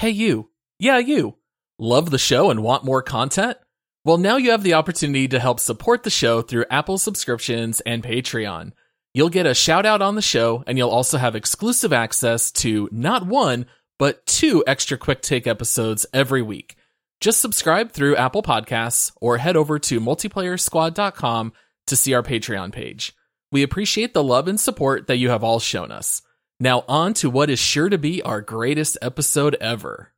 Hey, 0.00 0.08
you. 0.08 0.48
Yeah, 0.78 0.96
you. 0.96 1.36
Love 1.78 2.10
the 2.10 2.16
show 2.16 2.50
and 2.50 2.62
want 2.62 2.86
more 2.86 3.02
content? 3.02 3.58
Well, 4.02 4.16
now 4.16 4.38
you 4.38 4.52
have 4.52 4.62
the 4.62 4.72
opportunity 4.72 5.28
to 5.28 5.38
help 5.38 5.60
support 5.60 6.04
the 6.04 6.08
show 6.08 6.40
through 6.40 6.64
Apple 6.70 6.96
subscriptions 6.96 7.80
and 7.80 8.02
Patreon. 8.02 8.72
You'll 9.12 9.28
get 9.28 9.44
a 9.44 9.52
shout 9.52 9.84
out 9.84 10.00
on 10.00 10.14
the 10.14 10.22
show, 10.22 10.64
and 10.66 10.78
you'll 10.78 10.88
also 10.88 11.18
have 11.18 11.36
exclusive 11.36 11.92
access 11.92 12.50
to 12.52 12.88
not 12.90 13.26
one, 13.26 13.66
but 13.98 14.24
two 14.24 14.64
extra 14.66 14.96
quick 14.96 15.20
take 15.20 15.46
episodes 15.46 16.06
every 16.14 16.40
week. 16.40 16.76
Just 17.20 17.42
subscribe 17.42 17.92
through 17.92 18.16
Apple 18.16 18.42
Podcasts 18.42 19.12
or 19.20 19.36
head 19.36 19.54
over 19.54 19.78
to 19.80 20.00
multiplayersquad.com 20.00 21.52
to 21.88 21.94
see 21.94 22.14
our 22.14 22.22
Patreon 22.22 22.72
page. 22.72 23.14
We 23.52 23.62
appreciate 23.62 24.14
the 24.14 24.24
love 24.24 24.48
and 24.48 24.58
support 24.58 25.08
that 25.08 25.18
you 25.18 25.28
have 25.28 25.44
all 25.44 25.60
shown 25.60 25.92
us. 25.92 26.22
Now, 26.62 26.84
on 26.86 27.14
to 27.14 27.30
what 27.30 27.48
is 27.48 27.58
sure 27.58 27.88
to 27.88 27.96
be 27.96 28.20
our 28.20 28.42
greatest 28.42 28.98
episode 29.00 29.56
ever. 29.62 30.12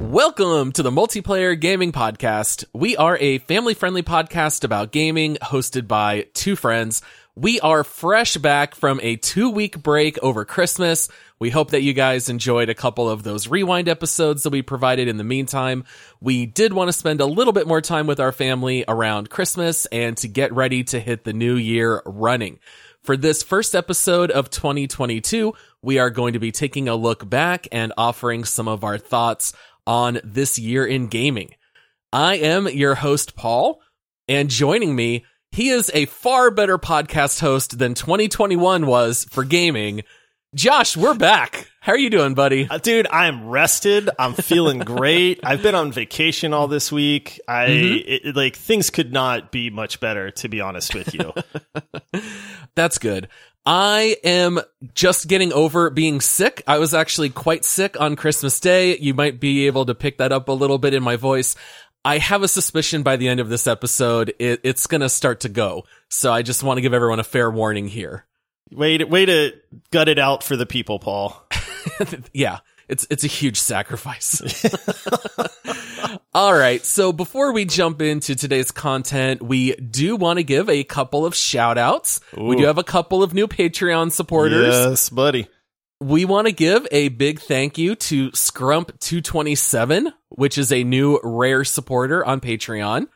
Welcome 0.00 0.72
to 0.72 0.82
the 0.82 0.90
Multiplayer 0.90 1.60
Gaming 1.60 1.92
Podcast. 1.92 2.64
We 2.72 2.96
are 2.96 3.18
a 3.18 3.36
family 3.38 3.74
friendly 3.74 4.02
podcast 4.02 4.64
about 4.64 4.90
gaming 4.90 5.36
hosted 5.42 5.86
by 5.86 6.26
two 6.32 6.56
friends. 6.56 7.02
We 7.36 7.60
are 7.60 7.84
fresh 7.84 8.36
back 8.36 8.74
from 8.74 8.98
a 9.02 9.16
two 9.16 9.50
week 9.50 9.80
break 9.80 10.18
over 10.18 10.44
Christmas. 10.44 11.08
We 11.38 11.50
hope 11.50 11.70
that 11.70 11.82
you 11.82 11.92
guys 11.92 12.28
enjoyed 12.28 12.68
a 12.68 12.74
couple 12.74 13.08
of 13.08 13.22
those 13.22 13.46
rewind 13.46 13.88
episodes 13.88 14.42
that 14.42 14.50
we 14.50 14.62
provided 14.62 15.06
in 15.06 15.16
the 15.16 15.24
meantime. 15.24 15.84
We 16.20 16.44
did 16.44 16.72
want 16.72 16.88
to 16.88 16.92
spend 16.92 17.20
a 17.20 17.26
little 17.26 17.52
bit 17.52 17.68
more 17.68 17.80
time 17.80 18.08
with 18.08 18.18
our 18.18 18.32
family 18.32 18.84
around 18.88 19.30
Christmas 19.30 19.86
and 19.86 20.16
to 20.18 20.28
get 20.28 20.52
ready 20.52 20.82
to 20.84 20.98
hit 20.98 21.24
the 21.24 21.32
new 21.32 21.54
year 21.54 22.02
running. 22.04 22.58
For 23.02 23.16
this 23.16 23.42
first 23.42 23.74
episode 23.74 24.30
of 24.30 24.50
2022, 24.50 25.54
we 25.82 25.98
are 25.98 26.10
going 26.10 26.32
to 26.32 26.40
be 26.40 26.52
taking 26.52 26.88
a 26.88 26.96
look 26.96 27.28
back 27.30 27.68
and 27.70 27.92
offering 27.96 28.44
some 28.44 28.68
of 28.68 28.82
our 28.82 28.98
thoughts 28.98 29.54
on 29.86 30.20
this 30.24 30.58
year 30.58 30.84
in 30.84 31.06
gaming. 31.06 31.54
I 32.12 32.34
am 32.34 32.68
your 32.68 32.96
host, 32.96 33.36
Paul, 33.36 33.80
and 34.28 34.50
joining 34.50 34.94
me, 34.94 35.24
he 35.52 35.70
is 35.70 35.90
a 35.94 36.06
far 36.06 36.50
better 36.50 36.78
podcast 36.78 37.40
host 37.40 37.78
than 37.78 37.94
2021 37.94 38.86
was 38.86 39.26
for 39.30 39.44
gaming. 39.44 40.02
Josh, 40.54 40.96
we're 40.96 41.14
back. 41.14 41.68
How 41.80 41.92
are 41.92 41.98
you 41.98 42.10
doing, 42.10 42.34
buddy? 42.34 42.66
Uh, 42.68 42.78
dude, 42.78 43.06
I 43.10 43.26
am 43.26 43.48
rested. 43.48 44.10
I'm 44.18 44.34
feeling 44.34 44.78
great. 44.80 45.40
I've 45.44 45.62
been 45.62 45.74
on 45.74 45.92
vacation 45.92 46.52
all 46.52 46.66
this 46.68 46.90
week. 46.92 47.40
I 47.48 47.66
Mhm. 47.68 48.00
it, 48.00 48.20
it- 48.26 48.36
like 48.36 48.56
things 48.56 48.90
could 48.90 49.12
not 49.12 49.50
be 49.52 49.70
much 49.70 50.00
better, 50.00 50.30
to 50.32 50.48
be 50.48 50.60
honest 50.60 50.94
with 50.94 51.14
you. 51.14 51.32
That's 52.74 52.98
good. 52.98 53.28
I 53.66 54.16
am 54.24 54.60
just 54.94 55.28
getting 55.28 55.52
over 55.52 55.90
being 55.90 56.20
sick. 56.20 56.62
I 56.66 56.78
was 56.78 56.94
actually 56.94 57.28
quite 57.30 57.64
sick 57.64 58.00
on 58.00 58.16
Christmas 58.16 58.58
Day. 58.58 58.96
You 58.98 59.14
might 59.14 59.38
be 59.38 59.66
able 59.66 59.86
to 59.86 59.94
pick 59.94 60.18
that 60.18 60.32
up 60.32 60.48
a 60.48 60.52
little 60.52 60.78
bit 60.78 60.94
in 60.94 61.02
my 61.02 61.16
voice. 61.16 61.56
I 62.04 62.18
have 62.18 62.42
a 62.42 62.48
suspicion 62.48 63.02
by 63.02 63.16
the 63.16 63.28
end 63.28 63.40
of 63.40 63.48
this 63.48 63.66
episode, 63.66 64.34
it, 64.38 64.60
it's 64.64 64.86
going 64.86 65.02
to 65.02 65.08
start 65.08 65.40
to 65.40 65.48
go. 65.48 65.84
So 66.08 66.32
I 66.32 66.42
just 66.42 66.62
want 66.62 66.78
to 66.78 66.82
give 66.82 66.94
everyone 66.94 67.20
a 67.20 67.24
fair 67.24 67.50
warning 67.50 67.88
here. 67.88 68.26
way 68.72 68.98
to 68.98 69.04
way 69.04 69.26
to 69.26 69.52
gut 69.90 70.08
it 70.08 70.18
out 70.18 70.42
for 70.42 70.56
the 70.56 70.66
people, 70.66 70.98
Paul. 70.98 71.46
yeah, 72.32 72.60
it's 72.88 73.06
it's 73.10 73.24
a 73.24 73.28
huge 73.28 73.58
sacrifice. 73.60 74.40
All 76.34 76.54
right, 76.54 76.84
so 76.84 77.12
before 77.12 77.52
we 77.52 77.64
jump 77.64 78.00
into 78.00 78.36
today's 78.36 78.70
content, 78.70 79.42
we 79.42 79.74
do 79.74 80.14
want 80.16 80.38
to 80.38 80.44
give 80.44 80.68
a 80.68 80.84
couple 80.84 81.26
of 81.26 81.34
shout 81.34 81.76
outs. 81.76 82.20
We 82.36 82.56
do 82.56 82.64
have 82.64 82.78
a 82.78 82.84
couple 82.84 83.22
of 83.22 83.34
new 83.34 83.48
Patreon 83.48 84.12
supporters. 84.12 84.74
Yes, 84.74 85.08
buddy. 85.08 85.48
We 86.02 86.24
want 86.24 86.46
to 86.46 86.52
give 86.52 86.86
a 86.90 87.08
big 87.08 87.40
thank 87.40 87.76
you 87.76 87.94
to 87.94 88.30
Scrump227, 88.30 90.10
which 90.30 90.56
is 90.56 90.72
a 90.72 90.82
new 90.82 91.20
rare 91.22 91.62
supporter 91.62 92.24
on 92.24 92.40
Patreon. 92.40 93.06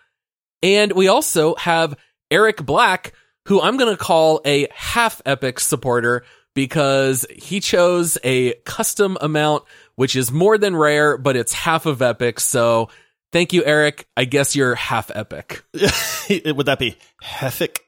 And 0.63 0.93
we 0.93 1.09
also 1.09 1.55
have 1.55 1.97
Eric 2.31 2.65
Black, 2.65 3.15
who 3.47 3.61
I'm 3.61 3.79
going 3.79 3.91
to 3.91 4.03
call 4.03 4.43
a 4.45 4.69
half 4.75 5.23
epic 5.25 5.61
supporter 5.61 6.25
because 6.55 7.25
he 7.35 7.61
chose 7.61 8.19
a 8.23 8.53
custom 8.65 9.17
amount, 9.21 9.65
which 9.95 10.15
is 10.15 10.31
more 10.31 10.59
than 10.59 10.77
rare, 10.77 11.17
but 11.17 11.37
it's 11.37 11.55
half 11.55 11.87
of 11.87 12.03
epic. 12.03 12.39
So 12.39 12.91
thank 13.33 13.55
you, 13.55 13.65
Eric. 13.65 14.07
I 14.17 14.27
guess 14.27 14.55
you're 14.55 14.75
half 14.75 15.11
epic. 15.15 15.65
Would 15.75 16.67
that 16.67 16.79
be 16.79 16.99
Hefic? 17.23 17.79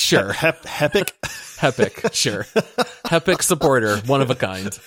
Sure. 0.00 0.32
Hep, 0.32 0.64
Hepic? 0.64 1.12
Hepic, 1.58 2.14
sure. 2.14 2.46
Hepic 3.04 3.42
supporter, 3.42 3.98
one 4.06 4.22
of 4.22 4.30
a 4.30 4.34
kind. 4.34 4.78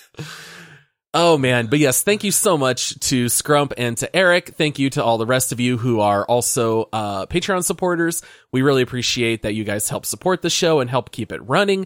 Oh 1.14 1.38
man, 1.38 1.68
but 1.68 1.78
yes, 1.78 2.02
thank 2.02 2.24
you 2.24 2.32
so 2.32 2.58
much 2.58 3.00
to 3.02 3.28
Scrump 3.28 3.74
and 3.78 3.96
to 3.98 4.16
Eric. 4.16 4.56
Thank 4.56 4.80
you 4.80 4.90
to 4.92 5.04
all 5.04 5.20
the 5.20 5.28
rest 5.28 5.52
of 5.52 5.60
you 5.60 5.78
who 5.78 6.00
are 6.00 6.26
also 6.26 6.90
uh, 6.92 7.28
Patreon 7.28 7.64
supporters. 7.64 8.24
We 8.52 8.64
really 8.64 8.82
appreciate 8.82 9.44
that 9.44 9.54
you 9.54 9.64
guys 9.64 9.88
help 9.90 10.08
support 10.08 10.42
the 10.42 10.50
show 10.50 10.80
and 10.80 10.90
help 10.90 11.12
keep 11.12 11.32
it 11.32 11.48
running. 11.48 11.86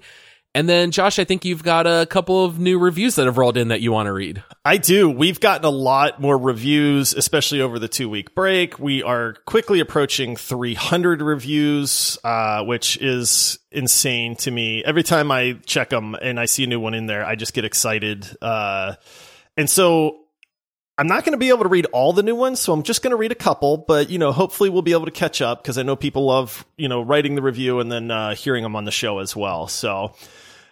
And 0.57 0.67
then, 0.67 0.89
Josh, 0.89 1.19
I 1.19 1.23
think 1.23 1.45
you've 1.45 1.61
got 1.61 1.85
a 1.85 2.07
couple 2.07 2.43
of 2.43 2.57
new 2.57 2.79
reviews 2.79 3.13
that 3.13 3.27
have 3.27 3.37
rolled 3.37 3.57
in 3.57 3.67
that 3.67 3.79
you 3.79 3.91
want 3.91 4.07
to 4.07 4.11
read. 4.11 4.43
I 4.65 4.77
do. 4.77 5.07
We've 5.07 5.39
gotten 5.39 5.63
a 5.65 5.69
lot 5.69 6.19
more 6.19 6.35
reviews, 6.35 7.13
especially 7.13 7.61
over 7.61 7.77
the 7.77 7.87
two 7.87 8.09
week 8.09 8.33
break. 8.33 8.79
We 8.79 9.03
are 9.03 9.33
quickly 9.45 9.81
approaching 9.81 10.35
300 10.35 11.21
reviews, 11.21 12.17
uh, 12.23 12.63
which 12.63 12.97
is 12.97 13.59
insane 13.71 14.35
to 14.37 14.49
me. 14.49 14.83
Every 14.83 15.03
time 15.03 15.31
I 15.31 15.59
check 15.67 15.91
them 15.91 16.15
and 16.15 16.39
I 16.39 16.45
see 16.45 16.63
a 16.63 16.67
new 16.67 16.79
one 16.79 16.95
in 16.95 17.05
there, 17.05 17.23
I 17.23 17.35
just 17.35 17.53
get 17.53 17.63
excited. 17.63 18.27
Uh, 18.41 18.95
and 19.57 19.69
so 19.69 20.21
I'm 20.97 21.07
not 21.07 21.23
going 21.23 21.33
to 21.33 21.37
be 21.37 21.49
able 21.49 21.61
to 21.61 21.69
read 21.69 21.85
all 21.93 22.13
the 22.13 22.23
new 22.23 22.35
ones, 22.35 22.59
so 22.59 22.73
I'm 22.73 22.81
just 22.81 23.03
going 23.03 23.11
to 23.11 23.17
read 23.17 23.31
a 23.31 23.35
couple, 23.35 23.77
but 23.77 24.09
you 24.09 24.17
know, 24.17 24.31
hopefully 24.31 24.71
we'll 24.71 24.81
be 24.81 24.93
able 24.93 25.05
to 25.05 25.11
catch 25.11 25.39
up 25.39 25.61
because 25.61 25.77
I 25.77 25.83
know 25.83 25.95
people 25.95 26.25
love, 26.25 26.65
you 26.77 26.87
know, 26.87 27.03
writing 27.03 27.35
the 27.35 27.43
review 27.43 27.79
and 27.79 27.91
then 27.91 28.09
uh, 28.09 28.33
hearing 28.33 28.63
them 28.63 28.75
on 28.75 28.85
the 28.85 28.91
show 28.91 29.19
as 29.19 29.35
well. 29.35 29.67
So, 29.67 30.15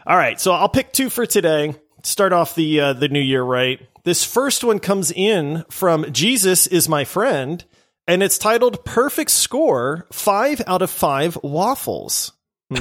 all 0.05 0.17
right, 0.17 0.39
so 0.39 0.51
I'll 0.51 0.69
pick 0.69 0.91
two 0.93 1.09
for 1.09 1.25
today. 1.25 1.75
Start 2.03 2.33
off 2.33 2.55
the 2.55 2.79
uh, 2.79 2.93
the 2.93 3.07
new 3.07 3.19
year 3.19 3.41
right. 3.41 3.79
This 4.03 4.23
first 4.23 4.63
one 4.63 4.79
comes 4.79 5.11
in 5.11 5.65
from 5.71 6.11
Jesus 6.13 6.67
is 6.67 6.87
my 6.87 7.05
friend, 7.05 7.63
and 8.07 8.21
it's 8.21 8.37
titled 8.37 8.85
"Perfect 8.85 9.31
Score: 9.31 10.05
Five 10.11 10.61
out 10.67 10.83
of 10.83 10.91
Five 10.91 11.37
Waffles." 11.41 12.33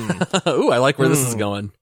Ooh, 0.47 0.71
I 0.71 0.79
like 0.79 0.99
where 0.99 1.09
this 1.09 1.27
is 1.27 1.34
going. 1.34 1.73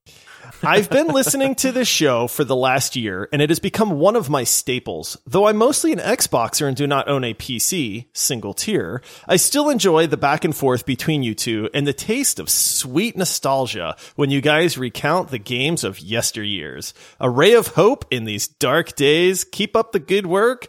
I've 0.65 0.89
been 0.91 1.09
listening 1.09 1.57
to 1.57 1.73
this 1.73 1.89
show 1.89 2.29
for 2.29 2.45
the 2.45 2.55
last 2.55 2.95
year, 2.95 3.29
and 3.33 3.43
it 3.43 3.51
has 3.51 3.59
become 3.59 3.99
one 3.99 4.15
of 4.15 4.31
my 4.31 4.45
staples. 4.45 5.17
Though 5.27 5.49
I'm 5.49 5.57
mostly 5.57 5.93
an 5.93 5.99
Xboxer 5.99 6.69
and 6.69 6.77
do 6.77 6.87
not 6.87 7.09
own 7.09 7.25
a 7.25 7.35
PC, 7.35 8.07
single 8.13 8.55
tier, 8.55 9.03
I 9.27 9.37
still 9.37 9.69
enjoy 9.69 10.07
the 10.07 10.17
back 10.17 10.45
and 10.45 10.55
forth 10.55 10.87
between 10.87 11.25
you 11.25 11.35
two 11.35 11.69
and 11.75 11.87
the 11.87 11.93
taste 11.93 12.39
of 12.39 12.49
sweet 12.49 13.17
nostalgia 13.17 13.97
when 14.15 14.31
you 14.31 14.41
guys 14.41 14.79
recount 14.79 15.31
the 15.31 15.39
games 15.39 15.83
of 15.83 15.99
yesteryears. 15.99 16.93
A 17.19 17.29
ray 17.29 17.55
of 17.55 17.69
hope 17.69 18.05
in 18.11 18.25
these 18.25 18.47
dark 18.47 18.95
days. 18.95 19.45
Keep 19.45 19.75
up 19.75 19.91
the 19.93 19.99
good 19.99 20.27
work. 20.27 20.69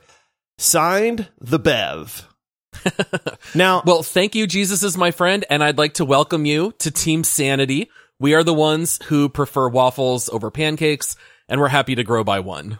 Signed, 0.57 1.29
The 1.39 1.59
Bev. 1.59 2.27
now, 3.55 3.83
Well, 3.85 4.01
thank 4.01 4.33
you, 4.33 4.47
Jesus 4.47 4.81
is 4.81 4.97
my 4.97 5.11
friend, 5.11 5.45
and 5.49 5.63
I'd 5.63 5.77
like 5.77 5.95
to 5.95 6.05
welcome 6.05 6.45
you 6.45 6.73
to 6.79 6.89
Team 6.89 7.23
Sanity. 7.23 7.89
We 8.23 8.35
are 8.35 8.43
the 8.45 8.53
ones 8.53 9.01
who 9.07 9.27
prefer 9.27 9.67
waffles 9.67 10.29
over 10.29 10.49
pancakes, 10.49 11.17
and 11.49 11.59
we're 11.59 11.67
happy 11.67 11.95
to 11.95 12.05
grow 12.05 12.23
by 12.23 12.39
one. 12.39 12.79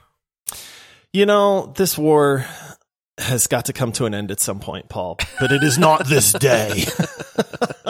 You 1.11 1.25
know, 1.25 1.73
this 1.75 1.97
war 1.97 2.45
has 3.17 3.47
got 3.47 3.65
to 3.65 3.73
come 3.73 3.91
to 3.91 4.05
an 4.05 4.13
end 4.13 4.31
at 4.31 4.39
some 4.39 4.61
point, 4.61 4.87
Paul, 4.87 5.19
but 5.41 5.51
it 5.51 5.61
is 5.61 5.77
not 5.77 6.07
this 6.07 6.31
day. 6.31 6.85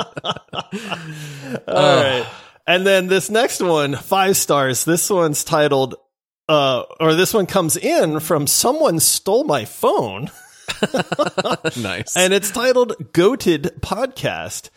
All 1.67 1.95
right. 2.01 2.25
And 2.65 2.87
then 2.87 3.05
this 3.05 3.29
next 3.29 3.61
one, 3.61 3.97
five 3.97 4.35
stars. 4.35 4.83
This 4.83 5.07
one's 5.11 5.43
titled, 5.43 5.93
uh, 6.49 6.85
or 6.99 7.13
this 7.13 7.35
one 7.35 7.45
comes 7.45 7.77
in 7.77 8.19
from 8.19 8.47
someone 8.47 8.99
stole 8.99 9.43
my 9.43 9.65
phone 9.65 10.31
nice. 11.77 12.17
and 12.17 12.33
it's 12.33 12.49
titled 12.49 12.93
Goated 13.13 13.79
Podcast. 13.79 14.71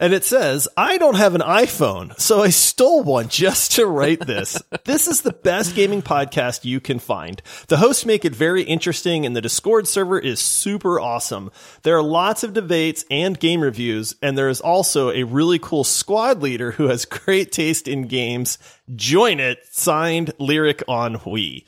And 0.00 0.14
it 0.14 0.24
says, 0.24 0.66
I 0.78 0.96
don't 0.96 1.16
have 1.16 1.34
an 1.34 1.42
iPhone, 1.42 2.18
so 2.18 2.42
I 2.42 2.48
stole 2.48 3.02
one 3.02 3.28
just 3.28 3.72
to 3.72 3.84
write 3.84 4.26
this. 4.26 4.60
this 4.84 5.06
is 5.06 5.20
the 5.20 5.32
best 5.32 5.74
gaming 5.74 6.00
podcast 6.00 6.64
you 6.64 6.80
can 6.80 6.98
find. 6.98 7.42
The 7.68 7.76
hosts 7.76 8.06
make 8.06 8.24
it 8.24 8.34
very 8.34 8.62
interesting 8.62 9.26
and 9.26 9.36
the 9.36 9.42
Discord 9.42 9.86
server 9.86 10.18
is 10.18 10.40
super 10.40 10.98
awesome. 10.98 11.50
There 11.82 11.98
are 11.98 12.02
lots 12.02 12.42
of 12.42 12.54
debates 12.54 13.04
and 13.10 13.38
game 13.38 13.60
reviews, 13.60 14.16
and 14.22 14.38
there 14.38 14.48
is 14.48 14.62
also 14.62 15.10
a 15.10 15.24
really 15.24 15.58
cool 15.58 15.84
squad 15.84 16.40
leader 16.40 16.70
who 16.70 16.88
has 16.88 17.04
great 17.04 17.52
taste 17.52 17.86
in 17.86 18.06
games. 18.06 18.56
Join 18.96 19.38
it. 19.38 19.58
Signed 19.70 20.32
Lyric 20.38 20.82
on 20.88 21.16
Wii. 21.16 21.66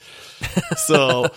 So 0.79 1.31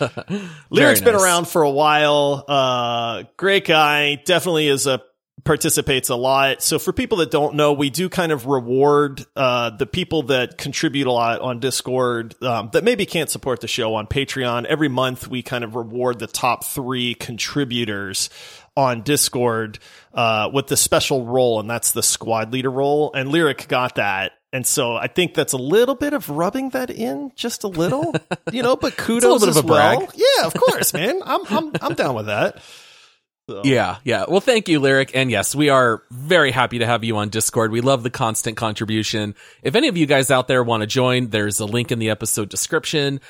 Lyric's 0.69 1.01
been 1.01 1.13
around 1.13 1.49
for 1.49 1.61
a 1.61 1.69
while. 1.69 2.45
Uh, 2.47 3.23
great 3.35 3.65
guy. 3.65 4.15
Definitely 4.15 4.69
is 4.69 4.87
a 4.87 5.03
participates 5.45 6.09
a 6.09 6.15
lot. 6.15 6.61
So 6.61 6.79
for 6.79 6.91
people 6.91 7.19
that 7.19 7.31
don't 7.31 7.55
know, 7.55 7.71
we 7.71 7.89
do 7.89 8.09
kind 8.09 8.31
of 8.31 8.47
reward 8.47 9.25
uh, 9.35 9.69
the 9.69 9.85
people 9.85 10.23
that 10.23 10.57
contribute 10.57 11.07
a 11.07 11.11
lot 11.11 11.39
on 11.39 11.59
Discord 11.59 12.35
um, 12.43 12.71
that 12.73 12.83
maybe 12.83 13.05
can't 13.05 13.29
support 13.29 13.61
the 13.61 13.67
show 13.67 13.93
on 13.95 14.07
Patreon. 14.07 14.65
Every 14.65 14.89
month, 14.89 15.27
we 15.27 15.43
kind 15.43 15.63
of 15.63 15.75
reward 15.75 16.19
the 16.19 16.27
top 16.27 16.65
three 16.65 17.13
contributors 17.13 18.29
on 18.75 19.03
Discord 19.03 19.79
uh, 20.13 20.49
with 20.51 20.67
the 20.67 20.75
special 20.75 21.25
role, 21.25 21.59
and 21.59 21.69
that's 21.69 21.91
the 21.91 22.03
squad 22.03 22.51
leader 22.51 22.71
role. 22.71 23.11
And 23.13 23.29
Lyric 23.29 23.67
got 23.67 23.95
that. 23.95 24.33
And 24.51 24.65
so 24.65 24.95
I 24.95 25.07
think 25.07 25.33
that's 25.33 25.53
a 25.53 25.57
little 25.57 25.95
bit 25.95 26.13
of 26.13 26.29
rubbing 26.29 26.69
that 26.69 26.89
in 26.89 27.31
just 27.35 27.63
a 27.63 27.67
little, 27.67 28.15
you 28.51 28.63
know, 28.63 28.75
but 28.75 28.97
kudos 28.97 29.41
bit 29.41 29.49
of 29.49 29.57
as 29.57 29.57
a 29.57 29.63
brag. 29.63 29.99
well. 29.99 30.11
Yeah, 30.15 30.47
of 30.47 30.53
course, 30.53 30.93
man. 30.93 31.21
I'm, 31.23 31.41
I'm, 31.49 31.71
I'm 31.81 31.93
down 31.93 32.15
with 32.15 32.27
that. 32.27 32.63
So. 33.47 33.61
Yeah, 33.63 33.97
yeah. 34.03 34.25
Well, 34.27 34.41
thank 34.41 34.67
you, 34.67 34.79
Lyric. 34.79 35.11
And 35.15 35.29
yes, 35.29 35.53
we 35.53 35.69
are 35.69 36.01
very 36.09 36.51
happy 36.51 36.79
to 36.79 36.85
have 36.85 37.03
you 37.03 37.17
on 37.17 37.29
Discord. 37.29 37.71
We 37.71 37.81
love 37.81 38.01
the 38.01 38.09
constant 38.09 38.57
contribution. 38.57 39.35
If 39.61 39.75
any 39.75 39.87
of 39.87 39.97
you 39.97 40.07
guys 40.07 40.31
out 40.31 40.47
there 40.47 40.63
want 40.63 40.81
to 40.81 40.87
join, 40.87 41.29
there's 41.29 41.59
a 41.59 41.65
link 41.65 41.91
in 41.91 41.99
the 41.99 42.09
episode 42.09 42.49
description. 42.49 43.21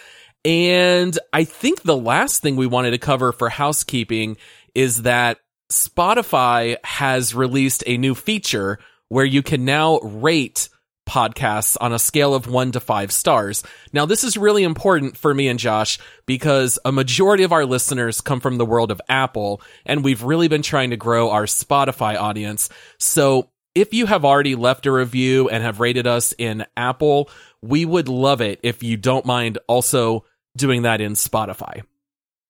And 0.46 1.18
I 1.34 1.44
think 1.44 1.82
the 1.82 1.98
last 1.98 2.42
thing 2.42 2.56
we 2.56 2.68
wanted 2.68 2.92
to 2.92 2.98
cover 2.98 3.34
for 3.34 3.50
housekeeping 3.50 4.38
is 4.74 5.02
that 5.02 5.40
Spotify 5.70 6.78
has 6.86 7.36
released 7.36 7.84
a 7.86 7.98
new 7.98 8.16
feature 8.16 8.80
where 9.10 9.26
you 9.26 9.44
can 9.44 9.66
now 9.66 10.00
rate 10.00 10.70
podcasts 11.08 11.78
on 11.80 11.94
a 11.94 12.00
scale 12.00 12.34
of 12.34 12.48
one 12.48 12.72
to 12.72 12.80
five 12.80 13.12
stars. 13.12 13.64
Now, 13.94 14.06
this 14.06 14.24
is 14.24 14.38
really 14.38 14.64
important 14.64 15.18
for 15.18 15.34
me 15.34 15.48
and 15.48 15.60
Josh 15.60 16.00
because 16.26 16.80
a 16.84 16.92
majority 16.92 17.44
of 17.44 17.52
our 17.52 17.66
listeners 17.66 18.22
come 18.22 18.40
from 18.40 18.58
the 18.58 18.66
world 18.66 18.92
of 18.92 19.02
Apple, 19.08 19.62
and 19.86 20.04
we've 20.04 20.24
really 20.24 20.48
been 20.48 20.62
trying 20.62 20.90
to 20.90 20.98
grow 20.98 21.30
our 21.30 21.46
Spotify 21.46 22.16
audience. 22.20 22.70
So 22.98 23.50
if 23.76 23.94
you 23.94 24.06
have 24.06 24.26
already 24.26 24.56
left 24.56 24.86
a 24.86 24.92
review 24.92 25.50
and 25.50 25.64
have 25.64 25.80
rated 25.80 26.08
us 26.08 26.34
in 26.38 26.66
Apple, 26.78 27.30
we 27.62 27.86
would 27.86 28.08
love 28.08 28.42
it 28.42 28.60
if 28.64 28.84
you 28.84 28.98
don't 28.98 29.26
mind 29.26 29.58
also 29.68 30.26
doing 30.56 30.84
that 30.84 31.02
in 31.02 31.14
Spotify. 31.14 31.84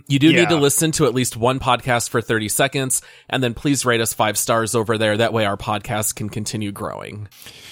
You 0.08 0.20
do 0.20 0.32
need 0.34 0.50
to 0.50 0.56
listen 0.56 0.92
to 0.94 1.06
at 1.06 1.16
least 1.16 1.36
one 1.36 1.60
podcast 1.60 2.10
for 2.10 2.22
30 2.22 2.48
seconds, 2.50 3.02
and 3.28 3.44
then 3.44 3.56
please 3.56 3.86
rate 3.86 4.02
us 4.02 4.14
five 4.14 4.38
stars 4.38 4.76
over 4.76 4.98
there. 5.00 5.18
That 5.18 5.34
way 5.34 5.46
our 5.46 5.58
podcast 5.58 6.16
can 6.16 6.30
continue 6.30 6.72
growing. 6.72 7.28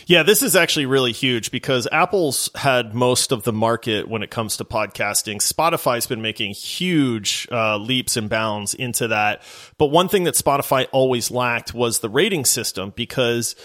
Yeah, 0.07 0.24
this 0.24 0.41
is 0.41 0.56
actually 0.56 0.88
really 0.88 1.12
huge 1.12 1.51
because 1.51 1.88
Apple's 1.91 2.50
had 2.56 2.94
most 2.95 3.31
of 3.31 3.44
the 3.44 3.53
market 3.53 4.07
when 4.07 4.24
it 4.24 4.31
comes 4.31 4.57
to 4.57 4.65
podcasting. 4.65 5.38
Spotify's 5.38 6.07
been 6.07 6.21
making 6.21 6.53
huge 6.53 7.47
uh, 7.51 7.77
leaps 7.77 8.18
and 8.18 8.30
bounds 8.30 8.74
into 8.74 9.07
that. 9.09 9.44
But 9.77 9.88
one 9.88 10.09
thing 10.09 10.24
that 10.24 10.33
Spotify 10.33 10.88
always 10.91 11.29
lacked 11.29 11.74
was 11.74 12.00
the 12.00 12.09
rating 12.09 12.45
system 12.45 12.94
because 12.95 13.56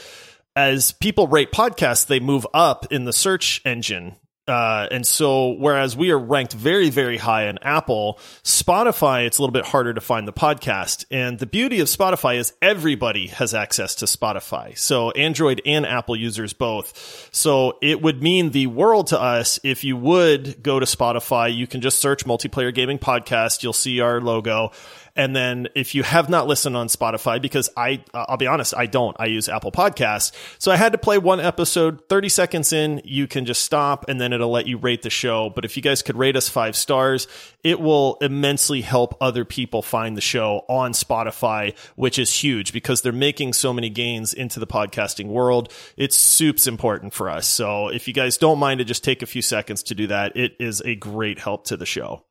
as 0.55 0.93
people 0.93 1.26
rate 1.26 1.53
podcasts, 1.53 2.06
they 2.06 2.21
move 2.21 2.47
up 2.53 2.87
in 2.93 3.05
the 3.05 3.12
search 3.12 3.62
engine. 3.64 4.17
Uh, 4.49 4.89
and 4.91 5.06
so, 5.06 5.50
whereas 5.50 5.95
we 5.95 6.11
are 6.11 6.19
ranked 6.19 6.55
very, 6.55 6.89
very 6.89 7.19
high 7.19 7.49
in 7.49 7.59
Apple, 7.59 8.19
Spotify, 8.43 9.27
it's 9.27 9.37
a 9.37 9.43
little 9.43 9.53
bit 9.53 9.67
harder 9.67 9.93
to 9.93 10.00
find 10.00 10.27
the 10.27 10.33
podcast. 10.33 11.05
And 11.11 11.39
the 11.39 11.47
beauty 11.47 11.81
of 11.81 11.89
Spotify 11.89 12.39
is 12.39 12.55
everybody 12.62 13.27
has 13.27 13.53
access 13.53 13.95
to 13.97 14.06
Spotify. 14.06 14.77
So, 14.79 15.11
Android 15.11 15.61
and 15.67 15.85
Apple 15.85 16.17
users 16.17 16.55
both. 16.55 17.29
So, 17.31 17.79
it 17.83 18.00
would 18.00 18.23
mean 18.23 18.50
the 18.50 18.69
world 18.69 19.09
to 19.09 19.21
us 19.21 19.61
if 19.62 19.85
you 19.85 19.97
would 19.99 20.62
go 20.62 20.81
to 20.81 20.87
Spotify. 20.87 21.55
You 21.55 21.67
can 21.67 21.83
just 21.83 21.99
search 21.99 22.25
multiplayer 22.25 22.75
gaming 22.75 22.99
podcast. 22.99 23.62
You'll 23.62 23.75
see 23.75 24.00
our 24.00 24.21
logo. 24.21 24.73
And 25.19 25.35
then 25.35 25.67
if 25.75 25.97
you 25.97 26.05
have 26.05 26.29
not 26.29 26.47
listened 26.47 26.76
on 26.76 26.87
Spotify, 26.87 27.43
because 27.43 27.69
I, 27.76 28.05
uh, 28.15 28.26
I'll 28.29 28.37
be 28.37 28.47
honest, 28.47 28.73
I 28.76 28.87
don't, 28.87 29.17
I 29.19 29.26
use 29.26 29.49
Apple 29.49 29.73
Podcasts. 29.73 30.31
So 30.61 30.70
I 30.70 30.76
had 30.76 30.93
to 30.93 30.99
play 30.99 31.19
one 31.19 31.41
episode, 31.41 32.09
30 32.09 32.29
seconds 32.29 32.73
in, 32.73 33.03
you 33.05 33.26
can 33.26 33.44
just 33.44 33.65
stop 33.65 34.09
and 34.09 34.20
then 34.20 34.32
it'll 34.32 34.53
let 34.53 34.69
you 34.69 34.79
rate 34.79 35.03
the 35.03 35.11
show. 35.11 35.50
But 35.50 35.65
if 35.65 35.76
you 35.76 35.82
guys 35.82 36.03
could 36.03 36.17
rate 36.17 36.37
us 36.37 36.49
five 36.49 36.76
stars, 36.76 37.26
it 37.65 37.81
will 37.81 38.17
immensely 38.20 38.81
help 38.81 39.17
other 39.20 39.44
people 39.44 39.82
find 39.82 40.17
the 40.17 40.20
show 40.20 40.65
on 40.69 40.93
Spotify, 40.93 41.76
which 41.97 42.17
is 42.17 42.32
huge 42.32 42.73
because 42.73 43.03
they're 43.03 43.12
making 43.12 43.55
so 43.55 43.73
many 43.73 43.91
gains 43.91 44.32
into 44.32 44.61
the 44.61 44.69
podcasting 44.69 45.26
world. 45.26 45.73
It's 45.97 46.17
soups 46.17 46.69
important 46.69 47.12
for 47.12 47.29
us. 47.29 47.49
So 47.49 47.88
if 47.88 48.06
you 48.06 48.14
guys 48.14 48.38
don't 48.38 48.61
mind 48.61 48.79
to 48.79 48.85
just 48.85 49.03
take 49.03 49.23
a 49.23 49.26
few 49.26 49.43
seconds 49.43 49.82
to 49.85 49.97
do 49.97 50.06
that, 50.06 50.37
it 50.37 50.55
is 50.61 50.81
a 50.82 50.94
great 50.94 51.41
help 51.41 51.64
to 51.64 51.76
the 51.76 51.87
show. 51.87 52.23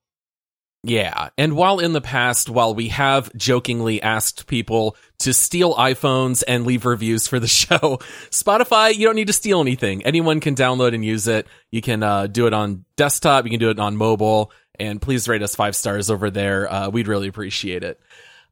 Yeah. 0.84 1.30
And 1.38 1.56
while 1.56 1.80
in 1.80 1.94
the 1.94 2.02
past, 2.02 2.50
while 2.50 2.74
we 2.74 2.90
have 2.90 3.36
jokingly 3.36 4.02
asked 4.02 4.48
people 4.48 4.96
to 5.20 5.34
steal 5.34 5.74
iPhones 5.76 6.44
and 6.48 6.66
leave 6.66 6.86
reviews 6.86 7.28
for 7.28 7.40
the 7.40 7.48
show, 7.48 8.00
Spotify, 8.30 8.96
you 8.96 9.06
don't 9.06 9.16
need 9.16 9.28
to 9.28 9.34
steal 9.34 9.60
anything. 9.60 10.06
Anyone 10.06 10.40
can 10.40 10.56
download 10.56 10.94
and 10.94 11.04
use 11.04 11.28
it. 11.28 11.48
You 11.72 11.82
can 11.82 12.04
uh, 12.04 12.28
do 12.28 12.48
it 12.48 12.54
on 12.54 12.86
desktop. 12.96 13.46
You 13.46 13.52
can 13.52 13.60
do 13.60 13.70
it 13.70 13.80
on 13.80 13.98
mobile. 13.98 14.52
And 14.80 15.02
please 15.02 15.28
rate 15.28 15.42
us 15.42 15.56
five 15.56 15.76
stars 15.76 16.10
over 16.10 16.30
there. 16.30 16.72
Uh, 16.72 16.90
we'd 16.90 17.08
really 17.08 17.28
appreciate 17.28 17.84
it. 17.84 18.00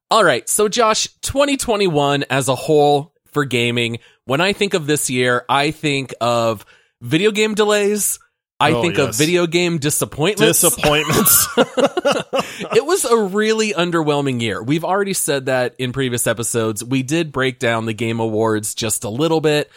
All 0.09 0.23
right. 0.23 0.47
So, 0.49 0.67
Josh, 0.67 1.07
2021 1.21 2.25
as 2.29 2.47
a 2.47 2.55
whole 2.55 3.13
for 3.27 3.45
gaming, 3.45 3.99
when 4.25 4.41
I 4.41 4.53
think 4.53 4.73
of 4.73 4.87
this 4.87 5.09
year, 5.09 5.45
I 5.47 5.71
think 5.71 6.13
of 6.19 6.65
video 7.01 7.31
game 7.31 7.53
delays. 7.53 8.19
I 8.59 8.71
Oh, 8.71 8.81
think 8.81 8.97
of 8.97 9.15
video 9.15 9.47
game 9.47 9.79
disappointments 9.79 10.61
Disappointments. 10.61 11.47
it 11.57 12.85
was 12.85 13.03
a 13.03 13.17
really 13.17 13.73
underwhelming 13.73 14.41
year. 14.41 14.63
We've 14.63 14.85
already 14.85 15.13
said 15.13 15.47
that 15.47 15.75
in 15.77 15.91
previous 15.91 16.25
episodes. 16.25 16.83
We 16.83 17.03
did 17.03 17.31
break 17.31 17.59
down 17.59 17.85
the 17.85 17.93
game 17.93 18.19
awards 18.19 18.73
just 18.73 19.03
a 19.03 19.09
little 19.09 19.41
bit. 19.41 19.69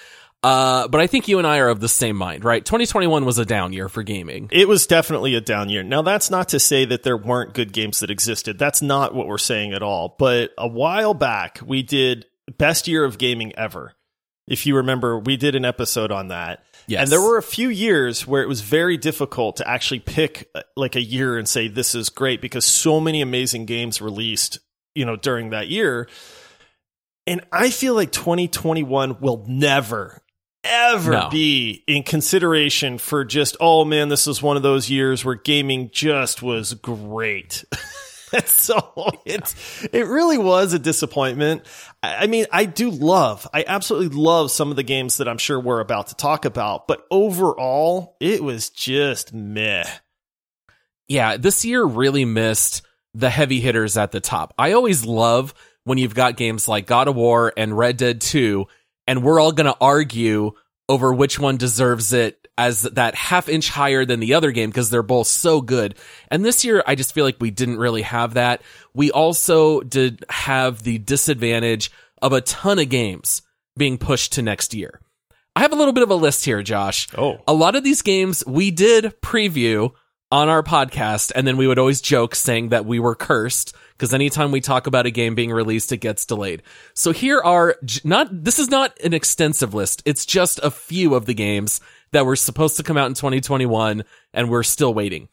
Uh, 0.45 0.87
but 0.87 1.01
I 1.01 1.09
think 1.09 1.27
you 1.27 1.39
and 1.39 1.47
I 1.47 1.59
are 1.59 1.69
of 1.69 1.81
the 1.81 1.89
same 1.89 2.15
mind, 2.15 2.45
right? 2.45 2.65
2021 2.65 3.25
was 3.25 3.39
a 3.39 3.45
down 3.45 3.73
year 3.73 3.89
for 3.89 4.05
gaming. 4.05 4.49
It 4.53 4.69
was 4.69 4.87
definitely 4.87 5.35
a 5.35 5.41
down 5.41 5.69
year. 5.69 5.83
Now, 5.83 6.03
that's 6.03 6.31
not 6.31 6.51
to 6.51 6.61
say 6.61 6.85
that 6.85 7.03
there 7.03 7.17
weren't 7.17 7.55
good 7.55 7.73
games 7.73 7.99
that 8.01 8.11
existed. 8.11 8.57
That's 8.57 8.81
not 8.81 9.13
what 9.13 9.27
we're 9.27 9.39
saying 9.39 9.73
at 9.73 9.83
all. 9.83 10.15
But 10.17 10.53
a 10.57 10.69
while 10.69 11.13
back, 11.15 11.59
we 11.67 11.83
did 11.83 12.27
best 12.57 12.87
year 12.87 13.05
of 13.05 13.19
gaming 13.19 13.53
ever. 13.59 13.95
If 14.47 14.65
you 14.65 14.77
remember, 14.77 15.19
we 15.19 15.37
did 15.37 15.57
an 15.57 15.65
episode 15.65 16.13
on 16.13 16.29
that. 16.29 16.63
Yes. 16.89 17.03
And 17.03 17.13
there 17.13 17.21
were 17.21 17.37
a 17.37 17.43
few 17.43 17.69
years 17.69 18.27
where 18.27 18.43
it 18.43 18.49
was 18.49 18.63
very 18.63 18.97
difficult 18.97 19.57
to 19.57 19.69
actually 19.69 20.01
pick 20.01 20.49
uh, 20.55 20.63
like 20.75 20.97
a 20.97 21.03
year 21.03 21.37
and 21.39 21.47
say 21.47 21.69
this 21.69 21.95
is 21.95 22.09
great 22.09 22.41
because 22.41 22.65
so 22.65 22.99
many 22.99 23.21
amazing 23.21 23.67
games 23.67 24.01
released, 24.01 24.59
you 24.95 25.05
know, 25.05 25.15
during 25.15 25.51
that 25.51 25.69
year. 25.69 26.09
And 27.27 27.43
I 27.53 27.69
feel 27.69 27.95
like 27.95 28.11
2021 28.11 29.21
will 29.21 29.45
never 29.47 30.23
ever 30.65 31.13
No. 31.13 31.29
be 31.31 31.85
in 31.87 32.03
consideration 32.03 32.99
for 32.99 33.25
just 33.25 33.57
oh 33.61 33.85
man 33.85 34.09
this 34.09 34.27
was 34.27 34.43
one 34.43 34.57
of 34.57 34.63
those 34.65 34.91
years 34.91 35.25
where 35.25 35.37
gaming 35.37 35.89
just 35.93 36.43
was 36.43 36.75
great 36.75 37.65
so 38.47 39.11
it's 39.25 39.85
it 39.93 40.07
really 40.07 40.39
was 40.39 40.73
a 40.73 40.79
disappointment 40.79 41.63
I 42.03 42.25
I 42.25 42.27
mean 42.27 42.47
I 42.53 42.65
do 42.65 42.91
love 42.91 43.47
I 43.53 43.65
absolutely 43.67 44.17
love 44.17 44.51
some 44.51 44.71
of 44.71 44.77
the 44.77 44.83
games 44.83 45.19
that 45.19 45.29
I'm 45.29 45.39
sure 45.39 45.59
we're 45.59 45.81
about 45.81 46.09
to 46.09 46.15
talk 46.15 46.45
about 46.45 46.87
but 46.89 47.07
overall 47.11 48.17
it 48.21 48.43
was 48.43 48.71
just 48.71 49.33
meh 49.33 49.85
Yeah, 51.09 51.37
this 51.37 51.65
year 51.65 51.85
really 51.85 52.25
missed 52.25 52.83
the 53.15 53.31
heavy 53.31 53.61
hitters 53.61 53.97
at 53.97 54.13
the 54.13 54.21
top. 54.21 54.55
I 54.59 54.73
always 54.73 55.05
love 55.05 55.55
when 55.85 55.99
you've 55.99 56.15
got 56.15 56.37
games 56.37 56.69
like 56.69 56.87
God 56.87 57.09
of 57.09 57.17
War 57.17 57.53
and 57.57 57.77
Red 57.77 57.97
Dead 57.97 58.21
2, 58.21 58.67
and 59.07 59.23
we're 59.23 59.41
all 59.41 59.53
going 59.53 59.73
to 59.73 59.77
argue 59.81 60.53
over 60.89 61.13
which 61.13 61.39
one 61.39 61.57
deserves 61.57 62.13
it 62.13 62.49
as 62.57 62.83
that 62.83 63.15
half 63.15 63.49
inch 63.49 63.69
higher 63.69 64.05
than 64.05 64.21
the 64.21 64.35
other 64.35 64.51
game 64.51 64.71
because 64.71 64.91
they're 64.91 65.03
both 65.03 65.29
so 65.29 65.61
good. 65.61 65.95
And 66.31 66.45
this 66.45 66.65
year, 66.65 66.83
I 66.87 66.97
just 66.97 67.15
feel 67.15 67.25
like 67.25 67.37
we 67.41 67.51
didn't 67.51 67.79
really 67.79 68.03
have 68.03 68.35
that. 68.35 68.63
We 68.95 69.13
also 69.13 69.81
did 69.81 70.25
have 70.29 70.83
the 70.83 70.99
disadvantage 70.99 71.93
of 72.21 72.33
a 72.33 72.41
ton 72.41 72.79
of 72.79 72.89
games 72.89 73.43
being 73.77 73.97
pushed 73.97 74.33
to 74.35 74.43
next 74.43 74.75
year. 74.75 75.01
I 75.55 75.61
have 75.61 75.73
a 75.73 75.77
little 75.77 75.93
bit 75.93 76.03
of 76.03 76.11
a 76.11 76.17
list 76.17 76.45
here, 76.45 76.63
Josh. 76.63 77.09
Oh. 77.17 77.41
A 77.47 77.53
lot 77.53 77.77
of 77.77 77.85
these 77.85 78.03
games 78.03 78.45
we 78.47 78.71
did 78.71 79.21
preview 79.21 79.93
on 80.31 80.49
our 80.49 80.63
podcast, 80.63 81.33
and 81.35 81.47
then 81.47 81.57
we 81.57 81.67
would 81.67 81.79
always 81.79 82.01
joke 82.01 82.35
saying 82.35 82.69
that 82.69 82.85
we 82.85 82.99
were 82.99 83.15
cursed 83.15 83.75
because 83.99 84.15
anytime 84.15 84.53
we 84.53 84.61
talk 84.61 84.87
about 84.87 85.07
a 85.07 85.11
game 85.11 85.35
being 85.35 85.51
released, 85.51 85.91
it 85.93 85.97
gets 85.99 86.25
delayed. 86.25 86.63
So 86.95 87.11
here 87.13 87.41
are 87.41 87.77
not, 88.05 88.29
this 88.45 88.59
is 88.61 88.71
not 88.71 88.97
an 89.03 89.13
extensive 89.13 89.75
list. 89.75 90.03
It's 90.07 90.25
just 90.25 90.61
a 90.63 90.71
few 90.71 91.15
of 91.17 91.27
the 91.27 91.35
games 91.35 91.81
that 92.13 92.25
were 92.25 92.37
supposed 92.37 92.77
to 92.77 92.83
come 92.85 92.97
out 92.97 93.09
in 93.09 93.15
2021 93.15 94.05
and 94.33 94.49
we're 94.51 94.63
still 94.63 94.95
waiting. 94.95 95.29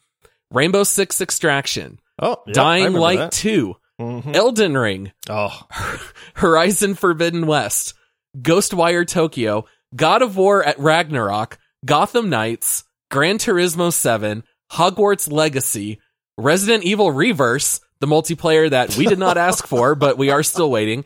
Rainbow 0.50 0.82
Six 0.82 1.20
Extraction, 1.20 2.00
oh 2.20 2.42
yeah, 2.46 2.52
Dying 2.52 2.92
Light 2.94 3.18
that. 3.18 3.32
2, 3.32 3.76
Mhm. 4.00 4.34
Elden 4.36 4.76
Ring, 4.76 5.12
oh 5.30 5.62
Horizon 6.34 6.94
Forbidden 6.94 7.46
West, 7.46 7.94
Ghostwire 8.36 9.06
Tokyo, 9.06 9.64
God 9.94 10.22
of 10.22 10.36
War 10.36 10.62
at 10.62 10.78
Ragnarok, 10.78 11.58
Gotham 11.84 12.28
Knights, 12.28 12.84
Gran 13.10 13.38
Turismo 13.38 13.92
7, 13.92 14.42
Hogwarts 14.72 15.30
Legacy, 15.30 16.00
Resident 16.36 16.84
Evil 16.84 17.10
Re:Verse, 17.12 17.80
the 18.00 18.06
multiplayer 18.06 18.70
that 18.70 18.96
we 18.96 19.06
did 19.06 19.18
not 19.18 19.38
ask 19.38 19.66
for, 19.66 19.94
but 19.94 20.18
we 20.18 20.30
are 20.30 20.42
still 20.42 20.70
waiting, 20.70 21.04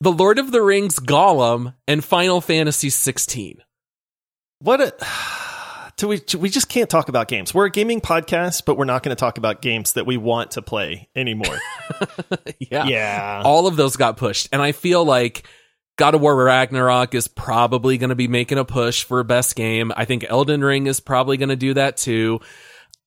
The 0.00 0.12
Lord 0.12 0.38
of 0.38 0.52
the 0.52 0.62
Rings 0.62 0.98
Gollum 0.98 1.74
and 1.86 2.04
Final 2.04 2.40
Fantasy 2.40 2.90
16. 2.90 3.62
What 4.60 4.80
a 4.80 4.94
do 5.96 6.08
we 6.08 6.20
we 6.38 6.48
just 6.48 6.68
can't 6.68 6.90
talk 6.90 7.08
about 7.08 7.28
games. 7.28 7.54
We're 7.54 7.66
a 7.66 7.70
gaming 7.70 8.00
podcast, 8.00 8.64
but 8.64 8.76
we're 8.76 8.84
not 8.84 9.02
going 9.02 9.14
to 9.14 9.20
talk 9.20 9.38
about 9.38 9.62
games 9.62 9.94
that 9.94 10.06
we 10.06 10.16
want 10.16 10.52
to 10.52 10.62
play 10.62 11.08
anymore. 11.14 11.58
yeah. 12.58 12.86
yeah. 12.86 13.42
All 13.44 13.66
of 13.66 13.76
those 13.76 13.96
got 13.96 14.16
pushed. 14.16 14.48
And 14.52 14.62
I 14.62 14.72
feel 14.72 15.04
like 15.04 15.46
God 15.96 16.14
of 16.14 16.20
War 16.20 16.36
Ragnarok 16.36 17.14
is 17.14 17.28
probably 17.28 17.98
going 17.98 18.10
to 18.10 18.16
be 18.16 18.28
making 18.28 18.58
a 18.58 18.64
push 18.64 19.04
for 19.04 19.22
best 19.24 19.56
game. 19.56 19.92
I 19.96 20.04
think 20.04 20.26
Elden 20.28 20.62
Ring 20.62 20.86
is 20.86 21.00
probably 21.00 21.36
going 21.38 21.48
to 21.48 21.56
do 21.56 21.74
that 21.74 21.96
too. 21.96 22.40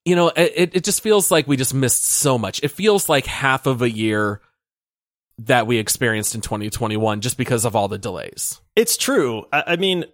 You 0.06 0.16
know, 0.16 0.30
it, 0.30 0.72
it 0.76 0.84
just 0.84 1.02
feels 1.02 1.30
like 1.30 1.48
we 1.48 1.58
just 1.58 1.74
missed 1.74 2.06
so 2.06 2.38
much. 2.38 2.62
It 2.64 2.70
feels 2.70 3.10
like 3.10 3.26
half 3.26 3.66
of 3.66 3.82
a 3.82 3.90
year 3.90 4.42
that 5.40 5.68
we 5.68 5.78
experienced 5.78 6.36
in 6.36 6.42
2021 6.42 7.22
just 7.22 7.38
because 7.38 7.66
of 7.66 7.76
all 7.76 7.88
the 7.88 7.98
delays. 7.98 8.60
It's 8.76 8.98
true. 8.98 9.46
I, 9.52 9.64
I 9.68 9.76
mean, 9.76 10.06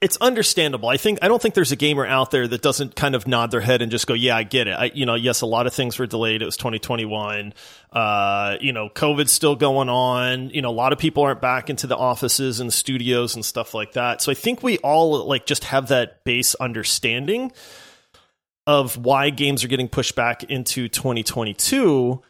it's 0.00 0.16
understandable. 0.16 0.88
I 0.88 0.96
think 0.96 1.20
I 1.22 1.28
don't 1.28 1.40
think 1.40 1.54
there's 1.54 1.70
a 1.70 1.76
gamer 1.76 2.04
out 2.04 2.32
there 2.32 2.48
that 2.48 2.60
doesn't 2.60 2.96
kind 2.96 3.14
of 3.14 3.28
nod 3.28 3.52
their 3.52 3.60
head 3.60 3.82
and 3.82 3.90
just 3.90 4.06
go, 4.06 4.14
"Yeah, 4.14 4.36
I 4.36 4.42
get 4.42 4.66
it." 4.66 4.72
I, 4.72 4.90
you 4.92 5.06
know, 5.06 5.14
yes, 5.14 5.42
a 5.42 5.46
lot 5.46 5.68
of 5.68 5.74
things 5.74 5.96
were 5.96 6.06
delayed. 6.06 6.42
It 6.42 6.44
was 6.44 6.56
2021. 6.56 7.54
Uh, 7.92 8.56
you 8.60 8.72
know, 8.72 8.88
COVID's 8.88 9.30
still 9.30 9.54
going 9.54 9.88
on. 9.88 10.50
You 10.50 10.62
know, 10.62 10.70
a 10.70 10.72
lot 10.72 10.92
of 10.92 10.98
people 10.98 11.22
aren't 11.22 11.40
back 11.40 11.70
into 11.70 11.86
the 11.86 11.96
offices 11.96 12.58
and 12.58 12.72
studios 12.72 13.36
and 13.36 13.44
stuff 13.44 13.74
like 13.74 13.92
that. 13.92 14.22
So 14.22 14.32
I 14.32 14.34
think 14.34 14.64
we 14.64 14.78
all 14.78 15.24
like 15.24 15.46
just 15.46 15.64
have 15.64 15.88
that 15.88 16.24
base 16.24 16.56
understanding 16.56 17.52
of 18.66 18.96
why 18.96 19.30
games 19.30 19.64
are 19.64 19.68
getting 19.68 19.88
pushed 19.88 20.14
back 20.14 20.44
into 20.44 20.88
2022. 20.88 22.22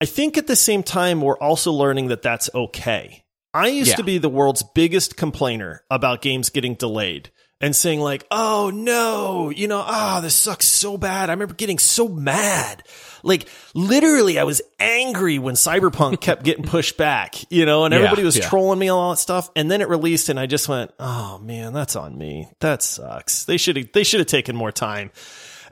I 0.00 0.06
think 0.06 0.38
at 0.38 0.46
the 0.46 0.56
same 0.56 0.82
time 0.82 1.20
we're 1.20 1.38
also 1.38 1.72
learning 1.72 2.08
that 2.08 2.22
that's 2.22 2.48
okay 2.54 3.24
I 3.52 3.68
used 3.68 3.90
yeah. 3.90 3.96
to 3.96 4.04
be 4.04 4.18
the 4.18 4.28
world's 4.28 4.62
biggest 4.62 5.16
complainer 5.16 5.82
about 5.90 6.22
games 6.22 6.50
getting 6.50 6.74
delayed 6.74 7.30
and 7.60 7.74
saying 7.74 8.00
like, 8.00 8.24
"Oh 8.30 8.70
no, 8.72 9.50
you 9.50 9.66
know, 9.66 9.82
ah, 9.84 10.18
oh, 10.18 10.20
this 10.20 10.36
sucks 10.36 10.66
so 10.66 10.96
bad." 10.96 11.30
I 11.30 11.32
remember 11.32 11.54
getting 11.54 11.78
so 11.78 12.06
mad. 12.06 12.84
Like 13.24 13.48
literally 13.74 14.38
I 14.38 14.44
was 14.44 14.62
angry 14.78 15.40
when 15.40 15.56
Cyberpunk 15.56 16.20
kept 16.22 16.44
getting 16.44 16.64
pushed 16.64 16.96
back, 16.96 17.34
you 17.50 17.66
know, 17.66 17.84
and 17.84 17.92
everybody 17.92 18.22
yeah, 18.22 18.26
was 18.26 18.36
yeah. 18.36 18.48
trolling 18.48 18.78
me 18.78 18.86
and 18.86 18.94
all 18.94 19.10
that 19.10 19.18
stuff. 19.18 19.50
And 19.56 19.68
then 19.68 19.82
it 19.82 19.88
released 19.88 20.28
and 20.28 20.38
I 20.38 20.46
just 20.46 20.68
went, 20.68 20.92
"Oh 21.00 21.38
man, 21.38 21.72
that's 21.72 21.96
on 21.96 22.16
me. 22.16 22.48
That 22.60 22.84
sucks. 22.84 23.44
They 23.44 23.56
should 23.56 23.76
have 23.76 23.90
they 23.92 24.04
should 24.04 24.20
have 24.20 24.28
taken 24.28 24.54
more 24.54 24.72
time." 24.72 25.10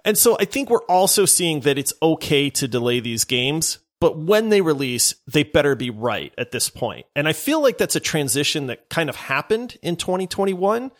And 0.08 0.16
so 0.16 0.36
I 0.40 0.46
think 0.46 0.70
we're 0.70 0.84
also 0.86 1.26
seeing 1.26 1.60
that 1.60 1.78
it's 1.78 1.92
okay 2.02 2.48
to 2.50 2.66
delay 2.66 2.98
these 2.98 3.24
games 3.24 3.78
but 4.00 4.16
when 4.16 4.48
they 4.48 4.60
release, 4.60 5.14
they 5.26 5.42
better 5.42 5.74
be 5.74 5.90
right 5.90 6.32
at 6.38 6.52
this 6.52 6.70
point. 6.70 7.06
And 7.16 7.26
I 7.26 7.32
feel 7.32 7.60
like 7.60 7.78
that's 7.78 7.96
a 7.96 8.00
transition 8.00 8.68
that 8.68 8.88
kind 8.88 9.08
of 9.08 9.16
happened 9.16 9.76
in 9.82 9.96
2021. 9.96 10.92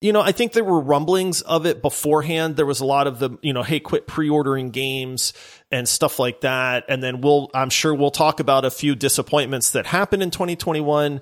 You 0.00 0.12
know, 0.12 0.20
I 0.20 0.32
think 0.32 0.52
there 0.52 0.64
were 0.64 0.80
rumblings 0.80 1.42
of 1.42 1.64
it 1.64 1.80
beforehand. 1.80 2.56
There 2.56 2.66
was 2.66 2.80
a 2.80 2.84
lot 2.84 3.06
of 3.06 3.20
the, 3.20 3.38
you 3.40 3.52
know, 3.52 3.62
hey, 3.62 3.78
quit 3.78 4.06
pre-ordering 4.06 4.70
games 4.70 5.32
and 5.70 5.88
stuff 5.88 6.18
like 6.18 6.40
that. 6.40 6.84
And 6.88 7.02
then 7.02 7.20
we'll, 7.20 7.50
I'm 7.54 7.70
sure 7.70 7.94
we'll 7.94 8.10
talk 8.10 8.40
about 8.40 8.64
a 8.64 8.70
few 8.70 8.96
disappointments 8.96 9.70
that 9.70 9.86
happened 9.86 10.22
in 10.22 10.30
2021 10.30 11.20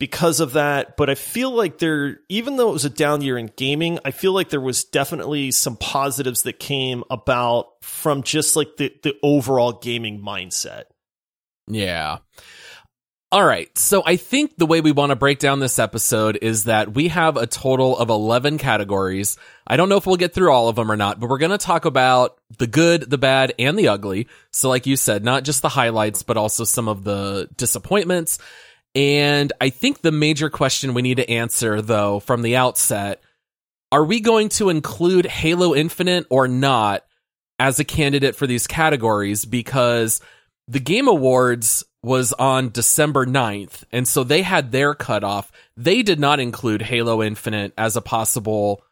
because 0.00 0.40
of 0.40 0.54
that. 0.54 0.96
But 0.96 1.08
I 1.08 1.14
feel 1.14 1.52
like 1.52 1.78
there, 1.78 2.18
even 2.28 2.56
though 2.56 2.70
it 2.70 2.72
was 2.72 2.86
a 2.86 2.90
down 2.90 3.22
year 3.22 3.38
in 3.38 3.52
gaming, 3.54 4.00
I 4.04 4.10
feel 4.10 4.32
like 4.32 4.48
there 4.48 4.60
was 4.60 4.82
definitely 4.82 5.52
some 5.52 5.76
positives 5.76 6.42
that 6.42 6.58
came 6.58 7.04
about 7.08 7.66
from 7.82 8.24
just 8.24 8.56
like 8.56 8.78
the, 8.78 8.92
the 9.04 9.14
overall 9.22 9.74
gaming 9.74 10.20
mindset. 10.20 10.84
Yeah. 11.68 12.18
All 13.32 13.44
right. 13.44 13.76
So 13.78 14.02
I 14.04 14.16
think 14.16 14.56
the 14.56 14.66
way 14.66 14.80
we 14.80 14.90
want 14.90 15.10
to 15.10 15.16
break 15.16 15.38
down 15.38 15.60
this 15.60 15.78
episode 15.78 16.38
is 16.42 16.64
that 16.64 16.94
we 16.94 17.08
have 17.08 17.36
a 17.36 17.46
total 17.46 17.96
of 17.96 18.10
11 18.10 18.58
categories. 18.58 19.36
I 19.64 19.76
don't 19.76 19.88
know 19.88 19.98
if 19.98 20.06
we'll 20.06 20.16
get 20.16 20.34
through 20.34 20.50
all 20.50 20.68
of 20.68 20.74
them 20.74 20.90
or 20.90 20.96
not, 20.96 21.20
but 21.20 21.28
we're 21.28 21.38
going 21.38 21.52
to 21.52 21.58
talk 21.58 21.84
about 21.84 22.40
the 22.58 22.66
good, 22.66 23.08
the 23.08 23.18
bad, 23.18 23.54
and 23.56 23.78
the 23.78 23.86
ugly. 23.86 24.26
So 24.50 24.68
like 24.68 24.86
you 24.86 24.96
said, 24.96 25.22
not 25.22 25.44
just 25.44 25.62
the 25.62 25.68
highlights, 25.68 26.24
but 26.24 26.38
also 26.38 26.64
some 26.64 26.88
of 26.88 27.04
the 27.04 27.48
disappointments 27.56 28.40
and 28.94 29.52
I 29.60 29.70
think 29.70 30.00
the 30.00 30.12
major 30.12 30.50
question 30.50 30.94
we 30.94 31.02
need 31.02 31.16
to 31.16 31.30
answer, 31.30 31.80
though, 31.80 32.20
from 32.20 32.42
the 32.42 32.56
outset 32.56 33.22
are 33.92 34.04
we 34.04 34.20
going 34.20 34.48
to 34.50 34.68
include 34.68 35.26
Halo 35.26 35.74
Infinite 35.74 36.26
or 36.30 36.46
not 36.46 37.04
as 37.58 37.80
a 37.80 37.84
candidate 37.84 38.36
for 38.36 38.46
these 38.46 38.68
categories? 38.68 39.44
Because 39.44 40.20
the 40.68 40.78
Game 40.78 41.08
Awards 41.08 41.84
was 42.02 42.32
on 42.32 42.70
December 42.70 43.26
9th, 43.26 43.82
and 43.92 44.06
so 44.06 44.22
they 44.22 44.42
had 44.42 44.70
their 44.70 44.94
cutoff. 44.94 45.50
They 45.76 46.02
did 46.02 46.20
not 46.20 46.40
include 46.40 46.82
Halo 46.82 47.22
Infinite 47.22 47.72
as 47.76 47.96
a 47.96 48.00
possible 48.00 48.82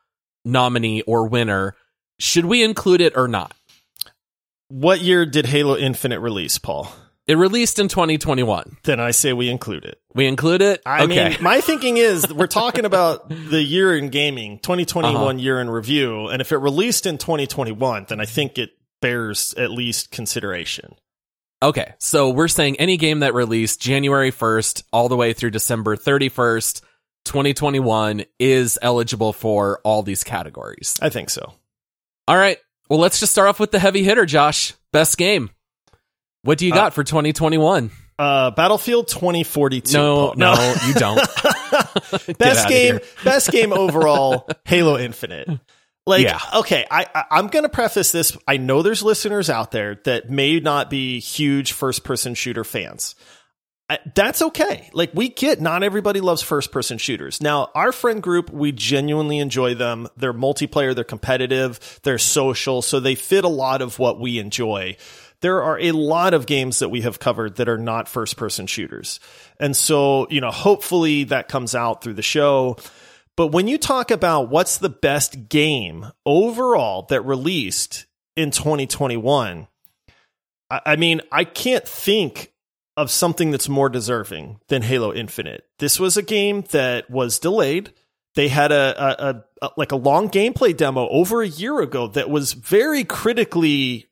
nominee 0.45 1.02
or 1.02 1.28
winner. 1.28 1.75
Should 2.19 2.47
we 2.47 2.64
include 2.64 3.00
it 3.00 3.17
or 3.17 3.28
not? 3.28 3.55
What 4.69 5.00
year 5.00 5.25
did 5.25 5.47
Halo 5.47 5.76
Infinite 5.76 6.21
release, 6.21 6.59
Paul? 6.59 6.93
It 7.28 7.37
released 7.37 7.78
in 7.78 7.88
2021. 7.88 8.78
Then 8.85 9.00
I 9.00 9.11
say 9.11 9.35
we 9.35 9.50
include 9.50 9.85
it. 9.85 10.00
We 10.14 10.26
include 10.26 10.62
it? 10.62 10.80
I 10.87 11.04
okay. 11.04 11.28
mean, 11.28 11.42
my 11.42 11.61
thinking 11.61 11.99
is 11.99 12.32
we're 12.32 12.47
talking 12.47 12.85
about 12.87 13.28
the 13.28 13.62
year 13.62 13.97
in 13.97 14.08
gaming, 14.08 14.58
2021 14.61 15.14
uh-huh. 15.14 15.37
year 15.37 15.61
in 15.61 15.68
review. 15.68 16.28
And 16.28 16.40
if 16.40 16.52
it 16.52 16.56
released 16.56 17.04
in 17.04 17.18
2021, 17.18 18.06
then 18.08 18.18
I 18.18 18.25
think 18.25 18.56
it 18.56 18.70
bears 19.02 19.52
at 19.58 19.70
least 19.70 20.11
consideration. 20.11 20.94
Okay. 21.62 21.92
So 21.99 22.30
we're 22.30 22.49
saying 22.49 22.80
any 22.80 22.97
game 22.97 23.20
that 23.20 23.35
released 23.35 23.80
January 23.82 24.32
1st 24.32 24.85
all 24.90 25.11
the 25.11 25.16
way 25.16 25.35
through 25.35 25.50
December 25.50 25.97
31st, 25.97 26.80
2021 27.26 28.25
is 28.38 28.78
eligible 28.80 29.35
for 29.35 29.80
all 29.85 30.02
these 30.02 30.25
categories. 30.25 30.97
I 31.02 31.11
think 31.11 31.28
so. 31.28 31.52
All 32.26 32.37
right. 32.37 32.58
Well, 32.88 33.00
let's 33.00 33.20
just 33.20 33.32
start 33.32 33.49
off 33.49 33.61
with 33.61 33.70
the 33.70 33.78
heavy 33.78 34.02
hitter, 34.02 34.25
Josh. 34.25 34.73
Best 34.92 35.18
game. 35.18 35.50
What 36.42 36.59
do 36.59 36.66
you 36.66 36.73
got 36.73 36.88
uh, 36.88 36.90
for 36.90 37.04
2021? 37.04 37.90
Uh, 38.18 38.50
Battlefield 38.50 39.09
2042. 39.09 39.97
No, 39.97 40.33
no, 40.37 40.54
no 40.54 40.75
you 40.87 40.95
don't. 40.95 41.16
best 42.38 42.68
game, 42.68 43.00
best 43.25 43.50
game 43.50 43.73
overall, 43.73 44.49
Halo 44.64 44.99
Infinite. 44.99 45.49
Like, 46.07 46.25
yeah. 46.25 46.40
okay, 46.57 46.87
I, 46.90 47.07
I 47.30 47.38
am 47.38 47.49
gonna 47.49 47.68
preface 47.68 48.12
this. 48.12 48.37
I 48.47 48.57
know 48.57 48.83
there's 48.83 49.02
listeners 49.02 49.50
out 49.50 49.73
there 49.73 50.00
that 50.04 50.30
may 50.30 50.59
not 50.59 50.88
be 50.88 51.21
huge 51.21 51.73
first 51.73 52.02
person 52.02 52.35
shooter 52.35 52.64
fans. 52.64 53.14
I, 53.90 53.99
that's 54.14 54.42
okay. 54.42 54.90
Like 54.92 55.12
we 55.14 55.28
get 55.28 55.61
not 55.61 55.83
everybody 55.83 56.21
loves 56.21 56.42
first 56.42 56.73
person 56.73 56.99
shooters. 56.99 57.42
Now, 57.42 57.71
our 57.75 57.92
friend 57.92 58.23
group, 58.23 58.50
we 58.50 58.73
genuinely 58.73 59.38
enjoy 59.38 59.75
them. 59.75 60.09
They're 60.16 60.35
multiplayer, 60.35 60.95
they're 60.95 61.04
competitive, 61.04 62.00
they're 62.02 62.18
social, 62.18 62.83
so 62.83 63.00
they 63.00 63.14
fit 63.14 63.45
a 63.45 63.49
lot 63.49 63.80
of 63.83 63.99
what 63.99 64.18
we 64.18 64.38
enjoy 64.38 64.97
there 65.40 65.62
are 65.62 65.78
a 65.78 65.92
lot 65.92 66.35
of 66.35 66.47
games 66.47 66.80
that 66.80 66.88
we 66.88 67.02
have 67.02 67.18
covered 67.18 67.57
that 67.57 67.68
are 67.68 67.78
not 67.78 68.09
first 68.09 68.37
person 68.37 68.66
shooters. 68.66 69.21
And 69.61 69.76
so, 69.76 70.26
you 70.30 70.40
know, 70.40 70.50
hopefully 70.50 71.25
that 71.25 71.49
comes 71.49 71.75
out 71.75 72.02
through 72.02 72.14
the 72.14 72.23
show. 72.23 72.76
But 73.37 73.49
when 73.49 73.68
you 73.68 73.78
talk 73.78 74.11
about 74.11 74.50
what's 74.50 74.78
the 74.78 74.88
best 74.88 75.49
game 75.49 76.07
overall 76.26 77.02
that 77.11 77.23
released 77.23 78.07
in 78.37 78.50
2021, 78.50 79.68
I, 80.71 80.97
mean, 80.97 81.21
I 81.30 81.45
can't 81.45 81.87
think 81.87 82.52
of 82.97 83.11
something 83.11 83.52
that's 83.52 83.68
more 83.68 83.88
deserving 83.88 84.59
than 84.68 84.83
Halo 84.83 85.14
Infinite. 85.14 85.64
This 85.78 86.00
was 86.00 86.16
a 86.16 86.23
game 86.23 86.64
that 86.73 87.09
was 87.09 87.38
delayed. 87.38 87.92
They 88.35 88.49
had 88.49 88.73
a, 88.73 89.26
a, 89.28 89.45
a 89.62 89.71
like 89.76 89.92
a 89.92 89.97
long 89.97 90.28
gameplay 90.28 90.76
demo 90.76 91.09
over 91.09 91.40
a 91.40 91.49
year 91.49 91.80
ago 91.80 92.09
that 92.09 92.28
was 92.28 92.52
very 92.52 93.04
critically 93.04 94.07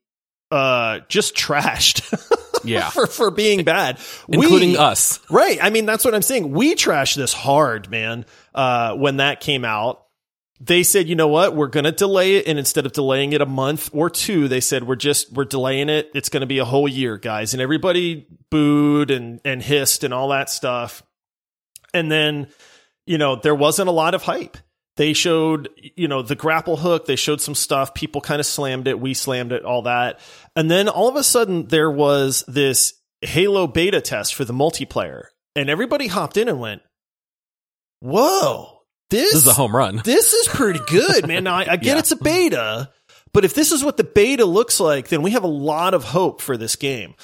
uh 0.51 1.01
just 1.09 1.35
trashed. 1.35 2.03
Yeah. 2.65 2.91
For 2.91 3.07
for 3.07 3.31
being 3.31 3.63
bad. 3.63 4.01
Including 4.29 4.71
we, 4.71 4.77
us. 4.77 5.21
Right. 5.31 5.59
I 5.63 5.71
mean 5.71 5.87
that's 5.87 6.05
what 6.05 6.15
i'm 6.15 6.23
saying. 6.23 6.51
We 6.51 6.75
trashed 6.75 7.15
this 7.15 7.33
hard 7.33 7.89
man 7.91 8.27
uh 8.55 8.95
when 8.95 9.19
that 9.19 9.41
came 9.41 9.65
out. 9.65 10.03
They 10.59 10.83
said 10.83 11.07
you 11.07 11.15
know 11.15 11.29
what? 11.29 11.55
We're 11.55 11.69
gonna 11.69 11.93
delay 11.93 12.37
it 12.37 12.49
and 12.49 12.59
instead 12.59 12.85
of 12.85 12.93
delaying 12.93 13.35
it 13.35 13.41
a 13.41 13.47
month 13.47 13.91
or 13.93 14.11
two 14.11 14.49
they 14.49 14.61
said 14.61 14.83
we're 14.85 14.97
just 14.97 15.33
we're 15.33 15.45
delaying 15.45 15.89
it. 15.89 16.11
It's 16.13 16.29
gonna 16.29 16.47
be 16.47 16.59
a 16.59 16.65
whole 16.65 16.89
year 16.89 17.19
guys. 17.19 17.55
And 17.55 17.63
everybody 17.63 18.27
booed 18.51 19.13
and 19.13 19.41
and 19.45 19.63
hissed 19.63 20.03
and 20.03 20.13
all 20.13 20.31
that 20.31 20.51
stuff. 20.51 21.05
And 21.95 22.11
then 22.11 22.49
you 23.07 23.19
know 23.19 23.37
there 23.37 23.55
wasn't 23.55 23.89
a 23.89 23.93
lot 23.93 24.15
of 24.15 24.23
hype 24.23 24.57
they 24.97 25.13
showed, 25.13 25.69
you 25.95 26.09
know, 26.09 26.23
the 26.23 26.35
grapple 26.35 26.77
hook. 26.77 27.07
They 27.07 27.17
showed 27.17 27.41
some 27.41 27.55
stuff. 27.55 27.95
People 27.95 28.21
kind 28.21 28.41
of 28.41 28.47
slammed 28.47 28.89
it. 28.89 28.99
We 28.99 29.15
slammed 29.15 29.53
it, 29.53 29.65
all 29.65 29.83
that. 29.83 30.21
And 30.55 30.71
then 30.71 30.89
all 30.89 31.09
of 31.09 31.17
a 31.17 31.23
sudden 31.23 31.67
there 31.67 31.91
was 31.91 32.45
this 32.49 32.95
Halo 33.21 33.67
beta 33.67 34.01
test 34.01 34.35
for 34.35 34.45
the 34.45 34.55
multiplayer 34.55 35.25
and 35.55 35.71
everybody 35.71 36.07
hopped 36.07 36.37
in 36.37 36.49
and 36.49 36.61
went, 36.61 36.83
whoa, 38.01 38.81
this, 39.11 39.33
this 39.33 39.43
is 39.43 39.49
a 39.49 39.53
home 39.53 39.75
run. 39.75 40.01
This 40.05 40.33
is 40.33 40.49
pretty 40.49 40.81
good, 40.87 41.27
man. 41.27 41.45
Now 41.45 41.57
I, 41.57 41.73
I 41.73 41.77
get 41.77 41.85
yeah. 41.85 41.99
it's 41.99 42.13
a 42.13 42.17
beta, 42.17 42.91
but 43.33 43.45
if 43.45 43.55
this 43.55 43.73
is 43.73 43.85
what 43.85 43.97
the 43.97 44.05
beta 44.05 44.45
looks 44.45 44.81
like, 44.81 45.09
then 45.09 45.23
we 45.23 45.33
have 45.33 45.45
a 45.45 45.49
lot 45.49 45.95
of 45.95 46.05
hope 46.05 46.41
for 46.41 46.57
this 46.57 46.77
game. 46.77 47.15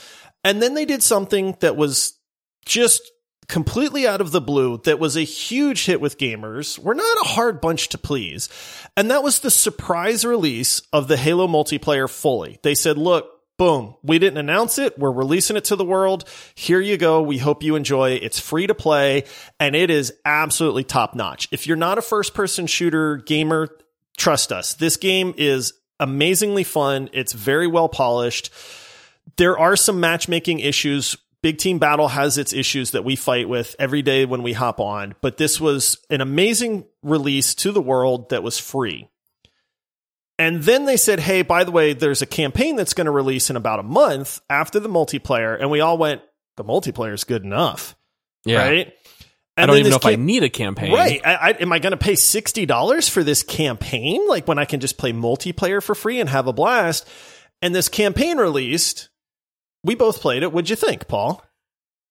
And 0.44 0.60
then 0.60 0.74
they 0.74 0.84
did 0.84 1.02
something 1.02 1.56
that 1.60 1.76
was 1.76 2.18
just 2.64 3.02
completely 3.49 4.06
out 4.06 4.20
of 4.20 4.30
the 4.30 4.40
blue 4.40 4.78
that 4.84 4.99
was 4.99 5.16
a 5.16 5.22
huge 5.22 5.87
hit 5.87 6.00
with 6.00 6.18
gamers. 6.18 6.78
We're 6.78 6.94
not 6.94 7.16
a 7.22 7.28
hard 7.28 7.61
bunch 7.61 7.88
to 7.90 7.99
please. 7.99 8.49
And 8.96 9.11
that 9.11 9.22
was 9.22 9.40
the 9.40 9.50
surprise 9.50 10.25
release 10.25 10.80
of 10.92 11.08
the 11.08 11.16
Halo 11.16 11.46
multiplayer 11.46 12.08
fully. 12.08 12.58
They 12.62 12.75
said, 12.75 12.99
look, 12.99 13.28
boom, 13.58 13.94
we 14.02 14.18
didn't 14.18 14.38
announce 14.38 14.78
it. 14.78 14.99
We're 14.99 15.12
releasing 15.12 15.56
it 15.56 15.64
to 15.66 15.76
the 15.76 15.84
world. 15.84 16.25
Here 16.54 16.80
you 16.80 16.96
go. 16.96 17.22
We 17.22 17.38
hope 17.38 17.62
you 17.62 17.76
enjoy. 17.76 18.12
It's 18.12 18.40
free 18.40 18.66
to 18.66 18.75
play 18.75 19.25
and 19.61 19.76
it 19.76 19.90
is 19.90 20.12
absolutely 20.25 20.84
top 20.84 21.14
notch. 21.14 21.49
If 21.52 21.66
you're 21.66 21.76
not 21.76 21.99
a 21.99 22.02
first 22.02 22.34
person 22.34 22.66
shooter 22.66 23.16
gamer, 23.16 23.68
trust 24.16 24.52
us. 24.52 24.75
This 24.75 24.96
game 24.96 25.34
is 25.37 25.75
amazingly 26.00 26.64
fun. 26.64 27.11
It's 27.12 27.32
very 27.32 27.66
well 27.66 27.88
polished. 27.88 28.50
There 29.37 29.58
are 29.58 29.76
some 29.76 30.00
matchmaking 30.00 30.61
issues 30.61 31.16
Big 31.42 31.58
Team 31.58 31.78
Battle 31.78 32.08
has 32.08 32.38
its 32.38 32.52
issues 32.52 32.92
that 32.92 33.04
we 33.04 33.16
fight 33.16 33.49
with 33.49 33.75
every 33.78 34.00
day 34.00 34.25
when 34.25 34.42
we 34.42 34.52
hop 34.52 34.78
on, 34.78 35.14
but 35.20 35.37
this 35.37 35.61
was 35.61 35.99
an 36.08 36.20
amazing 36.20 36.87
release 37.02 37.54
to 37.56 37.72
the 37.72 37.82
world 37.82 38.30
that 38.30 38.44
was 38.44 38.58
free. 38.58 39.08
And 40.38 40.62
then 40.62 40.87
they 40.87 40.96
said, 40.96 41.20
hey, 41.20 41.42
by 41.42 41.64
the 41.64 41.70
way, 41.70 41.92
there's 41.92 42.22
a 42.22 42.26
campaign 42.26 42.76
that's 42.76 42.94
going 42.94 43.04
to 43.04 43.11
release 43.11 43.50
in 43.50 43.56
about 43.56 43.80
a 43.80 43.84
month 43.84 44.40
after 44.49 44.80
the 44.80 44.88
multiplayer. 44.88 45.58
And 45.61 45.70
we 45.70 45.80
all 45.80 45.99
went, 45.99 46.22
the 46.56 46.64
multiplayer 46.64 47.12
is 47.12 47.25
good 47.25 47.44
enough. 47.44 47.96
Yeah. 48.44 48.68
Right. 48.68 48.92
And 49.56 49.64
I 49.64 49.66
don't 49.66 49.78
even 49.78 49.90
know 49.90 49.96
if 49.96 50.06
I 50.06 50.16
need 50.16 50.42
a 50.42 50.49
campaign. 50.49 50.92
Right. 50.92 51.20
I, 51.25 51.34
I, 51.34 51.50
am 51.61 51.72
I 51.72 51.78
going 51.78 51.90
to 51.90 51.99
pay 51.99 52.14
$60 52.14 53.11
for 53.11 53.22
this 53.22 53.42
campaign? 53.42 54.26
Like 54.26 54.49
when 54.49 54.58
I 54.58 54.64
can 54.64 54.80
just 54.80 54.96
play 54.96 55.12
multiplayer 55.12 55.82
for 55.82 55.94
free 55.94 56.20
and 56.20 56.28
have 56.28 56.46
a 56.46 56.52
blast. 56.52 57.06
And 57.61 57.75
this 57.75 57.88
campaign 57.88 58.38
released 58.38 59.11
we 59.84 59.94
both 59.94 60.20
played 60.20 60.42
it. 60.42 60.52
What'd 60.52 60.70
you 60.70 60.76
think, 60.76 61.08
Paul? 61.08 61.44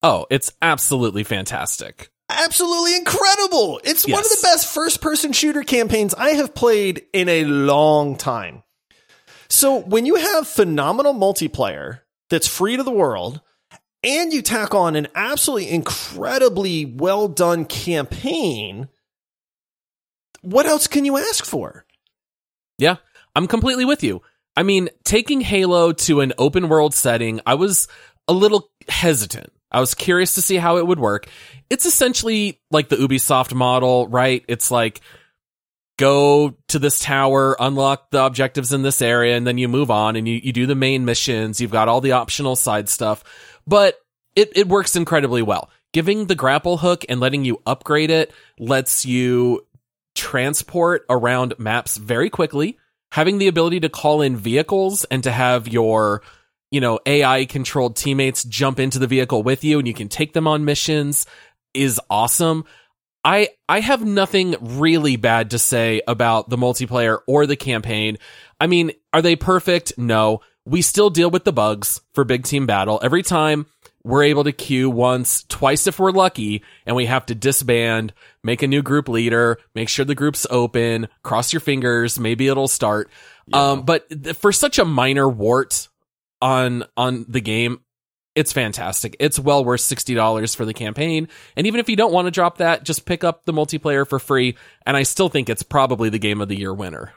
Oh, 0.03 0.25
it's 0.29 0.51
absolutely 0.61 1.23
fantastic. 1.23 2.11
Absolutely 2.29 2.95
incredible. 2.95 3.81
It's 3.83 4.07
yes. 4.07 4.13
one 4.13 4.23
of 4.23 4.29
the 4.29 4.39
best 4.41 4.67
first 4.73 5.01
person 5.01 5.33
shooter 5.33 5.63
campaigns 5.63 6.13
I 6.13 6.31
have 6.31 6.55
played 6.55 7.03
in 7.13 7.27
a 7.29 7.43
long 7.43 8.15
time. 8.15 8.63
So 9.49 9.79
when 9.79 10.05
you 10.05 10.15
have 10.15 10.47
phenomenal 10.47 11.13
multiplayer 11.13 11.99
that's 12.29 12.47
free 12.47 12.77
to 12.77 12.83
the 12.83 12.91
world, 12.91 13.41
and 14.03 14.33
you 14.33 14.41
tack 14.41 14.73
on 14.73 14.95
an 14.95 15.07
absolutely 15.13 15.69
incredibly 15.69 16.85
well 16.85 17.27
done 17.27 17.65
campaign, 17.65 18.87
what 20.41 20.65
else 20.65 20.87
can 20.87 21.05
you 21.05 21.17
ask 21.17 21.45
for? 21.45 21.85
Yeah, 22.77 22.95
I'm 23.35 23.47
completely 23.47 23.85
with 23.85 24.03
you. 24.03 24.21
I 24.55 24.63
mean, 24.63 24.89
taking 25.03 25.41
Halo 25.41 25.93
to 25.93 26.21
an 26.21 26.33
open 26.37 26.69
world 26.69 26.93
setting, 26.93 27.39
I 27.45 27.55
was 27.55 27.87
a 28.27 28.33
little 28.33 28.69
hesitant. 28.87 29.51
I 29.71 29.79
was 29.79 29.93
curious 29.93 30.35
to 30.35 30.41
see 30.41 30.57
how 30.57 30.77
it 30.77 30.85
would 30.85 30.99
work. 30.99 31.27
It's 31.69 31.85
essentially 31.85 32.59
like 32.69 32.89
the 32.89 32.97
Ubisoft 32.97 33.53
model, 33.53 34.07
right? 34.09 34.43
It's 34.49 34.69
like 34.69 34.99
go 35.97 36.57
to 36.67 36.79
this 36.79 36.99
tower, 36.99 37.55
unlock 37.59 38.11
the 38.11 38.25
objectives 38.25 38.73
in 38.73 38.81
this 38.81 39.01
area, 39.01 39.37
and 39.37 39.47
then 39.47 39.57
you 39.57 39.67
move 39.67 39.89
on 39.89 40.15
and 40.15 40.27
you, 40.27 40.41
you 40.43 40.51
do 40.51 40.65
the 40.65 40.75
main 40.75 41.05
missions. 41.05 41.61
You've 41.61 41.71
got 41.71 41.87
all 41.87 42.01
the 42.01 42.13
optional 42.13 42.55
side 42.55 42.89
stuff, 42.89 43.23
but 43.65 43.99
it, 44.35 44.51
it 44.55 44.67
works 44.67 44.95
incredibly 44.95 45.41
well. 45.41 45.69
Giving 45.93 46.25
the 46.25 46.35
grapple 46.35 46.77
hook 46.77 47.05
and 47.07 47.19
letting 47.19 47.45
you 47.45 47.61
upgrade 47.65 48.09
it 48.09 48.33
lets 48.59 49.05
you 49.05 49.65
transport 50.15 51.05
around 51.09 51.53
maps 51.57 51.97
very 51.97 52.29
quickly 52.29 52.77
having 53.11 53.37
the 53.37 53.47
ability 53.47 53.79
to 53.81 53.89
call 53.89 54.21
in 54.21 54.35
vehicles 54.35 55.05
and 55.05 55.23
to 55.23 55.31
have 55.31 55.67
your 55.67 56.21
you 56.71 56.81
know 56.81 56.99
AI 57.05 57.45
controlled 57.45 57.95
teammates 57.95 58.43
jump 58.43 58.79
into 58.79 58.99
the 58.99 59.07
vehicle 59.07 59.43
with 59.43 59.63
you 59.63 59.79
and 59.79 59.87
you 59.87 59.93
can 59.93 60.09
take 60.09 60.33
them 60.33 60.47
on 60.47 60.65
missions 60.65 61.25
is 61.73 61.99
awesome. 62.09 62.65
I 63.23 63.49
I 63.69 63.79
have 63.81 64.03
nothing 64.03 64.55
really 64.59 65.15
bad 65.15 65.51
to 65.51 65.59
say 65.59 66.01
about 66.07 66.49
the 66.49 66.57
multiplayer 66.57 67.19
or 67.27 67.45
the 67.45 67.55
campaign. 67.55 68.17
I 68.59 68.67
mean, 68.67 68.91
are 69.13 69.21
they 69.21 69.35
perfect? 69.35 69.93
No. 69.97 70.41
We 70.65 70.81
still 70.81 71.09
deal 71.09 71.31
with 71.31 71.43
the 71.43 71.53
bugs 71.53 72.01
for 72.13 72.23
big 72.23 72.43
team 72.43 72.67
battle. 72.67 72.99
Every 73.01 73.23
time 73.23 73.65
we're 74.03 74.23
able 74.23 74.43
to 74.43 74.51
queue 74.51 74.89
once, 74.89 75.43
twice 75.47 75.87
if 75.87 75.99
we're 75.99 76.11
lucky, 76.11 76.63
and 76.85 76.95
we 76.95 77.05
have 77.05 77.25
to 77.27 77.35
disband, 77.35 78.13
make 78.43 78.61
a 78.63 78.67
new 78.67 78.81
group 78.81 79.07
leader, 79.07 79.57
make 79.75 79.89
sure 79.89 80.05
the 80.05 80.15
group's 80.15 80.47
open, 80.49 81.07
cross 81.23 81.53
your 81.53 81.59
fingers, 81.59 82.19
maybe 82.19 82.47
it'll 82.47 82.67
start. 82.67 83.09
Yeah. 83.47 83.71
Um, 83.71 83.83
but 83.83 84.37
for 84.37 84.51
such 84.51 84.79
a 84.79 84.85
minor 84.85 85.27
wart 85.27 85.87
on, 86.41 86.83
on 86.97 87.25
the 87.27 87.41
game, 87.41 87.81
it's 88.33 88.53
fantastic. 88.53 89.17
It's 89.19 89.37
well 89.37 89.65
worth 89.65 89.81
$60 89.81 90.55
for 90.55 90.65
the 90.65 90.73
campaign. 90.73 91.27
And 91.57 91.67
even 91.67 91.79
if 91.79 91.89
you 91.89 91.95
don't 91.95 92.13
want 92.13 92.27
to 92.27 92.31
drop 92.31 92.57
that, 92.59 92.83
just 92.83 93.05
pick 93.05 93.23
up 93.23 93.43
the 93.43 93.51
multiplayer 93.51 94.07
for 94.07 94.19
free. 94.19 94.55
And 94.85 94.95
I 94.95 95.03
still 95.03 95.27
think 95.27 95.49
it's 95.49 95.63
probably 95.63 96.09
the 96.09 96.19
game 96.19 96.39
of 96.39 96.47
the 96.47 96.57
year 96.57 96.73
winner. 96.73 97.13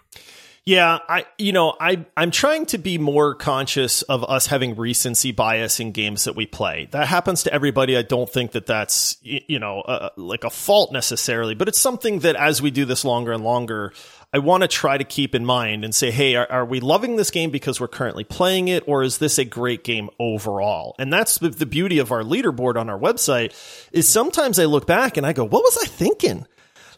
Yeah, 0.67 0.99
I 1.11 1.27
you 1.37 1.53
know, 1.53 1.77
I 1.79 2.07
I'm 2.17 2.31
trying 2.31 2.65
to 2.67 2.79
be 2.79 2.97
more 2.97 3.35
conscious 3.35 4.01
of 4.01 4.25
us 4.25 4.47
having 4.47 4.77
recency 4.77 5.31
bias 5.31 5.79
in 5.79 5.93
games 5.93 6.25
that 6.25 6.37
we 6.37 6.47
play. 6.47 6.89
That 6.91 7.07
happens 7.07 7.43
to 7.43 7.53
everybody. 7.53 7.99
I 7.99 8.03
don't 8.03 8.31
think 8.31 8.53
that 8.53 8.65
that's 8.65 9.19
you 9.23 9.59
know, 9.59 9.83
uh, 9.83 10.09
like 10.17 10.43
a 10.43 10.49
fault 10.49 10.91
necessarily, 10.91 11.55
but 11.55 11.69
it's 11.69 11.79
something 11.79 12.21
that 12.21 12.35
as 12.37 12.63
we 12.63 12.71
do 12.71 12.87
this 12.87 13.05
longer 13.05 13.33
and 13.33 13.45
longer, 13.45 13.93
I 14.33 14.39
want 14.39 14.63
to 14.63 14.69
try 14.69 14.97
to 14.97 15.05
keep 15.05 15.35
in 15.35 15.45
mind 15.45 15.85
and 15.85 15.95
say, 15.95 16.11
hey, 16.11 16.35
are, 16.35 16.51
are, 16.51 16.65
we 16.65 16.81
loving 16.81 17.17
this 17.17 17.31
game 17.31 17.51
because 17.51 17.79
we're 17.79 17.87
currently 17.87 18.25
playing 18.25 18.69
it, 18.69 18.83
or 18.87 19.03
is 19.03 19.19
this 19.19 19.39
a 19.39 19.45
great 19.45 19.85
game 19.85 20.09
overall? 20.19 20.97
And 20.99 21.13
that's 21.13 21.39
the, 21.39 21.51
the 21.51 21.67
beauty 21.67 21.99
of 21.99 22.11
our 22.11 22.23
leaderboard 22.23 22.77
on 22.77 22.89
our 22.89 22.99
website. 22.99 23.53
Is 23.93 24.09
sometimes 24.09 24.59
I 24.59 24.65
look 24.65 24.87
back 24.87 25.19
and 25.19 25.27
I 25.27 25.35
go, 25.35 25.45
what 25.45 25.63
was 25.63 25.79
I 25.83 25.87
thinking? 25.87 26.47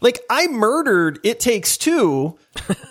Like 0.01 0.21
I 0.29 0.47
murdered 0.49 1.21
It 1.23 1.41
Takes 1.41 1.77
Two. 1.77 2.39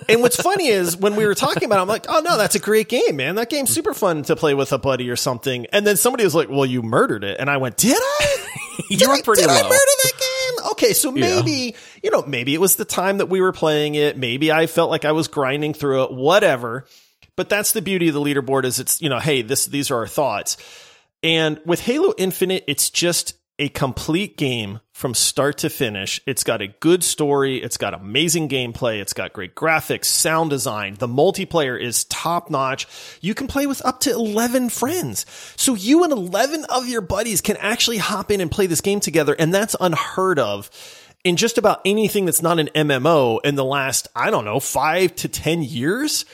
And 0.08 0.22
what's 0.22 0.40
funny 0.40 0.68
is 0.68 0.96
when 0.96 1.16
we 1.16 1.26
were 1.26 1.34
talking 1.34 1.64
about 1.64 1.80
it, 1.80 1.82
I'm 1.82 1.88
like, 1.88 2.06
oh 2.08 2.20
no, 2.20 2.38
that's 2.38 2.54
a 2.54 2.60
great 2.60 2.90
game, 2.90 3.16
man. 3.16 3.36
That 3.36 3.50
game's 3.50 3.74
super 3.74 3.94
fun 3.94 4.22
to 4.24 4.36
play 4.36 4.54
with 4.54 4.72
a 4.72 4.78
buddy 4.78 5.10
or 5.10 5.16
something. 5.16 5.66
And 5.74 5.86
then 5.86 5.98
somebody 5.98 6.24
was 6.24 6.36
like, 6.36 6.48
well, 6.48 6.66
you 6.66 6.84
murdered 6.84 7.24
it. 7.24 7.40
And 7.40 7.50
I 7.50 7.58
went, 7.58 7.78
did 7.78 7.98
I? 7.98 8.38
you 8.90 8.98
did 8.98 9.08
were 9.08 9.22
pretty 9.24 9.44
I, 9.44 9.48
did 9.48 9.54
low. 9.54 9.60
I 9.60 9.64
murder 9.64 9.92
that 10.04 10.12
game? 10.20 10.72
Okay, 10.72 10.94
so 10.94 11.12
maybe, 11.12 11.52
yeah. 11.52 11.72
you 12.04 12.12
know, 12.12 12.24
maybe 12.28 12.54
it 12.54 12.62
was 12.62 12.76
the 12.76 12.86
time 12.86 13.18
that 13.18 13.28
we 13.28 13.42
were 13.42 13.52
playing 13.52 13.96
it. 13.96 14.16
Maybe 14.18 14.52
I 14.52 14.68
felt 14.68 14.92
like 14.92 15.06
I 15.06 15.14
was 15.14 15.28
grinding 15.28 15.74
through 15.74 16.04
it, 16.04 16.12
whatever. 16.12 16.86
But 17.36 17.50
that's 17.50 17.72
the 17.72 17.82
beauty 17.82 18.08
of 18.10 18.14
the 18.14 18.22
leaderboard 18.22 18.66
is 18.66 18.80
it's, 18.80 19.02
you 19.02 19.10
know, 19.10 19.20
hey, 19.20 19.42
this, 19.42 19.66
these 19.66 19.90
are 19.90 19.98
our 19.98 20.08
thoughts. 20.08 20.58
And 21.24 21.60
with 21.66 21.82
Halo 21.82 22.14
Infinite, 22.18 22.64
it's 22.68 22.92
just 22.92 23.34
a 23.58 23.70
complete 23.70 24.38
game 24.38 24.82
from 24.92 25.14
start 25.14 25.60
to 25.60 25.70
finish. 25.70 26.20
It's 26.26 26.44
got 26.44 26.62
a 26.62 26.68
good 26.68 27.04
story. 27.04 27.62
It's 27.62 27.78
got 27.78 27.94
amazing 27.94 28.50
gameplay. 28.50 29.00
It's 29.00 29.14
got 29.14 29.34
great 29.34 29.56
graphics, 29.56 30.06
sound 30.06 30.50
design. 30.50 30.96
The 30.96 31.08
multiplayer 31.08 31.80
is 31.82 32.04
top 32.06 32.50
notch. 32.50 32.88
You 33.22 33.34
can 33.34 33.48
play 33.48 33.66
with 33.66 33.86
up 33.86 34.02
to 34.02 34.12
11 34.12 34.70
friends. 34.70 35.26
So 35.56 35.74
you 35.74 36.04
and 36.04 36.12
11 36.12 36.66
of 36.66 36.88
your 36.88 37.02
buddies 37.02 37.42
can 37.42 37.58
actually 37.58 37.98
hop 37.98 38.32
in 38.32 38.42
and 38.42 38.52
play 38.52 38.68
this 38.68 38.82
game 38.82 39.00
together. 39.00 39.36
And 39.38 39.54
that's 39.54 39.76
unheard 39.80 40.40
of 40.40 40.70
in 41.24 41.38
just 41.38 41.58
about 41.58 41.82
anything 41.86 42.26
that's 42.26 42.42
not 42.42 42.60
an 42.60 42.70
MMO 42.76 43.40
in 43.44 43.56
the 43.56 43.66
last, 43.66 44.08
I 44.16 44.30
don't 44.32 44.46
know, 44.46 44.60
five 44.60 45.16
to 45.18 45.30
10 45.30 45.64
years 45.64 46.26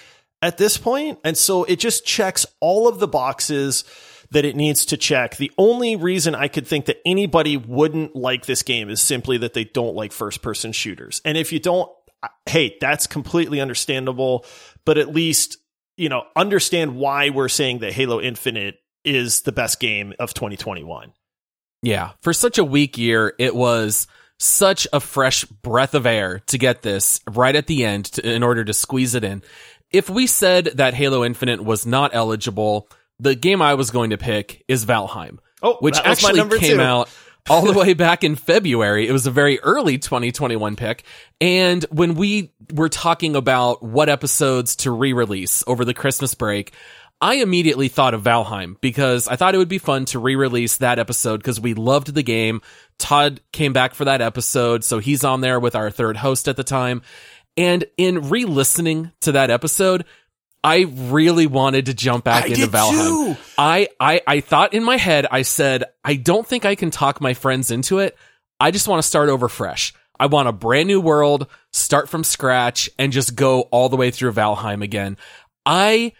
at 0.42 0.58
this 0.58 0.78
point. 0.78 1.20
And 1.24 1.38
so 1.38 1.64
it 1.66 1.80
just 1.80 2.06
checks 2.06 2.46
all 2.60 2.88
of 2.88 3.00
the 3.00 3.08
boxes 3.08 3.84
that 4.32 4.46
it 4.46 4.56
needs 4.56 4.86
to 4.88 4.98
check. 4.98 5.38
The 5.38 5.52
only 5.58 5.96
reason 5.96 6.36
I 6.36 6.48
could 6.48 6.66
think 6.66 6.86
that 6.86 7.02
anybody 7.06 7.58
wouldn't 7.58 8.16
like 8.16 8.46
this 8.46 8.64
game 8.64 8.90
is 8.90 9.02
simply 9.02 9.38
that 9.40 9.54
they 9.54 9.66
don't 9.66 9.96
like 9.96 10.12
first 10.12 10.42
person 10.42 10.72
shooters. 10.72 11.22
And 11.26 11.38
if 11.38 11.52
you 11.52 11.60
don't, 11.60 11.90
hey, 12.46 12.78
that's 12.80 13.08
completely 13.08 13.60
understandable, 13.60 14.46
but 14.86 14.98
at 14.98 15.14
least, 15.14 15.58
you 15.98 16.10
know, 16.10 16.24
understand 16.36 16.96
why 16.96 17.30
we're 17.30 17.50
saying 17.50 17.80
that 17.80 17.94
Halo 17.94 18.22
Infinite 18.22 18.80
is 19.04 19.42
the 19.42 19.52
best 19.52 19.80
game 19.80 20.14
of 20.18 20.34
2021. 20.34 21.12
Yeah. 21.82 22.12
For 22.22 22.34
such 22.34 22.58
a 22.58 22.64
weak 22.64 22.98
year, 22.98 23.34
it 23.38 23.56
was 23.56 24.08
such 24.38 24.88
a 24.94 25.00
fresh 25.00 25.44
breath 25.44 25.94
of 25.94 26.06
air 26.06 26.40
to 26.48 26.58
get 26.58 26.82
this 26.82 27.20
right 27.30 27.56
at 27.56 27.68
the 27.68 27.84
end 27.86 28.06
to, 28.06 28.28
in 28.28 28.44
order 28.44 28.64
to 28.64 28.74
squeeze 28.74 29.14
it 29.14 29.24
in. 29.24 29.44
If 29.92 30.10
we 30.10 30.26
said 30.26 30.66
that 30.76 30.94
Halo 30.94 31.26
Infinite 31.26 31.64
was 31.64 31.86
not 31.86 32.12
eligible, 32.14 32.88
the 33.22 33.36
game 33.36 33.62
I 33.62 33.76
was 33.76 33.92
going 33.92 34.10
to 34.10 34.18
pick 34.18 34.64
is 34.68 34.86
Valheim. 34.86 35.38
Oh, 35.64 35.78
which 35.80 35.98
actually 36.04 36.40
came 36.60 36.78
two. 36.78 36.82
out 36.82 37.08
all 37.50 37.66
the 37.66 37.78
way 37.78 37.94
back 37.94 38.24
in 38.24 38.36
February. 38.36 39.08
It 39.08 39.12
was 39.12 39.28
a 39.28 39.32
very 39.32 39.60
early 39.60 39.98
2021 39.98 40.76
pick. 40.76 41.04
And 41.40 41.84
when 41.92 42.16
we 42.16 42.52
were 42.74 42.90
talking 42.90 43.36
about 43.36 43.84
what 43.84 44.10
episodes 44.10 44.76
to 44.78 44.92
re-release 44.92 45.64
over 45.68 45.86
the 45.86 45.94
Christmas 45.94 46.34
break, 46.34 46.74
I 47.22 47.36
immediately 47.36 47.88
thought 47.88 48.16
of 48.16 48.24
Valheim 48.24 48.82
because 48.82 49.28
I 49.28 49.36
thought 49.36 49.54
it 49.54 49.60
would 49.60 49.70
be 49.70 49.78
fun 49.78 50.06
to 50.06 50.20
re-release 50.20 50.78
that 50.78 50.98
episode 50.98 51.38
because 51.38 51.62
we 51.62 51.76
loved 51.76 52.14
the 52.14 52.24
game. 52.24 52.62
Todd 52.98 53.42
came 53.52 53.74
back 53.74 53.94
for 53.94 54.06
that 54.06 54.22
episode, 54.22 54.84
so 54.84 54.98
he's 54.98 55.24
on 55.24 55.42
there 55.42 55.60
with 55.60 55.76
our 55.76 55.92
third 55.92 56.18
host 56.18 56.48
at 56.48 56.58
the 56.58 56.64
time. 56.64 57.04
And 57.56 57.84
in 57.98 58.30
re-listening 58.30 59.12
to 59.22 59.34
that 59.34 59.52
episode, 59.52 60.06
I 60.64 60.82
really 60.82 61.48
wanted 61.48 61.88
to 61.88 61.94
jump 61.94 62.24
back 62.24 62.46
I 62.46 62.48
into 62.48 62.68
Valheim. 62.68 63.36
too. 63.36 63.42
I, 63.58 63.90
I, 64.00 64.22
I 64.28 64.40
thought 64.42 64.74
in 64.74 64.84
my 64.84 64.98
head, 64.98 65.26
I 65.32 65.42
said, 65.42 65.86
I 66.04 66.16
don't 66.16 66.46
think 66.46 66.66
I 66.66 66.76
can 66.76 66.92
talk 66.92 67.20
my 67.20 67.34
friends 67.34 67.72
into 67.72 68.00
it. 68.00 68.16
I 68.60 68.70
just 68.72 68.88
want 68.88 69.02
to 69.02 69.08
start 69.08 69.30
over 69.30 69.48
fresh. 69.50 69.94
I 70.20 70.28
want 70.28 70.48
a 70.48 70.54
brand 70.54 70.86
new 70.86 71.02
world, 71.02 71.48
start 71.74 72.10
from 72.10 72.24
scratch, 72.24 72.92
and 73.00 73.12
just 73.12 73.36
go 73.36 73.62
all 73.62 73.90
the 73.90 73.98
way 73.98 74.12
through 74.12 74.34
Valheim 74.34 74.84
again. 74.84 75.18
I, 75.66 76.14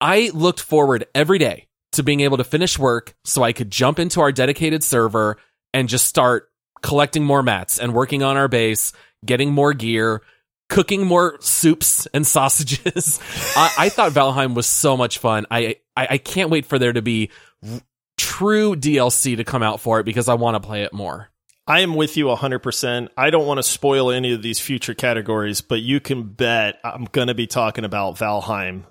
I 0.00 0.32
looked 0.34 0.60
forward 0.60 1.06
every 1.14 1.38
day 1.38 1.68
to 1.92 2.02
being 2.02 2.20
able 2.20 2.38
to 2.38 2.44
finish 2.44 2.76
work 2.78 3.14
so 3.24 3.44
I 3.44 3.52
could 3.52 3.70
jump 3.70 4.00
into 4.00 4.20
our 4.20 4.32
dedicated 4.32 4.82
server 4.82 5.38
and 5.72 5.88
just 5.88 6.06
start 6.06 6.50
collecting 6.82 7.24
more 7.24 7.42
mats 7.42 7.78
and 7.78 7.94
working 7.94 8.24
on 8.24 8.36
our 8.36 8.48
base, 8.48 8.92
getting 9.24 9.52
more 9.52 9.72
gear, 9.72 10.22
cooking 10.68 11.06
more 11.06 11.36
soups 11.40 12.06
and 12.12 12.26
sausages. 12.26 13.20
I, 13.56 13.72
I 13.78 13.88
thought 13.88 14.12
Valheim 14.12 14.54
was 14.54 14.66
so 14.66 14.96
much 14.96 15.18
fun. 15.18 15.46
I, 15.50 15.76
I, 15.96 16.06
I 16.10 16.18
can't 16.18 16.50
wait 16.50 16.66
for 16.66 16.78
there 16.78 16.92
to 16.92 17.02
be 17.02 17.30
r- 17.62 17.80
true 18.16 18.74
DLC 18.74 19.36
to 19.36 19.44
come 19.44 19.62
out 19.62 19.80
for 19.80 20.00
it 20.00 20.04
because 20.04 20.28
I 20.28 20.34
want 20.34 20.60
to 20.60 20.66
play 20.66 20.82
it 20.82 20.92
more. 20.92 21.30
I 21.68 21.80
am 21.80 21.94
with 21.94 22.16
you 22.16 22.26
100%. 22.26 23.08
I 23.16 23.30
don't 23.30 23.46
want 23.46 23.58
to 23.58 23.62
spoil 23.62 24.12
any 24.12 24.32
of 24.32 24.42
these 24.42 24.60
future 24.60 24.94
categories, 24.94 25.60
but 25.60 25.80
you 25.80 25.98
can 25.98 26.22
bet 26.22 26.78
I'm 26.84 27.06
going 27.06 27.28
to 27.28 27.34
be 27.34 27.48
talking 27.48 27.84
about 27.84 28.16
Valheim 28.16 28.84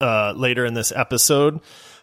uh, 0.00 0.32
later 0.36 0.64
in 0.64 0.74
this 0.74 0.92
episode. 0.94 1.60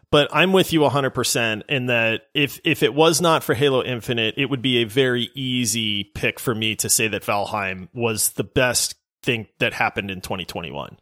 But 0.10 0.30
I'm 0.32 0.54
with 0.54 0.72
you 0.72 0.82
100% 0.82 1.64
in 1.68 1.88
that 1.88 2.24
if 2.34 2.62
if 2.64 2.82
it 2.82 2.94
was 2.94 3.20
not 3.20 3.44
for 3.44 3.54
Halo 3.54 3.84
Infinite, 3.84 4.36
it 4.38 4.46
would 4.46 4.62
be 4.62 4.78
a 4.78 4.86
very 4.86 5.30
easy 5.36 6.06
pick 6.06 6.40
for 6.40 6.56
me 6.56 6.78
to 6.78 6.90
say 6.90 7.10
that 7.10 7.24
Valheim 7.24 7.90
was 7.94 8.32
the 8.32 8.46
best 8.46 8.96
thing 9.28 9.46
that 9.60 9.74
happened 9.74 10.10
in 10.10 10.22
2021. 10.22 10.98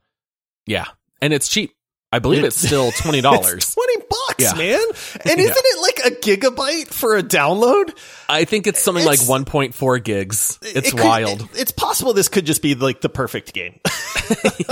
Yeah. 0.67 0.87
And 1.21 1.31
it's 1.31 1.47
cheap. 1.47 1.71
I 2.11 2.19
believe 2.19 2.43
It- 2.43 2.47
it's 2.47 2.57
still 2.57 2.91
$20. 2.91 3.55
It's 3.55 3.73
20 3.73 3.97
bucks, 4.09 4.35
Yeah. 4.43 4.53
man. 4.55 4.79
And 5.25 5.39
isn't 5.39 5.65
it 5.65 5.81
like 5.81 6.11
a 6.11 6.15
gigabyte 6.15 6.87
for 6.87 7.15
a 7.17 7.23
download? 7.23 7.97
I 8.29 8.45
think 8.45 8.67
it's 8.67 8.81
something 8.81 9.03
It's- 9.05 9.27
like 9.29 9.45
1.4 9.45 10.03
gigs. 10.03 10.59
It's 10.61 10.89
It 10.89 10.91
could- 10.91 11.03
wild. 11.03 11.41
it- 11.41 11.47
it's 11.55 11.71
possible 11.71 12.13
this 12.13 12.27
could 12.27 12.45
just 12.45 12.61
be 12.61 12.75
like 12.75 12.99
the 13.01 13.09
perfect 13.09 13.53
game. 13.53 13.79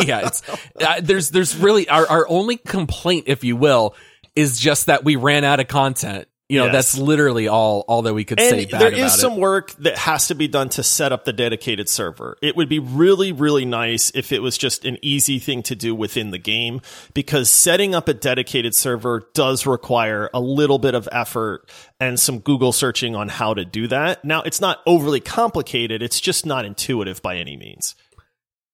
yeah, 0.06 0.28
it's 0.28 0.42
uh, 0.82 1.00
there's 1.02 1.30
there's 1.30 1.56
really 1.56 1.88
our 1.88 2.08
our 2.10 2.28
only 2.28 2.58
complaint, 2.58 3.26
if 3.28 3.44
you 3.44 3.56
will, 3.56 3.96
is 4.36 4.58
just 4.60 4.88
that 4.88 5.04
we 5.04 5.16
ran 5.16 5.44
out 5.44 5.60
of 5.60 5.68
content. 5.68 6.28
You 6.54 6.60
know, 6.60 6.66
Yes. 6.66 6.74
that's 6.74 6.98
literally 6.98 7.48
all 7.48 7.84
all 7.88 8.04
that 8.04 8.14
we 8.14 8.24
could 8.26 8.40
say 8.40 8.62
And 8.64 8.72
bad 8.72 8.82
there 8.82 8.88
about 8.90 9.00
is 9.00 9.14
it. 9.16 9.18
some 9.18 9.38
work 9.38 9.72
that 9.80 9.98
has 9.98 10.28
to 10.28 10.36
be 10.36 10.48
done 10.48 10.70
to 10.70 10.84
set 10.84 11.12
up 11.12 11.26
the 11.26 11.34
dedicated 11.34 11.90
server. 11.90 12.38
It 12.42 12.56
would 12.56 12.70
be 12.70 12.80
really, 12.80 13.32
really 13.32 13.66
nice 13.66 14.12
if 14.14 14.32
it 14.32 14.42
was 14.42 14.58
just 14.58 14.86
an 14.86 14.98
easy 15.02 15.40
thing 15.40 15.64
to 15.64 15.76
do 15.76 15.96
within 15.96 16.30
the 16.32 16.38
game 16.38 16.82
because 17.14 17.50
setting 17.50 17.96
up 17.96 18.08
a 18.08 18.14
dedicated 18.14 18.76
server 18.76 19.28
does 19.34 19.66
require 19.66 20.30
a 20.34 20.40
little 20.40 20.78
bit 20.80 20.94
of 20.94 21.10
effort 21.12 21.68
and 22.00 22.20
some 22.20 22.40
Google 22.40 22.72
searching 22.72 23.16
on 23.16 23.30
how 23.30 23.54
to 23.54 23.66
do 23.66 23.88
that. 23.88 24.24
Now, 24.24 24.42
it's 24.44 24.62
not 24.62 24.80
overly 24.86 25.20
complicated. 25.22 26.02
It's 26.04 26.20
just 26.20 26.46
not 26.46 26.66
intuitive 26.66 27.22
by 27.22 27.38
any 27.38 27.58
means. 27.58 27.96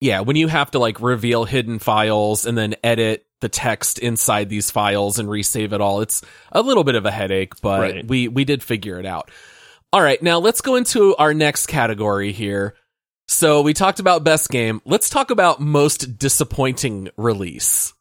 Yeah, 0.02 0.22
when 0.22 0.36
you 0.36 0.48
have 0.48 0.72
to 0.72 0.80
like 0.80 1.02
reveal 1.02 1.46
hidden 1.46 1.80
files 1.80 2.46
and 2.46 2.58
then 2.58 2.76
edit 2.84 3.26
the 3.42 3.50
text 3.50 4.00
inside 4.00 4.50
these 4.50 4.70
files 4.72 5.20
and 5.20 5.30
resave 5.30 5.72
it 5.74 5.82
all, 5.82 6.02
it's 6.02 6.22
a 6.52 6.62
little 6.62 6.84
bit 6.84 6.96
of 6.96 7.06
a 7.06 7.12
headache, 7.12 7.54
but 7.62 7.80
Right. 7.82 8.08
we 8.08 8.28
we 8.28 8.44
did 8.46 8.62
figure 8.64 9.00
it 9.00 9.06
out. 9.06 9.32
All 9.92 10.02
right, 10.02 10.22
now 10.22 10.40
let's 10.40 10.62
go 10.62 10.76
into 10.76 11.16
our 11.16 11.34
next 11.34 11.66
category 11.66 12.32
here. 12.32 12.76
So 13.28 13.62
we 13.62 13.74
talked 13.74 14.00
about 14.00 14.24
best 14.24 14.50
game. 14.50 14.82
Let's 14.86 15.10
talk 15.10 15.32
about 15.32 15.60
most 15.62 16.18
disappointing 16.18 17.10
release. 17.18 17.94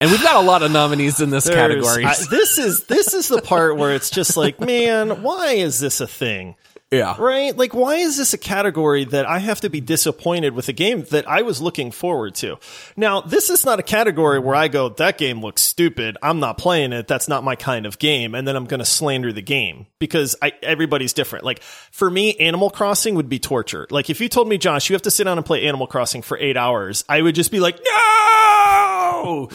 And 0.00 0.10
we've 0.10 0.22
got 0.22 0.36
a 0.36 0.46
lot 0.46 0.62
of 0.62 0.70
nominees 0.70 1.20
in 1.20 1.28
this 1.30 1.44
There's- 1.46 1.58
category. 1.60 2.04
I- 2.06 2.14
this 2.30 2.58
is 2.58 2.84
this 2.84 3.12
is 3.14 3.28
the 3.28 3.42
part 3.42 3.76
where 3.76 3.94
it's 3.94 4.10
just 4.10 4.36
like, 4.36 4.58
man, 4.72 5.22
why 5.22 5.52
is 5.52 5.78
this 5.80 6.00
a 6.00 6.06
thing? 6.06 6.56
Yeah. 6.90 7.14
Right? 7.18 7.56
Like, 7.56 7.72
why 7.72 7.96
is 7.96 8.16
this 8.16 8.34
a 8.34 8.38
category 8.38 9.04
that 9.04 9.24
I 9.24 9.38
have 9.38 9.60
to 9.60 9.70
be 9.70 9.80
disappointed 9.80 10.54
with 10.54 10.68
a 10.68 10.72
game 10.72 11.04
that 11.10 11.28
I 11.28 11.42
was 11.42 11.60
looking 11.60 11.92
forward 11.92 12.34
to? 12.36 12.58
Now, 12.96 13.20
this 13.20 13.48
is 13.48 13.64
not 13.64 13.78
a 13.78 13.84
category 13.84 14.40
where 14.40 14.56
I 14.56 14.66
go, 14.66 14.88
that 14.88 15.16
game 15.16 15.40
looks 15.40 15.62
stupid. 15.62 16.18
I'm 16.20 16.40
not 16.40 16.58
playing 16.58 16.92
it. 16.92 17.06
That's 17.06 17.28
not 17.28 17.44
my 17.44 17.54
kind 17.54 17.86
of 17.86 18.00
game. 18.00 18.34
And 18.34 18.46
then 18.46 18.56
I'm 18.56 18.64
going 18.64 18.80
to 18.80 18.84
slander 18.84 19.32
the 19.32 19.42
game 19.42 19.86
because 20.00 20.34
I, 20.42 20.52
everybody's 20.64 21.12
different. 21.12 21.44
Like, 21.44 21.62
for 21.62 22.10
me, 22.10 22.34
Animal 22.36 22.70
Crossing 22.70 23.14
would 23.14 23.28
be 23.28 23.38
torture. 23.38 23.86
Like, 23.90 24.10
if 24.10 24.20
you 24.20 24.28
told 24.28 24.48
me, 24.48 24.58
Josh, 24.58 24.90
you 24.90 24.94
have 24.94 25.02
to 25.02 25.12
sit 25.12 25.24
down 25.24 25.38
and 25.38 25.46
play 25.46 25.66
Animal 25.66 25.86
Crossing 25.86 26.22
for 26.22 26.36
eight 26.38 26.56
hours, 26.56 27.04
I 27.08 27.22
would 27.22 27.36
just 27.36 27.52
be 27.52 27.60
like, 27.60 27.78
no! 27.84 29.48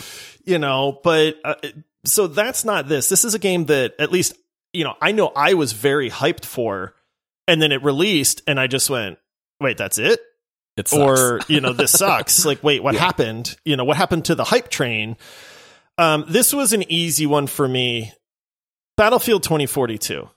You 0.45 0.59
know, 0.59 1.01
but, 1.03 1.35
uh, 1.43 1.55
so 2.05 2.27
that's 2.27 2.63
not 2.63 2.87
this. 2.87 3.09
This 3.09 3.25
is 3.25 3.33
a 3.33 3.39
game 3.39 3.65
that 3.65 3.95
at 3.99 4.11
least, 4.11 4.37
you 4.71 4.85
know, 4.85 4.93
I 5.01 5.11
know 5.11 5.33
I 5.35 5.55
was 5.55 5.73
very 5.73 6.09
hyped 6.09 6.45
for 6.45 6.93
and 7.47 7.61
then 7.61 7.71
it 7.71 7.83
released 7.83 8.41
and 8.47 8.59
i 8.59 8.67
just 8.67 8.89
went 8.89 9.17
wait 9.61 9.77
that's 9.77 9.97
it? 9.97 10.19
It 10.77 10.89
sucks. 10.89 11.21
or 11.21 11.39
you 11.47 11.61
know 11.61 11.71
this 11.71 11.91
sucks. 11.91 12.45
Like 12.45 12.61
wait 12.61 12.83
what 12.83 12.95
happened? 12.95 13.55
You 13.63 13.77
know 13.77 13.85
what 13.85 13.95
happened 13.95 14.25
to 14.25 14.35
the 14.35 14.43
hype 14.43 14.67
train? 14.69 15.15
Um 15.97 16.25
this 16.27 16.51
was 16.53 16.73
an 16.73 16.83
easy 16.91 17.25
one 17.25 17.47
for 17.47 17.65
me. 17.67 18.11
Battlefield 18.97 19.43
2042 19.43 20.29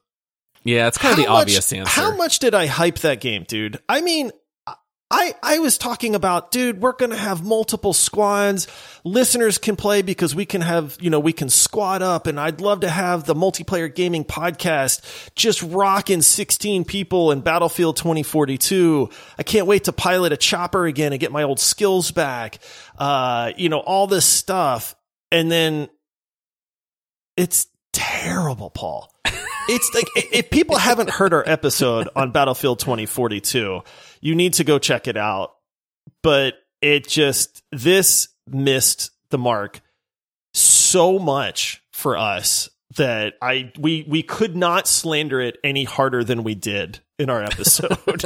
yeah, 0.65 0.87
it's 0.89 0.99
kind 0.99 1.13
of 1.13 1.25
the 1.25 1.29
much- 1.31 1.43
obvious 1.43 1.73
answer. 1.73 1.89
how 1.91 2.15
much 2.17 2.39
did 2.41 2.55
i 2.55 2.67
hype 2.67 2.99
that 2.99 3.21
game 3.21 3.45
dude? 3.49 3.81
I 3.89 4.01
mean 4.01 4.31
I, 5.11 5.35
I 5.43 5.59
was 5.59 5.79
talking 5.79 6.15
about, 6.15 6.51
dude, 6.51 6.83
we're 6.83 6.93
going 6.93 7.13
to 7.13 7.17
have 7.17 7.43
multiple 7.43 7.95
squads. 7.95 8.69
Listeners 9.05 9.57
can 9.57 9.75
play 9.75 10.03
because 10.03 10.35
we 10.35 10.45
can 10.45 10.61
have, 10.61 10.99
you 11.01 11.09
know, 11.09 11.19
we 11.19 11.33
can 11.33 11.49
squad 11.49 12.03
up 12.03 12.27
and 12.27 12.39
I'd 12.39 12.61
love 12.61 12.81
to 12.81 12.91
have 12.91 13.25
the 13.25 13.35
multiplayer 13.35 13.93
gaming 13.93 14.25
podcast 14.25 15.01
just 15.35 15.63
rocking 15.63 16.21
16 16.21 16.85
people 16.85 17.33
in 17.33 17.41
Battlefield 17.41 17.97
2042. 17.97 19.09
I 19.39 19.43
can't 19.45 19.67
wait 19.67 19.85
to 19.85 19.93
pilot 19.93 20.33
a 20.33 20.37
chopper 20.37 20.85
again 20.85 21.15
and 21.15 21.21
get 21.21 21.33
my 21.33 21.45
old 21.45 21.59
skills 21.59 22.11
back. 22.11 22.59
Uh, 22.99 23.53
you 23.57 23.71
know, 23.71 23.79
all 23.79 24.09
this 24.09 24.27
stuff. 24.27 24.95
And 25.33 25.51
then 25.51 25.89
it's 27.39 27.67
terrible, 27.93 28.71
Paul. 28.71 29.13
It's 29.71 29.95
like 29.95 30.07
if 30.33 30.49
people 30.51 30.79
haven't 30.79 31.11
heard 31.11 31.35
our 31.35 31.47
episode 31.47 32.09
on 32.17 32.33
Battlefield 32.33 32.79
2042, 32.79 33.83
you 34.23 34.35
need 34.35 34.55
to 34.55 34.65
go 34.65 34.79
check 34.79 35.07
it 35.07 35.17
out. 35.19 35.57
But 36.23 36.55
it 36.81 37.07
just 37.07 37.63
this 37.71 38.29
missed 38.47 39.11
the 39.31 39.37
mark 39.37 39.81
so 40.55 41.19
much 41.19 41.83
for 41.93 42.17
us 42.17 42.71
that 42.97 43.35
I 43.43 43.73
we 43.79 44.07
we 44.09 44.23
could 44.23 44.57
not 44.57 44.87
slander 44.87 45.41
it 45.41 45.59
any 45.63 45.85
harder 45.85 46.25
than 46.25 46.45
we 46.45 46.55
did 46.55 47.01
in 47.19 47.31
our 47.31 47.43
episode. 47.43 47.97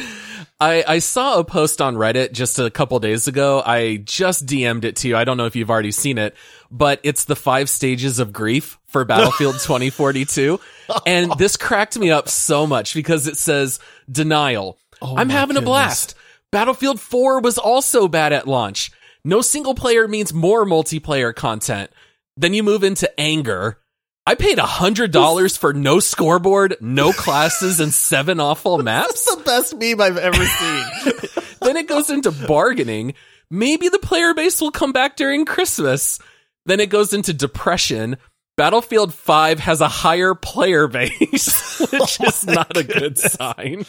I, 0.60 0.84
I 0.86 0.98
saw 0.98 1.38
a 1.38 1.44
post 1.44 1.80
on 1.80 1.94
Reddit 1.96 2.32
just 2.32 2.58
a 2.58 2.70
couple 2.70 2.98
days 2.98 3.28
ago. 3.28 3.62
I 3.64 3.96
just 4.04 4.46
DM'd 4.46 4.84
it 4.84 4.96
to 4.96 5.08
you. 5.08 5.16
I 5.16 5.24
don't 5.24 5.36
know 5.36 5.46
if 5.46 5.56
you've 5.56 5.70
already 5.70 5.92
seen 5.92 6.18
it, 6.18 6.34
but 6.70 7.00
it's 7.02 7.24
the 7.24 7.36
five 7.36 7.70
stages 7.70 8.18
of 8.18 8.32
grief 8.32 8.78
for 8.88 9.04
Battlefield 9.04 9.54
2042. 9.60 10.60
And 11.06 11.32
this 11.38 11.56
cracked 11.56 11.98
me 11.98 12.10
up 12.10 12.28
so 12.28 12.66
much 12.66 12.94
because 12.94 13.26
it 13.26 13.36
says 13.36 13.78
denial. 14.10 14.78
Oh 15.00 15.16
I'm 15.16 15.30
Oh 15.30 15.32
my 15.32 15.32
having 15.32 15.56
a 15.56 15.62
blast. 15.62 16.14
Battlefield 16.50 17.00
4 17.00 17.40
was 17.40 17.58
also 17.58 18.08
bad 18.08 18.32
at 18.32 18.48
launch. 18.48 18.90
No 19.24 19.40
single 19.40 19.74
player 19.74 20.08
means 20.08 20.34
more 20.34 20.66
multiplayer 20.66 21.34
content. 21.34 21.90
Then 22.36 22.54
you 22.54 22.62
move 22.62 22.82
into 22.82 23.08
anger. 23.20 23.78
I 24.26 24.34
paid 24.34 24.58
a 24.58 24.66
hundred 24.66 25.12
dollars 25.12 25.56
for 25.56 25.72
no 25.72 25.98
scoreboard, 25.98 26.76
no 26.80 27.12
classes, 27.12 27.80
and 27.80 27.92
seven 27.92 28.38
awful 28.38 28.78
maps 28.82 29.24
That's 29.24 29.36
the 29.36 29.42
best 29.42 29.76
meme 29.76 30.00
I've 30.00 30.18
ever 30.18 30.44
seen. 30.44 31.44
then 31.62 31.76
it 31.76 31.88
goes 31.88 32.10
into 32.10 32.30
bargaining. 32.30 33.14
Maybe 33.50 33.88
the 33.88 33.98
player 33.98 34.34
base 34.34 34.60
will 34.60 34.70
come 34.70 34.92
back 34.92 35.16
during 35.16 35.44
Christmas. 35.44 36.18
Then 36.66 36.80
it 36.80 36.90
goes 36.90 37.12
into 37.12 37.32
depression. 37.32 38.18
Battlefield 38.56 39.14
5 39.14 39.58
has 39.60 39.80
a 39.80 39.88
higher 39.88 40.34
player 40.34 40.86
base, 40.86 41.80
which 41.92 42.20
oh 42.20 42.24
is 42.26 42.46
not 42.46 42.76
a 42.76 42.84
good 42.84 43.16
sign. 43.16 43.86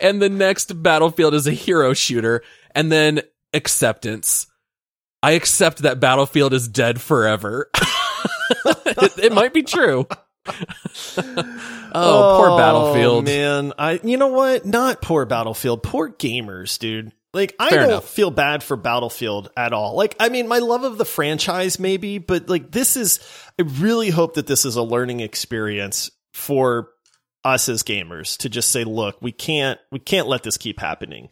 And 0.00 0.20
the 0.20 0.30
next 0.30 0.82
Battlefield 0.82 1.34
is 1.34 1.46
a 1.46 1.52
hero 1.52 1.92
shooter. 1.92 2.42
And 2.74 2.90
then 2.90 3.20
acceptance. 3.52 4.46
I 5.22 5.32
accept 5.32 5.82
that 5.82 6.00
Battlefield 6.00 6.54
is 6.54 6.66
dead 6.66 7.00
forever. 7.00 7.70
It, 9.02 9.18
it 9.18 9.32
might 9.32 9.52
be 9.52 9.62
true. 9.62 10.06
oh, 10.46 12.36
poor 12.36 12.50
oh, 12.50 12.56
Battlefield. 12.56 13.24
man. 13.24 13.72
I 13.78 14.00
you 14.02 14.16
know 14.16 14.28
what? 14.28 14.66
Not 14.66 15.00
poor 15.00 15.24
Battlefield. 15.24 15.82
Poor 15.82 16.10
gamers, 16.10 16.78
dude. 16.78 17.12
Like 17.34 17.54
I 17.58 17.70
Fair 17.70 17.80
don't 17.80 17.88
enough. 17.90 18.08
feel 18.08 18.30
bad 18.30 18.62
for 18.62 18.76
Battlefield 18.76 19.50
at 19.56 19.72
all. 19.72 19.96
Like 19.96 20.16
I 20.20 20.28
mean, 20.28 20.48
my 20.48 20.58
love 20.58 20.84
of 20.84 20.98
the 20.98 21.04
franchise 21.04 21.78
maybe, 21.78 22.18
but 22.18 22.48
like 22.48 22.70
this 22.70 22.96
is 22.96 23.20
I 23.58 23.62
really 23.62 24.10
hope 24.10 24.34
that 24.34 24.46
this 24.46 24.64
is 24.64 24.76
a 24.76 24.82
learning 24.82 25.20
experience 25.20 26.10
for 26.32 26.90
us 27.44 27.68
as 27.68 27.82
gamers 27.82 28.36
to 28.38 28.48
just 28.48 28.70
say, 28.70 28.84
look, 28.84 29.20
we 29.22 29.32
can't 29.32 29.78
we 29.90 29.98
can't 29.98 30.28
let 30.28 30.42
this 30.42 30.58
keep 30.58 30.78
happening. 30.80 31.28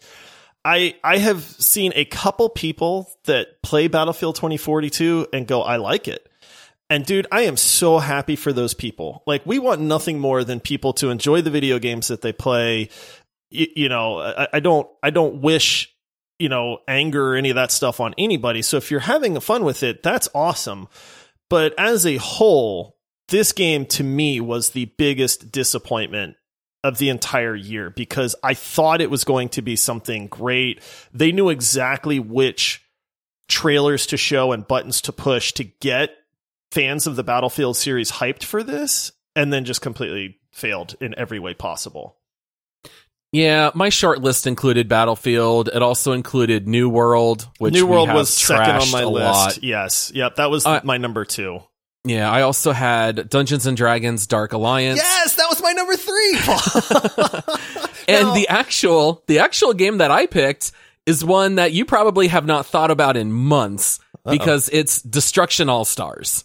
I 0.64 0.96
I 1.04 1.18
have 1.18 1.42
seen 1.42 1.92
a 1.94 2.04
couple 2.04 2.48
people 2.48 3.11
that 3.24 3.62
play 3.62 3.88
Battlefield 3.88 4.37
2042 4.37 5.28
and 5.33 5.46
go, 5.46 5.62
I 5.62 5.76
like 5.76 6.09
it. 6.09 6.30
And 6.90 7.07
dude, 7.07 7.29
I 7.31 7.42
am 7.42 7.57
so 7.57 8.00
happy 8.00 8.35
for 8.35 8.53
those 8.53 8.74
people. 8.74 9.22
Like 9.24 9.46
we 9.46 9.61
want 9.61 9.81
nothing 9.81 10.18
more 10.18 10.42
than 10.42 10.59
people 10.59 10.92
to 10.94 11.11
enjoy 11.11 11.40
the 11.40 11.50
video 11.50 11.79
games 11.79 12.09
that 12.09 12.20
they 12.20 12.33
play. 12.33 12.90
You, 13.50 13.68
you 13.76 13.88
know, 13.88 14.20
I, 14.20 14.48
I 14.55 14.61
don't 14.61 14.88
I 15.03 15.11
don't 15.11 15.40
wish 15.40 15.94
you 16.40 16.48
know 16.48 16.79
anger 16.88 17.33
or 17.33 17.37
any 17.37 17.50
of 17.50 17.55
that 17.55 17.70
stuff 17.70 18.00
on 18.00 18.12
anybody. 18.18 18.61
So 18.61 18.76
if 18.76 18.90
you're 18.90 19.00
having 19.00 19.38
fun 19.38 19.62
with 19.64 19.85
it, 19.85 20.03
that's 20.03 20.29
awesome. 20.35 20.88
But 21.48 21.74
as 21.79 22.05
a 22.05 22.16
whole, 22.16 22.96
this 23.29 23.53
game 23.53 23.87
to 23.87 24.03
me 24.03 24.40
was 24.40 24.70
the 24.70 24.87
biggest 24.98 25.53
disappointment 25.53 26.37
of 26.83 26.98
the 26.98 27.09
entire 27.09 27.55
year 27.55 27.90
because 27.90 28.35
I 28.42 28.55
thought 28.55 29.00
it 29.00 29.11
was 29.11 29.22
going 29.22 29.50
to 29.50 29.62
be 29.62 29.76
something 29.76 30.26
great. 30.26 30.83
They 31.12 31.31
knew 31.31 31.50
exactly 31.50 32.18
which 32.18 32.85
trailers 33.48 34.07
to 34.07 34.16
show 34.16 34.53
and 34.53 34.66
buttons 34.66 35.03
to 35.03 35.12
push 35.12 35.53
to 35.53 35.64
get 35.64 36.11
fans 36.72 37.06
of 37.06 37.16
the 37.16 37.24
Battlefield 37.24 37.76
series 37.76 38.11
hyped 38.11 38.44
for 38.44 38.62
this 38.62 39.12
and 39.37 39.52
then 39.52 39.64
just 39.64 39.80
completely 39.83 40.38
failed 40.52 40.94
in 41.00 41.14
every 41.18 41.38
way 41.38 41.54
possible. 41.54 42.16
Yeah, 43.33 43.70
my 43.74 43.90
short 43.90 44.20
list 44.20 44.46
included 44.48 44.88
Battlefield. 44.88 45.68
It 45.72 45.83
also 45.83 46.12
included 46.12 46.66
New 46.66 46.88
World, 46.88 47.48
which 47.59 47.72
New 47.74 47.87
World 47.87 48.12
was 48.12 48.28
second 48.28 48.76
on 48.76 48.90
my 48.90 49.04
list. 49.04 49.24
lot. 49.24 49.62
Yes. 49.62 50.11
Yep. 50.14 50.37
That 50.37 50.50
was 50.50 50.66
Uh, 50.66 50.80
my 50.83 50.96
number 50.98 51.24
two. 51.24 51.61
Yeah, 52.04 52.30
I 52.30 52.42
also 52.42 52.72
had 52.72 53.28
Dungeons 53.28 53.66
and 53.66 53.76
Dragons 53.76 54.26
Dark 54.26 54.52
Alliance. 54.52 54.98
Yes, 54.98 55.37
that 55.37 55.46
was 55.48 55.62
my 55.62 55.72
number 55.72 55.96
three. 55.96 56.38
and 58.09 58.28
Now- 58.28 58.35
the 58.35 58.48
actual 58.48 59.22
the 59.28 59.38
actual 59.40 59.74
game 59.74 59.98
that 59.98 60.11
I 60.11 60.26
picked 60.26 60.72
is 61.06 61.24
one 61.24 61.56
that 61.56 61.72
you 61.72 61.85
probably 61.85 62.28
have 62.28 62.46
not 62.46 62.66
thought 62.66 62.90
about 62.90 63.16
in 63.16 63.30
months 63.33 64.00
because 64.28 64.68
it's 64.72 65.00
Destruction 65.02 65.68
All 65.68 65.85
Stars. 65.85 66.44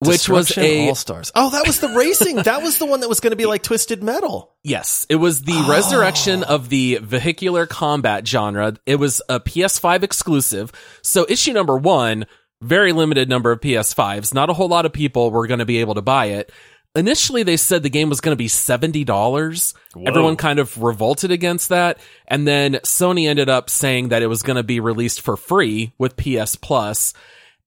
Which 0.00 0.28
was 0.28 0.56
a 0.56 0.88
All 0.88 0.94
Stars. 0.94 1.30
Oh, 1.34 1.50
that 1.50 1.66
was 1.66 1.80
the 1.80 1.88
racing. 1.90 2.36
that 2.44 2.62
was 2.62 2.78
the 2.78 2.86
one 2.86 3.00
that 3.00 3.08
was 3.08 3.20
going 3.20 3.32
to 3.32 3.36
be 3.36 3.46
like 3.46 3.62
Twisted 3.62 4.02
Metal. 4.02 4.54
Yes, 4.64 5.06
it 5.10 5.16
was 5.16 5.42
the 5.42 5.52
Oh. 5.54 5.68
resurrection 5.70 6.42
of 6.42 6.68
the 6.70 6.98
vehicular 7.02 7.66
combat 7.66 8.26
genre. 8.26 8.74
It 8.86 8.96
was 8.96 9.20
a 9.28 9.38
PS5 9.40 10.02
exclusive. 10.02 10.72
So 11.02 11.26
issue 11.28 11.52
number 11.52 11.76
one, 11.76 12.26
very 12.62 12.92
limited 12.92 13.28
number 13.28 13.52
of 13.52 13.60
PS5s. 13.60 14.32
Not 14.32 14.48
a 14.50 14.54
whole 14.54 14.68
lot 14.68 14.86
of 14.86 14.92
people 14.92 15.30
were 15.30 15.46
going 15.46 15.60
to 15.60 15.66
be 15.66 15.78
able 15.78 15.94
to 15.94 16.02
buy 16.02 16.26
it. 16.26 16.50
Initially, 16.96 17.42
they 17.44 17.56
said 17.56 17.82
the 17.84 17.88
game 17.90 18.08
was 18.08 18.20
going 18.20 18.32
to 18.32 18.36
be 18.36 18.48
$70. 18.48 19.74
Everyone 20.04 20.34
kind 20.36 20.58
of 20.58 20.82
revolted 20.82 21.30
against 21.30 21.68
that. 21.68 21.98
And 22.26 22.48
then 22.48 22.74
Sony 22.84 23.28
ended 23.28 23.48
up 23.48 23.70
saying 23.70 24.08
that 24.08 24.22
it 24.22 24.26
was 24.26 24.42
going 24.42 24.56
to 24.56 24.64
be 24.64 24.80
released 24.80 25.20
for 25.20 25.36
free 25.36 25.92
with 25.98 26.16
PS 26.16 26.56
Plus. 26.56 27.12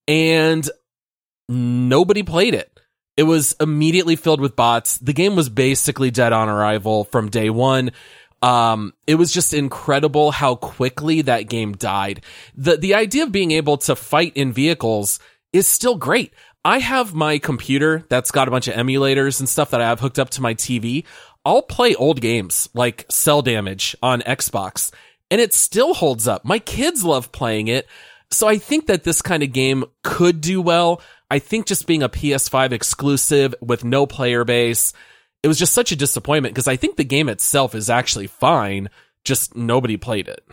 And 0.08 0.70
nobody 1.50 2.24
played 2.24 2.54
it. 2.54 2.70
It 3.16 3.24
was 3.24 3.56
immediately 3.60 4.16
filled 4.16 4.42
with 4.42 4.56
bots. 4.56 4.98
The 4.98 5.14
game 5.14 5.36
was 5.36 5.50
basically 5.50 6.10
dead 6.10 6.34
on 6.34 6.50
arrival 6.50 7.04
from 7.06 7.30
day 7.30 7.50
one. 7.50 7.92
Um, 8.42 8.94
it 9.08 9.16
was 9.16 9.32
just 9.32 9.54
incredible 9.54 10.32
how 10.32 10.56
quickly 10.56 11.22
that 11.22 11.48
game 11.48 11.74
died. 11.74 12.24
The, 12.56 12.76
the 12.76 12.96
idea 12.96 13.24
of 13.24 13.32
being 13.32 13.52
able 13.52 13.78
to 13.78 13.96
fight 13.96 14.36
in 14.36 14.52
vehicles 14.52 15.20
is 15.54 15.68
still 15.68 15.96
great. 15.96 16.34
I 16.66 16.80
have 16.80 17.14
my 17.14 17.38
computer 17.38 18.06
that's 18.10 18.32
got 18.32 18.48
a 18.48 18.52
bunch 18.52 18.68
of 18.68 18.74
emulators 18.74 19.40
and 19.40 19.48
stuff 19.48 19.72
that 19.72 19.82
I 19.82 19.88
have 19.88 20.00
hooked 20.00 20.20
up 20.20 20.30
to 20.32 20.42
my 20.42 20.56
TV. 20.56 21.06
I'll 21.46 21.62
play 21.62 21.94
old 21.96 22.20
games 22.20 22.70
like 22.74 23.06
Cel 23.10 23.42
Damage 23.42 23.96
on 24.02 24.22
Xbox 24.22 24.92
and 25.30 25.42
it 25.42 25.54
still 25.54 25.94
holds 25.94 26.28
up. 26.28 26.46
My 26.46 26.60
kids 26.60 27.04
love 27.04 27.32
playing 27.32 27.68
it. 27.68 27.88
So 28.32 28.48
I 28.48 28.58
think 28.58 28.88
that 28.88 29.04
this 29.04 29.22
kind 29.22 29.44
of 29.44 29.52
game 29.52 29.86
could 30.04 30.42
do 30.42 30.62
well. 30.62 31.02
I 31.34 31.40
think 31.40 31.66
just 31.66 31.88
being 31.88 32.04
a 32.04 32.10
PS5 32.10 32.74
exclusive 32.74 33.56
with 33.60 33.84
no 33.84 34.06
player 34.06 34.46
base, 34.46 34.94
it 35.42 35.48
was 35.48 35.58
just 35.58 35.74
such 35.74 35.92
a 35.92 35.96
disappointment 35.96 36.54
because 36.54 36.68
I 36.68 36.76
think 36.76 36.96
the 36.96 37.04
game 37.04 37.28
itself 37.28 37.74
is 37.74 37.90
actually 37.90 38.28
fine, 38.28 38.92
just 39.24 39.56
nobody 39.56 39.98
played 39.98 40.28
it. 40.28 40.46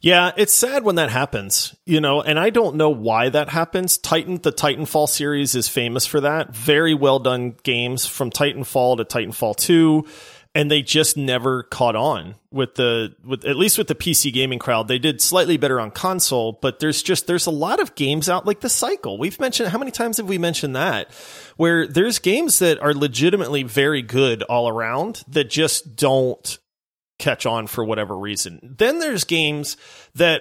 Yeah, 0.00 0.32
it's 0.38 0.54
sad 0.54 0.84
when 0.84 0.94
that 0.94 1.10
happens, 1.10 1.76
you 1.84 2.00
know, 2.00 2.22
and 2.22 2.38
I 2.38 2.48
don't 2.48 2.76
know 2.76 2.88
why 2.88 3.28
that 3.28 3.50
happens. 3.50 3.98
Titan, 3.98 4.38
the 4.38 4.52
Titanfall 4.52 5.06
series 5.06 5.54
is 5.54 5.68
famous 5.68 6.06
for 6.06 6.22
that. 6.22 6.56
Very 6.56 6.94
well 6.94 7.18
done 7.18 7.54
games 7.62 8.06
from 8.06 8.30
Titanfall 8.30 8.96
to 8.96 9.04
Titanfall 9.04 9.56
2, 9.56 10.06
and 10.56 10.70
they 10.70 10.80
just 10.80 11.18
never 11.18 11.64
caught 11.64 11.94
on 11.94 12.34
with 12.50 12.76
the 12.76 13.14
with 13.22 13.44
at 13.44 13.56
least 13.56 13.76
with 13.76 13.88
the 13.88 13.94
PC 13.94 14.32
gaming 14.32 14.58
crowd. 14.58 14.88
They 14.88 14.98
did 14.98 15.20
slightly 15.20 15.58
better 15.58 15.78
on 15.78 15.90
console, 15.90 16.52
but 16.62 16.80
there's 16.80 17.02
just 17.02 17.26
there's 17.26 17.44
a 17.44 17.50
lot 17.50 17.78
of 17.78 17.94
games 17.94 18.30
out 18.30 18.46
like 18.46 18.60
the 18.60 18.70
Cycle. 18.70 19.18
We've 19.18 19.38
mentioned 19.38 19.68
how 19.68 19.76
many 19.76 19.90
times 19.90 20.16
have 20.16 20.30
we 20.30 20.38
mentioned 20.38 20.74
that 20.74 21.12
where 21.58 21.86
there's 21.86 22.18
games 22.18 22.58
that 22.60 22.80
are 22.80 22.94
legitimately 22.94 23.64
very 23.64 24.00
good 24.00 24.42
all 24.44 24.66
around 24.66 25.24
that 25.28 25.50
just 25.50 25.94
don't 25.94 26.58
catch 27.18 27.44
on 27.44 27.66
for 27.66 27.84
whatever 27.84 28.16
reason. 28.16 28.58
Then 28.78 28.98
there's 28.98 29.24
games 29.24 29.76
that 30.14 30.40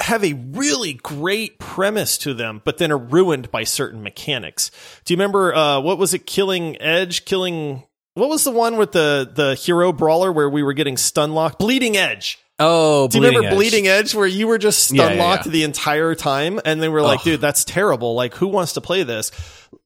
have 0.00 0.24
a 0.24 0.32
really 0.32 0.94
great 0.94 1.58
premise 1.58 2.16
to 2.18 2.32
them, 2.32 2.62
but 2.64 2.78
then 2.78 2.90
are 2.90 2.96
ruined 2.96 3.50
by 3.50 3.64
certain 3.64 4.02
mechanics. 4.02 4.70
Do 5.04 5.12
you 5.12 5.18
remember 5.18 5.54
uh, 5.54 5.80
what 5.80 5.98
was 5.98 6.14
it? 6.14 6.26
Killing 6.26 6.80
Edge, 6.80 7.26
killing. 7.26 7.84
What 8.20 8.28
was 8.28 8.44
the 8.44 8.50
one 8.50 8.76
with 8.76 8.92
the 8.92 9.30
the 9.32 9.54
hero 9.54 9.92
brawler 9.92 10.30
where 10.30 10.48
we 10.48 10.62
were 10.62 10.74
getting 10.74 10.96
stun 10.96 11.32
locked? 11.32 11.58
Bleeding 11.58 11.96
Edge. 11.96 12.38
Oh, 12.58 13.08
Do 13.08 13.18
you 13.18 13.24
remember 13.24 13.48
Edge. 13.48 13.54
Bleeding 13.54 13.88
Edge 13.88 14.14
where 14.14 14.26
you 14.26 14.46
were 14.46 14.58
just 14.58 14.84
stun 14.84 14.96
Yeah, 14.96 15.12
yeah, 15.14 15.22
locked 15.24 15.46
yeah. 15.46 15.52
the 15.52 15.62
entire 15.64 16.14
time? 16.14 16.60
And 16.66 16.82
they 16.82 16.90
were 16.90 17.00
like, 17.00 17.20
Ugh. 17.20 17.24
dude, 17.24 17.40
that's 17.40 17.64
terrible. 17.64 18.14
Like, 18.14 18.34
who 18.34 18.48
wants 18.48 18.74
to 18.74 18.82
play 18.82 19.02
this? 19.02 19.32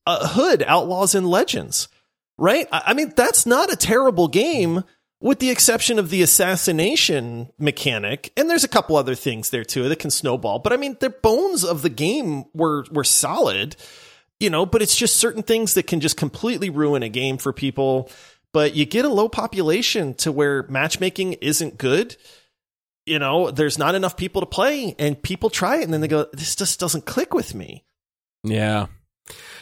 Uh, 0.05 0.27
Hood, 0.27 0.65
Outlaws 0.67 1.15
and 1.15 1.29
Legends, 1.31 1.89
right? 2.37 2.67
I, 2.73 2.83
I 2.87 2.95
mean, 2.95 3.13
that's 3.15 3.47
not 3.47 3.73
a 3.73 3.77
terrible 3.77 4.27
game 4.27 4.83
with 5.21 5.39
the 5.39 5.51
exception 5.51 6.01
of 6.01 6.11
the 6.11 6.21
assassination 6.21 7.49
mechanic. 7.59 8.33
And 8.37 8.51
there's 8.51 8.65
a 8.65 8.69
couple 8.69 8.97
other 8.97 9.15
things 9.15 9.51
there 9.51 9.65
too 9.65 9.89
that 9.89 10.01
can 10.01 10.11
snowball. 10.11 10.59
But 10.59 10.73
I 10.73 10.77
mean, 10.77 10.97
the 10.99 11.11
bones 11.11 11.65
of 11.65 11.83
the 11.83 11.91
game 11.91 12.45
were, 12.53 12.85
were 12.91 13.05
solid, 13.05 13.77
you 14.41 14.51
know, 14.51 14.67
but 14.67 14.83
it's 14.83 14.97
just 14.97 15.17
certain 15.17 15.43
things 15.43 15.75
that 15.75 15.87
can 15.87 16.01
just 16.01 16.17
completely 16.17 16.71
ruin 16.71 17.03
a 17.03 17.09
game 17.09 17.39
for 17.39 17.53
people. 17.53 18.11
But 18.53 18.75
you 18.75 18.85
get 18.85 19.05
a 19.05 19.09
low 19.09 19.29
population 19.29 20.15
to 20.15 20.31
where 20.31 20.65
matchmaking 20.65 21.35
isn't 21.35 21.79
good 21.79 22.17
you 23.07 23.19
know, 23.19 23.51
there's 23.51 23.79
not 23.79 23.95
enough 23.95 24.17
people 24.17 24.41
to 24.41 24.47
play 24.47 24.95
and 24.99 25.21
people 25.21 25.51
try 25.51 25.79
it 25.79 25.85
and 25.85 25.93
then 25.93 26.01
they 26.01 26.09
go, 26.09 26.27
this 26.33 26.57
just 26.57 26.81
doesn't 26.81 27.05
click 27.05 27.35
with 27.35 27.55
me. 27.55 27.85
Yeah. 28.43 28.87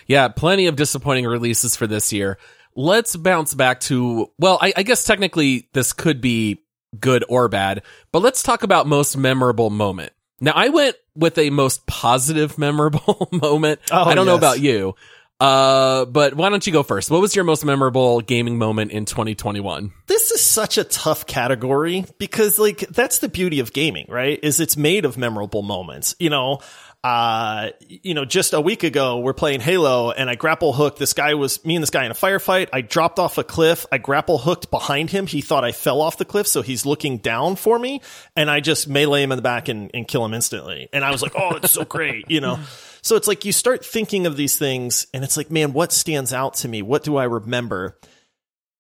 Yeah, 0.07 0.29
plenty 0.29 0.67
of 0.67 0.77
disappointing 0.77 1.27
releases 1.27 1.77
for 1.77 1.87
this 1.87 2.13
year. 2.13 2.39
Let's 2.75 3.17
bounce 3.17 3.55
back 3.55 3.81
to, 3.81 4.31
well, 4.39 4.59
I, 4.61 4.73
I 4.77 4.83
guess 4.83 5.05
technically 5.05 5.69
this 5.73 5.93
could 5.93 6.21
be 6.21 6.65
good 6.99 7.25
or 7.29 7.49
bad, 7.49 7.83
but 8.13 8.23
let's 8.23 8.43
talk 8.43 8.63
about 8.63 8.87
most 8.87 9.17
memorable 9.17 9.71
moment. 9.71 10.13
Now, 10.43 10.53
I 10.57 10.71
went 10.71 10.97
with 11.15 11.39
a 11.39 11.51
most 11.51 11.87
positive 11.87 12.59
memorable 12.59 13.29
moment. 13.33 13.81
Oh, 13.93 14.03
I 14.03 14.15
don't 14.15 14.27
know 14.27 14.35
about 14.35 14.61
you. 14.61 14.97
Uh, 15.39 16.05
but 16.05 16.35
why 16.35 16.51
don't 16.51 16.65
you 16.67 16.73
go 16.73 16.83
first? 16.83 17.11
What 17.11 17.21
was 17.21 17.35
your 17.35 17.45
most 17.45 17.65
memorable 17.65 18.21
gaming 18.21 18.59
moment 18.59 18.91
in 18.91 19.05
2021? 19.05 19.93
This 20.07 20.31
is 20.33 20.41
such 20.41 20.79
a 20.79 20.85
tough 20.85 21.27
category 21.27 22.05
because 22.19 22.59
like 22.59 22.79
that's 22.79 23.19
the 23.19 23.29
beauty 23.29 23.61
of 23.61 23.73
gaming, 23.73 24.07
right? 24.09 24.39
Is 24.43 24.61
it's 24.61 24.77
made 24.77 25.05
of 25.05 25.17
memorable 25.17 25.63
moments. 25.63 26.15
You 26.19 26.31
know, 26.31 26.61
uh, 27.05 27.71
you 27.89 28.15
know, 28.15 28.25
just 28.25 28.53
a 28.53 28.61
week 28.61 28.85
ago 28.85 29.19
we're 29.19 29.33
playing 29.33 29.61
Halo 29.61 30.13
and 30.13 30.31
I 30.31 30.37
grapple 30.37 30.73
hooked. 30.73 30.99
This 30.99 31.13
guy 31.13 31.35
was 31.35 31.65
me 31.65 31.75
and 31.75 31.83
this 31.83 31.91
guy 31.91 32.05
in 32.05 32.13
a 32.13 32.15
firefight. 32.15 32.69
I 32.73 32.81
dropped 32.81 33.19
off 33.19 33.39
a 33.39 33.45
cliff. 33.45 33.87
I 33.91 33.99
grapple 33.99 34.39
hooked 34.39 34.71
behind 34.71 35.11
him. 35.11 35.27
He 35.27 35.41
thought 35.41 35.65
I 35.65 35.73
fell 35.73 36.01
off 36.01 36.17
the 36.17 36.25
cliff, 36.25 36.47
so 36.47 36.63
he's 36.63 36.87
looking 36.87 37.19
down 37.19 37.57
for 37.57 37.79
me, 37.79 38.01
and 38.37 38.51
I 38.51 38.61
just 38.61 38.89
melee 38.89 39.23
him 39.23 39.33
in 39.33 39.37
the 39.37 39.43
back 39.43 39.69
and, 39.69 39.91
and 39.93 40.07
kill 40.07 40.25
him 40.25 40.33
instantly. 40.33 40.89
And 40.93 41.05
I 41.05 41.11
was 41.11 41.23
like, 41.23 41.33
oh, 41.37 41.57
it's 41.57 41.73
so 41.73 41.85
great, 41.85 42.31
you 42.31 42.41
know. 42.41 42.59
So 43.05 43.17
it's 43.17 43.27
like 43.27 43.45
you 43.45 43.51
start 43.51 43.85
thinking 43.85 44.27
of 44.27 44.37
these 44.37 44.57
things, 44.57 45.09
and 45.13 45.25
it's 45.25 45.37
like, 45.37 45.51
man, 45.51 45.73
what 45.73 45.91
stands 45.91 46.33
out 46.33 46.55
to 46.59 46.69
me? 46.69 46.83
What 46.83 47.03
do 47.03 47.17
I 47.17 47.25
remember? 47.25 47.99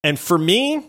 And 0.05 0.17
for 0.17 0.39
me, 0.39 0.89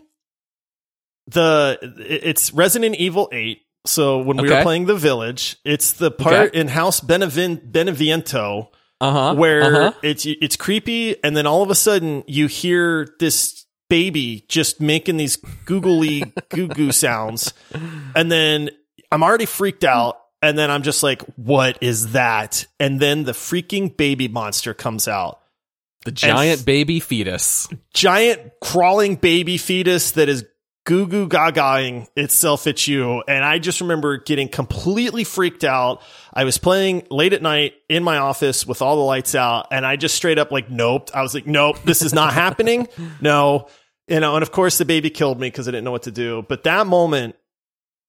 the 1.26 1.80
it's 1.98 2.54
Resident 2.54 2.96
Evil 2.96 3.30
8. 3.32 3.63
So 3.86 4.20
when 4.20 4.38
we 4.38 4.50
were 4.50 4.62
playing 4.64 4.86
the 4.86 4.96
village, 4.96 5.58
it's 5.66 5.94
the 5.94 6.10
part 6.12 6.50
Okay. 6.50 6.60
in 6.60 6.68
House 6.70 7.02
Benevin- 7.02 7.72
Beneviento 7.72 8.70
Uh 9.02 9.12
huh. 9.12 9.36
where 9.36 9.64
uh-huh. 9.88 10.00
it's 10.02 10.26
it's 10.26 10.56
creepy, 10.56 11.22
and 11.24 11.36
then 11.36 11.46
all 11.46 11.62
of 11.64 11.70
a 11.70 11.76
sudden 11.76 12.24
you 12.28 12.48
hear 12.48 13.08
this 13.20 13.66
baby 13.90 14.46
just 14.48 14.80
making 14.80 15.18
these 15.18 15.36
googly 15.66 16.24
goo 16.50 16.68
goo 16.68 16.92
sounds, 16.94 17.54
and 18.16 18.32
then 18.32 18.70
I'm 19.12 19.22
already 19.22 19.46
freaked 19.46 19.84
out, 19.84 20.18
and 20.42 20.58
then 20.58 20.72
I'm 20.72 20.84
just 20.84 21.04
like, 21.04 21.22
"What 21.36 21.78
is 21.82 22.14
that?" 22.14 22.66
And 22.80 23.00
then 23.02 23.26
the 23.26 23.34
freaking 23.34 23.96
baby 23.98 24.30
monster 24.30 24.74
comes 24.74 25.10
out, 25.10 25.40
the 26.06 26.12
giant 26.12 26.66
baby 26.66 27.02
fetus. 27.02 27.68
giant 27.94 28.40
crawling 28.62 29.16
baby 29.16 29.58
fetus 29.58 30.12
that 30.12 30.30
is 30.30 30.46
goo 30.86 31.08
goo 31.08 31.28
gagaing 31.28 32.08
itself 32.16 32.68
at 32.68 32.88
you. 32.88 33.24
And 33.28 33.44
I 33.44 33.60
just 33.60 33.82
remember 33.82 34.18
getting 34.18 34.50
completely 34.50 35.24
freaked 35.24 35.64
out. 35.64 36.02
I 36.34 36.44
was 36.44 36.58
playing 36.58 37.08
late 37.10 37.34
at 37.34 37.42
night 37.42 37.74
in 37.90 38.04
my 38.04 38.18
office 38.18 38.66
with 38.68 38.82
all 38.82 38.98
the 38.98 39.04
lights 39.04 39.36
out 39.36 39.68
and 39.72 39.86
I 39.86 39.96
just 39.96 40.16
straight 40.16 40.38
up 40.38 40.52
like, 40.52 40.70
nope. 40.70 41.10
I 41.14 41.22
was 41.22 41.34
like, 41.34 41.48
nope, 41.48 41.78
this 41.86 42.02
is 42.02 42.14
not 42.14 42.34
happening. 42.34 42.88
No. 43.22 43.68
You 44.08 44.20
know, 44.20 44.36
and 44.36 44.44
of 44.44 44.52
course 44.52 44.78
the 44.78 44.86
baby 44.86 45.10
killed 45.10 45.40
me 45.40 45.48
because 45.48 45.68
I 45.68 45.72
didn't 45.72 45.86
know 45.86 45.92
what 45.92 46.04
to 46.04 46.12
do. 46.12 46.46
But 46.48 46.64
that 46.64 46.86
moment, 46.86 47.36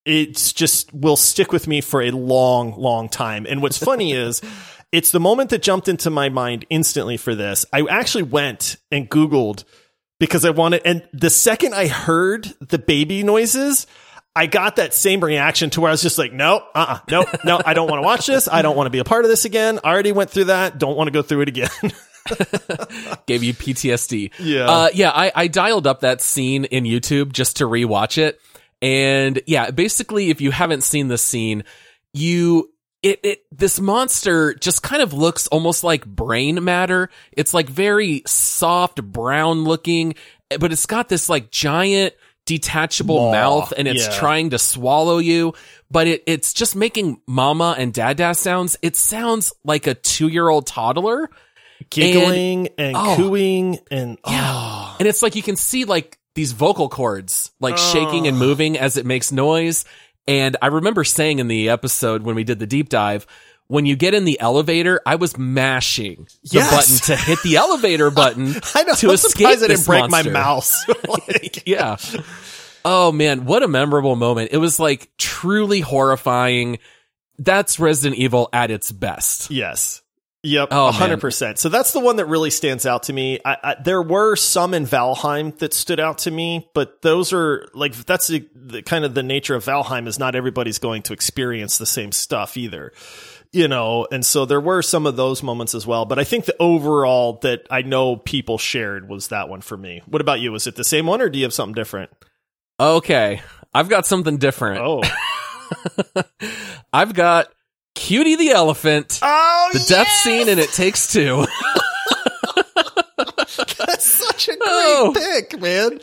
it's 0.05 0.53
just 0.53 0.93
will 0.93 1.17
stick 1.17 1.53
with 1.53 1.67
me 1.67 1.81
for 1.81 2.03
a 2.03 2.11
long, 2.11 2.75
long 2.77 3.09
time. 3.09 3.47
And 3.49 3.63
what's 3.63 3.79
funny 3.79 4.13
is 4.15 4.43
it's 4.91 5.13
the 5.13 5.21
moment 5.21 5.51
that 5.51 5.63
jumped 5.63 5.89
into 5.89 6.11
my 6.11 6.29
mind 6.29 6.67
instantly 6.71 7.17
for 7.17 7.35
this. 7.35 7.65
I 7.73 7.87
actually 7.89 8.25
went 8.25 8.77
and 8.91 9.09
Googled 9.09 9.65
because 10.19 10.45
I 10.45 10.51
wanted, 10.51 10.83
and 10.85 11.07
the 11.13 11.31
second 11.31 11.75
I 11.75 11.89
heard 11.89 12.45
the 12.61 12.79
baby 12.79 13.23
noises, 13.23 13.87
I 14.37 14.47
got 14.47 14.77
that 14.77 14.95
same 14.95 15.21
reaction 15.23 15.71
to 15.71 15.81
where 15.81 15.91
I 15.91 15.93
was 15.93 16.03
just 16.03 16.19
like, 16.19 16.33
no, 16.33 16.65
uh, 16.75 16.87
uh 16.89 16.99
no, 17.11 17.27
no, 17.45 17.61
I 17.65 17.75
don't 17.75 17.89
want 17.89 18.01
to 18.01 18.05
watch 18.05 18.27
this. 18.27 18.49
I 18.49 18.63
don't 18.63 18.77
want 18.77 18.87
to 18.87 18.91
be 18.91 18.99
a 18.99 19.05
part 19.05 19.25
of 19.25 19.31
this 19.31 19.45
again. 19.45 19.79
I 19.85 19.93
already 19.93 20.13
went 20.13 20.31
through 20.31 20.45
that. 20.45 20.79
Don't 20.79 20.97
want 20.97 21.09
to 21.09 21.13
go 21.13 21.23
through 21.23 21.43
it 21.43 21.49
again. 21.49 21.71
Gave 23.27 23.43
you 23.43 23.55
PTSD. 23.55 24.33
Yeah. 24.39 24.65
Uh, 24.65 24.89
yeah, 24.93 25.11
I, 25.11 25.31
I 25.35 25.47
dialed 25.47 25.87
up 25.87 26.01
that 26.01 26.21
scene 26.21 26.65
in 26.65 26.85
YouTube 26.85 27.33
just 27.33 27.59
to 27.59 27.65
rewatch 27.65 28.19
it. 28.19 28.41
And 28.83 29.41
yeah, 29.47 29.71
basically, 29.71 30.31
if 30.31 30.41
you 30.41 30.51
haven't 30.51 30.83
seen 30.83 31.09
this 31.09 31.23
scene, 31.23 31.65
you 32.13 32.71
it, 33.05 33.21
it 33.23 33.45
this 33.53 33.79
monster 33.79 34.55
just 34.55 34.83
kind 34.83 35.03
of 35.03 35.13
looks 35.13 35.47
almost 35.49 35.85
like 35.85 36.07
brain 36.07 36.65
matter. 36.65 37.11
It's 37.33 37.53
like 37.53 37.69
very 37.69 38.23
soft 38.27 39.05
brown 39.05 39.65
looking, 39.65 40.15
but 40.59 40.73
it's 40.73 40.87
got 40.87 41.11
this 41.11 41.29
like 41.29 41.51
giant 41.51 42.15
detachable 42.47 43.27
Maw, 43.27 43.33
mouth 43.33 43.73
and 43.77 43.87
it's 43.87 44.07
yeah. 44.07 44.19
trying 44.19 44.51
to 44.51 44.59
swallow 44.59 45.19
you, 45.19 45.53
but 45.91 46.07
it, 46.07 46.23
it's 46.27 46.55
just 46.55 46.75
making 46.75 47.21
mama 47.27 47.77
and 47.79 47.93
dada 47.93 48.35
sounds. 48.35 48.77
It 48.81 48.97
sounds 48.97 49.53
like 49.65 49.87
a 49.87 49.95
two 49.95 50.29
year 50.29 50.49
old 50.49 50.67
toddler. 50.67 51.29
Giggling 51.91 52.69
and, 52.79 52.97
oh. 52.97 53.17
cooing 53.17 53.79
and 53.91 54.17
oh. 54.25 54.33
Yeah. 54.33 54.53
oh. 54.55 54.97
And 54.99 55.07
it's 55.07 55.23
like 55.23 55.37
you 55.37 55.43
can 55.43 55.57
see 55.57 55.85
like 55.85 56.19
these 56.35 56.53
vocal 56.53 56.89
cords 56.89 57.53
like 57.61 57.77
shaking 57.77 58.27
and 58.27 58.39
moving 58.39 58.79
as 58.79 58.97
it 58.97 59.05
makes 59.05 59.31
noise. 59.31 59.85
And 60.27 60.57
I 60.63 60.69
remember 60.69 61.05
saying 61.05 61.39
in 61.39 61.49
the 61.49 61.69
episode 61.71 62.23
when 62.23 62.35
we 62.35 62.45
did 62.45 62.59
the 62.59 62.67
deep 62.67 62.89
dive, 62.89 63.27
when 63.67 63.87
you 63.87 63.97
get 63.97 64.15
in 64.15 64.25
the 64.25 64.39
elevator, 64.41 65.01
I 65.07 65.17
was 65.17 65.37
mashing 65.39 66.27
the 66.45 66.49
Yes. 66.59 66.71
button 67.01 67.17
to 67.17 67.23
hit 67.25 67.39
the 67.43 67.57
elevator 67.57 68.11
button 68.13 68.55
I 68.75 68.83
know. 68.85 68.95
to 68.95 69.09
I'm 69.09 69.15
escape 69.15 69.31
surprised 69.33 69.65
I 69.65 69.67
didn't 69.69 69.85
break 69.87 70.11
monster. 70.11 70.31
my 70.31 70.41
mouse. 70.41 70.85
Like, 71.09 71.63
yeah. 71.67 71.97
Oh 72.85 73.13
man, 73.13 73.47
what 73.47 73.63
a 73.63 73.69
memorable 73.69 74.17
moment. 74.17 74.51
It 74.53 74.59
was 74.59 74.79
like 74.79 75.11
truly 75.17 75.81
horrifying. 75.81 76.79
That's 77.39 77.81
Resident 77.81 78.19
Evil 78.21 78.49
at 78.53 78.71
its 78.71 78.93
best. 78.93 79.51
yes. 79.51 80.03
Yep, 80.45 80.69
Oh, 80.73 80.93
hundred 80.93 81.21
percent. 81.23 81.59
So 81.59 81.71
that's 81.71 81.93
the 81.93 82.01
one 82.01 82.17
that 82.17 82.27
really 82.27 82.51
stands 82.51 82.85
out 82.85 83.05
to 83.05 83.15
me. 83.15 83.41
I, 83.47 83.57
I, 83.63 83.77
there 83.83 84.03
were 84.03 84.37
some 84.37 84.75
in 84.75 84.85
Valheim 84.85 85.57
that 85.59 85.73
stood 85.73 85.99
out 85.99 86.19
to 86.19 86.31
me, 86.31 86.69
but 86.75 87.01
those 87.01 87.33
are 87.33 87.67
like 87.73 87.95
that's 87.95 88.29
the, 88.29 88.47
the 88.55 88.83
kind 88.83 89.07
of 89.07 89.15
the 89.15 89.23
nature 89.23 89.55
of 89.55 89.65
Valheim 89.65 90.07
is 90.07 90.19
not 90.19 90.35
everybody's 90.35 90.79
going 90.79 91.03
to 91.05 91.15
experience 91.15 91.79
the 91.79 91.87
same 91.87 92.13
stuff 92.13 92.59
either, 92.59 92.93
you 93.53 93.69
know. 93.69 94.07
And 94.13 94.25
so 94.25 94.45
there 94.45 94.61
were 94.61 94.83
some 94.83 95.07
of 95.07 95.17
those 95.17 95.43
moments 95.43 95.75
as 95.75 95.87
well. 95.87 96.05
But 96.05 96.19
I 96.19 96.25
think 96.25 96.45
the 96.45 96.57
overall 96.61 97.39
that 97.41 97.67
I 97.71 97.81
know 97.81 98.17
people 98.17 98.59
shared 98.59 99.09
was 99.09 99.29
that 99.29 99.49
one 99.49 99.63
for 99.63 99.79
me. 99.79 100.03
What 100.05 100.21
about 100.21 100.41
you? 100.41 100.53
Was 100.53 100.67
it 100.67 100.77
the 100.77 100.85
same 100.85 101.07
one, 101.07 101.23
or 101.23 101.31
do 101.31 101.39
you 101.39 101.47
have 101.47 101.55
something 101.55 101.75
different? 101.75 102.11
Okay. 102.79 103.41
I've 103.73 103.89
got 103.89 104.05
something 104.05 104.37
different. 104.37 104.83
Oh, 104.83 105.03
I've 106.93 107.15
got 107.15 107.49
Cutie 107.95 108.37
the 108.37 108.51
elephant. 108.51 109.21
oh, 109.23 109.71
the 109.73 109.85
death 109.89 110.09
scene 110.09 110.49
in 110.49 110.59
It 110.59 110.71
Takes 110.71 111.13
Two. 111.13 111.47
That's 113.17 114.05
such 114.05 114.49
a 114.49 114.53
great 114.53 114.61
Oh. 114.67 115.13
pick, 115.15 115.61
man. 115.61 116.01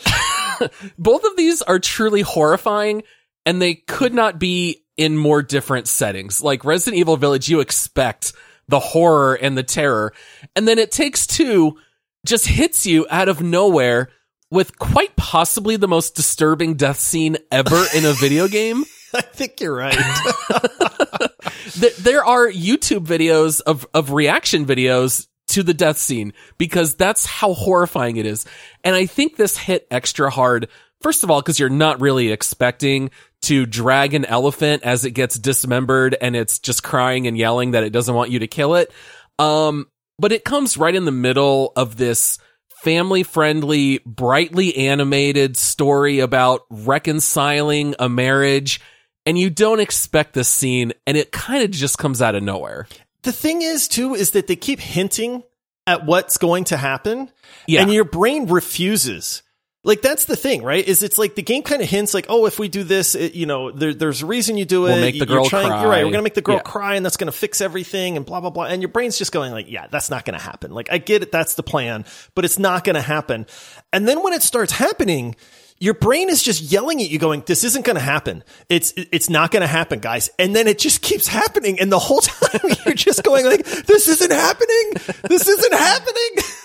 Both 0.98 1.24
of 1.26 1.36
these 1.36 1.62
are 1.62 1.80
truly 1.80 2.22
horrifying, 2.22 3.04
and 3.46 3.62
they 3.62 3.76
could 3.76 4.14
not 4.14 4.40
be 4.40 4.84
in 4.98 5.18
more 5.18 5.42
different 5.42 5.88
settings. 5.88 6.42
Like 6.42 6.64
Resident 6.64 7.00
Evil 7.00 7.18
Village, 7.18 7.50
you 7.50 7.60
expect 7.60 8.34
the 8.68 8.80
horror 8.80 9.36
and 9.36 9.58
the 9.58 9.64
terror, 9.64 10.14
and 10.56 10.68
then 10.68 10.80
It 10.80 10.92
Takes 10.92 11.28
Two 11.28 11.78
just 12.26 12.48
hits 12.48 12.86
you 12.86 13.06
out 13.10 13.28
of 13.28 13.42
nowhere 13.42 14.10
with 14.52 14.78
quite 14.78 15.16
possibly 15.16 15.76
the 15.76 15.88
most 15.88 16.16
disturbing 16.16 16.76
death 16.76 17.00
scene 17.00 17.38
ever 17.52 17.84
in 17.96 18.06
a 18.06 18.14
video 18.14 18.48
game. 18.48 18.84
I 19.16 19.22
think 19.22 19.60
you're 19.60 19.76
right. 19.76 19.94
Th- 21.74 21.96
there 21.98 22.26
are 22.26 22.50
YouTube 22.50 23.06
videos 23.06 23.62
of, 23.62 23.88
of 23.94 24.12
reaction 24.12 24.66
videos 24.66 25.28
to 25.50 25.64
the 25.64 25.74
death 25.74 25.98
scene 25.98 26.34
because 26.58 26.96
that's 26.96 27.26
how 27.26 27.54
horrifying 27.54 28.18
it 28.18 28.26
is. 28.26 28.46
And 28.84 28.96
I 28.96 29.06
think 29.06 29.36
this 29.36 29.58
hit 29.58 29.86
extra 29.92 30.30
hard. 30.30 30.70
First 31.02 31.24
of 31.24 31.32
all, 31.32 31.42
because 31.42 31.60
you're 31.60 31.70
not 31.70 32.00
really 32.00 32.32
expecting 32.32 33.12
to 33.44 33.66
drag 33.66 34.14
an 34.14 34.24
elephant 34.26 34.84
as 34.84 35.04
it 35.04 35.12
gets 35.12 35.38
dismembered 35.38 36.16
and 36.22 36.36
it's 36.36 36.60
just 36.60 36.84
crying 36.84 37.28
and 37.28 37.38
yelling 37.38 37.72
that 37.72 37.84
it 37.84 37.90
doesn't 37.92 38.14
want 38.14 38.32
you 38.32 38.40
to 38.40 38.48
kill 38.48 38.76
it. 38.76 38.94
Um, 39.40 39.88
but 40.20 40.32
it 40.32 40.46
comes 40.46 40.78
right 40.78 40.94
in 40.94 41.06
the 41.06 41.12
middle 41.12 41.74
of 41.76 41.98
this 41.98 42.38
family 42.84 43.24
friendly, 43.24 44.00
brightly 44.06 44.76
animated 44.76 45.58
story 45.58 46.20
about 46.20 46.62
reconciling 46.70 47.96
a 48.00 48.08
marriage. 48.08 48.82
And 49.26 49.38
you 49.38 49.50
don't 49.52 49.80
expect 49.80 50.34
this 50.34 50.48
scene, 50.50 50.94
and 51.06 51.16
it 51.16 51.32
kind 51.32 51.64
of 51.64 51.72
just 51.72 51.98
comes 52.00 52.22
out 52.22 52.34
of 52.36 52.42
nowhere. 52.44 52.88
the 53.24 53.32
thing 53.32 53.62
is 53.62 53.88
too 53.88 54.16
is 54.16 54.32
that 54.32 54.48
they 54.48 54.56
keep 54.56 54.80
hinting 54.80 55.44
at 55.88 56.06
what's 56.06 56.38
going 56.38 56.64
to 56.66 56.78
happen 56.78 57.30
Yeah. 57.68 57.82
and 57.82 57.94
your 57.94 58.04
brain 58.04 58.48
refuses 58.48 59.44
like 59.84 60.02
that's 60.04 60.26
the 60.26 60.36
thing 60.36 60.62
right 60.64 60.88
is 60.88 61.02
it's 61.04 61.18
like 61.18 61.34
the 61.36 61.42
game 61.42 61.64
kind 61.64 61.82
of 61.82 61.90
hints 61.90 62.14
like 62.14 62.28
oh 62.30 62.46
if 62.46 62.60
we 62.60 62.68
do 62.70 62.84
this 62.84 63.16
it, 63.16 63.34
you 63.34 63.48
know 63.48 63.72
there, 63.72 63.94
there's 63.96 64.22
a 64.22 64.26
reason 64.28 64.58
you 64.58 64.66
do 64.66 64.86
it 64.86 64.92
We'll 64.92 65.02
make 65.02 65.18
the 65.20 65.26
You're 65.28 65.44
trying, 65.46 65.68
cry. 65.68 65.82
you're 65.82 65.90
right 65.90 66.06
we're 66.06 66.12
gonna 66.12 66.22
make 66.24 66.36
the 66.36 66.42
girl 66.44 66.58
Yeah. 66.58 66.62
cry 66.62 66.96
and 66.96 67.04
that's 67.06 67.18
gonna 67.18 67.32
fix 67.32 67.62
everything 67.62 68.16
and 68.16 68.24
blah 68.26 68.40
blah 68.42 68.52
blah 68.52 68.66
and 68.66 68.82
your 68.82 68.90
brain's 68.90 69.18
just 69.18 69.32
going 69.32 69.52
like 69.52 69.70
yeah 69.70 69.88
that's 69.90 70.10
not 70.12 70.24
gonna 70.24 70.40
happen 70.40 70.72
like 70.72 70.92
i 70.92 71.00
get 71.00 71.24
it 71.24 71.32
that's 71.32 71.56
the 71.56 71.64
plan 71.64 72.06
but 72.36 72.46
it's 72.46 72.60
not 72.60 72.84
gonna 72.84 73.02
happen 73.02 73.48
and 73.92 74.08
then 74.08 74.22
when 74.24 74.34
it 74.34 74.44
starts 74.44 74.72
happening 74.72 75.36
your 75.82 75.96
brain 75.96 76.30
is 76.30 76.42
just 76.42 76.62
yelling 76.62 77.02
at 77.02 77.10
you 77.10 77.20
going 77.20 77.44
this 77.48 77.66
isn't 77.66 77.84
going 77.84 77.98
to 77.98 78.02
happen 78.02 78.44
it's 78.70 78.94
it's 78.96 79.30
not 79.30 79.52
going 79.52 79.62
to 79.62 79.68
happen 79.68 80.00
guys 80.00 80.30
and 80.40 80.56
then 80.56 80.68
it 80.68 80.80
just 80.80 81.02
keeps 81.02 81.28
happening 81.28 81.80
and 81.80 81.92
the 81.92 82.00
whole 82.00 82.22
time 82.22 82.72
you're 82.86 82.96
just 82.96 83.24
going 83.24 83.46
like 83.46 83.66
this 83.66 84.08
isn't 84.08 84.32
happening 84.32 84.94
this 85.24 85.48
isn't 85.48 85.74
happening 85.74 86.30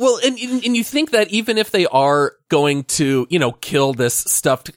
Well, 0.00 0.18
and 0.24 0.38
and 0.38 0.74
you 0.74 0.82
think 0.82 1.10
that 1.10 1.28
even 1.28 1.58
if 1.58 1.72
they 1.72 1.84
are 1.84 2.32
going 2.48 2.84
to, 2.84 3.26
you 3.28 3.38
know, 3.38 3.52
kill 3.52 3.92
this 3.92 4.14
stuffed 4.14 4.70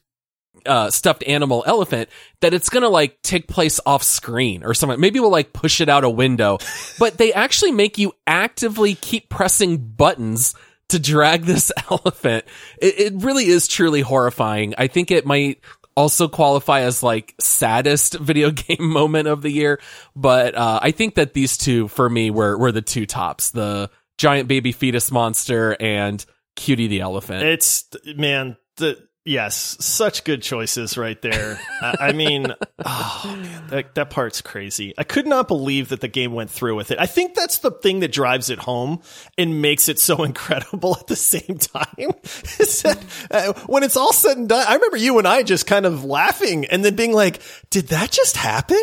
uh 0.66 0.90
stuffed 0.90 1.24
animal 1.26 1.64
elephant, 1.66 2.10
that 2.42 2.54
it's 2.54 2.68
gonna 2.68 2.90
like 2.90 3.22
take 3.22 3.48
place 3.48 3.80
off 3.86 4.04
screen 4.04 4.66
or 4.66 4.74
something. 4.74 5.00
Maybe 5.00 5.22
we'll 5.22 5.32
like 5.32 5.54
push 5.54 5.80
it 5.80 5.88
out 5.88 6.04
a 6.04 6.10
window. 6.10 6.58
but 7.00 7.18
they 7.18 7.32
actually 7.32 7.72
make 7.72 7.98
you 7.98 8.12
actively 8.28 8.96
keep 8.96 9.30
pressing 9.30 9.78
buttons 9.78 10.56
to 10.90 11.00
drag 11.00 11.44
this 11.44 11.72
elephant. 11.92 12.46
It, 12.78 13.00
it 13.00 13.14
really 13.24 13.46
is 13.46 13.68
truly 13.68 14.02
horrifying. 14.02 14.74
I 14.78 14.88
think 14.88 15.12
it 15.12 15.26
might 15.26 15.60
also 15.96 16.28
qualify 16.28 16.82
as 16.82 17.04
like 17.04 17.36
saddest 17.40 18.14
video 18.20 18.52
game 18.52 18.90
moment 18.92 19.28
of 19.28 19.42
the 19.42 19.52
year. 19.52 19.80
But 20.16 20.56
uh, 20.56 20.80
I 20.82 20.92
think 20.92 21.16
that 21.16 21.34
these 21.34 21.58
two 21.58 21.88
for 21.88 22.10
me 22.10 22.32
were 22.32 22.58
were 22.58 22.72
the 22.72 22.82
two 22.82 23.06
tops: 23.06 23.52
the 23.52 23.90
giant 24.18 24.48
baby 24.48 24.72
fetus 24.72 25.12
monster 25.12 25.76
and 25.80 26.24
Cutie 26.56 26.88
the 26.88 27.02
elephant. 27.02 27.44
it's 27.44 27.86
man 28.16 28.58
the 28.78 28.98
yes 29.26 29.78
such 29.80 30.24
good 30.24 30.42
choices 30.42 30.98
right 30.98 31.22
there. 31.22 31.60
I, 31.82 31.96
I 32.00 32.12
mean 32.14 32.48
oh 32.86 33.38
man 33.42 33.68
that, 33.68 33.96
that 33.96 34.10
part's 34.10 34.42
crazy. 34.42 34.94
I 34.98 35.04
could 35.04 35.28
not 35.28 35.48
believe 35.48 35.90
that 35.90 36.02
the 36.02 36.08
game 36.08 36.34
went 36.34 36.50
through 36.50 36.76
with 36.76 36.92
it. 36.92 37.00
I 37.00 37.06
think 37.06 37.36
that's 37.36 37.60
the 37.60 37.72
thing 37.72 38.02
that 38.02 38.12
drives 38.12 38.50
it 38.50 38.60
home 38.60 39.02
and 39.38 39.62
makes 39.62 39.90
it 39.90 40.00
so 40.00 40.24
incredible 40.24 40.98
at 41.00 41.08
the 41.08 41.16
same 41.16 41.58
time 41.58 41.96
is 42.60 42.82
that 42.84 43.04
uh, 43.32 43.54
when 43.68 43.84
it's 43.84 43.98
all 43.98 44.14
said 44.14 44.38
and 44.38 44.50
done 44.50 44.66
i 44.68 44.74
remember 44.76 44.98
you 44.98 45.18
and 45.18 45.28
i 45.28 45.44
just 45.44 45.68
kind 45.68 45.86
of 45.86 46.04
laughing 46.04 46.66
and 46.66 46.84
then 46.84 46.96
being 46.96 47.14
like 47.14 47.42
did 47.70 47.88
that 47.88 48.12
just 48.12 48.38
happen? 48.38 48.82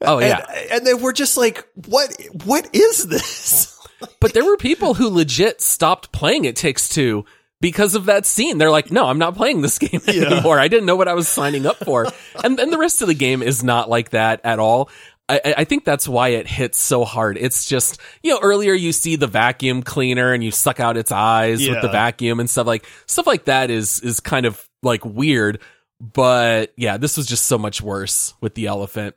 Oh, 0.00 0.18
yeah. 0.18 0.44
and, 0.48 0.70
and 0.72 0.86
then 0.86 1.00
we're 1.00 1.12
just 1.12 1.36
like 1.36 1.66
what 1.74 2.14
what 2.44 2.68
is 2.74 3.06
this? 3.06 3.72
But 4.20 4.34
there 4.34 4.44
were 4.44 4.56
people 4.58 4.94
who 4.94 5.08
legit 5.08 5.62
stopped 5.62 6.12
playing 6.12 6.44
It 6.44 6.56
Takes 6.56 6.88
Two 6.88 7.24
because 7.66 7.96
of 7.96 8.04
that 8.04 8.24
scene. 8.26 8.58
They're 8.58 8.70
like, 8.70 8.92
no, 8.92 9.06
I'm 9.06 9.18
not 9.18 9.34
playing 9.34 9.60
this 9.60 9.76
game 9.80 10.00
anymore. 10.06 10.60
I 10.60 10.68
didn't 10.68 10.86
know 10.86 10.94
what 10.94 11.08
I 11.08 11.14
was 11.14 11.26
signing 11.26 11.66
up 11.66 11.78
for. 11.78 12.06
and 12.44 12.60
and 12.60 12.72
the 12.72 12.78
rest 12.78 13.02
of 13.02 13.08
the 13.08 13.14
game 13.14 13.42
is 13.42 13.64
not 13.64 13.90
like 13.90 14.10
that 14.10 14.40
at 14.44 14.60
all. 14.60 14.88
I, 15.28 15.54
I- 15.58 15.64
think 15.64 15.84
that's 15.84 16.06
why 16.06 16.28
it 16.28 16.46
hits 16.46 16.78
so 16.78 17.04
hard. 17.04 17.36
It's 17.36 17.64
just, 17.64 17.98
you 18.22 18.32
know, 18.32 18.38
earlier 18.40 18.72
you 18.72 18.92
see 18.92 19.16
the 19.16 19.26
vacuum 19.26 19.82
cleaner 19.82 20.32
and 20.32 20.44
you 20.44 20.52
suck 20.52 20.78
out 20.78 20.96
its 20.96 21.10
eyes 21.10 21.60
with 21.68 21.82
the 21.82 21.88
vacuum 21.88 22.38
and 22.38 22.48
stuff 22.48 22.68
like 22.68 22.86
stuff 23.06 23.26
like 23.26 23.46
that 23.46 23.68
is 23.72 23.98
is 24.00 24.20
kind 24.20 24.46
of 24.46 24.64
like 24.84 25.04
weird. 25.04 25.58
But 26.00 26.72
yeah, 26.76 26.96
this 26.98 27.16
was 27.16 27.26
just 27.26 27.46
so 27.46 27.58
much 27.58 27.82
worse 27.82 28.34
with 28.40 28.54
the 28.54 28.66
elephant. 28.66 29.16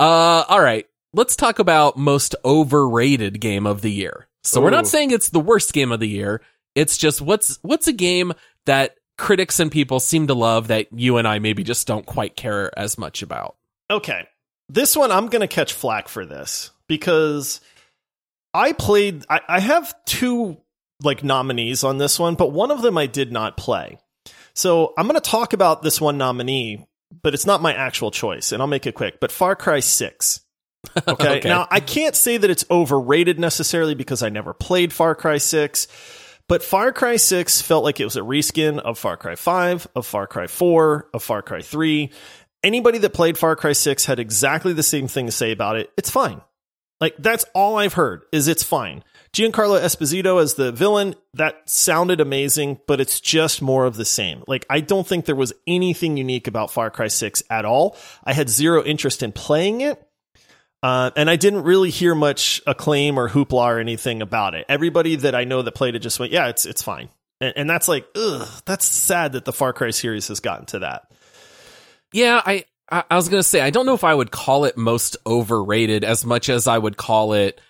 Uh, 0.00 0.42
all 0.48 0.60
right. 0.60 0.86
Let's 1.12 1.36
talk 1.36 1.60
about 1.60 1.96
most 1.96 2.34
overrated 2.44 3.40
game 3.40 3.66
of 3.68 3.82
the 3.82 3.92
year. 3.92 4.26
So 4.42 4.60
we're 4.60 4.70
not 4.70 4.86
saying 4.86 5.10
it's 5.12 5.30
the 5.30 5.40
worst 5.40 5.72
game 5.72 5.92
of 5.92 6.00
the 6.00 6.08
year. 6.08 6.40
It's 6.76 6.96
just 6.96 7.20
what's, 7.20 7.58
what's 7.62 7.88
a 7.88 7.92
game 7.92 8.32
that 8.66 8.94
critics 9.18 9.58
and 9.58 9.72
people 9.72 9.98
seem 9.98 10.28
to 10.28 10.34
love 10.34 10.68
that 10.68 10.92
you 10.92 11.16
and 11.16 11.26
I 11.26 11.40
maybe 11.40 11.64
just 11.64 11.86
don't 11.86 12.06
quite 12.06 12.36
care 12.36 12.70
as 12.78 12.98
much 12.98 13.22
about. 13.22 13.56
Okay. 13.90 14.28
This 14.68 14.96
one, 14.96 15.10
I'm 15.10 15.26
going 15.26 15.40
to 15.40 15.48
catch 15.48 15.72
flack 15.72 16.06
for 16.06 16.24
this 16.24 16.70
because 16.86 17.60
I 18.54 18.72
played, 18.72 19.24
I, 19.28 19.40
I 19.48 19.60
have 19.60 19.94
two 20.04 20.58
like 21.02 21.22
nominees 21.22 21.84
on 21.84 21.98
this 21.98 22.18
one, 22.18 22.34
but 22.34 22.52
one 22.52 22.70
of 22.70 22.82
them 22.82 22.96
I 22.98 23.06
did 23.06 23.32
not 23.32 23.56
play. 23.56 23.98
So 24.54 24.94
I'm 24.96 25.06
going 25.06 25.20
to 25.20 25.30
talk 25.30 25.52
about 25.52 25.82
this 25.82 26.00
one 26.00 26.16
nominee, 26.16 26.86
but 27.22 27.34
it's 27.34 27.46
not 27.46 27.60
my 27.60 27.74
actual 27.74 28.10
choice, 28.10 28.52
and 28.52 28.62
I'll 28.62 28.66
make 28.66 28.86
it 28.86 28.94
quick. 28.94 29.20
But 29.20 29.30
Far 29.30 29.56
Cry 29.56 29.80
6. 29.80 30.40
Okay. 31.08 31.38
Okay. 31.38 31.48
Now, 31.48 31.66
I 31.68 31.80
can't 31.80 32.14
say 32.14 32.36
that 32.36 32.48
it's 32.48 32.64
overrated 32.70 33.40
necessarily 33.40 33.96
because 33.96 34.22
I 34.22 34.28
never 34.28 34.54
played 34.54 34.92
Far 34.92 35.16
Cry 35.16 35.38
6, 35.38 35.88
but 36.48 36.62
Far 36.62 36.92
Cry 36.92 37.16
6 37.16 37.60
felt 37.62 37.84
like 37.84 38.00
it 38.00 38.04
was 38.04 38.16
a 38.16 38.20
reskin 38.20 38.78
of 38.78 38.98
Far 38.98 39.16
Cry 39.16 39.34
5, 39.34 39.88
of 39.96 40.06
Far 40.06 40.26
Cry 40.26 40.46
4, 40.46 41.08
of 41.12 41.22
Far 41.22 41.42
Cry 41.42 41.62
3. 41.62 42.10
Anybody 42.62 42.98
that 42.98 43.14
played 43.14 43.38
Far 43.38 43.56
Cry 43.56 43.72
6 43.72 44.06
had 44.06 44.18
exactly 44.18 44.72
the 44.72 44.82
same 44.82 45.08
thing 45.08 45.26
to 45.26 45.32
say 45.32 45.52
about 45.52 45.76
it. 45.76 45.90
It's 45.96 46.10
fine. 46.10 46.40
Like 47.00 47.16
that's 47.18 47.44
all 47.54 47.76
I've 47.76 47.94
heard 47.94 48.22
is 48.32 48.48
it's 48.48 48.62
fine. 48.62 49.04
Giancarlo 49.32 49.78
Esposito 49.78 50.40
as 50.40 50.54
the 50.54 50.72
villain, 50.72 51.14
that 51.34 51.68
sounded 51.68 52.20
amazing, 52.20 52.80
but 52.86 53.00
it's 53.00 53.20
just 53.20 53.60
more 53.60 53.84
of 53.84 53.96
the 53.96 54.04
same. 54.04 54.42
Like 54.46 54.64
I 54.70 54.80
don't 54.80 55.06
think 55.06 55.26
there 55.26 55.36
was 55.36 55.52
anything 55.66 56.16
unique 56.16 56.46
about 56.46 56.70
Far 56.70 56.90
Cry 56.90 57.08
6 57.08 57.42
at 57.50 57.66
all. 57.66 57.96
I 58.24 58.32
had 58.32 58.48
zero 58.48 58.82
interest 58.82 59.22
in 59.22 59.32
playing 59.32 59.82
it. 59.82 60.02
Uh, 60.86 61.10
and 61.16 61.28
I 61.28 61.34
didn't 61.34 61.64
really 61.64 61.90
hear 61.90 62.14
much 62.14 62.62
acclaim 62.64 63.18
or 63.18 63.28
hoopla 63.28 63.74
or 63.74 63.80
anything 63.80 64.22
about 64.22 64.54
it. 64.54 64.66
Everybody 64.68 65.16
that 65.16 65.34
I 65.34 65.42
know 65.42 65.62
that 65.62 65.72
played 65.72 65.96
it 65.96 65.98
just 65.98 66.20
went, 66.20 66.30
"Yeah, 66.30 66.46
it's 66.46 66.64
it's 66.64 66.80
fine," 66.80 67.08
and, 67.40 67.54
and 67.56 67.68
that's 67.68 67.88
like, 67.88 68.06
ugh, 68.14 68.48
that's 68.66 68.84
sad 68.86 69.32
that 69.32 69.44
the 69.44 69.52
Far 69.52 69.72
Cry 69.72 69.90
series 69.90 70.28
has 70.28 70.38
gotten 70.38 70.66
to 70.66 70.78
that. 70.78 71.10
Yeah, 72.12 72.40
I 72.46 72.66
I 72.88 73.02
I 73.10 73.16
was 73.16 73.28
gonna 73.28 73.42
say 73.42 73.60
I 73.60 73.70
don't 73.70 73.84
know 73.84 73.94
if 73.94 74.04
I 74.04 74.14
would 74.14 74.30
call 74.30 74.64
it 74.64 74.76
most 74.76 75.16
overrated 75.26 76.04
as 76.04 76.24
much 76.24 76.48
as 76.48 76.68
I 76.68 76.78
would 76.78 76.96
call 76.96 77.32
it 77.32 77.60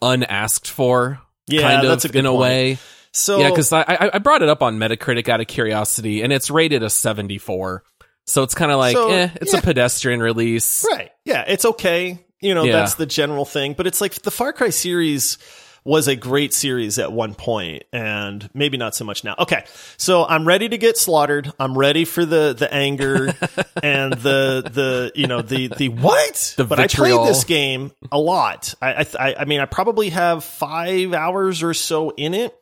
unasked 0.00 0.70
for. 0.70 1.20
Yeah, 1.48 1.62
kind 1.62 1.82
of 1.82 1.88
that's 1.88 2.04
a 2.04 2.08
good 2.08 2.20
in 2.20 2.26
a 2.26 2.30
point. 2.30 2.40
way. 2.40 2.78
So 3.12 3.40
yeah, 3.40 3.48
because 3.48 3.72
I 3.72 4.10
I 4.14 4.18
brought 4.20 4.42
it 4.42 4.48
up 4.48 4.62
on 4.62 4.78
Metacritic 4.78 5.28
out 5.28 5.40
of 5.40 5.48
curiosity, 5.48 6.22
and 6.22 6.32
it's 6.32 6.52
rated 6.52 6.84
a 6.84 6.90
seventy 6.90 7.38
four. 7.38 7.82
So 8.28 8.44
it's 8.44 8.54
kind 8.54 8.70
of 8.70 8.78
like, 8.78 8.94
So, 8.94 9.10
eh, 9.10 9.30
it's 9.40 9.54
yeah. 9.54 9.58
a 9.58 9.62
pedestrian 9.62 10.20
release. 10.20 10.86
Right. 10.88 11.10
Yeah, 11.24 11.42
it's 11.48 11.64
okay. 11.64 12.24
You 12.40 12.54
know, 12.54 12.64
Yeah. 12.64 12.72
that's 12.72 12.94
the 12.94 13.06
general 13.06 13.44
thing. 13.44 13.74
But 13.74 13.86
it's 13.86 14.00
like 14.00 14.14
the 14.22 14.30
Far 14.30 14.52
Cry 14.52 14.70
series 14.70 15.38
was 15.82 16.08
a 16.08 16.14
great 16.14 16.52
series 16.52 16.98
at 16.98 17.10
one 17.10 17.34
point 17.34 17.84
and 17.90 18.50
maybe 18.52 18.76
not 18.76 18.94
so 18.94 19.02
much 19.02 19.24
now. 19.24 19.34
Okay. 19.38 19.64
So 19.96 20.26
I'm 20.26 20.46
ready 20.46 20.68
to 20.68 20.76
get 20.76 20.98
slaughtered. 20.98 21.50
I'm 21.58 21.76
ready 21.76 22.04
for 22.04 22.26
the 22.26 22.54
the 22.56 22.72
anger 22.72 23.34
and 23.82 24.12
the 24.12 24.62
the 24.70 25.12
you 25.14 25.26
know 25.26 25.40
the 25.40 25.68
the 25.68 25.88
what? 25.88 26.54
The 26.58 26.64
but 26.64 26.78
I 26.78 26.86
played 26.86 27.26
this 27.26 27.44
game 27.44 27.92
a 28.12 28.18
lot. 28.18 28.74
I 28.82 29.06
I 29.18 29.34
I 29.40 29.44
mean 29.46 29.60
I 29.60 29.64
probably 29.64 30.10
have 30.10 30.44
5 30.44 31.14
hours 31.14 31.62
or 31.62 31.72
so 31.72 32.10
in 32.10 32.34
it. 32.34 32.54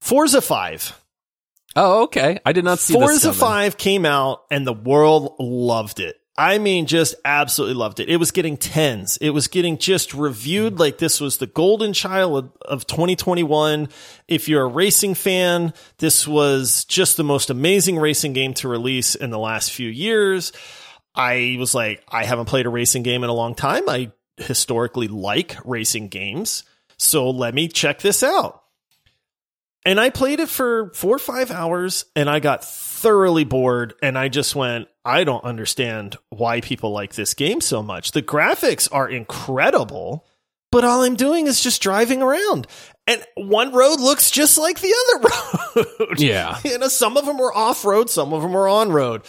Forza 0.00 0.40
5. 0.40 0.98
Oh, 1.78 2.04
okay. 2.04 2.38
I 2.46 2.52
did 2.52 2.64
not 2.64 2.78
see 2.78 2.94
Forza 2.94 3.28
coming. 3.28 3.38
5 3.38 3.76
came 3.76 4.06
out 4.06 4.40
and 4.50 4.66
the 4.66 4.72
world 4.72 5.34
loved 5.38 6.00
it. 6.00 6.16
I 6.38 6.58
mean, 6.58 6.86
just 6.86 7.14
absolutely 7.24 7.76
loved 7.76 7.98
it. 7.98 8.10
It 8.10 8.18
was 8.18 8.30
getting 8.30 8.58
tens. 8.58 9.16
It 9.18 9.30
was 9.30 9.48
getting 9.48 9.78
just 9.78 10.12
reviewed 10.12 10.78
like 10.78 10.98
this 10.98 11.18
was 11.18 11.38
the 11.38 11.46
golden 11.46 11.94
child 11.94 12.44
of, 12.44 12.52
of 12.62 12.86
2021. 12.86 13.88
If 14.28 14.46
you're 14.46 14.64
a 14.64 14.68
racing 14.68 15.14
fan, 15.14 15.72
this 15.96 16.28
was 16.28 16.84
just 16.84 17.16
the 17.16 17.24
most 17.24 17.48
amazing 17.48 17.98
racing 17.98 18.34
game 18.34 18.52
to 18.54 18.68
release 18.68 19.14
in 19.14 19.30
the 19.30 19.38
last 19.38 19.72
few 19.72 19.88
years. 19.88 20.52
I 21.14 21.56
was 21.58 21.74
like, 21.74 22.04
I 22.08 22.24
haven't 22.24 22.46
played 22.46 22.66
a 22.66 22.70
racing 22.70 23.02
game 23.02 23.24
in 23.24 23.30
a 23.30 23.34
long 23.34 23.54
time. 23.54 23.88
I 23.88 24.12
historically 24.36 25.08
like 25.08 25.56
racing 25.64 26.08
games. 26.08 26.64
So 26.98 27.30
let 27.30 27.54
me 27.54 27.68
check 27.68 28.00
this 28.00 28.22
out. 28.22 28.62
And 29.86 29.98
I 30.00 30.10
played 30.10 30.40
it 30.40 30.48
for 30.48 30.90
four 30.94 31.14
or 31.14 31.20
five 31.20 31.50
hours 31.50 32.04
and 32.14 32.28
I 32.28 32.40
got 32.40 32.64
thoroughly 33.06 33.44
bored. 33.44 33.94
And 34.02 34.18
I 34.18 34.26
just 34.26 34.56
went, 34.56 34.88
I 35.04 35.22
don't 35.22 35.44
understand 35.44 36.16
why 36.30 36.60
people 36.60 36.90
like 36.90 37.14
this 37.14 37.34
game 37.34 37.60
so 37.60 37.80
much. 37.80 38.10
The 38.10 38.20
graphics 38.20 38.88
are 38.90 39.08
incredible, 39.08 40.26
but 40.72 40.82
all 40.82 41.04
I'm 41.04 41.14
doing 41.14 41.46
is 41.46 41.60
just 41.60 41.80
driving 41.80 42.20
around. 42.20 42.66
And 43.06 43.24
one 43.36 43.72
road 43.72 44.00
looks 44.00 44.32
just 44.32 44.58
like 44.58 44.80
the 44.80 44.92
other 45.14 45.86
road. 46.00 46.18
Yeah. 46.18 46.58
you 46.64 46.76
know, 46.78 46.88
some 46.88 47.16
of 47.16 47.26
them 47.26 47.40
are 47.40 47.54
off 47.54 47.84
road, 47.84 48.10
some 48.10 48.32
of 48.32 48.42
them 48.42 48.56
are 48.56 48.66
on 48.66 48.90
road. 48.90 49.22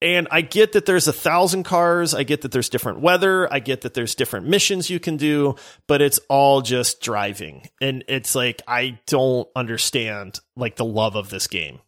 And 0.00 0.26
I 0.32 0.40
get 0.40 0.72
that 0.72 0.84
there's 0.84 1.06
a 1.06 1.12
thousand 1.12 1.62
cars. 1.62 2.12
I 2.12 2.24
get 2.24 2.40
that 2.40 2.50
there's 2.50 2.70
different 2.70 3.02
weather. 3.02 3.50
I 3.52 3.60
get 3.60 3.82
that 3.82 3.94
there's 3.94 4.16
different 4.16 4.48
missions 4.48 4.90
you 4.90 4.98
can 4.98 5.16
do, 5.16 5.54
but 5.86 6.02
it's 6.02 6.18
all 6.28 6.60
just 6.60 7.00
driving. 7.00 7.68
And 7.80 8.02
it's 8.08 8.34
like, 8.34 8.62
I 8.66 8.98
don't 9.06 9.48
understand 9.54 10.40
like 10.56 10.74
the 10.74 10.84
love 10.84 11.14
of 11.14 11.30
this 11.30 11.46
game. 11.46 11.78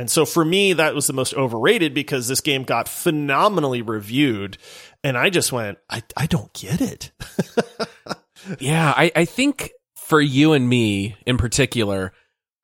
And 0.00 0.10
so 0.10 0.24
for 0.24 0.46
me, 0.46 0.72
that 0.72 0.94
was 0.94 1.06
the 1.06 1.12
most 1.12 1.34
overrated 1.34 1.92
because 1.92 2.26
this 2.26 2.40
game 2.40 2.62
got 2.62 2.88
phenomenally 2.88 3.82
reviewed. 3.82 4.56
And 5.04 5.18
I 5.18 5.28
just 5.28 5.52
went, 5.52 5.76
I, 5.90 6.02
I 6.16 6.26
don't 6.26 6.52
get 6.54 6.80
it. 6.80 7.10
Yeah, 8.58 8.92
I, 8.96 9.12
I 9.14 9.24
think 9.26 9.70
for 9.94 10.20
you 10.20 10.54
and 10.54 10.66
me 10.66 11.16
in 11.26 11.36
particular, 11.36 12.12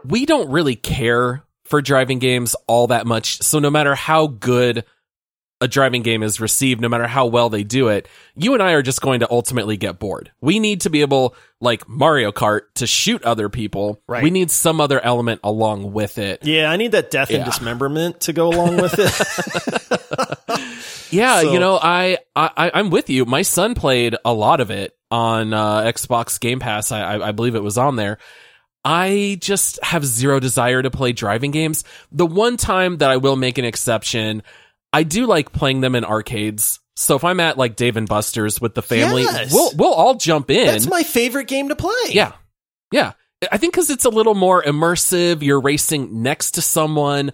we 0.04 0.24
don't 0.26 0.50
really 0.50 0.74
care 0.74 1.44
for 1.64 1.82
driving 1.82 2.18
games 2.18 2.56
all 2.66 2.86
that 2.86 3.06
much. 3.06 3.42
So 3.42 3.58
no 3.58 3.70
matter 3.70 3.94
how 3.94 4.26
good 4.26 4.84
a 5.60 5.68
driving 5.68 6.02
game 6.02 6.22
is 6.22 6.38
received, 6.40 6.80
no 6.80 6.88
matter 6.88 7.06
how 7.06 7.26
well 7.26 7.48
they 7.48 7.64
do 7.64 7.88
it, 7.88 8.08
you 8.34 8.52
and 8.54 8.62
I 8.62 8.72
are 8.72 8.82
just 8.82 9.00
going 9.00 9.20
to 9.20 9.30
ultimately 9.30 9.76
get 9.78 9.98
bored. 9.98 10.30
We 10.40 10.58
need 10.58 10.82
to 10.82 10.90
be 10.90 11.00
able, 11.00 11.34
like 11.60 11.88
Mario 11.88 12.30
Kart, 12.30 12.62
to 12.74 12.86
shoot 12.86 13.22
other 13.24 13.48
people. 13.48 14.02
Right. 14.06 14.22
We 14.22 14.30
need 14.30 14.50
some 14.50 14.80
other 14.80 15.00
element 15.00 15.40
along 15.42 15.92
with 15.92 16.18
it. 16.18 16.44
Yeah, 16.44 16.70
I 16.70 16.76
need 16.76 16.92
that 16.92 17.10
death 17.10 17.30
and 17.30 17.44
dismemberment 17.44 18.20
to 18.22 18.32
go 18.34 18.48
along 18.48 18.76
with 18.76 18.94
it. 18.98 20.00
Yeah, 21.10 21.40
So- 21.42 21.52
you 21.52 21.60
know, 21.60 21.78
I, 21.80 22.18
I 22.34 22.70
I'm 22.74 22.90
with 22.90 23.08
you. 23.10 23.24
My 23.24 23.42
son 23.42 23.74
played 23.74 24.16
a 24.24 24.32
lot 24.32 24.60
of 24.60 24.70
it 24.72 24.96
on 25.10 25.54
uh, 25.54 25.82
Xbox 25.82 26.38
Game 26.40 26.58
Pass. 26.58 26.90
I 26.90 27.18
I 27.28 27.32
believe 27.32 27.54
it 27.54 27.62
was 27.62 27.78
on 27.78 27.94
there. 27.96 28.18
I 28.84 29.38
just 29.40 29.82
have 29.84 30.04
zero 30.04 30.40
desire 30.40 30.82
to 30.82 30.90
play 30.90 31.12
driving 31.12 31.52
games. 31.52 31.84
The 32.12 32.26
one 32.26 32.56
time 32.56 32.98
that 32.98 33.10
I 33.10 33.16
will 33.18 33.36
make 33.36 33.58
an 33.58 33.64
exception, 33.64 34.42
I 34.96 35.02
do 35.02 35.26
like 35.26 35.52
playing 35.52 35.82
them 35.82 35.94
in 35.94 36.04
arcades. 36.04 36.80
So 36.96 37.14
if 37.16 37.24
I'm 37.24 37.40
at 37.40 37.58
like 37.58 37.76
Dave 37.76 37.98
and 37.98 38.08
Buster's 38.08 38.60
with 38.60 38.74
the 38.74 38.82
family, 38.82 39.22
Yes. 39.22 39.52
we'll 39.52 39.72
we'll 39.76 39.92
all 39.92 40.14
jump 40.14 40.50
in. 40.50 40.66
That's 40.66 40.88
my 40.88 41.02
favorite 41.02 41.48
game 41.48 41.68
to 41.68 41.76
play. 41.76 41.92
Yeah. 42.08 42.32
Yeah. 42.90 43.12
I 43.52 43.58
think 43.58 43.74
because 43.74 43.90
it's 43.90 44.06
a 44.06 44.10
little 44.10 44.34
more 44.34 44.62
immersive, 44.62 45.42
you're 45.42 45.60
racing 45.60 46.22
next 46.22 46.52
to 46.52 46.62
someone. 46.62 47.32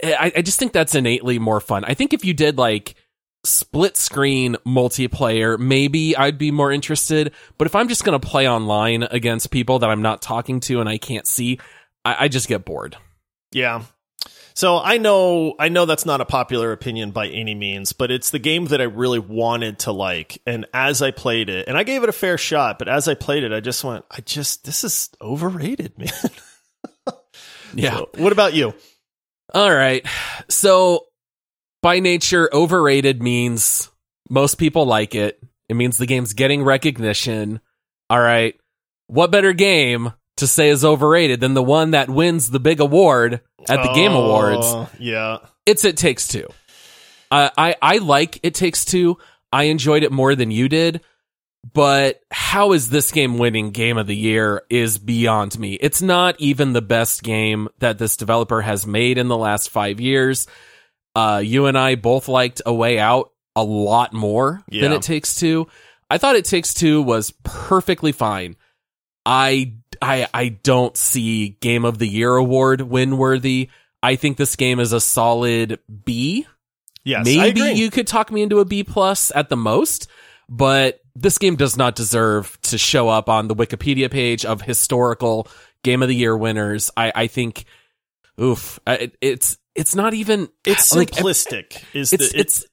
Eh, 0.00 0.14
I, 0.18 0.32
I 0.36 0.42
just 0.42 0.58
think 0.58 0.72
that's 0.74 0.94
innately 0.94 1.38
more 1.38 1.60
fun. 1.60 1.84
I 1.86 1.94
think 1.94 2.12
if 2.12 2.26
you 2.26 2.34
did 2.34 2.58
like 2.58 2.94
split 3.44 3.96
screen 3.96 4.56
multiplayer, 4.66 5.58
maybe 5.58 6.14
I'd 6.14 6.36
be 6.36 6.50
more 6.50 6.70
interested. 6.70 7.32
But 7.56 7.66
if 7.66 7.74
I'm 7.74 7.88
just 7.88 8.04
going 8.04 8.20
to 8.20 8.26
play 8.28 8.46
online 8.46 9.04
against 9.04 9.50
people 9.50 9.78
that 9.78 9.88
I'm 9.88 10.02
not 10.02 10.20
talking 10.20 10.60
to 10.60 10.80
and 10.80 10.88
I 10.90 10.98
can't 10.98 11.26
see, 11.26 11.58
I, 12.04 12.24
I 12.24 12.28
just 12.28 12.48
get 12.48 12.66
bored. 12.66 12.98
Yeah. 13.52 13.84
So 14.54 14.78
I 14.78 14.98
know 14.98 15.54
I 15.58 15.68
know 15.68 15.86
that's 15.86 16.06
not 16.06 16.20
a 16.20 16.24
popular 16.24 16.72
opinion 16.72 17.12
by 17.12 17.28
any 17.28 17.54
means, 17.54 17.92
but 17.92 18.10
it's 18.10 18.30
the 18.30 18.38
game 18.38 18.66
that 18.66 18.80
I 18.80 18.84
really 18.84 19.18
wanted 19.18 19.80
to 19.80 19.92
like. 19.92 20.42
And 20.46 20.66
as 20.74 21.02
I 21.02 21.10
played 21.10 21.48
it, 21.48 21.68
and 21.68 21.78
I 21.78 21.82
gave 21.82 22.02
it 22.02 22.08
a 22.08 22.12
fair 22.12 22.38
shot, 22.38 22.78
but 22.78 22.88
as 22.88 23.08
I 23.08 23.14
played 23.14 23.44
it, 23.44 23.52
I 23.52 23.60
just 23.60 23.84
went, 23.84 24.04
I 24.10 24.20
just 24.20 24.64
this 24.64 24.84
is 24.84 25.10
overrated, 25.20 25.98
man. 25.98 26.10
Yeah. 27.74 27.96
So, 27.96 28.10
what 28.16 28.32
about 28.32 28.54
you? 28.54 28.74
All 29.54 29.72
right. 29.72 30.06
So 30.48 31.06
by 31.82 32.00
nature, 32.00 32.48
overrated 32.52 33.22
means 33.22 33.90
most 34.28 34.56
people 34.56 34.86
like 34.86 35.14
it. 35.14 35.42
It 35.68 35.74
means 35.74 35.96
the 35.96 36.06
game's 36.06 36.32
getting 36.32 36.62
recognition. 36.62 37.60
All 38.08 38.20
right. 38.20 38.58
What 39.06 39.30
better 39.30 39.52
game 39.52 40.12
to 40.36 40.46
say 40.46 40.68
is 40.68 40.84
overrated 40.84 41.40
than 41.40 41.54
the 41.54 41.62
one 41.62 41.92
that 41.92 42.10
wins 42.10 42.50
the 42.50 42.60
big 42.60 42.80
award 42.80 43.40
at 43.68 43.82
the 43.82 43.92
Game 43.92 44.12
Awards? 44.12 44.66
Oh, 44.66 44.88
Yeah. 44.98 45.38
It's 45.66 45.84
It 45.84 45.96
Takes 45.96 46.28
Two. 46.28 46.46
Uh, 47.30 47.50
I, 47.56 47.76
I 47.80 47.98
like 47.98 48.40
It 48.42 48.54
Takes 48.54 48.84
Two. 48.84 49.18
I 49.52 49.64
enjoyed 49.64 50.02
it 50.02 50.12
more 50.12 50.34
than 50.34 50.50
you 50.50 50.68
did. 50.68 51.00
but 51.74 52.20
how 52.30 52.72
is 52.72 52.88
this 52.88 53.12
game 53.12 53.36
winning 53.36 53.70
game 53.70 53.98
of 53.98 54.06
the 54.06 54.16
year 54.16 54.62
is 54.70 54.96
beyond 54.98 55.58
me. 55.58 55.74
It's 55.74 56.00
not 56.00 56.36
even 56.38 56.72
the 56.72 56.80
best 56.80 57.22
game 57.22 57.68
that 57.80 57.98
this 57.98 58.16
developer 58.16 58.62
has 58.62 58.86
made 58.86 59.18
in 59.18 59.28
the 59.28 59.36
last 59.36 59.68
five 59.68 60.00
years. 60.00 60.46
Uh, 61.14 61.42
you 61.44 61.66
and 61.66 61.76
I 61.76 61.96
both 61.96 62.28
liked 62.28 62.62
A 62.64 62.72
Way 62.72 62.98
Out 62.98 63.32
a 63.54 63.62
lot 63.62 64.12
more 64.14 64.62
yeah. 64.70 64.82
than 64.82 64.92
It 64.92 65.02
Takes 65.02 65.34
Two. 65.34 65.66
I 66.08 66.16
thought 66.18 66.36
It 66.36 66.46
Takes 66.46 66.72
Two 66.72 67.02
was 67.02 67.32
perfectly 67.42 68.12
fine. 68.12 68.56
I 69.26 69.74
I 70.00 70.28
I 70.32 70.48
don't 70.48 70.96
see 70.96 71.50
Game 71.60 71.84
of 71.84 71.98
the 71.98 72.06
Year 72.06 72.34
award 72.34 72.80
win 72.80 73.16
worthy. 73.16 73.70
I 74.02 74.16
think 74.16 74.36
this 74.36 74.56
game 74.56 74.80
is 74.80 74.92
a 74.92 75.00
solid 75.00 75.78
B. 76.04 76.46
Yes, 77.04 77.24
maybe 77.24 77.60
you 77.60 77.90
could 77.90 78.06
talk 78.06 78.30
me 78.30 78.42
into 78.42 78.60
a 78.60 78.64
B 78.64 78.84
plus 78.84 79.32
at 79.34 79.48
the 79.48 79.56
most, 79.56 80.08
but 80.48 81.00
this 81.14 81.38
game 81.38 81.56
does 81.56 81.76
not 81.76 81.94
deserve 81.94 82.58
to 82.62 82.78
show 82.78 83.08
up 83.08 83.28
on 83.28 83.48
the 83.48 83.54
Wikipedia 83.54 84.10
page 84.10 84.44
of 84.44 84.62
historical 84.62 85.48
Game 85.82 86.02
of 86.02 86.08
the 86.08 86.14
Year 86.14 86.36
winners. 86.36 86.90
I 86.96 87.12
I 87.14 87.26
think, 87.26 87.64
oof, 88.40 88.78
it, 88.86 89.16
it's 89.20 89.58
it's 89.74 89.94
not 89.94 90.14
even 90.14 90.48
it's 90.64 90.94
like, 90.94 91.10
simplistic. 91.10 91.82
Is 91.94 92.12
it's, 92.12 92.32
the, 92.32 92.38
it's 92.38 92.66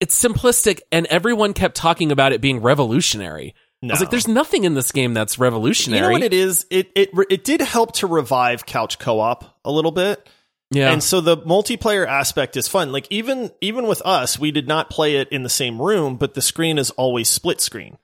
it's 0.00 0.22
simplistic, 0.22 0.80
and 0.90 1.06
everyone 1.06 1.52
kept 1.52 1.76
talking 1.76 2.10
about 2.10 2.32
it 2.32 2.40
being 2.40 2.60
revolutionary. 2.60 3.54
No. 3.82 3.92
I 3.92 3.94
was 3.94 4.00
like, 4.00 4.10
"There's 4.10 4.28
nothing 4.28 4.64
in 4.64 4.74
this 4.74 4.92
game 4.92 5.14
that's 5.14 5.38
revolutionary." 5.38 6.02
You 6.02 6.08
know 6.08 6.12
what 6.12 6.22
it 6.22 6.34
is? 6.34 6.66
It 6.70 6.90
it 6.94 7.10
it 7.30 7.44
did 7.44 7.62
help 7.62 7.92
to 7.96 8.06
revive 8.06 8.66
couch 8.66 8.98
co-op 8.98 9.58
a 9.64 9.70
little 9.70 9.92
bit. 9.92 10.28
Yeah. 10.70 10.92
And 10.92 11.02
so 11.02 11.20
the 11.20 11.36
multiplayer 11.38 12.06
aspect 12.06 12.56
is 12.56 12.68
fun. 12.68 12.92
Like 12.92 13.06
even 13.10 13.50
even 13.60 13.86
with 13.86 14.02
us, 14.04 14.38
we 14.38 14.50
did 14.52 14.68
not 14.68 14.90
play 14.90 15.16
it 15.16 15.28
in 15.30 15.42
the 15.42 15.48
same 15.48 15.80
room, 15.80 16.16
but 16.16 16.34
the 16.34 16.42
screen 16.42 16.78
is 16.78 16.90
always 16.92 17.28
split 17.28 17.60
screen. 17.60 17.98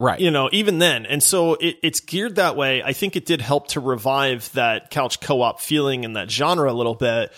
Right. 0.00 0.20
You 0.20 0.30
know, 0.30 0.48
even 0.52 0.78
then. 0.78 1.06
And 1.06 1.22
so 1.22 1.54
it, 1.54 1.76
it's 1.82 2.00
geared 2.00 2.36
that 2.36 2.56
way. 2.56 2.82
I 2.82 2.92
think 2.92 3.16
it 3.16 3.26
did 3.26 3.40
help 3.40 3.68
to 3.68 3.80
revive 3.80 4.50
that 4.52 4.90
couch 4.90 5.20
co-op 5.20 5.60
feeling 5.60 6.04
in 6.04 6.12
that 6.12 6.30
genre 6.30 6.70
a 6.70 6.72
little 6.72 6.94
bit. 6.94 7.32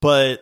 But 0.00 0.40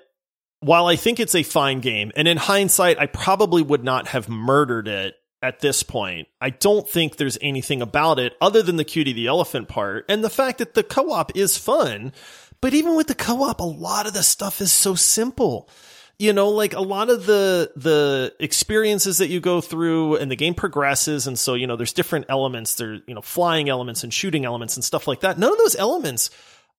while 0.61 0.87
I 0.87 0.97
think 0.97 1.19
it's 1.19 1.35
a 1.35 1.43
fine 1.43 1.81
game, 1.81 2.13
and 2.15 2.29
in 2.29 2.37
hindsight, 2.37 3.01
I 3.01 3.07
probably 3.07 3.63
would 3.63 3.83
not 3.83 4.09
have 4.09 4.29
murdered 4.29 4.87
it 4.87 5.17
at 5.47 5.61
this 5.61 5.85
point. 5.85 6.27
I 6.41 6.51
don't 6.51 6.89
think 6.89 7.17
there's 7.17 7.39
anything 7.41 7.81
about 7.81 8.19
it 8.19 8.35
other 8.41 8.63
than 8.63 8.77
the 8.77 8.85
cutie 8.85 9.13
the 9.13 9.29
elephant 9.29 9.69
part 9.69 10.05
and 10.09 10.25
the 10.25 10.31
fact 10.31 10.59
that 10.59 10.75
the 10.75 10.83
co-op 10.83 11.37
is 11.37 11.57
fun. 11.57 12.13
But 12.61 12.75
even 12.75 12.97
with 12.97 13.07
the 13.07 13.15
co-op, 13.15 13.61
a 13.61 13.65
lot 13.65 14.07
of 14.07 14.13
the 14.13 14.25
stuff 14.25 14.61
is 14.61 14.73
so 14.73 14.97
simple. 14.97 15.71
You 16.19 16.33
know, 16.33 16.49
like 16.49 16.75
a 16.75 16.81
lot 16.81 17.11
of 17.11 17.27
the 17.27 17.71
the 17.77 18.35
experiences 18.41 19.19
that 19.19 19.29
you 19.29 19.39
go 19.39 19.61
through 19.61 20.17
and 20.17 20.31
the 20.31 20.37
game 20.37 20.55
progresses 20.55 21.29
and 21.29 21.39
so, 21.39 21.55
you 21.55 21.67
know, 21.67 21.77
there's 21.77 21.93
different 21.93 22.27
elements, 22.29 22.75
there, 22.75 22.95
you 23.07 23.15
know, 23.15 23.21
flying 23.21 23.69
elements 23.69 24.03
and 24.03 24.13
shooting 24.13 24.45
elements 24.45 24.77
and 24.77 24.85
stuff 24.85 25.07
like 25.07 25.21
that. 25.21 25.39
None 25.39 25.53
of 25.53 25.59
those 25.59 25.77
elements 25.77 26.31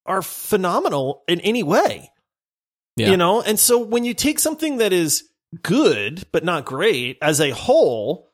are 0.05 0.22
phenomenal 0.22 1.24
in 1.28 1.39
any 1.41 1.63
way. 1.63 2.11
Yeah. 2.97 3.11
You 3.11 3.18
know, 3.18 3.41
and 3.41 3.57
so 3.59 3.78
when 3.78 4.03
you 4.03 4.13
take 4.13 4.39
something 4.39 4.80
that 4.80 4.91
is 4.91 5.24
good 5.61 6.26
but 6.32 6.43
not 6.43 6.65
great 6.65 7.18
as 7.22 7.39
a 7.39 7.51
whole, 7.51 8.26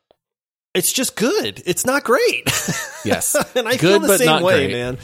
it's 0.74 0.92
just 0.92 1.16
good. 1.16 1.62
It's 1.64 1.86
not 1.86 2.04
great. 2.04 2.50
Yes. 3.04 3.34
and 3.54 3.68
I 3.68 3.72
good, 3.76 4.00
feel 4.00 4.08
the 4.08 4.16
same 4.16 4.42
way, 4.42 4.66
great. 4.66 4.72
man. 4.72 4.96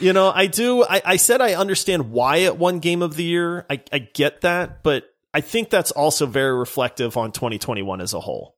You 0.00 0.12
know, 0.12 0.28
I 0.28 0.46
do. 0.46 0.82
I, 0.82 1.00
I, 1.04 1.16
said 1.18 1.40
I 1.40 1.54
understand 1.54 2.10
why 2.10 2.38
it 2.38 2.56
won 2.56 2.80
Game 2.80 3.00
of 3.00 3.14
the 3.14 3.22
Year. 3.22 3.64
I, 3.70 3.80
I 3.92 4.00
get 4.00 4.40
that, 4.40 4.82
but 4.82 5.04
I 5.32 5.40
think 5.40 5.70
that's 5.70 5.92
also 5.92 6.26
very 6.26 6.52
reflective 6.52 7.16
on 7.16 7.30
2021 7.30 8.00
as 8.00 8.12
a 8.12 8.18
whole. 8.18 8.56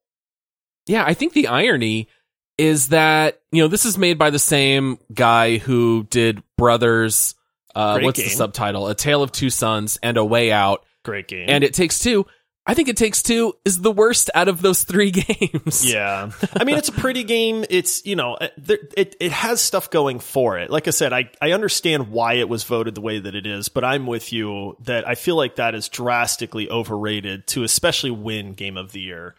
Yeah, 0.86 1.04
I 1.04 1.12
think 1.12 1.34
the 1.34 1.48
irony 1.48 2.08
is 2.56 2.88
that 2.88 3.42
you 3.52 3.62
know 3.62 3.68
this 3.68 3.84
is 3.84 3.98
made 3.98 4.16
by 4.18 4.30
the 4.30 4.38
same 4.38 4.98
guy 5.12 5.58
who 5.58 6.06
did 6.08 6.42
Brothers 6.56 7.34
uh, 7.74 8.00
what's 8.00 8.18
game. 8.18 8.28
the 8.28 8.34
subtitle? 8.34 8.88
A 8.88 8.94
Tale 8.94 9.22
of 9.22 9.30
Two 9.30 9.50
Sons 9.50 9.98
and 10.02 10.16
A 10.16 10.24
Way 10.24 10.52
Out. 10.52 10.86
Great 11.04 11.28
game. 11.28 11.50
And 11.50 11.62
It 11.62 11.74
Takes 11.74 11.98
Two. 11.98 12.26
I 12.66 12.74
think 12.74 12.88
It 12.88 12.96
Takes 12.96 13.22
Two 13.22 13.54
is 13.64 13.80
the 13.80 13.92
worst 13.92 14.28
out 14.34 14.48
of 14.48 14.60
those 14.60 14.82
three 14.82 15.10
games. 15.12 15.88
Yeah. 15.88 16.30
I 16.54 16.64
mean, 16.64 16.76
it's 16.76 16.88
a 16.88 16.92
pretty 16.92 17.22
game. 17.22 17.64
It's, 17.70 18.04
you 18.04 18.16
know, 18.16 18.34
uh, 18.34 18.48
it, 18.66 19.14
it 19.20 19.32
has 19.32 19.60
stuff 19.60 19.88
going 19.90 20.18
for 20.18 20.58
it. 20.58 20.68
Like 20.68 20.88
I 20.88 20.90
said, 20.90 21.12
I, 21.12 21.30
I 21.40 21.52
understand 21.52 22.10
why 22.10 22.34
it 22.34 22.48
was 22.48 22.64
voted 22.64 22.96
the 22.96 23.00
way 23.00 23.20
that 23.20 23.34
it 23.36 23.46
is, 23.46 23.68
but 23.68 23.84
I'm 23.84 24.06
with 24.06 24.32
you 24.32 24.76
that 24.84 25.06
I 25.06 25.14
feel 25.14 25.36
like 25.36 25.56
that 25.56 25.74
is 25.76 25.88
drastically 25.88 26.68
overrated 26.68 27.46
to 27.48 27.62
especially 27.62 28.10
win 28.10 28.54
Game 28.54 28.76
of 28.76 28.90
the 28.90 29.00
Year 29.00 29.36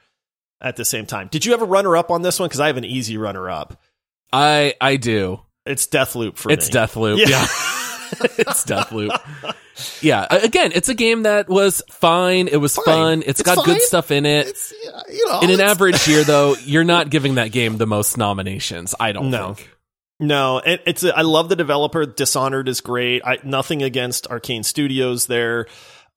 at 0.62 0.78
the 0.78 0.86
same 0.86 1.06
time. 1.06 1.28
Did 1.30 1.46
you 1.46 1.52
have 1.52 1.62
a 1.62 1.66
runner 1.66 1.98
up 1.98 2.10
on 2.12 2.22
this 2.22 2.40
one? 2.40 2.48
Because 2.48 2.62
I 2.62 2.68
have 2.68 2.78
an 2.78 2.86
easy 2.86 3.18
runner 3.18 3.50
up. 3.50 3.82
I 4.32 4.76
I 4.80 4.96
do. 4.96 5.42
It's 5.66 5.86
Deathloop 5.86 6.38
for 6.38 6.52
it's 6.52 6.74
me. 6.74 6.80
It's 6.80 6.94
Deathloop. 6.94 7.18
Yeah. 7.18 7.28
yeah. 7.30 7.48
it's 8.38 8.66
Deathloop. 8.66 9.18
Yeah, 10.02 10.26
again, 10.30 10.72
it's 10.74 10.90
a 10.90 10.94
game 10.94 11.24
that 11.24 11.48
was 11.48 11.84
fine. 11.90 12.48
It 12.48 12.58
was 12.58 12.76
fine. 12.76 12.86
fun. 12.86 13.20
it's, 13.20 13.40
it's 13.40 13.44
got 13.44 13.58
fine. 13.58 13.66
good 13.66 13.82
stuff 13.82 14.12
in 14.12 14.26
it. 14.26 14.48
It's, 14.48 14.74
you 15.10 15.28
know, 15.28 15.42
in 15.42 15.52
an 15.52 15.62
average 15.62 16.08
year, 16.08 16.24
though, 16.26 16.56
you're 16.64 16.84
not 16.84 17.10
giving 17.10 17.36
that 17.36 17.52
game 17.52 17.78
the 17.78 17.88
most 17.88 18.18
nominations. 18.18 18.96
I 19.00 19.12
don't 19.12 19.30
no. 19.30 19.54
think. 19.54 19.70
No, 20.20 20.58
it, 20.58 20.82
it's. 20.88 21.04
A, 21.04 21.16
I 21.16 21.22
love 21.22 21.50
the 21.50 21.56
developer. 21.56 22.06
Dishonored 22.06 22.68
is 22.68 22.82
great. 22.82 23.22
I, 23.24 23.38
nothing 23.44 23.84
against 23.84 24.28
Arkane 24.30 24.66
Studios 24.66 25.28
there. 25.28 25.68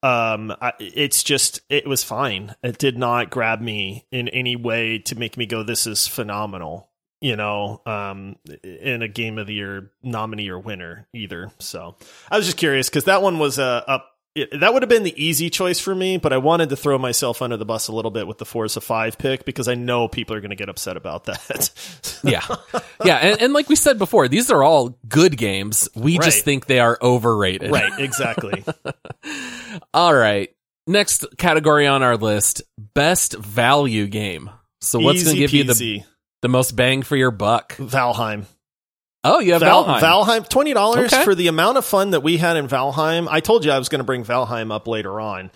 Um, 0.03 0.51
I, 0.59 0.73
it's 0.79 1.21
just 1.21 1.61
it 1.69 1.85
was 1.85 2.03
fine. 2.03 2.55
It 2.63 2.79
did 2.79 2.97
not 2.97 3.29
grab 3.29 3.61
me 3.61 4.07
in 4.11 4.27
any 4.29 4.55
way 4.55 4.97
to 5.05 5.15
make 5.15 5.37
me 5.37 5.45
go, 5.45 5.61
"This 5.61 5.85
is 5.85 6.07
phenomenal." 6.07 6.90
You 7.21 7.35
know, 7.35 7.81
um, 7.85 8.35
in 8.63 9.01
a 9.01 9.07
game 9.07 9.37
of 9.37 9.47
the 9.47 9.53
year 9.53 9.91
nominee 10.03 10.49
or 10.49 10.59
winner 10.59 11.07
either. 11.13 11.51
So 11.59 11.95
I 12.29 12.37
was 12.37 12.45
just 12.45 12.57
curious 12.57 12.89
because 12.89 13.05
that 13.05 13.21
one 13.21 13.39
was 13.39 13.59
a, 13.59 13.83
a 13.87 14.01
it, 14.33 14.61
that 14.61 14.73
would 14.73 14.81
have 14.81 14.89
been 14.89 15.03
the 15.03 15.23
easy 15.23 15.49
choice 15.49 15.79
for 15.79 15.93
me, 15.93 16.17
but 16.17 16.31
I 16.31 16.37
wanted 16.37 16.69
to 16.69 16.77
throw 16.77 16.97
myself 16.97 17.41
under 17.41 17.57
the 17.57 17.65
bus 17.65 17.89
a 17.89 17.91
little 17.93 18.11
bit 18.11 18.27
with 18.27 18.37
the 18.37 18.45
Forza 18.45 18.79
5 18.79 19.17
pick 19.17 19.43
because 19.43 19.67
I 19.67 19.75
know 19.75 20.07
people 20.07 20.35
are 20.35 20.39
going 20.39 20.51
to 20.51 20.55
get 20.55 20.69
upset 20.69 20.95
about 20.95 21.25
that. 21.25 21.69
yeah. 22.23 22.45
Yeah. 23.03 23.17
And, 23.17 23.41
and, 23.41 23.53
like 23.53 23.67
we 23.67 23.75
said 23.75 23.97
before, 23.97 24.29
these 24.29 24.49
are 24.49 24.63
all 24.63 24.97
good 25.07 25.37
games. 25.37 25.89
We 25.95 26.17
right. 26.17 26.23
just 26.23 26.45
think 26.45 26.65
they 26.67 26.79
are 26.79 26.97
overrated. 27.01 27.71
Right. 27.71 27.91
Exactly. 27.99 28.63
all 29.93 30.15
right. 30.15 30.55
Next 30.87 31.25
category 31.37 31.85
on 31.85 32.01
our 32.01 32.15
list 32.15 32.61
best 32.93 33.33
value 33.33 34.07
game. 34.07 34.49
So 34.79 34.99
what's 34.99 35.23
going 35.23 35.35
to 35.35 35.39
give 35.39 35.51
peasy. 35.51 35.55
you 35.57 35.99
the 35.99 36.03
the 36.41 36.49
most 36.49 36.75
bang 36.75 37.03
for 37.03 37.15
your 37.15 37.31
buck? 37.31 37.75
Valheim. 37.77 38.45
Oh, 39.23 39.39
you 39.39 39.53
have 39.53 39.61
Val- 39.61 39.85
Valheim. 39.85 39.99
Valheim, 39.99 40.49
twenty 40.49 40.73
dollars 40.73 41.13
okay. 41.13 41.23
for 41.23 41.35
the 41.35 41.47
amount 41.47 41.77
of 41.77 41.85
fun 41.85 42.11
that 42.11 42.21
we 42.21 42.37
had 42.37 42.57
in 42.57 42.67
Valheim. 42.67 43.27
I 43.29 43.39
told 43.39 43.63
you 43.63 43.71
I 43.71 43.77
was 43.77 43.87
going 43.87 43.99
to 43.99 44.05
bring 44.05 44.23
Valheim 44.23 44.73
up 44.73 44.87
later 44.87 45.19
on. 45.19 45.51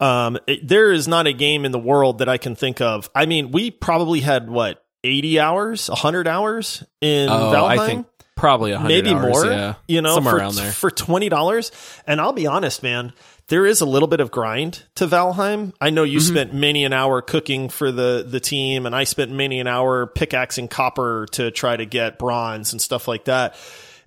Um, 0.00 0.38
it, 0.46 0.66
there 0.66 0.90
is 0.90 1.06
not 1.06 1.26
a 1.26 1.34
game 1.34 1.66
in 1.66 1.72
the 1.72 1.78
world 1.78 2.18
that 2.18 2.28
I 2.28 2.38
can 2.38 2.54
think 2.54 2.80
of. 2.80 3.10
I 3.14 3.26
mean, 3.26 3.50
we 3.50 3.70
probably 3.70 4.20
had 4.20 4.48
what 4.48 4.82
eighty 5.04 5.38
hours, 5.38 5.88
hundred 5.88 6.26
hours 6.26 6.82
in 7.02 7.28
oh, 7.28 7.52
Valheim. 7.54 7.78
I 7.78 7.86
think 7.86 8.06
probably 8.36 8.72
hundred, 8.72 8.88
maybe 8.88 9.10
hours, 9.10 9.44
more. 9.44 9.46
Yeah, 9.46 9.74
you 9.86 10.00
know, 10.00 10.14
somewhere 10.14 10.34
for, 10.34 10.38
around 10.38 10.54
there 10.54 10.72
for 10.72 10.90
twenty 10.90 11.28
dollars. 11.28 11.72
And 12.06 12.22
I'll 12.22 12.32
be 12.32 12.46
honest, 12.46 12.82
man, 12.82 13.12
there 13.50 13.66
is 13.66 13.80
a 13.80 13.86
little 13.86 14.06
bit 14.06 14.20
of 14.20 14.30
grind 14.30 14.84
to 14.94 15.08
Valheim. 15.08 15.74
I 15.80 15.90
know 15.90 16.04
you 16.04 16.18
mm-hmm. 16.18 16.34
spent 16.34 16.54
many 16.54 16.84
an 16.84 16.92
hour 16.92 17.20
cooking 17.20 17.68
for 17.68 17.92
the 17.92 18.24
the 18.26 18.40
team, 18.40 18.86
and 18.86 18.94
I 18.94 19.04
spent 19.04 19.32
many 19.32 19.60
an 19.60 19.66
hour 19.66 20.06
pickaxing 20.06 20.68
copper 20.68 21.26
to 21.32 21.50
try 21.50 21.76
to 21.76 21.84
get 21.84 22.18
bronze 22.18 22.72
and 22.72 22.80
stuff 22.80 23.06
like 23.08 23.24
that. 23.24 23.56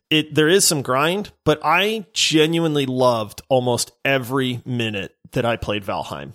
It 0.10 0.34
there 0.34 0.48
is 0.48 0.66
some 0.66 0.82
grind, 0.82 1.32
but 1.44 1.60
I 1.64 2.06
genuinely 2.14 2.86
loved 2.86 3.42
almost 3.50 3.92
every 4.06 4.62
minute 4.66 5.16
that 5.34 5.46
I 5.46 5.58
played 5.58 5.84
Valheim. 5.84 6.34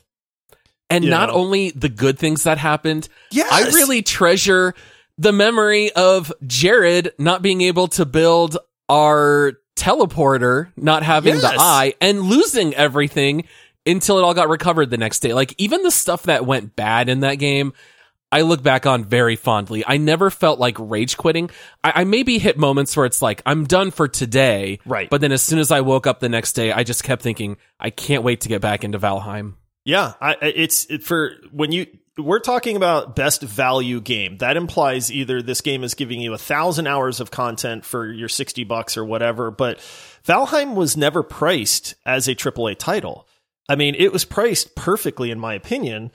And 0.90 1.02
you 1.02 1.10
not 1.10 1.30
know? 1.30 1.36
only 1.36 1.70
the 1.70 1.88
good 1.88 2.18
things 2.18 2.44
that 2.44 2.58
happened, 2.58 3.08
yes! 3.30 3.50
I 3.50 3.68
really 3.74 4.02
treasure 4.02 4.74
the 5.16 5.32
memory 5.32 5.90
of 5.92 6.30
Jared 6.46 7.12
not 7.18 7.40
being 7.40 7.62
able 7.62 7.88
to 7.88 8.04
build 8.04 8.58
our 8.88 9.54
teleporter 9.78 10.70
not 10.76 11.02
having 11.02 11.34
yes. 11.34 11.42
the 11.42 11.56
eye 11.58 11.94
and 12.00 12.22
losing 12.22 12.74
everything 12.74 13.44
until 13.86 14.18
it 14.18 14.22
all 14.22 14.34
got 14.34 14.48
recovered 14.48 14.90
the 14.90 14.98
next 14.98 15.20
day. 15.20 15.32
Like 15.32 15.54
even 15.58 15.82
the 15.82 15.90
stuff 15.90 16.24
that 16.24 16.44
went 16.44 16.76
bad 16.76 17.08
in 17.08 17.20
that 17.20 17.36
game, 17.36 17.72
I 18.30 18.42
look 18.42 18.62
back 18.62 18.84
on 18.84 19.04
very 19.04 19.36
fondly. 19.36 19.84
I 19.86 19.96
never 19.96 20.30
felt 20.30 20.58
like 20.58 20.76
rage 20.78 21.16
quitting. 21.16 21.48
I, 21.82 21.92
I, 22.02 22.04
maybe 22.04 22.38
hit 22.38 22.58
moments 22.58 22.94
where 22.94 23.06
it's 23.06 23.22
like, 23.22 23.40
I'm 23.46 23.64
done 23.64 23.90
for 23.90 24.06
today. 24.06 24.80
Right. 24.84 25.08
But 25.08 25.22
then 25.22 25.32
as 25.32 25.40
soon 25.40 25.58
as 25.58 25.70
I 25.70 25.80
woke 25.80 26.06
up 26.06 26.20
the 26.20 26.28
next 26.28 26.52
day, 26.52 26.70
I 26.70 26.82
just 26.82 27.04
kept 27.04 27.22
thinking, 27.22 27.56
I 27.80 27.88
can't 27.88 28.22
wait 28.22 28.42
to 28.42 28.48
get 28.48 28.60
back 28.60 28.84
into 28.84 28.98
Valheim. 28.98 29.54
Yeah. 29.84 30.12
I, 30.20 30.36
it's 30.42 30.84
it, 30.90 31.02
for 31.02 31.32
when 31.50 31.72
you, 31.72 31.86
we're 32.18 32.40
talking 32.40 32.76
about 32.76 33.14
best 33.14 33.42
value 33.42 34.00
game. 34.00 34.38
That 34.38 34.56
implies 34.56 35.12
either 35.12 35.40
this 35.40 35.60
game 35.60 35.84
is 35.84 35.94
giving 35.94 36.20
you 36.20 36.34
a 36.34 36.38
thousand 36.38 36.86
hours 36.86 37.20
of 37.20 37.30
content 37.30 37.84
for 37.84 38.10
your 38.10 38.28
60 38.28 38.64
bucks 38.64 38.96
or 38.96 39.04
whatever, 39.04 39.50
but 39.50 39.78
Valheim 40.26 40.74
was 40.74 40.96
never 40.96 41.22
priced 41.22 41.94
as 42.04 42.26
a 42.26 42.34
AAA 42.34 42.76
title. 42.76 43.28
I 43.68 43.76
mean, 43.76 43.94
it 43.94 44.12
was 44.12 44.24
priced 44.24 44.74
perfectly, 44.74 45.30
in 45.30 45.38
my 45.38 45.54
opinion, 45.54 46.10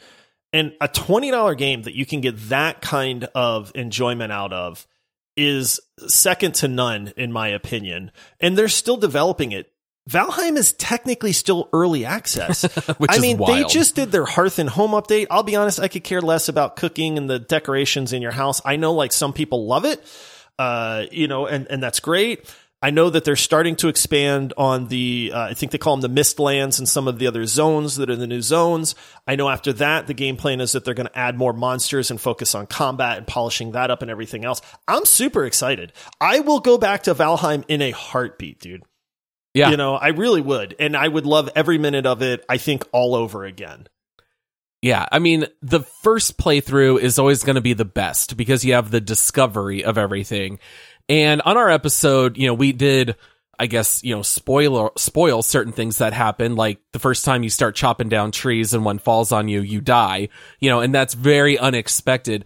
And 0.53 0.73
a 0.79 0.87
$20 0.87 1.57
game 1.57 1.81
that 1.81 1.95
you 1.95 2.05
can 2.05 2.21
get 2.21 2.37
that 2.49 2.81
kind 2.81 3.27
of 3.33 3.71
enjoyment 3.73 4.31
out 4.31 4.53
of 4.53 4.87
is 5.35 5.79
second 6.07 6.53
to 6.53 6.67
none, 6.67 7.11
in 7.17 7.31
my 7.31 7.47
opinion. 7.47 8.11
And 8.39 8.55
they're 8.55 8.67
still 8.67 8.97
developing 8.97 9.51
it. 9.51 9.72
Valheim 10.09 10.57
is 10.57 10.73
technically 10.73 11.31
still 11.31 11.69
early 11.71 12.05
access. 12.05 12.63
Which 12.97 13.11
I 13.11 13.19
mean, 13.19 13.37
they 13.45 13.63
just 13.63 13.95
did 13.95 14.11
their 14.11 14.25
hearth 14.25 14.59
and 14.59 14.69
home 14.69 14.91
update. 14.91 15.27
I'll 15.31 15.43
be 15.43 15.55
honest, 15.55 15.79
I 15.79 15.87
could 15.87 16.03
care 16.03 16.21
less 16.21 16.49
about 16.49 16.75
cooking 16.75 17.17
and 17.17 17.29
the 17.29 17.39
decorations 17.39 18.11
in 18.11 18.21
your 18.21 18.31
house. 18.31 18.61
I 18.65 18.75
know 18.75 18.93
like 18.93 19.13
some 19.13 19.33
people 19.33 19.65
love 19.65 19.85
it. 19.85 20.03
Uh, 20.59 21.05
you 21.11 21.27
know, 21.27 21.47
and, 21.47 21.67
and 21.67 21.81
that's 21.81 21.99
great. 21.99 22.53
I 22.81 22.89
know 22.89 23.09
that 23.09 23.23
they're 23.23 23.37
starting 23.37 23.77
to 23.77 23.87
expand 23.87 24.53
on 24.57 24.89
the, 24.89 25.31
uh, 25.33 25.39
I 25.39 25.53
think 25.53 25.71
they 25.71 25.77
call 25.77 25.95
them 25.95 26.01
the 26.01 26.09
mist 26.09 26.37
lands 26.37 26.79
and 26.79 26.87
some 26.87 27.07
of 27.07 27.17
the 27.17 27.27
other 27.27 27.45
zones 27.45 27.95
that 27.95 28.09
are 28.09 28.17
the 28.17 28.27
new 28.27 28.41
zones. 28.41 28.93
I 29.25 29.37
know 29.37 29.47
after 29.47 29.71
that, 29.73 30.07
the 30.07 30.13
game 30.13 30.35
plan 30.35 30.59
is 30.59 30.73
that 30.73 30.83
they're 30.83 30.93
going 30.93 31.07
to 31.07 31.17
add 31.17 31.37
more 31.37 31.53
monsters 31.53 32.11
and 32.11 32.19
focus 32.19 32.53
on 32.53 32.67
combat 32.67 33.17
and 33.17 33.25
polishing 33.25 33.71
that 33.71 33.89
up 33.89 34.01
and 34.01 34.11
everything 34.11 34.43
else. 34.43 34.61
I'm 34.85 35.05
super 35.05 35.45
excited. 35.45 35.93
I 36.19 36.41
will 36.41 36.59
go 36.59 36.77
back 36.77 37.03
to 37.03 37.15
Valheim 37.15 37.63
in 37.69 37.81
a 37.81 37.91
heartbeat, 37.91 38.59
dude. 38.59 38.83
Yeah. 39.53 39.69
You 39.69 39.77
know, 39.77 39.95
I 39.95 40.09
really 40.09 40.41
would. 40.41 40.75
And 40.79 40.97
I 40.97 41.07
would 41.07 41.25
love 41.25 41.49
every 41.55 41.77
minute 41.77 42.05
of 42.05 42.21
it, 42.21 42.43
I 42.49 42.57
think, 42.57 42.85
all 42.91 43.15
over 43.15 43.45
again. 43.45 43.87
Yeah, 44.81 45.05
I 45.09 45.19
mean, 45.19 45.45
the 45.61 45.79
first 45.79 46.37
playthrough 46.37 46.99
is 46.99 47.17
always 47.17 47.43
going 47.43 47.55
to 47.55 47.61
be 47.61 47.71
the 47.71 47.85
best 47.85 48.35
because 48.35 48.65
you 48.65 48.73
have 48.73 48.91
the 48.91 48.99
discovery 48.99 49.85
of 49.85 49.97
everything. 49.97 50.59
And 51.07 51.41
on 51.43 51.55
our 51.55 51.69
episode, 51.69 52.37
you 52.37 52.47
know, 52.47 52.53
we 52.53 52.73
did, 52.73 53.15
I 53.57 53.67
guess, 53.67 54.03
you 54.03 54.13
know, 54.13 54.23
spoil 54.23 54.91
spoil 54.97 55.41
certain 55.41 55.71
things 55.71 55.99
that 55.99 56.11
happen. 56.11 56.57
Like 56.57 56.79
the 56.91 56.99
first 56.99 57.23
time 57.23 57.43
you 57.43 57.49
start 57.49 57.75
chopping 57.75 58.09
down 58.09 58.31
trees 58.31 58.73
and 58.73 58.83
one 58.83 58.99
falls 58.99 59.31
on 59.31 59.47
you, 59.47 59.61
you 59.61 59.79
die. 59.79 60.27
You 60.59 60.69
know, 60.69 60.81
and 60.81 60.93
that's 60.93 61.13
very 61.13 61.57
unexpected. 61.57 62.43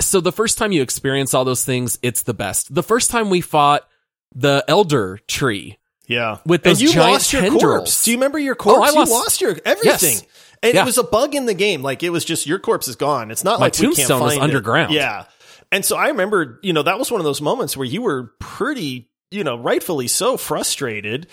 So 0.00 0.20
the 0.20 0.32
first 0.32 0.58
time 0.58 0.72
you 0.72 0.82
experience 0.82 1.34
all 1.34 1.44
those 1.44 1.64
things, 1.64 2.00
it's 2.02 2.22
the 2.22 2.34
best. 2.34 2.74
The 2.74 2.82
first 2.82 3.12
time 3.12 3.30
we 3.30 3.40
fought 3.40 3.88
the 4.34 4.64
elder 4.66 5.20
tree, 5.28 5.78
Yeah. 6.06 6.38
With 6.46 6.66
and 6.66 6.80
you 6.80 6.92
giant 6.92 7.12
lost 7.12 7.32
your 7.32 7.42
tendrils. 7.42 7.62
corpse. 7.62 8.04
Do 8.04 8.10
you 8.12 8.16
remember 8.16 8.38
your 8.38 8.54
oh, 8.54 8.62
corpse? 8.62 8.78
Oh, 8.80 8.82
I 8.84 8.98
lost- 8.98 9.10
you 9.10 9.14
lost 9.16 9.40
your 9.40 9.56
everything. 9.64 10.10
Yes. 10.12 10.26
And 10.62 10.74
Yeah. 10.74 10.82
it 10.82 10.86
was 10.86 10.98
a 10.98 11.02
bug 11.04 11.34
in 11.34 11.46
the 11.46 11.54
game. 11.54 11.82
Like 11.82 12.02
it 12.02 12.10
was 12.10 12.24
just 12.24 12.46
your 12.46 12.58
corpse 12.58 12.88
is 12.88 12.96
gone. 12.96 13.30
It's 13.30 13.44
not 13.44 13.60
My 13.60 13.66
like 13.66 13.74
we 13.74 13.86
can't 13.86 13.96
tombstone 13.96 14.22
was 14.22 14.32
find 14.34 14.42
it. 14.42 14.44
underground. 14.44 14.92
Yeah. 14.92 15.24
And 15.72 15.84
so 15.84 15.96
I 15.96 16.08
remember, 16.08 16.60
you 16.62 16.72
know, 16.72 16.82
that 16.82 16.98
was 16.98 17.10
one 17.10 17.20
of 17.20 17.24
those 17.24 17.40
moments 17.40 17.76
where 17.76 17.86
you 17.86 18.02
were 18.02 18.32
pretty, 18.38 19.08
you 19.32 19.42
know, 19.44 19.56
rightfully 19.58 20.06
so 20.08 20.36
frustrated. 20.36 21.26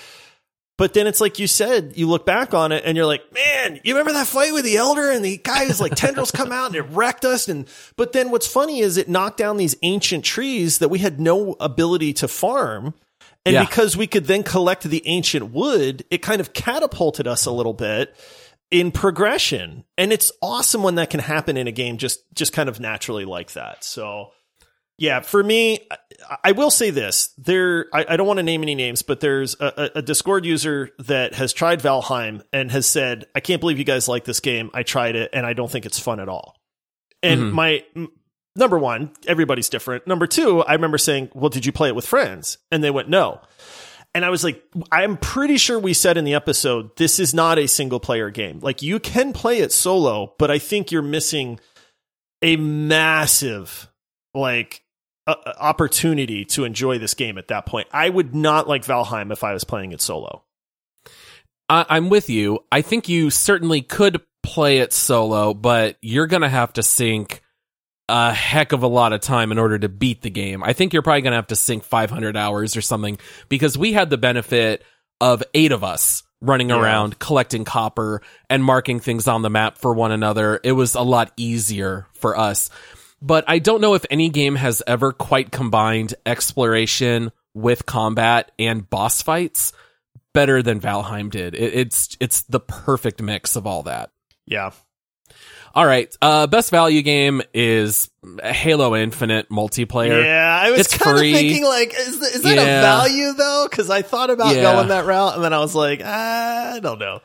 But 0.75 0.95
then 0.95 1.05
it's 1.05 1.21
like 1.21 1.37
you 1.37 1.45
said, 1.45 1.93
you 1.95 2.09
look 2.09 2.25
back 2.25 2.55
on 2.55 2.71
it 2.71 2.83
and 2.83 2.97
you're 2.97 3.05
like, 3.05 3.21
man, 3.31 3.79
you 3.83 3.93
remember 3.93 4.13
that 4.13 4.25
fight 4.25 4.53
with 4.53 4.65
the 4.65 4.77
elder 4.77 5.11
and 5.11 5.23
the 5.23 5.37
guy 5.37 5.65
who's 5.65 5.79
like 5.79 5.93
tendrils 5.95 6.31
come 6.31 6.51
out 6.51 6.67
and 6.67 6.75
it 6.75 6.81
wrecked 6.89 7.25
us. 7.25 7.47
And, 7.47 7.67
but 7.95 8.11
then 8.11 8.31
what's 8.31 8.47
funny 8.47 8.79
is 8.79 8.97
it 8.97 9.07
knocked 9.07 9.37
down 9.37 9.57
these 9.57 9.75
ancient 9.83 10.25
trees 10.25 10.79
that 10.79 10.89
we 10.89 10.97
had 10.97 11.19
no 11.19 11.55
ability 11.59 12.13
to 12.13 12.27
farm. 12.27 12.95
And 13.45 13.53
Yeah. 13.53 13.65
because 13.65 13.97
we 13.97 14.07
could 14.07 14.25
then 14.25 14.43
collect 14.43 14.83
the 14.83 15.01
ancient 15.05 15.51
wood, 15.51 16.05
it 16.09 16.19
kind 16.19 16.39
of 16.39 16.53
catapulted 16.53 17.27
us 17.27 17.45
a 17.45 17.51
little 17.51 17.73
bit 17.73 18.15
in 18.71 18.91
progression. 18.91 19.83
And 19.97 20.13
it's 20.13 20.31
awesome 20.41 20.81
when 20.83 20.95
that 20.95 21.09
can 21.09 21.19
happen 21.19 21.57
in 21.57 21.67
a 21.67 21.71
game 21.71 21.97
just 21.97 22.19
just 22.33 22.53
kind 22.53 22.69
of 22.69 22.79
naturally 22.79 23.25
like 23.25 23.53
that. 23.53 23.83
So 23.83 24.31
yeah, 24.97 25.21
for 25.21 25.43
me, 25.43 25.87
I, 26.43 26.51
will 26.51 26.69
say 26.69 26.91
this: 26.91 27.33
there, 27.37 27.87
I, 27.91 28.05
I 28.09 28.15
don't 28.17 28.27
want 28.27 28.37
to 28.37 28.43
name 28.43 28.61
any 28.61 28.75
names, 28.75 29.01
but 29.01 29.19
there's 29.21 29.55
a, 29.59 29.89
a- 29.95 30.01
Discord 30.03 30.45
user 30.45 30.91
that 30.99 31.33
has 31.33 31.51
tried 31.51 31.81
Valheim 31.81 32.43
and 32.53 32.71
has 32.71 32.85
said, 32.85 33.25
"I 33.35 33.39
can't 33.39 33.59
believe 33.59 33.79
you 33.79 33.85
guys 33.85 34.07
like 34.07 34.23
this 34.23 34.39
game. 34.39 34.69
I 34.71 34.83
tried 34.83 35.15
it, 35.15 35.31
and 35.33 35.47
I 35.47 35.53
don't 35.53 35.69
think 35.69 35.87
it's 35.87 35.97
fun 35.99 36.19
at 36.19 36.29
all." 36.29 36.55
And 37.23 37.41
Mhm. 37.41 37.51
my 37.53 37.83
number 38.55 38.77
one, 38.77 39.11
everybody's 39.27 39.69
different. 39.69 40.07
Number 40.07 40.27
two, 40.27 40.61
I 40.63 40.73
remember 40.73 40.97
saying, 40.97 41.29
"Well, 41.33 41.49
did 41.49 41.65
you 41.65 41.71
play 41.71 41.89
it 41.89 41.95
with 41.95 42.05
friends?" 42.05 42.57
And 42.71 42.83
they 42.83 42.91
went, 42.91 43.09
"No." 43.09 43.41
And 44.15 44.23
I 44.23 44.29
was 44.29 44.43
like, 44.43 44.63
I'm 44.91 45.17
pretty 45.17 45.57
sure 45.57 45.79
we 45.79 45.93
said 45.93 46.17
in 46.17 46.23
the 46.23 46.35
episode, 46.35 46.95
this 46.97 47.19
is 47.19 47.33
not 47.33 47.57
a 47.57 47.67
single 47.67 47.99
player 47.99 48.29
game. 48.29 48.59
Like 48.59 48.83
you 48.83 48.99
can 48.99 49.33
play 49.33 49.59
it 49.59 49.71
solo, 49.71 50.35
but 50.37 50.51
I 50.51 50.59
think 50.59 50.91
you're 50.91 51.01
missing 51.01 51.59
a 52.43 52.57
massive 52.57 53.89
like 54.35 54.83
uh, 55.25 55.35
opportunity 55.59 56.45
to 56.45 56.63
enjoy 56.63 56.99
this 56.99 57.13
game 57.15 57.37
at 57.39 57.47
that 57.47 57.65
point. 57.65 57.87
I 57.91 58.09
would 58.09 58.35
not 58.35 58.67
like 58.67 58.85
Valheim 58.85 59.31
if 59.31 59.43
I 59.43 59.53
was 59.53 59.63
playing 59.63 59.93
it 59.93 60.01
solo. 60.01 60.43
I'm 61.69 62.09
with 62.09 62.29
you. 62.29 62.59
I 62.71 62.81
think 62.81 63.09
you 63.09 63.29
certainly 63.29 63.81
could 63.81 64.21
play 64.43 64.79
it 64.79 64.93
solo, 64.93 65.53
but 65.53 65.97
you're 66.01 66.27
going 66.27 66.41
to 66.41 66.49
have 66.49 66.73
to 66.73 66.83
sink 66.83 67.41
a 68.09 68.33
heck 68.33 68.71
of 68.73 68.83
a 68.83 68.87
lot 68.87 69.13
of 69.13 69.21
time 69.21 69.51
in 69.51 69.57
order 69.57 69.79
to 69.79 69.89
beat 69.89 70.21
the 70.21 70.29
game. 70.29 70.63
I 70.63 70.73
think 70.73 70.93
you're 70.93 71.01
probably 71.01 71.21
going 71.21 71.31
to 71.31 71.37
have 71.37 71.47
to 71.47 71.55
sink 71.55 71.83
500 71.83 72.35
hours 72.35 72.75
or 72.75 72.81
something 72.81 73.17
because 73.49 73.77
we 73.77 73.93
had 73.93 74.09
the 74.09 74.17
benefit 74.17 74.83
of 75.21 75.41
eight 75.53 75.71
of 75.71 75.83
us 75.83 76.23
running 76.41 76.69
Yeah. 76.69 76.81
around 76.81 77.17
collecting 77.19 77.63
copper 77.63 78.21
and 78.49 78.63
marking 78.63 78.99
things 78.99 79.27
on 79.27 79.41
the 79.41 79.49
map 79.49 79.77
for 79.77 79.93
one 79.93 80.11
another. 80.11 80.59
It 80.63 80.73
was 80.73 80.95
a 80.95 81.01
lot 81.01 81.31
easier 81.37 82.07
for 82.13 82.37
us. 82.37 82.69
But 83.21 83.45
I 83.47 83.59
don't 83.59 83.79
know 83.79 83.93
if 83.93 84.05
any 84.11 84.27
game 84.27 84.55
has 84.55 84.83
ever 84.85 85.13
quite 85.13 85.49
combined 85.51 86.13
exploration 86.25 87.31
with 87.53 87.85
combat 87.85 88.51
and 88.59 88.89
boss 88.89 89.21
fights 89.21 89.71
better 90.33 90.61
than 90.61 90.81
Valheim 90.81 91.29
did. 91.29 91.55
It, 91.55 91.73
it's 91.73 92.17
it's 92.19 92.41
the 92.41 92.59
perfect 92.59 93.21
mix 93.21 93.55
of 93.55 93.65
all 93.65 93.83
that. 93.83 94.09
Yeah. 94.45 94.71
All 95.75 95.85
right, 95.85 96.15
uh, 96.21 96.45
best 96.45 96.69
value 96.69 97.01
game 97.01 97.41
is 97.51 98.09
Halo 98.43 98.95
Infinite 98.95 99.49
multiplayer. 99.49 100.23
Yeah, 100.23 100.59
I 100.63 100.69
was 100.69 100.87
kind 100.87 101.15
of 101.17 101.21
thinking 101.21 101.63
like, 101.63 101.93
is, 101.97 102.21
is 102.21 102.41
that 102.43 102.55
Yeah. 102.57 102.77
a 102.77 102.81
value 102.81 103.33
though? 103.33 103.67
Because 103.69 103.89
I 103.89 104.03
thought 104.03 104.29
about 104.29 104.55
Yeah. 104.55 104.61
going 104.61 104.89
that 104.89 105.05
route, 105.05 105.33
and 105.35 105.43
then 105.43 105.51
I 105.51 105.57
was 105.59 105.73
like, 105.73 106.01
I 106.01 106.79
don't 106.79 106.99
know. 106.99 107.21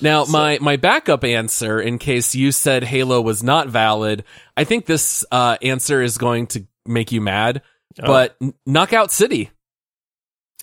Now, 0.00 0.24
my 0.24 0.58
my 0.62 0.76
backup 0.76 1.24
answer, 1.24 1.78
in 1.78 1.98
case 1.98 2.34
you 2.34 2.52
said 2.52 2.84
Halo 2.84 3.20
was 3.20 3.42
not 3.42 3.68
valid, 3.68 4.24
I 4.56 4.64
think 4.64 4.86
this 4.86 5.26
uh, 5.30 5.58
answer 5.60 6.00
is 6.00 6.16
going 6.16 6.46
to 6.48 6.64
make 6.86 7.12
you 7.12 7.20
mad. 7.20 7.60
Oh. 8.02 8.06
But 8.06 8.36
Knockout 8.64 9.12
City, 9.12 9.50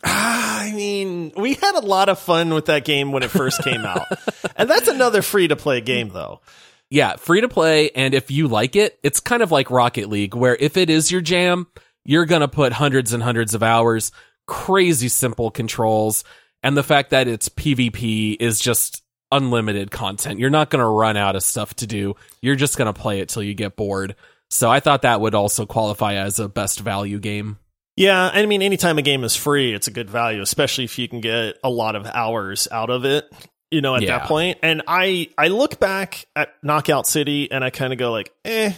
Ah, 0.03 0.61
I 0.61 0.71
mean, 0.73 1.33
we 1.37 1.53
had 1.53 1.75
a 1.75 1.85
lot 1.85 2.09
of 2.09 2.17
fun 2.19 2.51
with 2.53 2.65
that 2.65 2.83
game 2.83 3.11
when 3.11 3.21
it 3.21 3.29
first 3.29 3.63
came 3.63 3.85
out, 3.85 4.07
and 4.55 4.67
that's 4.67 4.87
another 4.87 5.21
free 5.21 5.47
to 5.49 5.55
play 5.55 5.81
game 5.81 6.09
though. 6.09 6.41
Yeah, 6.89 7.15
free 7.17 7.41
to 7.41 7.49
play, 7.49 7.89
and 7.91 8.13
if 8.13 8.31
you 8.31 8.47
like 8.47 8.75
it, 8.75 8.97
it's 9.03 9.19
kind 9.19 9.43
of 9.43 9.51
like 9.51 9.71
Rocket 9.71 10.09
League, 10.09 10.35
where 10.35 10.55
if 10.55 10.77
it 10.77 10.89
is 10.89 11.11
your 11.11 11.21
jam, 11.21 11.67
you're 12.05 12.25
gonna 12.25 12.47
put 12.47 12.73
hundreds 12.73 13.13
and 13.13 13.21
hundreds 13.21 13.53
of 13.53 13.63
hours, 13.63 14.11
crazy 14.47 15.09
simple 15.09 15.51
controls, 15.51 16.23
and 16.63 16.77
the 16.77 16.83
fact 16.83 17.09
that 17.09 17.27
it's 17.27 17.49
PvP 17.49 18.37
is 18.39 18.59
just 18.59 19.03
unlimited 19.31 19.91
content. 19.91 20.39
You're 20.39 20.49
not 20.49 20.69
gonna 20.69 20.89
run 20.89 21.17
out 21.17 21.35
of 21.35 21.43
stuff 21.43 21.73
to 21.75 21.87
do. 21.87 22.15
You're 22.41 22.55
just 22.55 22.77
gonna 22.77 22.93
play 22.93 23.19
it 23.19 23.29
till 23.29 23.43
you 23.43 23.53
get 23.53 23.75
bored. 23.75 24.15
So 24.49 24.71
I 24.71 24.79
thought 24.79 25.01
that 25.01 25.19
would 25.19 25.35
also 25.35 25.65
qualify 25.65 26.13
as 26.13 26.39
a 26.39 26.47
best 26.47 26.79
value 26.79 27.19
game. 27.19 27.57
Yeah, 27.97 28.29
I 28.31 28.45
mean, 28.45 28.61
anytime 28.61 28.99
a 28.99 29.01
game 29.01 29.23
is 29.23 29.35
free, 29.35 29.73
it's 29.73 29.87
a 29.87 29.91
good 29.91 30.09
value, 30.09 30.41
especially 30.41 30.83
if 30.83 30.99
you 30.99 31.09
can 31.09 31.19
get 31.19 31.57
a 31.63 31.69
lot 31.69 31.95
of 31.95 32.05
hours 32.05 32.67
out 32.71 32.91
of 32.91 33.05
it. 33.05 33.25
You 33.71 33.81
know, 33.81 33.95
at 33.95 34.01
Yeah. 34.01 34.19
that 34.19 34.27
point. 34.27 34.59
And 34.63 34.81
I 34.87 35.29
I 35.37 35.49
look 35.49 35.79
back 35.79 36.25
at 36.35 36.53
Knockout 36.63 37.05
City 37.07 37.51
and 37.51 37.63
I 37.63 37.69
kind 37.69 37.91
of 37.93 37.99
go 37.99 38.11
like, 38.11 38.31
eh. 38.45 38.71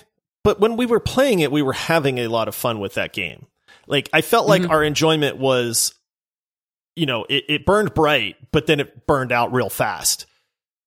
But 0.43 0.59
when 0.59 0.77
we 0.77 0.85
were 0.85 0.99
playing 0.99 1.39
it, 1.41 1.51
we 1.51 1.61
were 1.61 1.73
having 1.73 2.17
a 2.19 2.27
lot 2.27 2.47
of 2.47 2.55
fun 2.55 2.79
with 2.79 2.95
that 2.95 3.13
game. 3.13 3.45
Like 3.87 4.09
I 4.13 4.21
felt 4.21 4.47
like 4.47 4.63
Mhm. 4.63 4.69
our 4.71 4.83
enjoyment 4.83 5.37
was, 5.37 5.93
you 6.95 7.05
know, 7.05 7.25
it, 7.29 7.43
it 7.49 7.65
burned 7.65 7.93
bright, 7.93 8.37
but 8.51 8.65
then 8.67 8.79
it 8.79 9.05
burned 9.05 9.31
out 9.31 9.53
real 9.53 9.69
fast. 9.69 10.25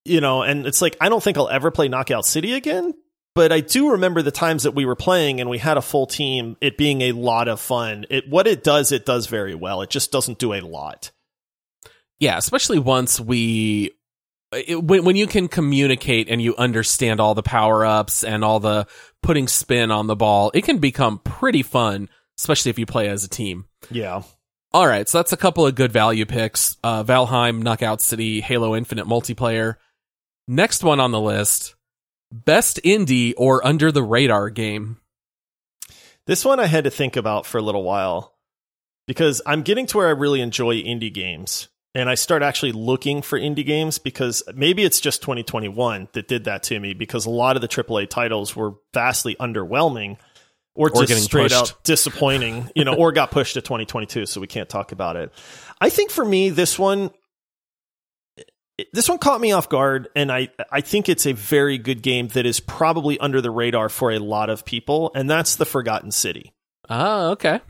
You 0.04 0.20
know, 0.20 0.42
and 0.42 0.66
it's 0.66 0.82
like 0.82 0.96
I 1.00 1.08
don't 1.08 1.22
think 1.22 1.36
I'll 1.38 1.48
ever 1.48 1.70
play 1.70 1.86
Knockout 1.88 2.26
City 2.26 2.54
again. 2.54 2.94
But 3.34 3.50
I 3.52 3.60
do 3.60 3.92
remember 3.92 4.20
the 4.20 4.30
times 4.30 4.64
that 4.64 4.72
we 4.74 4.84
were 4.84 4.96
playing 4.96 5.40
and 5.40 5.48
we 5.48 5.56
had 5.58 5.78
a 5.78 5.82
full 5.82 6.06
team, 6.06 6.56
it 6.60 6.76
being 6.76 7.00
a 7.02 7.12
lot 7.12 7.48
of 7.48 7.60
fun. 7.60 8.04
It 8.10 8.28
what 8.28 8.46
it 8.46 8.62
does, 8.64 8.90
it 8.92 9.06
does 9.06 9.26
very 9.26 9.54
well. 9.54 9.80
It 9.80 9.90
just 9.90 10.10
doesn't 10.12 10.38
do 10.38 10.52
a 10.52 10.60
lot. 10.60 11.12
Yeah, 12.22 12.36
especially 12.36 12.78
once 12.78 13.18
we 13.18 13.90
it, 14.52 14.80
when 14.80 15.04
when 15.04 15.16
you 15.16 15.26
can 15.26 15.48
communicate 15.48 16.28
and 16.28 16.40
you 16.40 16.54
understand 16.54 17.18
all 17.18 17.34
the 17.34 17.42
power 17.42 17.84
ups 17.84 18.22
and 18.22 18.44
all 18.44 18.60
the 18.60 18.86
putting 19.24 19.48
spin 19.48 19.90
on 19.90 20.06
the 20.06 20.14
ball, 20.14 20.52
it 20.54 20.62
can 20.62 20.78
become 20.78 21.18
pretty 21.18 21.64
fun, 21.64 22.08
especially 22.38 22.70
if 22.70 22.78
you 22.78 22.86
play 22.86 23.08
as 23.08 23.24
a 23.24 23.28
team. 23.28 23.64
Yeah. 23.90 24.22
All 24.72 24.86
right, 24.86 25.08
so 25.08 25.18
that's 25.18 25.32
a 25.32 25.36
couple 25.36 25.66
of 25.66 25.74
good 25.74 25.90
value 25.90 26.24
picks: 26.24 26.76
uh, 26.84 27.02
Valheim, 27.02 27.60
Knockout 27.60 28.00
City, 28.00 28.40
Halo 28.40 28.76
Infinite 28.76 29.08
multiplayer. 29.08 29.78
Next 30.46 30.84
one 30.84 31.00
on 31.00 31.10
the 31.10 31.20
list: 31.20 31.74
best 32.30 32.78
indie 32.84 33.34
or 33.36 33.66
under 33.66 33.90
the 33.90 34.04
radar 34.04 34.48
game. 34.48 34.98
This 36.26 36.44
one 36.44 36.60
I 36.60 36.66
had 36.66 36.84
to 36.84 36.90
think 36.90 37.16
about 37.16 37.46
for 37.46 37.58
a 37.58 37.62
little 37.62 37.82
while 37.82 38.36
because 39.08 39.42
I'm 39.44 39.62
getting 39.62 39.86
to 39.86 39.96
where 39.96 40.06
I 40.06 40.12
really 40.12 40.40
enjoy 40.40 40.76
indie 40.76 41.12
games. 41.12 41.66
And 41.94 42.08
I 42.08 42.14
start 42.14 42.42
actually 42.42 42.72
looking 42.72 43.22
for 43.22 43.38
indie 43.38 43.66
games 43.66 43.98
because 43.98 44.42
maybe 44.54 44.82
it's 44.84 45.00
just 45.00 45.20
2021 45.22 46.08
that 46.12 46.28
did 46.28 46.44
that 46.44 46.62
to 46.64 46.80
me 46.80 46.94
because 46.94 47.26
a 47.26 47.30
lot 47.30 47.56
of 47.56 47.62
the 47.62 47.68
AAA 47.68 48.08
titles 48.08 48.56
were 48.56 48.74
vastly 48.94 49.36
underwhelming 49.38 50.16
or, 50.74 50.88
Or 50.88 51.00
just 51.02 51.08
getting 51.08 51.22
straight 51.22 51.50
pushed. 51.50 51.54
out 51.74 51.84
disappointing, 51.84 52.70
you 52.74 52.84
know, 52.84 52.94
or 52.94 53.12
got 53.12 53.30
pushed 53.30 53.54
to 53.54 53.60
2022, 53.60 54.24
so 54.24 54.40
we 54.40 54.46
can't 54.46 54.70
talk 54.70 54.92
about 54.92 55.16
it. 55.16 55.30
I 55.80 55.90
think 55.90 56.10
for 56.10 56.24
me, 56.24 56.48
this 56.48 56.78
one, 56.78 57.10
this 58.94 59.06
one 59.06 59.18
caught 59.18 59.38
me 59.40 59.52
off 59.52 59.68
guard, 59.68 60.08
and 60.16 60.32
I 60.32 60.48
I 60.70 60.80
think 60.80 61.10
it's 61.10 61.26
a 61.26 61.32
very 61.32 61.76
good 61.76 62.00
game 62.02 62.28
that 62.28 62.46
is 62.46 62.58
probably 62.58 63.18
under 63.20 63.42
the 63.42 63.50
radar 63.50 63.90
for 63.90 64.10
a 64.12 64.18
lot 64.18 64.48
of 64.48 64.64
people, 64.64 65.12
and 65.14 65.28
that's 65.28 65.56
the 65.56 65.66
Forgotten 65.66 66.10
City. 66.10 66.54
Oh, 66.88 67.32
okay. 67.32 67.60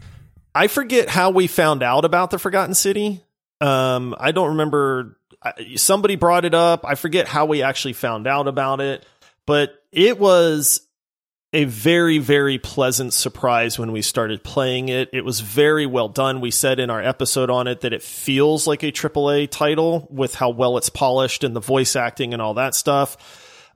I 0.55 0.69
forget 0.69 1.09
how 1.09 1.31
we 1.31 1.49
found 1.49 1.83
out 1.83 2.05
about 2.05 2.31
the 2.31 2.39
Forgotten 2.39 2.75
City. 2.75 3.25
Um, 3.63 4.15
I 4.19 4.33
don't 4.33 4.49
remember. 4.49 5.19
Somebody 5.77 6.17
brought 6.17 6.45
it 6.45 6.55
up. 6.55 6.85
I 6.85 6.97
forget 6.97 7.29
how 7.29 7.47
we 7.47 7.63
actually 7.63 7.95
found 7.95 8.27
out 8.27 8.49
about 8.49 8.81
it, 8.81 9.07
but 9.47 9.71
it 9.91 10.19
was 10.19 10.81
a 11.53 11.65
very, 11.65 12.19
very 12.19 12.59
pleasant 12.59 13.13
surprise 13.13 13.79
when 13.79 13.93
we 13.93 14.03
started 14.03 14.43
playing 14.43 14.89
it. 14.89 15.11
It 15.13 15.25
was 15.25 15.41
very 15.41 15.85
well 15.85 16.09
done. 16.09 16.41
We 16.41 16.51
said 16.51 16.81
in 16.81 16.91
our 16.91 17.03
episode 17.03 17.51
on 17.51 17.67
it 17.67 17.83
that 17.83 17.93
it 17.93 18.03
feels 18.03 18.67
like 18.67 18.83
a 18.83 18.91
AAA 18.91 19.51
title 19.51 20.09
with 20.11 20.35
how 20.35 20.51
well 20.51 20.79
it's 20.79 20.89
polished 20.89 21.45
and 21.45 21.55
the 21.55 21.61
voice 21.61 21.95
acting 21.95 22.33
and 22.33 22.41
all 22.41 22.55
that 22.55 22.75
stuff. 22.75 23.17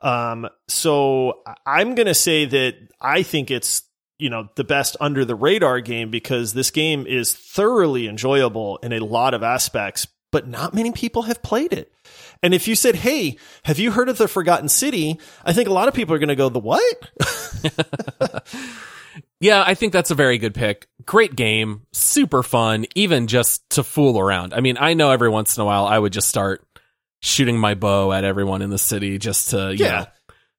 Um, 0.00 0.48
so 0.68 1.42
I'm 1.66 1.94
going 1.94 2.06
to 2.06 2.14
say 2.14 2.46
that 2.46 2.76
I 3.00 3.22
think 3.22 3.50
it's, 3.50 3.82
you 4.18 4.30
know, 4.30 4.48
the 4.56 4.64
best 4.64 4.96
under 5.00 5.24
the 5.24 5.34
radar 5.34 5.80
game 5.80 6.10
because 6.10 6.52
this 6.52 6.70
game 6.70 7.06
is 7.06 7.34
thoroughly 7.34 8.08
enjoyable 8.08 8.78
in 8.78 8.92
a 8.92 9.00
lot 9.00 9.34
of 9.34 9.42
aspects, 9.42 10.06
but 10.32 10.46
not 10.48 10.74
many 10.74 10.92
people 10.92 11.22
have 11.22 11.42
played 11.42 11.72
it. 11.72 11.92
And 12.42 12.52
if 12.54 12.68
you 12.68 12.74
said, 12.74 12.96
Hey, 12.96 13.36
have 13.64 13.78
you 13.78 13.90
heard 13.90 14.08
of 14.08 14.18
the 14.18 14.28
Forgotten 14.28 14.68
City? 14.68 15.18
I 15.44 15.52
think 15.52 15.68
a 15.68 15.72
lot 15.72 15.88
of 15.88 15.94
people 15.94 16.14
are 16.14 16.18
going 16.18 16.28
to 16.28 16.36
go, 16.36 16.48
the 16.48 16.58
what? 16.58 16.82
Yeah, 19.38 19.62
I 19.66 19.74
think 19.74 19.92
that's 19.92 20.10
a 20.10 20.14
very 20.14 20.38
good 20.38 20.54
pick. 20.54 20.88
Great 21.04 21.36
game, 21.36 21.82
super 21.92 22.42
fun, 22.42 22.86
even 22.94 23.26
just 23.26 23.68
to 23.70 23.82
fool 23.82 24.18
around. 24.18 24.54
I 24.54 24.60
mean, 24.60 24.78
I 24.80 24.94
know 24.94 25.10
every 25.10 25.28
once 25.28 25.56
in 25.56 25.62
a 25.62 25.64
while 25.66 25.84
I 25.86 25.98
would 25.98 26.12
just 26.12 26.28
start 26.28 26.64
shooting 27.20 27.58
my 27.58 27.74
bow 27.74 28.12
at 28.12 28.24
everyone 28.24 28.62
in 28.62 28.70
the 28.70 28.78
city 28.78 29.18
just 29.18 29.50
to, 29.50 29.74
you 29.74 29.84
Yeah. 29.84 30.00
know, 30.00 30.06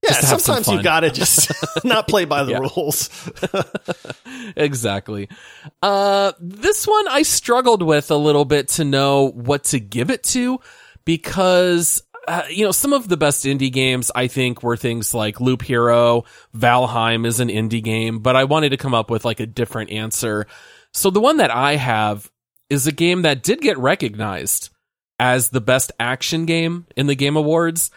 Yeah, 0.04 0.14
have 0.14 0.24
some 0.26 0.40
sometimes 0.40 0.68
you 0.68 0.84
got 0.84 1.02
to 1.02 1.10
just 1.10 1.52
not 1.84 2.08
play 2.08 2.26
by 2.26 2.44
the 2.44 2.52
Yeah. 2.52 2.60
rules. 2.60 3.10
exactly. 4.56 5.30
Uh, 5.82 6.34
this 6.40 6.88
one 6.88 7.08
I 7.08 7.24
struggled 7.24 7.82
with 7.84 8.12
a 8.12 8.16
little 8.16 8.46
bit 8.46 8.68
to 8.70 8.86
know 8.86 9.30
what 9.32 9.66
to 9.66 9.80
give 9.80 10.12
it 10.12 10.24
to 10.26 10.60
because, 11.06 12.02
uh, 12.28 12.44
you 12.50 12.66
know, 12.66 12.72
some 12.72 12.94
of 12.94 13.08
the 13.08 13.18
best 13.18 13.46
indie 13.46 13.72
games 13.72 14.12
I 14.14 14.28
think 14.28 14.62
were 14.64 14.78
things 14.78 15.14
like 15.14 15.42
Loop 15.42 15.62
Hero, 15.64 16.24
Valheim 16.56 17.26
is 17.26 17.40
an 17.40 17.50
indie 17.50 17.84
game, 17.84 18.20
but 18.20 18.36
I 18.36 18.44
wanted 18.44 18.70
to 18.70 18.78
come 18.78 18.94
up 18.94 19.10
with 19.10 19.26
like 19.26 19.40
a 19.40 19.46
different 19.48 19.90
answer. 19.92 20.46
So 20.94 21.10
the 21.10 21.20
one 21.22 21.38
that 21.38 21.52
I 21.52 21.76
have 21.76 22.30
is 22.70 22.88
a 22.88 22.92
game 22.92 23.24
that 23.24 23.44
did 23.44 23.62
get 23.62 23.78
recognized 23.78 24.70
as 25.20 25.50
the 25.50 25.62
best 25.62 25.92
action 26.00 26.46
game 26.46 26.86
in 26.96 27.08
the 27.08 27.16
Game 27.16 27.36
Awards, 27.38 27.90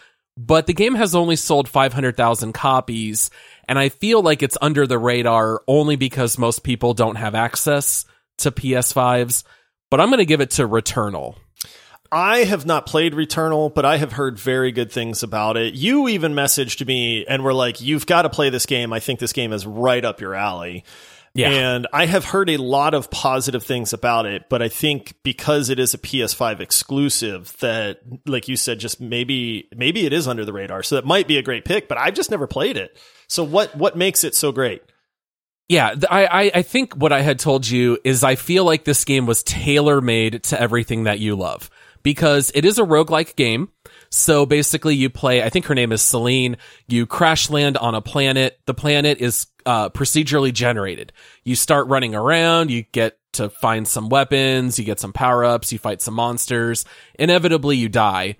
but 0.46 0.66
the 0.66 0.72
game 0.72 0.94
has 0.94 1.14
only 1.14 1.36
sold 1.36 1.68
500,000 1.68 2.54
copies, 2.54 3.30
and 3.68 3.78
I 3.78 3.90
feel 3.90 4.22
like 4.22 4.42
it's 4.42 4.56
under 4.62 4.86
the 4.86 4.98
radar 4.98 5.62
only 5.68 5.96
because 5.96 6.38
most 6.38 6.62
people 6.62 6.94
don't 6.94 7.16
have 7.16 7.34
access 7.34 8.06
to 8.38 8.50
PS5s. 8.50 9.44
But 9.90 10.00
I'm 10.00 10.08
going 10.08 10.18
to 10.18 10.24
give 10.24 10.40
it 10.40 10.52
to 10.52 10.66
Returnal. 10.66 11.34
I 12.10 12.38
have 12.38 12.64
not 12.64 12.86
played 12.86 13.12
Returnal, 13.12 13.74
but 13.74 13.84
I 13.84 13.98
have 13.98 14.12
heard 14.12 14.38
very 14.38 14.72
good 14.72 14.90
things 14.90 15.22
about 15.22 15.58
it. 15.58 15.74
You 15.74 16.08
even 16.08 16.32
messaged 16.32 16.86
me 16.86 17.26
and 17.26 17.44
were 17.44 17.52
like, 17.52 17.82
"You've 17.82 18.06
got 18.06 18.22
to 18.22 18.30
play 18.30 18.48
this 18.48 18.66
game. 18.66 18.94
I 18.94 19.00
think 19.00 19.20
this 19.20 19.34
game 19.34 19.52
is 19.52 19.66
right 19.66 20.04
up 20.04 20.20
your 20.22 20.34
alley." 20.34 20.84
Yeah. 21.32 21.50
And 21.50 21.86
I 21.92 22.06
have 22.06 22.24
heard 22.24 22.50
a 22.50 22.56
lot 22.56 22.92
of 22.92 23.10
positive 23.10 23.62
things 23.62 23.92
about 23.92 24.26
it, 24.26 24.48
but 24.48 24.62
I 24.62 24.68
think 24.68 25.14
because 25.22 25.70
it 25.70 25.78
is 25.78 25.94
a 25.94 25.98
PS5 25.98 26.58
exclusive 26.58 27.56
that 27.60 28.00
like 28.26 28.48
you 28.48 28.56
said 28.56 28.80
just 28.80 29.00
maybe 29.00 29.68
maybe 29.74 30.06
it 30.06 30.12
is 30.12 30.26
under 30.26 30.44
the 30.44 30.52
radar. 30.52 30.82
So 30.82 30.96
that 30.96 31.04
might 31.04 31.28
be 31.28 31.38
a 31.38 31.42
great 31.42 31.64
pick, 31.64 31.86
but 31.86 31.98
I've 31.98 32.14
just 32.14 32.30
never 32.30 32.48
played 32.48 32.76
it. 32.76 32.98
So 33.28 33.44
what 33.44 33.76
what 33.76 33.96
makes 33.96 34.24
it 34.24 34.34
so 34.34 34.50
great? 34.50 34.82
Yeah, 35.68 35.94
I, 36.10 36.26
I, 36.26 36.50
I 36.56 36.62
think 36.62 36.94
what 36.94 37.12
I 37.12 37.20
had 37.20 37.38
told 37.38 37.68
you 37.68 37.96
is 38.02 38.24
I 38.24 38.34
feel 38.34 38.64
like 38.64 38.82
this 38.82 39.04
game 39.04 39.24
was 39.24 39.44
tailor 39.44 40.00
made 40.00 40.42
to 40.44 40.60
everything 40.60 41.04
that 41.04 41.20
you 41.20 41.36
love 41.36 41.70
because 42.02 42.50
it 42.56 42.64
is 42.64 42.78
a 42.78 42.82
roguelike 42.82 43.36
game. 43.36 43.68
So 44.10 44.46
basically 44.46 44.96
you 44.96 45.10
play, 45.10 45.44
I 45.44 45.48
think 45.48 45.66
her 45.66 45.74
name 45.76 45.92
is 45.92 46.02
Selene. 46.02 46.56
You 46.88 47.06
crash 47.06 47.50
land 47.50 47.76
on 47.76 47.94
a 47.94 48.00
planet. 48.00 48.58
The 48.66 48.74
planet 48.74 49.18
is 49.20 49.46
uh, 49.66 49.90
procedurally 49.90 50.52
generated. 50.52 51.12
You 51.44 51.56
start 51.56 51.88
running 51.88 52.14
around. 52.14 52.70
You 52.70 52.82
get 52.92 53.18
to 53.34 53.48
find 53.48 53.86
some 53.86 54.08
weapons. 54.08 54.78
You 54.78 54.84
get 54.84 55.00
some 55.00 55.12
power 55.12 55.44
ups. 55.44 55.72
You 55.72 55.78
fight 55.78 56.02
some 56.02 56.14
monsters. 56.14 56.84
Inevitably 57.18 57.76
you 57.76 57.88
die. 57.88 58.36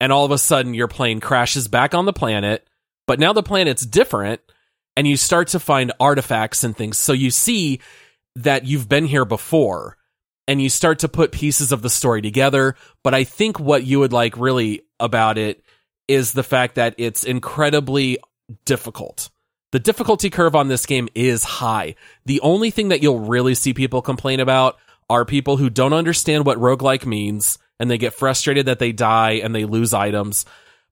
And 0.00 0.12
all 0.12 0.24
of 0.24 0.30
a 0.30 0.38
sudden 0.38 0.74
your 0.74 0.88
plane 0.88 1.20
crashes 1.20 1.68
back 1.68 1.94
on 1.94 2.04
the 2.04 2.12
planet. 2.12 2.68
But 3.06 3.18
now 3.18 3.32
the 3.32 3.42
planet's 3.42 3.86
different 3.86 4.40
and 4.96 5.06
you 5.06 5.16
start 5.16 5.48
to 5.48 5.60
find 5.60 5.92
artifacts 6.00 6.64
and 6.64 6.76
things. 6.76 6.98
So 6.98 7.12
you 7.12 7.30
see 7.30 7.80
that 8.34 8.64
you've 8.64 8.88
been 8.88 9.06
here 9.06 9.24
before 9.24 9.96
and 10.48 10.60
you 10.60 10.68
start 10.68 11.00
to 11.00 11.08
put 11.08 11.32
pieces 11.32 11.72
of 11.72 11.82
the 11.82 11.90
story 11.90 12.22
together. 12.22 12.76
But 13.02 13.14
I 13.14 13.24
think 13.24 13.58
what 13.58 13.84
you 13.84 14.00
would 14.00 14.12
like 14.12 14.36
really 14.36 14.82
about 14.98 15.38
it 15.38 15.62
is 16.08 16.32
the 16.32 16.42
fact 16.42 16.76
that 16.76 16.94
it's 16.98 17.24
incredibly 17.24 18.18
difficult. 18.64 19.30
The 19.72 19.78
difficulty 19.78 20.30
curve 20.30 20.54
on 20.54 20.68
this 20.68 20.86
game 20.86 21.08
is 21.14 21.44
high. 21.44 21.96
The 22.24 22.40
only 22.40 22.70
thing 22.70 22.88
that 22.88 23.02
you'll 23.02 23.20
really 23.20 23.54
see 23.54 23.74
people 23.74 24.02
complain 24.02 24.40
about 24.40 24.78
are 25.10 25.24
people 25.24 25.56
who 25.56 25.70
don't 25.70 25.92
understand 25.92 26.46
what 26.46 26.58
roguelike 26.58 27.04
means 27.04 27.58
and 27.78 27.90
they 27.90 27.98
get 27.98 28.14
frustrated 28.14 28.66
that 28.66 28.78
they 28.78 28.92
die 28.92 29.32
and 29.32 29.54
they 29.54 29.64
lose 29.64 29.92
items 29.92 30.46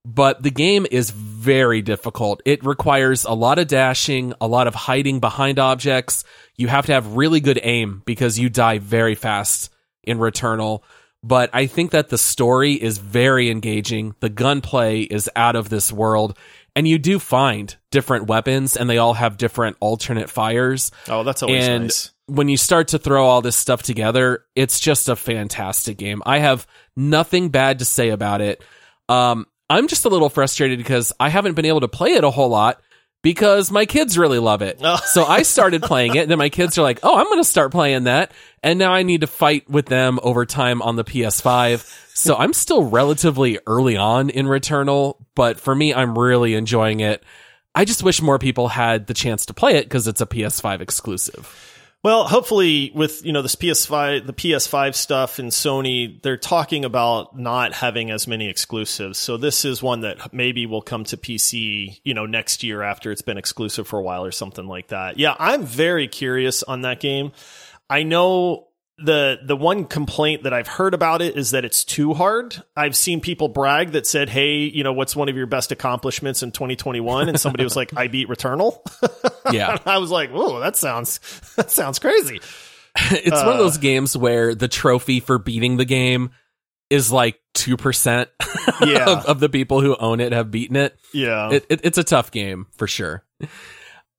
but 0.04 0.42
the 0.42 0.50
game 0.50 0.86
is 0.90 1.10
very 1.10 1.80
difficult. 1.80 2.42
It 2.44 2.64
requires 2.64 3.24
a 3.24 3.32
lot 3.32 3.58
of 3.58 3.68
dashing, 3.68 4.34
a 4.40 4.46
lot 4.46 4.66
of 4.66 4.74
hiding 4.74 5.20
behind 5.20 5.58
objects. 5.58 6.24
You 6.56 6.68
have 6.68 6.86
to 6.86 6.92
have 6.92 7.16
really 7.16 7.40
good 7.40 7.58
aim 7.62 8.02
because 8.04 8.38
you 8.38 8.50
die 8.50 8.78
very 8.78 9.14
fast 9.14 9.72
in 10.02 10.18
Returnal. 10.18 10.82
But 11.22 11.48
I 11.54 11.66
think 11.66 11.92
that 11.92 12.10
the 12.10 12.18
story 12.18 12.74
is 12.74 12.98
very 12.98 13.50
engaging. 13.50 14.14
The 14.20 14.28
gunplay 14.28 15.00
is 15.00 15.30
out 15.34 15.56
of 15.56 15.70
this 15.70 15.90
world. 15.90 16.36
And 16.76 16.88
you 16.88 16.98
do 16.98 17.18
find 17.18 17.74
different 17.90 18.26
weapons 18.26 18.76
and 18.76 18.90
they 18.90 18.98
all 18.98 19.14
have 19.14 19.36
different 19.36 19.76
alternate 19.80 20.28
fires. 20.28 20.90
Oh, 21.08 21.22
that's 21.22 21.42
always 21.42 21.64
And 21.68 21.84
nice. 21.84 22.10
when 22.26 22.48
you 22.48 22.56
start 22.56 22.88
to 22.88 22.98
throw 22.98 23.24
all 23.26 23.42
this 23.42 23.56
stuff 23.56 23.82
together, 23.82 24.44
it's 24.56 24.80
just 24.80 25.08
a 25.08 25.14
fantastic 25.14 25.96
game. 25.98 26.22
I 26.26 26.38
have 26.38 26.66
nothing 26.96 27.50
bad 27.50 27.78
to 27.78 27.84
say 27.84 28.08
about 28.08 28.40
it. 28.40 28.62
Um, 29.08 29.46
I'm 29.70 29.88
just 29.88 30.04
a 30.04 30.08
little 30.08 30.28
frustrated 30.28 30.78
because 30.78 31.12
I 31.18 31.28
haven't 31.28 31.54
been 31.54 31.64
able 31.64 31.80
to 31.80 31.88
play 31.88 32.10
it 32.14 32.24
a 32.24 32.30
whole 32.30 32.48
lot 32.48 32.80
because 33.24 33.72
my 33.72 33.86
kids 33.86 34.16
really 34.16 34.38
love 34.38 34.62
it. 34.62 34.78
Oh. 34.80 35.00
so 35.06 35.24
I 35.24 35.42
started 35.42 35.82
playing 35.82 36.14
it, 36.14 36.20
and 36.20 36.30
then 36.30 36.38
my 36.38 36.50
kids 36.50 36.78
are 36.78 36.82
like, 36.82 37.00
"Oh, 37.02 37.16
I'm 37.16 37.24
going 37.24 37.40
to 37.40 37.44
start 37.48 37.72
playing 37.72 38.04
that," 38.04 38.30
and 38.62 38.78
now 38.78 38.92
I 38.92 39.02
need 39.02 39.22
to 39.22 39.26
fight 39.26 39.68
with 39.68 39.86
them 39.86 40.20
over 40.22 40.46
time 40.46 40.82
on 40.82 40.94
the 40.94 41.04
PS5. 41.04 42.02
So 42.14 42.36
I'm 42.36 42.52
still 42.52 42.84
relatively 42.84 43.58
early 43.66 43.96
on 43.96 44.30
in 44.30 44.46
Returnal, 44.46 45.16
but 45.34 45.58
for 45.58 45.74
me, 45.74 45.92
I'm 45.92 46.16
really 46.16 46.54
enjoying 46.54 47.00
it. 47.00 47.24
I 47.74 47.84
just 47.84 48.04
wish 48.04 48.22
more 48.22 48.38
people 48.38 48.68
had 48.68 49.08
the 49.08 49.14
chance 49.14 49.46
to 49.46 49.54
play 49.54 49.76
it 49.76 49.86
because 49.86 50.06
it's 50.06 50.20
a 50.20 50.26
PS5 50.26 50.80
exclusive. 50.80 51.73
Well, 52.04 52.24
hopefully 52.24 52.92
with, 52.94 53.24
you 53.24 53.32
know, 53.32 53.40
this 53.40 53.56
PS5, 53.56 54.26
the 54.26 54.34
PS5 54.34 54.94
stuff 54.94 55.38
and 55.38 55.50
Sony, 55.50 56.20
they're 56.20 56.36
talking 56.36 56.84
about 56.84 57.38
not 57.38 57.72
having 57.72 58.10
as 58.10 58.28
many 58.28 58.50
exclusives. 58.50 59.18
So 59.18 59.38
this 59.38 59.64
is 59.64 59.82
one 59.82 60.02
that 60.02 60.34
maybe 60.34 60.66
will 60.66 60.82
come 60.82 61.04
to 61.04 61.16
PC, 61.16 61.98
you 62.04 62.12
know, 62.12 62.26
next 62.26 62.62
year 62.62 62.82
after 62.82 63.10
it's 63.10 63.22
been 63.22 63.38
exclusive 63.38 63.88
for 63.88 63.98
a 63.98 64.02
while 64.02 64.22
or 64.22 64.32
something 64.32 64.66
like 64.66 64.88
that. 64.88 65.18
Yeah, 65.18 65.34
I'm 65.38 65.64
very 65.64 66.06
curious 66.06 66.62
on 66.62 66.82
that 66.82 67.00
game. 67.00 67.32
I 67.88 68.02
know 68.02 68.68
the 68.98 69.38
the 69.44 69.56
one 69.56 69.84
complaint 69.86 70.44
that 70.44 70.52
I've 70.52 70.68
heard 70.68 70.94
about 70.94 71.20
it 71.20 71.36
is 71.36 71.50
that 71.50 71.64
it's 71.64 71.84
too 71.84 72.14
hard. 72.14 72.62
I've 72.76 72.94
seen 72.94 73.20
people 73.20 73.48
brag 73.48 73.92
that 73.92 74.06
said, 74.06 74.28
"Hey, 74.28 74.58
you 74.58 74.84
know, 74.84 74.92
what's 74.92 75.16
one 75.16 75.28
of 75.28 75.36
your 75.36 75.46
best 75.46 75.72
accomplishments 75.72 76.42
in 76.42 76.52
2021?" 76.52 77.28
And 77.28 77.40
somebody 77.40 77.64
was 77.64 77.74
like, 77.76 77.96
"I 77.96 78.08
beat 78.08 78.28
Returnal." 78.28 78.78
Yeah. 79.52 79.76
I 79.84 79.98
was 79.98 80.10
like, 80.10 80.30
"Whoa, 80.30 80.60
that 80.60 80.74
sounds 80.74 81.20
that 81.56 81.70
sounds 81.70 81.98
crazy." 81.98 82.40
it's 83.10 83.30
one 83.30 83.48
of 83.48 83.54
uh, 83.54 83.58
those 83.58 83.76
games 83.76 84.16
where 84.16 84.54
the 84.54 84.68
trophy 84.68 85.20
for 85.20 85.38
beating 85.38 85.76
the 85.76 85.84
game 85.84 86.30
is 86.88 87.12
like 87.12 87.38
2% 87.56 88.26
Yeah. 88.86 89.04
of, 89.10 89.26
of 89.26 89.40
the 89.40 89.48
people 89.48 89.80
who 89.80 89.96
own 89.96 90.20
it 90.20 90.32
have 90.32 90.50
beaten 90.50 90.76
it. 90.76 90.96
Yeah. 91.12 91.50
it, 91.52 91.66
it. 91.68 91.80
It's 91.82 91.98
a 91.98 92.04
tough 92.04 92.30
game 92.30 92.66
for 92.76 92.86
sure. 92.86 93.24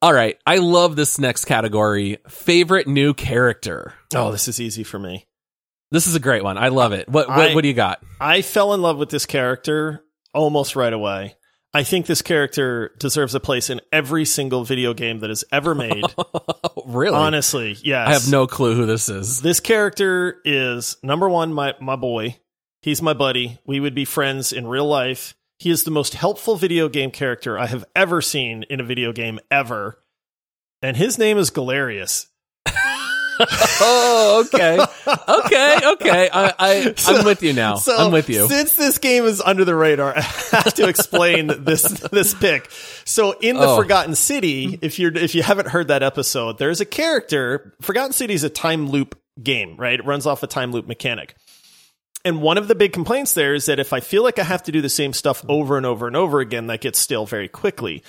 All 0.02 0.14
right. 0.14 0.38
I 0.46 0.58
love 0.58 0.96
this 0.96 1.18
next 1.20 1.46
category 1.46 2.18
favorite 2.30 2.88
new 2.88 3.14
character. 3.14 3.94
oh, 4.14 4.32
this 4.32 4.48
is 4.48 4.60
easy 4.60 4.84
for 4.84 5.00
me. 5.00 5.26
This 5.92 6.08
is 6.08 6.16
a 6.16 6.20
great 6.20 6.44
one. 6.44 6.58
I 6.58 6.70
love 6.70 6.92
it. 6.94 7.08
What 7.10 7.28
what, 7.28 7.38
I- 7.52 7.54
what 7.56 7.62
do 7.62 7.68
you 7.68 7.74
got? 7.74 8.02
I 8.20 8.42
fell 8.42 8.74
in 8.74 8.82
love 8.82 8.98
with 8.98 9.10
this 9.10 9.26
character 9.26 10.04
almost 10.34 10.76
right 10.76 10.92
away. 10.94 11.36
I 11.74 11.84
think 11.84 12.06
this 12.06 12.22
character 12.22 12.92
deserves 13.00 13.36
a 13.36 13.40
place 13.42 13.70
in 13.70 13.82
every 13.92 14.24
single 14.24 14.64
video 14.64 14.94
game 14.94 15.20
that 15.20 15.30
is 15.30 15.44
ever 15.52 15.76
made. 15.76 16.06
really? 16.86 17.16
Honestly, 17.18 17.76
yes. 17.84 18.08
I 18.08 18.14
have 18.14 18.32
no 18.32 18.48
clue 18.48 18.76
who 18.76 18.86
this 18.86 19.10
is. 19.10 19.42
This 19.42 19.60
character 19.60 20.38
is 20.46 20.96
number 21.04 21.28
one, 21.28 21.52
my 21.54 21.74
my 21.82 21.98
boy. 21.98 22.38
He's 22.82 23.02
my 23.02 23.14
buddy. 23.14 23.60
We 23.66 23.80
would 23.82 23.94
be 23.96 24.06
friends 24.06 24.54
in 24.54 24.68
real 24.68 24.88
life. 24.88 25.36
He 25.58 25.70
is 25.70 25.84
the 25.84 25.92
most 25.92 26.14
helpful 26.16 26.56
video 26.58 26.90
game 26.90 27.12
character 27.12 27.58
I 27.58 27.68
have 27.68 27.86
ever 27.96 28.22
seen 28.22 28.64
in 28.70 28.80
a 28.80 28.84
video 28.84 29.12
game 29.14 29.40
ever. 29.50 30.00
And 30.82 30.98
his 30.98 31.18
name 31.18 31.38
is 31.38 31.50
Galerius. 31.50 32.28
oh, 33.82 34.46
okay, 34.48 34.80
okay, 35.28 35.80
okay. 35.94 36.30
I, 36.32 36.54
I 36.58 36.94
I'm 37.08 37.26
with 37.26 37.44
you 37.44 37.54
now. 37.54 37.76
So 37.76 37.96
I'm 37.96 38.12
with 38.12 38.30
you. 38.30 38.48
Since 38.48 38.76
this 38.76 38.98
game 38.98 39.26
is 39.26 39.42
under 39.42 39.66
the 39.66 39.76
radar, 39.76 40.14
I 40.18 40.22
have 40.22 40.74
to 40.76 40.88
explain 40.88 41.48
this 41.64 41.84
this 42.12 42.34
pick. 42.34 42.70
So 43.06 43.34
in 43.40 43.56
the 43.58 43.66
Oh. 43.68 43.78
Forgotten 43.78 44.16
City, 44.16 44.78
if 44.82 45.00
you're 45.00 45.16
if 45.16 45.36
you 45.36 45.44
haven't 45.44 45.68
heard 45.70 45.88
that 45.90 46.04
episode, 46.04 46.58
there's 46.58 46.82
a 46.82 46.86
character. 46.86 47.74
Forgotten 47.82 48.14
City 48.14 48.34
is 48.34 48.44
a 48.44 48.50
time 48.50 48.90
loop 48.90 49.20
game, 49.42 49.76
right? 49.78 50.00
It 50.00 50.06
runs 50.06 50.26
off 50.26 50.44
a 50.44 50.48
time 50.48 50.72
loop 50.72 50.88
mechanic. 50.88 51.36
And 52.26 52.42
one 52.42 52.58
of 52.58 52.68
the 52.68 52.76
big 52.76 52.92
complaints 52.92 53.34
there 53.34 53.54
is 53.54 53.68
that 53.68 53.80
if 53.80 53.94
I 53.94 54.00
feel 54.00 54.24
like 54.24 54.40
I 54.40 54.44
have 54.44 54.64
to 54.64 54.72
do 54.72 54.82
the 54.82 54.90
same 54.90 55.14
stuff 55.14 55.46
over 55.48 55.78
and 55.78 55.86
over 55.86 56.08
and 56.08 56.16
over 56.16 56.40
again, 56.40 56.68
that 56.68 56.82
gets 56.82 56.98
stale 56.98 57.28
very 57.28 57.48
quickly. 57.48 58.04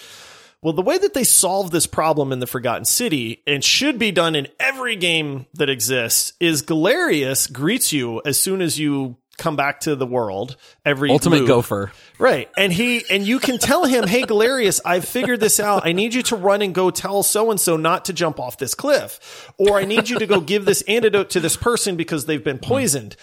Well, 0.62 0.72
the 0.72 0.82
way 0.82 0.96
that 0.96 1.12
they 1.12 1.22
solve 1.22 1.70
this 1.70 1.86
problem 1.86 2.32
in 2.32 2.40
the 2.40 2.46
Forgotten 2.46 2.86
City 2.86 3.42
and 3.46 3.62
should 3.62 3.98
be 3.98 4.10
done 4.10 4.34
in 4.34 4.48
every 4.58 4.96
game 4.96 5.44
that 5.54 5.68
exists 5.68 6.32
is 6.40 6.62
Galerius 6.62 7.46
greets 7.46 7.92
you 7.92 8.22
as 8.24 8.40
soon 8.40 8.62
as 8.62 8.78
you 8.78 9.16
come 9.36 9.54
back 9.54 9.80
to 9.80 9.94
the 9.94 10.06
world. 10.06 10.56
Every 10.84 11.10
Ultimate 11.10 11.46
gopher. 11.46 11.92
Right. 12.18 12.48
And 12.56 12.72
he 12.72 13.04
and 13.10 13.26
you 13.26 13.38
can 13.38 13.58
tell 13.58 13.84
him, 13.84 14.06
"Hey 14.06 14.22
Galerius, 14.22 14.80
I've 14.82 15.04
figured 15.04 15.40
this 15.40 15.60
out. 15.60 15.86
I 15.86 15.92
need 15.92 16.14
you 16.14 16.22
to 16.22 16.36
run 16.36 16.62
and 16.62 16.74
go 16.74 16.90
tell 16.90 17.22
so 17.22 17.50
and 17.50 17.60
so 17.60 17.76
not 17.76 18.06
to 18.06 18.14
jump 18.14 18.40
off 18.40 18.56
this 18.56 18.74
cliff, 18.74 19.52
or 19.58 19.78
I 19.78 19.84
need 19.84 20.08
you 20.08 20.18
to 20.18 20.26
go 20.26 20.40
give 20.40 20.64
this 20.64 20.80
antidote 20.88 21.28
to 21.30 21.40
this 21.40 21.56
person 21.56 21.96
because 21.96 22.24
they've 22.24 22.42
been 22.42 22.58
poisoned." 22.58 23.14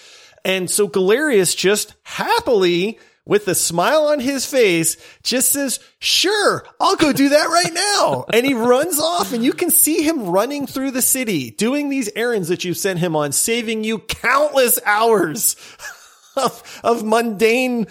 And 0.46 0.70
so 0.70 0.88
Galerius 0.88 1.56
just 1.56 1.96
happily 2.04 3.00
with 3.26 3.48
a 3.48 3.56
smile 3.56 4.08
on 4.08 4.20
his 4.20 4.46
face 4.46 4.98
just 5.24 5.52
says, 5.52 5.80
"Sure, 6.00 6.66
I'll 6.80 6.98
go 6.98 7.14
do 7.14 7.30
that 7.30 7.48
right 7.48 7.74
now." 7.74 8.26
and 8.34 8.46
he 8.46 8.54
runs 8.54 9.00
off 9.00 9.34
and 9.34 9.44
you 9.44 9.54
can 9.54 9.70
see 9.70 10.02
him 10.04 10.28
running 10.30 10.68
through 10.68 10.92
the 10.92 11.02
city 11.02 11.52
doing 11.52 11.90
these 11.90 12.10
errands 12.16 12.50
that 12.50 12.64
you've 12.64 12.78
sent 12.78 13.00
him 13.00 13.16
on, 13.16 13.32
saving 13.32 13.84
you 13.84 14.00
countless 14.00 14.80
hours 14.86 15.56
of, 16.36 16.82
of 16.84 17.04
mundane 17.04 17.88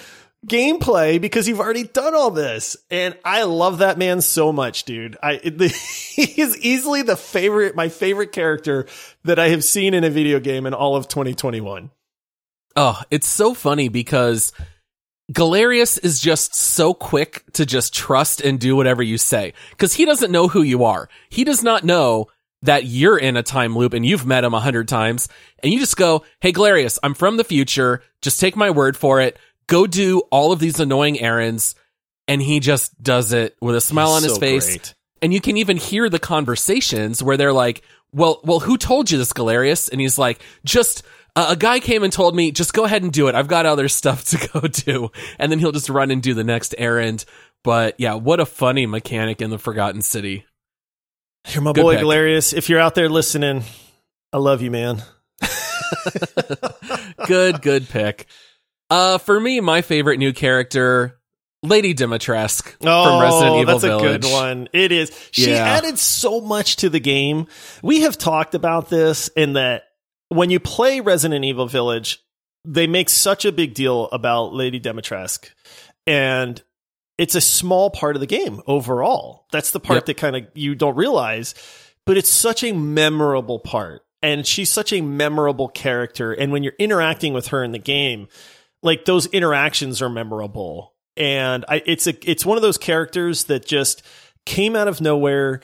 gameplay 0.47 1.21
because 1.21 1.47
you've 1.47 1.61
already 1.61 1.85
done 1.85 2.15
all 2.15 2.31
this. 2.31 2.77
And 2.91 3.17
I 3.25 3.45
love 3.45 3.79
that 3.79 3.99
man 3.99 4.21
so 4.21 4.53
much, 4.53 4.85
dude. 4.85 5.17
I, 5.23 5.37
the, 5.37 5.69
he 6.15 6.41
is 6.41 6.59
easily 6.59 7.03
the 7.03 7.17
favorite, 7.17 7.77
my 7.77 7.89
favorite 7.89 8.33
character 8.33 8.87
that 9.25 9.39
I 9.39 9.49
have 9.49 9.65
seen 9.65 9.95
in 9.95 10.05
a 10.05 10.11
video 10.11 10.41
game 10.41 10.67
in 10.67 10.75
all 10.75 10.97
of 10.97 11.09
2021. 11.09 11.91
Oh, 12.77 13.01
it's 13.11 13.29
so 13.29 13.55
funny 13.55 13.89
because 13.89 14.53
Galerius 15.33 15.99
is 15.99 16.21
just 16.21 16.55
so 16.55 16.95
quick 16.95 17.45
to 17.53 17.65
just 17.65 17.95
trust 17.95 18.41
and 18.41 18.59
do 18.59 18.77
whatever 18.77 19.03
you 19.03 19.19
say 19.19 19.55
because 19.71 19.95
he 19.95 20.05
doesn't 20.05 20.33
know 20.33 20.49
who 20.49 20.63
you 20.63 20.85
are. 20.85 21.09
He 21.31 21.45
does 21.45 21.63
not 21.63 21.85
know 21.85 22.29
that 22.63 22.85
you're 22.85 23.19
in 23.19 23.37
a 23.37 23.43
time 23.43 23.77
loop 23.77 23.93
and 23.93 24.05
you've 24.07 24.27
met 24.27 24.45
him 24.45 24.55
a 24.55 24.61
hundred 24.61 24.89
times 24.89 25.29
and 25.63 25.73
you 25.73 25.79
just 25.79 25.97
go, 25.97 26.25
Hey, 26.41 26.53
Galerius, 26.53 26.99
I'm 27.03 27.15
from 27.15 27.37
the 27.37 27.45
future. 27.45 28.03
Just 28.21 28.41
take 28.41 28.57
my 28.57 28.71
word 28.71 28.97
for 28.97 29.21
it. 29.21 29.39
Go 29.69 29.87
do 29.87 30.21
all 30.31 30.53
of 30.53 30.59
these 30.61 30.81
annoying 30.81 31.21
errands. 31.21 31.75
And 32.29 32.41
he 32.41 32.61
just 32.61 33.03
does 33.03 33.33
it 33.33 33.57
with 33.61 33.75
a 33.75 33.81
smile 33.81 34.11
on 34.11 34.23
his 34.23 34.35
So 34.35 34.41
face. 34.41 34.67
great. 34.67 34.95
And 35.23 35.33
you 35.33 35.41
can 35.41 35.57
even 35.57 35.77
hear 35.77 36.09
the 36.09 36.19
conversations 36.19 37.23
where 37.23 37.37
they're 37.37 37.53
like, 37.53 37.83
well, 38.13 38.41
well, 38.45 38.61
who 38.61 38.77
told 38.77 39.11
you 39.11 39.19
this, 39.19 39.33
Galerius? 39.33 39.89
And 39.89 40.01
he's 40.01 40.19
like, 40.19 40.43
just, 40.65 41.03
uh, 41.35 41.47
a 41.51 41.57
guy 41.57 41.81
came 41.81 42.03
and 42.03 42.13
told 42.13 42.37
me, 42.37 42.51
just 42.51 42.73
go 42.73 42.85
ahead 42.85 43.03
and 43.03 43.13
do 43.13 43.29
it. 43.29 43.35
I've 43.35 43.49
got 43.49 43.67
other 43.67 43.89
stuff 43.89 44.25
to 44.27 44.49
go 44.53 44.61
do. 44.69 45.11
And 45.39 45.51
then 45.51 45.59
he'll 45.59 45.73
just 45.73 45.89
run 45.89 46.11
and 46.11 46.23
do 46.23 46.35
the 46.35 46.45
next 46.45 46.75
errand. 46.79 47.25
But 47.65 47.99
yeah, 47.99 48.15
what 48.15 48.41
a 48.41 48.47
funny 48.47 48.87
mechanic 48.87 49.41
in 49.41 49.51
the 49.51 49.59
Forgotten 49.59 50.03
City. 50.03 50.45
You're 51.49 51.63
my 51.63 51.73
Good 51.73 51.83
boy, 51.83 51.95
pick. 51.95 52.03
Galerius. 52.05 52.53
If 52.53 52.69
you're 52.69 52.81
out 52.81 52.95
there 52.95 53.09
listening, 53.09 53.65
I 54.33 54.39
love 54.39 54.63
you, 54.63 54.71
man. 54.71 55.03
Good, 57.27 57.63
good 57.63 57.89
pick. 57.89 58.27
Uh, 58.91 59.19
for 59.19 59.39
me, 59.39 59.61
my 59.61 59.83
favorite 59.83 60.19
new 60.19 60.33
character, 60.33 61.21
Lady 61.63 61.95
Dimitrescu 61.95 62.75
Oh, 62.85 63.05
from 63.05 63.23
Resident 63.23 63.57
Evil 63.57 63.65
that's 63.75 63.85
Village. 63.85 64.03
That's 64.23 64.27
a 64.27 64.29
good 64.29 64.33
one. 64.33 64.69
It 64.73 64.91
is. 64.93 65.13
She 65.31 65.51
Yeah. 65.51 65.65
added 65.65 65.99
so 65.99 66.41
much 66.41 66.77
to 66.77 66.89
the 66.89 66.99
game. 67.01 67.47
We 67.83 68.01
have 68.03 68.19
talked 68.19 68.55
about 68.55 68.89
this 68.91 69.29
in 69.29 69.53
that 69.55 69.85
when 70.29 70.51
you 70.51 70.59
play 70.59 71.01
Resident 71.01 71.45
Evil 71.45 71.67
Village, 71.67 72.19
they 72.65 72.87
make 72.87 73.09
such 73.09 73.45
a 73.45 73.53
big 73.53 73.75
deal 73.75 74.09
about 74.13 74.55
Lady 74.55 74.81
Dimitrescu, 74.81 75.51
and 76.07 76.61
it's 77.19 77.35
a 77.35 77.41
small 77.41 77.91
part 77.91 78.17
of 78.17 78.21
the 78.21 78.27
game 78.27 78.61
overall. 78.67 79.47
That's 79.53 79.71
the 79.71 79.81
part 79.81 79.99
Yep. 79.99 80.05
that 80.07 80.17
kind 80.17 80.37
of 80.37 80.47
you 80.55 80.75
don't 80.75 80.97
realize, 80.97 81.55
but 82.07 82.17
it's 82.17 82.31
such 82.31 82.65
a 82.65 82.73
memorable 82.73 83.59
part. 83.61 84.03
And 84.25 84.47
she's 84.47 84.73
such 84.73 84.93
a 84.93 85.01
memorable 85.01 85.67
character. 85.69 86.33
And 86.33 86.53
when 86.53 86.63
you're 86.63 86.75
interacting 86.79 87.33
with 87.35 87.49
her 87.49 87.65
in 87.65 87.73
the 87.73 87.79
game, 87.79 88.29
like 88.83 89.05
those 89.05 89.27
interactions 89.27 90.01
are 90.01 90.09
memorable. 90.09 90.95
And 91.17 91.65
I, 91.69 91.83
it's 91.85 92.07
a, 92.07 92.31
it's 92.31 92.47
one 92.47 92.57
of 92.57 92.63
those 92.63 92.79
characters 92.79 93.45
that 93.45 93.67
just 93.67 94.03
came 94.47 94.75
out 94.75 94.89
of 94.89 95.01
nowhere. 95.01 95.61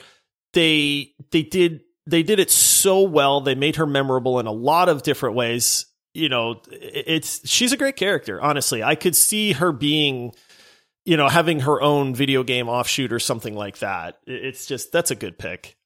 They, 0.53 1.13
they 1.31 1.43
did, 1.43 1.81
they 2.05 2.23
did 2.23 2.39
it 2.39 2.51
so 2.51 3.01
well. 3.01 3.41
They 3.41 3.55
made 3.55 3.77
her 3.77 3.85
memorable 3.85 4.39
in 4.39 4.45
a 4.45 4.51
lot 4.51 4.89
of 4.89 5.03
different 5.03 5.35
ways. 5.35 5.85
You 6.13 6.29
know, 6.29 6.61
it's, 6.71 7.47
she's 7.49 7.71
a 7.71 7.77
great 7.77 7.95
character. 7.95 8.41
Honestly, 8.41 8.83
I 8.83 8.95
could 8.95 9.15
see 9.15 9.53
her 9.53 9.71
being, 9.71 10.33
you 11.05 11.17
know, 11.17 11.29
having 11.29 11.61
her 11.61 11.81
own 11.81 12.15
video 12.15 12.43
game 12.43 12.67
offshoot 12.67 13.13
or 13.13 13.19
something 13.19 13.55
like 13.55 13.79
that. 13.79 14.17
It's 14.25 14.65
just, 14.65 14.91
that's 14.91 15.11
a 15.11 15.15
good 15.15 15.37
pick. 15.37 15.77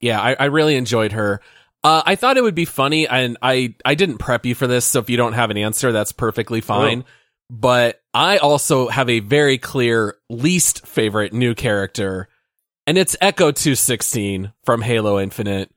Yeah, 0.00 0.20
I, 0.20 0.36
I 0.38 0.44
really 0.46 0.76
enjoyed 0.76 1.12
her. 1.12 1.40
Uh, 1.82 2.02
I 2.04 2.14
thought 2.14 2.36
it 2.36 2.42
would 2.42 2.54
be 2.54 2.66
funny, 2.66 3.08
and 3.08 3.38
I, 3.40 3.74
I 3.84 3.94
didn't 3.94 4.18
prep 4.18 4.44
you 4.44 4.54
for 4.54 4.66
this, 4.66 4.84
so 4.84 5.00
if 5.00 5.08
you 5.08 5.16
don't 5.16 5.32
have 5.32 5.50
an 5.50 5.56
answer, 5.56 5.92
that's 5.92 6.12
perfectly 6.12 6.60
fine. 6.60 7.04
But 7.50 8.00
I 8.14 8.38
also 8.38 8.88
have 8.88 9.08
a 9.10 9.18
very 9.20 9.58
clear 9.58 10.16
least 10.28 10.86
favorite 10.86 11.32
new 11.32 11.54
character, 11.54 12.28
and 12.86 12.96
it's 12.96 13.16
Echo 13.20 13.50
216 13.50 14.52
from 14.64 14.82
Halo 14.82 15.18
Infinite. 15.18 15.70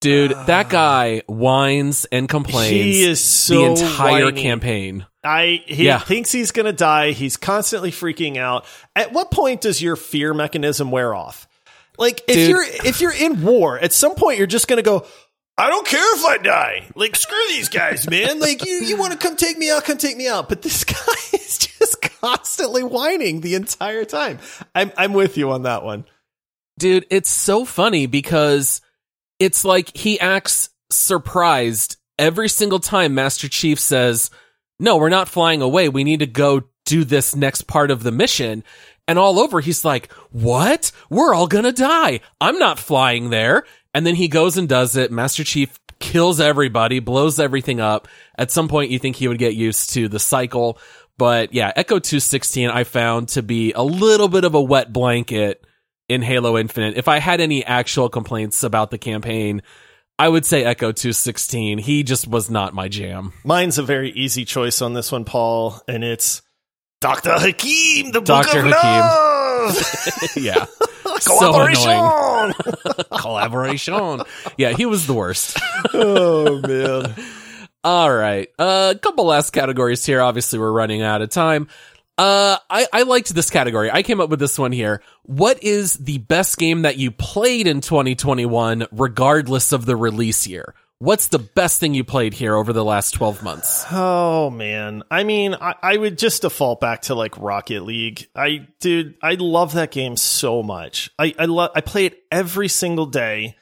Dude, 0.00 0.32
ah. 0.32 0.44
that 0.44 0.70
guy 0.70 1.20
whines 1.28 2.06
and 2.06 2.26
complains 2.26 2.70
He 2.70 3.02
is 3.02 3.22
so 3.22 3.74
the 3.74 3.82
entire 3.82 4.24
whiny. 4.26 4.40
campaign. 4.42 5.06
I 5.22 5.62
he 5.66 5.84
Yeah. 5.84 5.98
thinks 5.98 6.32
he's 6.32 6.52
going 6.52 6.64
to 6.64 6.72
die. 6.72 7.10
He's 7.12 7.36
constantly 7.36 7.90
freaking 7.92 8.38
out. 8.38 8.64
At 8.96 9.12
what 9.12 9.30
point 9.30 9.60
does 9.60 9.82
your 9.82 9.96
fear 9.96 10.32
mechanism 10.32 10.90
wear 10.90 11.14
off? 11.14 11.46
Like 11.98 12.22
if 12.28 12.34
Dude. 12.36 12.48
you're 12.48 12.64
if 12.86 13.02
you're 13.02 13.12
in 13.12 13.42
war, 13.42 13.78
at 13.78 13.92
some 13.92 14.14
point 14.14 14.38
you're 14.38 14.46
just 14.46 14.68
going 14.68 14.78
to 14.78 14.82
go 14.82 15.06
I 15.60 15.68
don't 15.68 15.86
care 15.86 16.16
if 16.16 16.24
I 16.24 16.38
die. 16.38 16.88
Like 16.94 17.14
screw 17.16 17.46
these 17.48 17.68
guys, 17.68 18.08
man. 18.08 18.40
Like 18.40 18.64
you 18.64 18.76
you 18.76 18.96
want 18.96 19.12
to 19.12 19.18
come 19.18 19.36
take 19.36 19.58
me 19.58 19.70
out, 19.70 19.84
come 19.84 19.98
take 19.98 20.16
me 20.16 20.26
out. 20.26 20.48
But 20.48 20.62
this 20.62 20.84
guy 20.84 20.94
is 21.34 21.58
just 21.58 22.00
constantly 22.20 22.82
whining 22.82 23.42
the 23.42 23.54
entire 23.54 24.06
time. 24.06 24.38
I'm 24.74 24.90
I'm 24.96 25.12
with 25.12 25.36
you 25.36 25.50
on 25.50 25.64
that 25.64 25.84
one. 25.84 26.06
Dude, 26.78 27.04
it's 27.10 27.30
so 27.30 27.66
funny 27.66 28.06
because 28.06 28.80
it's 29.38 29.62
like 29.62 29.94
he 29.94 30.18
acts 30.18 30.70
surprised 30.90 31.96
every 32.18 32.48
single 32.48 32.80
time 32.80 33.14
Master 33.14 33.46
Chief 33.46 33.78
says, 33.78 34.30
No, 34.78 34.96
we're 34.96 35.10
not 35.10 35.28
flying 35.28 35.60
away. 35.60 35.90
We 35.90 36.04
need 36.04 36.20
to 36.20 36.26
go 36.26 36.62
do 36.86 37.04
this 37.04 37.36
next 37.36 37.66
part 37.66 37.90
of 37.90 38.02
the 38.02 38.12
mission. 38.12 38.64
And 39.06 39.18
all 39.18 39.38
over, 39.38 39.60
he's 39.60 39.84
like, 39.84 40.10
What? 40.30 40.90
We're 41.10 41.34
all 41.34 41.48
gonna 41.48 41.72
die. 41.72 42.20
I'm 42.40 42.58
not 42.58 42.78
flying 42.78 43.28
there. 43.28 43.64
And 43.94 44.06
then 44.06 44.14
he 44.14 44.28
goes 44.28 44.56
and 44.56 44.68
does 44.68 44.96
it. 44.96 45.10
Master 45.10 45.44
Chief 45.44 45.78
kills 45.98 46.40
everybody, 46.40 46.98
blows 46.98 47.38
everything 47.38 47.80
up. 47.80 48.08
At 48.36 48.50
some 48.50 48.68
point, 48.68 48.90
you 48.90 48.98
think 48.98 49.16
he 49.16 49.28
would 49.28 49.38
get 49.38 49.54
used 49.54 49.90
to 49.94 50.08
the 50.08 50.18
cycle. 50.18 50.78
But 51.18 51.52
yeah, 51.52 51.72
Echo 51.76 51.98
216 51.98 52.70
I 52.70 52.84
found 52.84 53.28
to 53.30 53.42
be 53.42 53.72
a 53.72 53.82
little 53.82 54.28
bit 54.28 54.44
of 54.44 54.54
a 54.54 54.62
wet 54.62 54.92
blanket 54.92 55.64
in 56.08 56.22
Halo 56.22 56.56
Infinite. 56.56 56.96
If 56.96 57.08
I 57.08 57.18
had 57.18 57.40
any 57.40 57.64
actual 57.64 58.08
complaints 58.08 58.62
about 58.62 58.90
the 58.90 58.98
campaign, 58.98 59.62
I 60.18 60.28
would 60.28 60.44
say 60.44 60.64
Echo 60.64 60.92
216. 60.92 61.78
He 61.78 62.02
just 62.02 62.26
was 62.26 62.50
not 62.50 62.74
my 62.74 62.88
jam. 62.88 63.32
Mine's 63.44 63.78
a 63.78 63.82
very 63.82 64.10
easy 64.10 64.44
choice 64.44 64.82
on 64.82 64.94
this 64.94 65.12
one, 65.12 65.24
Paul, 65.24 65.80
and 65.86 66.02
it's 66.02 66.42
Dr. 67.00 67.38
Hakim, 67.38 68.12
the 68.12 68.20
Dr. 68.20 68.62
Book 68.62 68.72
of 68.72 68.80
Hakim. 68.80 69.00
Love. 69.66 70.36
yeah. 70.36 70.66
Collaboration. 71.26 72.54
Collaboration. 73.18 74.22
Yeah, 74.56 74.72
he 74.72 74.86
was 74.86 75.06
the 75.06 75.14
worst. 75.14 75.58
oh 75.94 76.60
man. 76.60 77.14
All 77.82 78.12
right. 78.12 78.48
A 78.58 78.62
uh, 78.62 78.94
couple 78.94 79.24
last 79.24 79.50
categories 79.50 80.04
here. 80.04 80.20
Obviously, 80.20 80.58
we're 80.58 80.72
running 80.72 81.02
out 81.02 81.22
of 81.22 81.30
time. 81.30 81.68
Uh, 82.18 82.58
I, 82.68 82.86
I 82.92 83.02
liked 83.04 83.34
this 83.34 83.48
category. 83.48 83.90
I 83.90 84.02
came 84.02 84.20
up 84.20 84.28
with 84.28 84.40
this 84.40 84.58
one 84.58 84.72
here. 84.72 85.02
What 85.22 85.62
is 85.62 85.94
the 85.94 86.18
best 86.18 86.58
game 86.58 86.82
that 86.82 86.98
you 86.98 87.10
played 87.10 87.66
in 87.66 87.80
2021, 87.80 88.86
regardless 88.92 89.72
of 89.72 89.86
the 89.86 89.96
release 89.96 90.46
year? 90.46 90.74
What's 91.02 91.28
the 91.28 91.38
best 91.38 91.80
thing 91.80 91.94
you 91.94 92.04
played 92.04 92.34
here 92.34 92.54
over 92.54 92.74
the 92.74 92.84
last 92.84 93.12
12 93.12 93.42
months? 93.42 93.86
Oh 93.90 94.50
man. 94.50 95.02
I 95.10 95.24
mean, 95.24 95.54
I, 95.54 95.74
I 95.82 95.96
would 95.96 96.18
just 96.18 96.42
default 96.42 96.78
back 96.78 97.00
to 97.02 97.14
like 97.14 97.38
Rocket 97.38 97.84
League. 97.84 98.28
I 98.36 98.66
dude, 98.80 99.14
I 99.22 99.36
love 99.36 99.72
that 99.72 99.92
game 99.92 100.18
so 100.18 100.62
much. 100.62 101.08
I 101.18 101.34
I 101.38 101.46
love 101.46 101.70
I 101.74 101.80
play 101.80 102.04
it 102.04 102.22
every 102.30 102.68
single 102.68 103.06
day. 103.06 103.56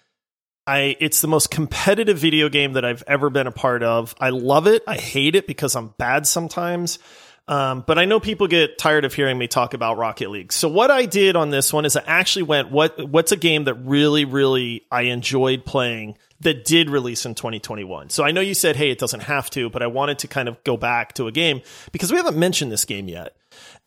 I 0.66 0.96
it's 0.98 1.20
the 1.20 1.28
most 1.28 1.52
competitive 1.52 2.18
video 2.18 2.48
game 2.48 2.72
that 2.72 2.84
I've 2.84 3.04
ever 3.06 3.30
been 3.30 3.46
a 3.46 3.52
part 3.52 3.84
of. 3.84 4.16
I 4.18 4.30
love 4.30 4.66
it. 4.66 4.82
I 4.88 4.96
hate 4.96 5.36
it 5.36 5.46
because 5.46 5.76
I'm 5.76 5.94
bad 5.96 6.26
sometimes. 6.26 6.98
Um, 7.46 7.84
but 7.86 8.00
I 8.00 8.04
know 8.04 8.18
people 8.18 8.48
get 8.48 8.78
tired 8.78 9.04
of 9.04 9.14
hearing 9.14 9.38
me 9.38 9.46
talk 9.46 9.74
about 9.74 9.96
Rocket 9.96 10.30
League. 10.30 10.52
So 10.52 10.68
what 10.68 10.90
I 10.90 11.06
did 11.06 11.36
on 11.36 11.50
this 11.50 11.72
one 11.72 11.86
is 11.86 11.96
I 11.96 12.02
actually 12.06 12.42
went, 12.42 12.70
what, 12.70 13.08
what's 13.08 13.32
a 13.32 13.38
game 13.38 13.64
that 13.64 13.74
really, 13.74 14.26
really 14.26 14.84
I 14.90 15.02
enjoyed 15.02 15.64
playing 15.64 16.18
that 16.40 16.64
did 16.64 16.90
release 16.90 17.26
in 17.26 17.34
2021? 17.34 18.10
So 18.10 18.24
I 18.24 18.30
know 18.30 18.40
you 18.40 18.54
said, 18.54 18.76
Hey, 18.76 18.90
it 18.90 18.98
doesn't 18.98 19.20
have 19.20 19.50
to, 19.50 19.70
but 19.70 19.82
I 19.82 19.86
wanted 19.86 20.20
to 20.20 20.28
kind 20.28 20.48
of 20.48 20.62
go 20.64 20.76
back 20.76 21.14
to 21.14 21.26
a 21.26 21.32
game 21.32 21.62
because 21.92 22.10
we 22.10 22.16
haven't 22.16 22.36
mentioned 22.36 22.72
this 22.72 22.84
game 22.84 23.08
yet. 23.08 23.36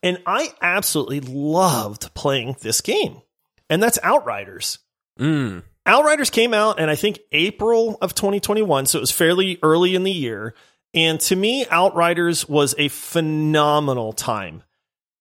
And 0.02 0.20
I 0.26 0.52
absolutely 0.60 1.20
loved 1.20 2.12
playing 2.14 2.56
this 2.60 2.80
game. 2.80 3.22
And 3.70 3.82
that's 3.82 3.98
Outriders. 4.02 4.78
Mm. 5.18 5.62
Outriders 5.86 6.30
came 6.30 6.54
out 6.54 6.78
in 6.78 6.88
I 6.88 6.94
think 6.94 7.20
April 7.32 7.98
of 8.00 8.14
2021, 8.14 8.86
so 8.86 8.98
it 8.98 9.00
was 9.00 9.10
fairly 9.10 9.58
early 9.62 9.94
in 9.94 10.04
the 10.04 10.12
year. 10.12 10.54
And 10.94 11.18
to 11.20 11.36
me, 11.36 11.66
Outriders 11.70 12.48
was 12.48 12.74
a 12.78 12.88
phenomenal 12.88 14.12
time. 14.12 14.62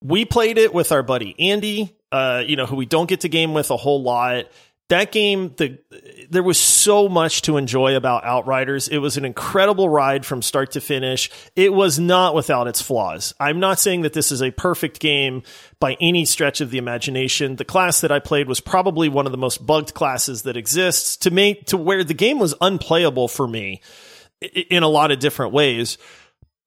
We 0.03 0.25
played 0.25 0.57
it 0.57 0.73
with 0.73 0.91
our 0.91 1.03
buddy 1.03 1.35
Andy, 1.39 1.95
uh, 2.11 2.43
you 2.45 2.55
know, 2.55 2.65
who 2.65 2.75
we 2.75 2.85
don't 2.85 3.07
get 3.07 3.21
to 3.21 3.29
game 3.29 3.53
with 3.53 3.71
a 3.71 3.77
whole 3.77 4.01
lot. 4.01 4.45
That 4.91 5.13
game, 5.13 5.53
the 5.55 5.79
there 6.29 6.43
was 6.43 6.59
so 6.59 7.07
much 7.07 7.43
to 7.43 7.55
enjoy 7.55 7.95
about 7.95 8.25
Outriders. 8.25 8.89
It 8.89 8.97
was 8.97 9.15
an 9.15 9.23
incredible 9.23 9.87
ride 9.87 10.25
from 10.25 10.41
start 10.41 10.71
to 10.71 10.81
finish. 10.81 11.31
It 11.55 11.73
was 11.73 11.97
not 11.97 12.35
without 12.35 12.67
its 12.67 12.81
flaws. 12.81 13.33
I'm 13.39 13.61
not 13.61 13.79
saying 13.79 14.01
that 14.01 14.11
this 14.11 14.33
is 14.33 14.43
a 14.43 14.51
perfect 14.51 14.99
game 14.99 15.43
by 15.79 15.95
any 16.01 16.25
stretch 16.25 16.59
of 16.59 16.71
the 16.71 16.77
imagination. 16.77 17.55
The 17.55 17.63
class 17.63 18.01
that 18.01 18.11
I 18.11 18.19
played 18.19 18.49
was 18.49 18.59
probably 18.59 19.07
one 19.07 19.25
of 19.25 19.31
the 19.31 19.37
most 19.37 19.65
bugged 19.65 19.93
classes 19.93 20.41
that 20.41 20.57
exists 20.57 21.15
to 21.17 21.31
make 21.31 21.67
to 21.67 21.77
where 21.77 22.03
the 22.03 22.13
game 22.13 22.37
was 22.37 22.53
unplayable 22.59 23.29
for 23.29 23.47
me 23.47 23.81
in 24.41 24.83
a 24.83 24.89
lot 24.89 25.11
of 25.11 25.19
different 25.19 25.53
ways. 25.53 25.97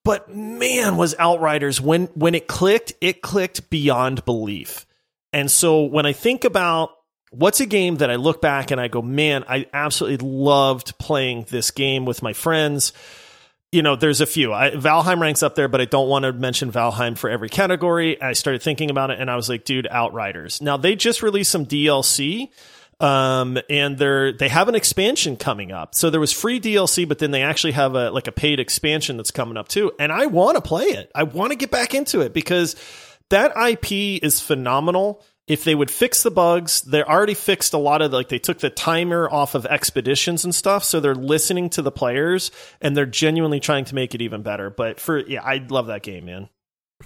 But 0.03 0.35
man, 0.35 0.97
was 0.97 1.15
Outriders 1.19 1.79
when 1.79 2.07
when 2.15 2.35
it 2.35 2.47
clicked, 2.47 2.95
it 3.03 3.21
clicked 3.21 3.69
beyond 3.69 4.25
belief. 4.25 4.87
And 5.35 5.51
so 5.51 5.83
when 5.83 6.07
I 6.07 6.15
think 6.15 6.45
about 6.45 6.93
what's 7.37 7.61
a 7.61 7.67
game 7.67 7.97
that 7.97 8.11
I 8.11 8.17
look 8.17 8.41
back 8.41 8.71
and 8.71 8.81
I 8.81 8.89
go, 8.89 9.03
man, 9.03 9.45
I 9.49 9.67
absolutely 9.73 10.27
loved 10.27 10.99
playing 10.99 11.47
this 11.49 11.71
game 11.71 12.05
with 12.05 12.23
my 12.23 12.33
friends. 12.33 12.93
You 13.73 13.83
know, 13.83 13.97
there's 13.97 14.21
a 14.21 14.27
few. 14.27 14.53
I, 14.53 14.71
Valheim 14.71 15.21
ranks 15.21 15.43
up 15.43 15.57
there, 15.57 15.69
but 15.69 15.81
I 15.81 15.85
don't 15.85 16.09
want 16.09 16.25
to 16.25 16.33
mention 16.33 16.71
Valheim 16.71 17.19
for 17.19 17.29
every 17.29 17.49
category. 17.49 18.21
I 18.23 18.33
started 18.35 18.63
thinking 18.63 18.91
about 18.91 19.11
it 19.11 19.21
and 19.21 19.31
I 19.31 19.37
was 19.37 19.49
like, 19.49 19.65
dude, 19.65 19.89
Outriders. 19.91 20.63
Now 20.63 20.77
they 20.77 20.95
just 20.95 21.23
released 21.23 21.51
some 21.51 21.67
DLC 21.67 22.51
um, 23.01 23.59
and 23.69 23.99
they're 23.99 24.33
they 24.33 24.49
have 24.49 24.69
an 24.69 24.75
expansion 24.75 25.37
coming 25.37 25.73
up. 25.73 25.95
So 25.95 26.11
there 26.11 26.21
was 26.21 26.33
free 26.33 26.61
DLC, 26.61 27.07
but 27.07 27.19
then 27.19 27.33
they 27.33 27.43
actually 27.43 27.73
have 27.73 27.95
a 27.95 28.11
like 28.11 28.29
a 28.29 28.33
paid 28.33 28.61
expansion 28.61 29.17
that's 29.17 29.31
coming 29.31 29.57
up 29.57 29.69
too. 29.69 29.93
And 29.99 30.13
I 30.13 30.27
want 30.27 30.57
to 30.57 30.63
play 30.63 30.85
it. 30.85 31.11
I 31.15 31.25
want 31.25 31.51
to 31.51 31.57
get 31.57 31.71
back 31.71 31.95
into 31.95 32.21
it 32.21 32.33
because 32.33 32.77
that 33.31 33.53
IP 33.57 34.23
is 34.23 34.41
phenomenal. 34.41 35.23
If 35.47 35.65
they 35.65 35.75
would 35.75 35.91
fix 35.91 36.23
the 36.23 36.31
bugs, 36.31 36.81
they 36.83 37.03
already 37.03 37.35
fixed 37.35 37.75
a 37.75 37.79
lot 37.79 38.01
of 38.01 38.13
like 38.13 38.31
they 38.31 38.39
took 38.39 38.59
the 38.61 38.71
timer 38.71 39.29
off 39.31 39.55
of 39.55 39.67
expeditions 39.67 40.45
and 40.45 40.55
stuff, 40.55 40.85
so 40.85 41.01
they're 41.01 41.15
listening 41.15 41.69
to 41.71 41.83
the 41.83 41.93
players 41.93 42.51
and 42.81 42.97
they're 42.97 43.05
genuinely 43.05 43.61
trying 43.61 43.85
to 43.87 43.95
make 43.95 44.15
it 44.15 44.23
even 44.23 44.43
better. 44.43 44.71
But 44.71 44.99
for 44.99 45.19
yeah, 45.19 45.43
I 45.43 45.57
love 45.69 45.89
that 45.89 46.03
game, 46.03 46.25
man. 46.25 46.49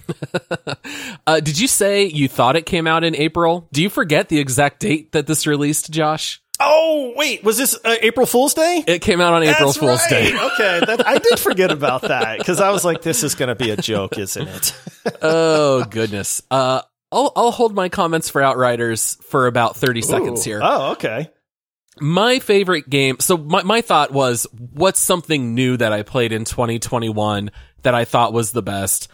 uh, 1.27 1.41
did 1.41 1.59
you 1.59 1.67
say 1.67 2.05
you 2.05 2.29
thought 2.29 2.55
it 2.55 2.67
came 2.67 2.87
out 2.87 3.03
in 3.03 3.17
April? 3.17 3.69
Do 3.73 3.83
you 3.83 3.91
forget 3.91 4.29
the 4.29 4.39
exact 4.39 4.81
date 4.81 5.13
that 5.13 5.27
this 5.27 5.47
released, 5.47 5.91
Josh? 5.91 6.41
Oh 6.61 7.13
wait, 7.17 7.45
was 7.45 7.57
this 7.57 7.79
uh, 7.85 7.97
April 8.03 8.27
Fool's 8.27 8.55
Day? 8.55 8.83
It 8.87 9.01
came 9.01 9.21
out 9.21 9.33
on 9.33 9.45
April 9.45 9.73
Fool's 9.73 10.01
right. 10.01 10.11
Day. 10.11 10.39
okay, 10.55 10.81
that, 10.87 11.07
I 11.07 11.19
did 11.19 11.39
forget 11.39 11.71
about 11.71 12.03
that 12.03 12.39
because 12.39 12.61
I 12.61 12.71
was 12.71 12.85
like, 12.85 13.03
"This 13.03 13.23
is 13.23 13.37
going 13.37 13.49
to 13.49 13.55
be 13.55 13.71
a 13.71 13.77
joke, 13.77 14.19
isn't 14.19 14.49
it?" 14.49 14.75
oh 15.23 15.85
goodness. 15.85 16.43
Uh, 16.51 16.83
I'll 17.11 17.33
I'll 17.37 17.51
hold 17.51 17.75
my 17.75 17.89
comments 17.89 18.29
for 18.29 18.43
Outriders 18.43 19.17
for 19.23 19.47
about 19.47 19.77
thirty 19.77 20.03
seconds 20.03 20.45
here. 20.45 20.61
Oh, 20.63 20.93
okay. 20.93 21.31
My 22.01 22.39
favorite 22.39 22.89
game. 22.89 23.17
So 23.21 23.37
my 23.37 23.63
my 23.63 23.81
thought 23.81 24.13
was, 24.13 24.47
what's 24.53 25.01
something 25.01 25.55
new 25.55 25.77
that 25.77 25.93
I 25.93 26.03
played 26.03 26.33
in 26.33 26.45
2021 26.45 27.51
that 27.83 27.95
I 27.95 28.05
thought 28.05 28.33
was 28.33 28.53
the 28.53 28.63
best? 28.63 29.09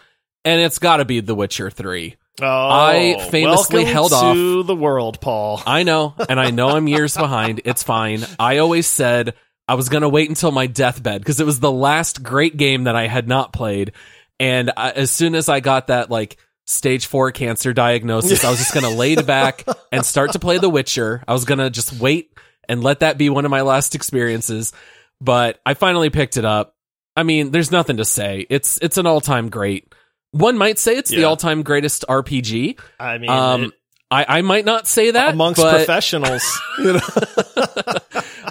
And 0.44 0.60
it's 0.60 0.78
got 0.78 0.98
to 0.98 1.06
be 1.06 1.20
The 1.20 1.34
Witcher 1.34 1.70
3. 1.70 2.16
Oh, 2.42 2.46
I 2.46 3.28
famously 3.30 3.84
held 3.84 4.12
off. 4.12 4.34
to 4.34 4.64
the 4.64 4.74
world, 4.74 5.20
Paul. 5.20 5.62
I 5.66 5.84
know, 5.84 6.14
and 6.28 6.40
I 6.40 6.50
know 6.50 6.70
I'm 6.70 6.88
years 6.88 7.16
behind. 7.16 7.62
It's 7.64 7.84
fine. 7.84 8.24
I 8.38 8.58
always 8.58 8.86
said 8.88 9.34
I 9.68 9.76
was 9.76 9.88
going 9.88 10.02
to 10.02 10.08
wait 10.08 10.28
until 10.28 10.50
my 10.50 10.66
deathbed 10.66 11.20
because 11.20 11.40
it 11.40 11.46
was 11.46 11.60
the 11.60 11.70
last 11.70 12.22
great 12.22 12.56
game 12.56 12.84
that 12.84 12.96
I 12.96 13.06
had 13.06 13.28
not 13.28 13.52
played. 13.52 13.92
And 14.40 14.72
I, 14.76 14.90
as 14.90 15.12
soon 15.12 15.36
as 15.36 15.48
I 15.48 15.60
got 15.60 15.86
that 15.86 16.10
like 16.10 16.36
stage 16.66 17.06
four 17.06 17.30
cancer 17.32 17.72
diagnosis, 17.72 18.44
I 18.44 18.50
was 18.50 18.58
just 18.58 18.72
going 18.74 18.84
to 18.84 18.96
lay 18.98 19.16
back 19.16 19.64
and 19.92 20.04
start 20.04 20.32
to 20.32 20.38
play 20.38 20.58
The 20.58 20.68
Witcher. 20.70 21.22
I 21.28 21.32
was 21.32 21.44
going 21.44 21.58
to 21.58 21.70
just 21.70 21.92
wait 22.00 22.30
and 22.68 22.82
let 22.82 23.00
that 23.00 23.18
be 23.18 23.28
one 23.30 23.44
of 23.44 23.50
my 23.50 23.60
last 23.62 23.94
experiences. 23.94 24.72
But 25.20 25.60
I 25.66 25.74
finally 25.74 26.10
picked 26.10 26.36
it 26.36 26.44
up. 26.44 26.74
I 27.16 27.22
mean, 27.22 27.50
there's 27.50 27.70
nothing 27.70 27.98
to 27.98 28.04
say. 28.04 28.46
It's 28.50 28.78
it's 28.82 28.98
an 28.98 29.06
all 29.06 29.20
time 29.20 29.48
great. 29.48 29.94
One 30.32 30.58
might 30.58 30.78
say 30.78 30.96
it's 30.96 31.10
the 31.10 31.24
all 31.24 31.36
time 31.36 31.62
greatest 31.62 32.04
RPG. 32.08 32.78
I 32.98 33.18
mean, 33.18 33.30
Um, 33.30 33.64
it- 33.64 33.72
I, 34.14 34.38
I 34.38 34.42
might 34.42 34.64
not 34.64 34.86
say 34.86 35.10
that 35.10 35.34
amongst 35.34 35.60
but, 35.60 35.74
professionals, 35.74 36.44
you 36.78 36.92
know. 36.92 37.00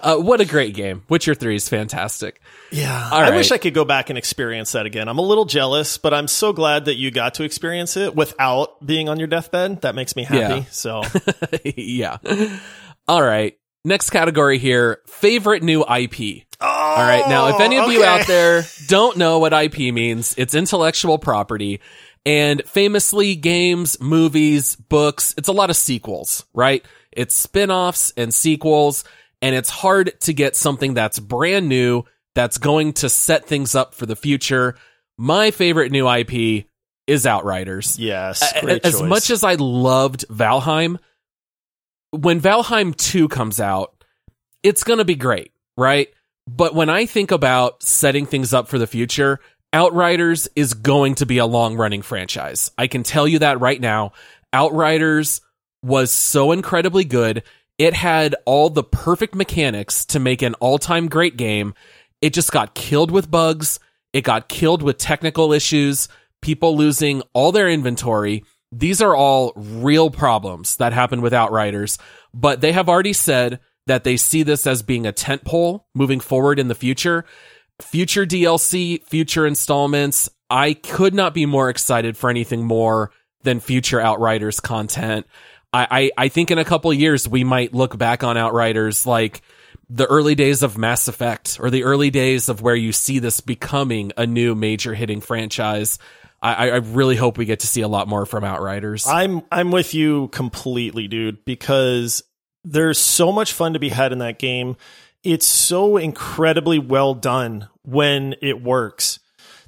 uh, 0.03 0.17
what 0.17 0.41
a 0.41 0.45
great 0.45 0.75
game! 0.75 1.03
Witcher 1.07 1.35
Three 1.35 1.55
is 1.55 1.69
fantastic. 1.69 2.41
Yeah, 2.69 3.09
All 3.11 3.19
I 3.19 3.29
right. 3.29 3.35
wish 3.35 3.49
I 3.51 3.57
could 3.57 3.73
go 3.73 3.85
back 3.85 4.09
and 4.09 4.17
experience 4.17 4.73
that 4.73 4.85
again. 4.85 5.07
I'm 5.07 5.19
a 5.19 5.23
little 5.23 5.45
jealous, 5.45 5.97
but 5.97 6.13
I'm 6.13 6.27
so 6.27 6.51
glad 6.51 6.85
that 6.85 6.95
you 6.95 7.11
got 7.11 7.35
to 7.35 7.43
experience 7.43 7.95
it 7.95 8.13
without 8.13 8.85
being 8.85 9.07
on 9.07 9.19
your 9.19 9.27
deathbed. 9.27 9.83
That 9.83 9.95
makes 9.95 10.17
me 10.17 10.23
happy. 10.23 10.61
Yeah. 10.61 10.63
So, 10.69 11.03
yeah. 11.63 12.17
All 13.07 13.21
right. 13.21 13.57
Next 13.85 14.09
category 14.09 14.57
here: 14.57 14.99
favorite 15.07 15.63
new 15.63 15.81
IP. 15.81 16.43
All 16.59 16.97
right. 16.97 17.23
Now, 17.29 17.47
if 17.47 17.61
any 17.61 17.77
of 17.77 17.89
you 17.89 18.03
out 18.03 18.27
there 18.27 18.65
don't 18.87 19.17
know 19.17 19.39
what 19.39 19.53
IP 19.53 19.93
means, 19.93 20.35
it's 20.37 20.55
intellectual 20.55 21.19
property. 21.19 21.79
And 22.25 22.63
famously, 22.65 23.35
games, 23.35 23.99
movies, 23.99 24.75
books, 24.75 25.33
it's 25.37 25.49
a 25.49 25.53
lot 25.53 25.69
of 25.69 25.75
sequels, 25.75 26.45
right? 26.53 26.85
It's 27.11 27.35
spin-offs 27.35 28.13
and 28.15 28.33
sequels, 28.33 29.03
and 29.41 29.55
it's 29.55 29.69
hard 29.69 30.19
to 30.21 30.33
get 30.33 30.55
something 30.55 30.93
that's 30.93 31.19
brand 31.19 31.67
new, 31.67 32.03
that's 32.33 32.57
going 32.57 32.93
to 32.93 33.09
set 33.09 33.45
things 33.45 33.75
up 33.75 33.93
for 33.93 34.05
the 34.05 34.15
future. 34.15 34.75
My 35.17 35.51
favorite 35.51 35.91
new 35.91 36.09
IP 36.09 36.65
is 37.07 37.25
Outriders. 37.25 37.99
yes, 37.99 38.41
as 38.41 38.99
choice. 38.99 39.01
much 39.01 39.29
as 39.29 39.43
I 39.43 39.55
loved 39.55 40.25
Valheim, 40.29 40.99
when 42.11 42.39
Valheim 42.39 42.95
2 42.95 43.27
comes 43.27 43.59
out, 43.59 44.03
it's 44.63 44.83
going 44.83 44.99
to 44.99 45.05
be 45.05 45.15
great, 45.15 45.51
right? 45.75 46.07
But 46.47 46.73
when 46.73 46.89
I 46.89 47.05
think 47.05 47.31
about 47.31 47.83
setting 47.83 48.25
things 48.25 48.53
up 48.53 48.67
for 48.67 48.77
the 48.77 48.87
future, 48.87 49.39
Outriders 49.73 50.47
is 50.55 50.75
going 50.75 51.15
to 51.15 51.25
be 51.25 51.39
a 51.39 51.47
long 51.47 51.75
running 51.75 52.03
franchise. 52.03 52.69
I 52.77 52.85
can 52.85 53.01
tell 53.01 53.27
you 53.27 53.39
that 53.39 53.59
right 53.59 53.81
now. 53.81 54.13
Outriders 54.53 55.41
was 55.81 56.11
so 56.11 56.51
incredibly 56.51 57.03
good. 57.03 57.41
It 57.79 57.95
had 57.95 58.35
all 58.45 58.69
the 58.69 58.83
perfect 58.83 59.33
mechanics 59.33 60.05
to 60.05 60.19
make 60.19 60.43
an 60.43 60.53
all 60.55 60.77
time 60.77 61.09
great 61.09 61.37
game. 61.37 61.73
It 62.21 62.35
just 62.35 62.51
got 62.51 62.75
killed 62.75 63.09
with 63.09 63.31
bugs. 63.31 63.79
It 64.13 64.21
got 64.21 64.47
killed 64.47 64.83
with 64.83 64.99
technical 64.99 65.51
issues, 65.51 66.07
people 66.41 66.77
losing 66.77 67.23
all 67.33 67.51
their 67.51 67.67
inventory. 67.67 68.45
These 68.71 69.01
are 69.01 69.15
all 69.15 69.53
real 69.55 70.11
problems 70.11 70.77
that 70.77 70.93
happen 70.93 71.21
with 71.21 71.33
Outriders, 71.33 71.97
but 72.31 72.61
they 72.61 72.73
have 72.73 72.89
already 72.89 73.13
said 73.13 73.59
that 73.87 74.03
they 74.03 74.17
see 74.17 74.43
this 74.43 74.67
as 74.67 74.83
being 74.83 75.07
a 75.07 75.13
tentpole 75.13 75.83
moving 75.95 76.19
forward 76.19 76.59
in 76.59 76.67
the 76.67 76.75
future. 76.75 77.25
Future 77.81 78.25
DLC, 78.25 79.03
future 79.03 79.45
installments. 79.47 80.29
I 80.49 80.73
could 80.73 81.13
not 81.13 81.33
be 81.33 81.45
more 81.45 81.69
excited 81.69 82.15
for 82.15 82.29
anything 82.29 82.63
more 82.63 83.11
than 83.41 83.59
future 83.59 83.99
Outriders 83.99 84.59
content. 84.59 85.25
I, 85.73 85.87
I, 85.89 86.25
I 86.25 86.27
think 86.29 86.51
in 86.51 86.59
a 86.59 86.65
couple 86.65 86.93
years 86.93 87.27
we 87.27 87.43
might 87.43 87.73
look 87.73 87.97
back 87.97 88.23
on 88.23 88.37
Outriders 88.37 89.05
like 89.05 89.41
the 89.89 90.05
early 90.05 90.35
days 90.35 90.63
of 90.63 90.77
Mass 90.77 91.07
Effect 91.07 91.57
or 91.59 91.69
the 91.69 91.83
early 91.83 92.09
days 92.09 92.49
of 92.49 92.61
where 92.61 92.75
you 92.75 92.91
see 92.91 93.19
this 93.19 93.41
becoming 93.41 94.11
a 94.17 94.25
new 94.25 94.55
major 94.55 94.93
hitting 94.93 95.21
franchise. 95.21 95.99
I, 96.41 96.71
I 96.71 96.75
really 96.77 97.15
hope 97.15 97.37
we 97.37 97.45
get 97.45 97.61
to 97.61 97.67
see 97.67 97.81
a 97.81 97.87
lot 97.87 98.07
more 98.07 98.25
from 98.25 98.43
Outriders. 98.43 99.07
I'm 99.07 99.43
I'm 99.51 99.71
with 99.71 99.93
you 99.93 100.27
completely, 100.29 101.07
dude, 101.07 101.45
because 101.45 102.21
there's 102.65 102.99
so 102.99 103.31
much 103.31 103.53
fun 103.53 103.73
to 103.73 103.79
be 103.79 103.89
had 103.89 104.11
in 104.11 104.19
that 104.19 104.39
game. 104.39 104.75
It's 105.23 105.47
so 105.47 105.97
incredibly 105.97 106.79
well 106.79 107.13
done 107.13 107.69
when 107.83 108.35
it 108.41 108.61
works. 108.61 109.19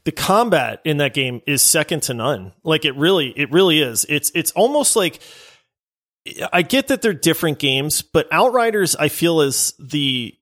The 0.03 0.11
combat 0.11 0.81
in 0.85 0.97
that 0.97 1.13
game 1.13 1.41
is 1.47 1.61
second 1.63 2.03
to 2.03 2.13
none. 2.13 2.53
Like 2.63 2.85
it 2.85 2.95
really, 2.95 3.29
it 3.29 3.51
really 3.51 3.81
is. 3.81 4.05
It's 4.07 4.31
it's 4.35 4.51
almost 4.51 4.95
like 4.95 5.19
I 6.51 6.61
get 6.61 6.87
that 6.87 7.01
they're 7.01 7.13
different 7.13 7.59
games, 7.59 8.01
but 8.01 8.27
Outriders 8.31 8.95
I 8.95 9.09
feel 9.09 9.41
is 9.41 9.73
the 9.79 10.35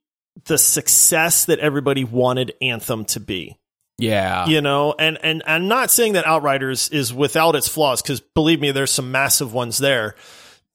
the 0.45 0.57
success 0.57 1.45
that 1.45 1.59
everybody 1.59 2.03
wanted 2.03 2.53
Anthem 2.61 3.05
to 3.05 3.20
be. 3.20 3.57
Yeah. 3.97 4.47
You 4.47 4.61
know, 4.61 4.95
and 4.97 5.18
and 5.24 5.43
I'm 5.45 5.68
not 5.68 5.91
saying 5.91 6.14
that 6.14 6.26
Outriders 6.26 6.89
is 6.89 7.14
without 7.14 7.55
its 7.55 7.68
flaws 7.68 8.01
cuz 8.01 8.20
believe 8.20 8.59
me 8.59 8.72
there's 8.72 8.91
some 8.91 9.11
massive 9.11 9.53
ones 9.53 9.78
there. 9.78 10.16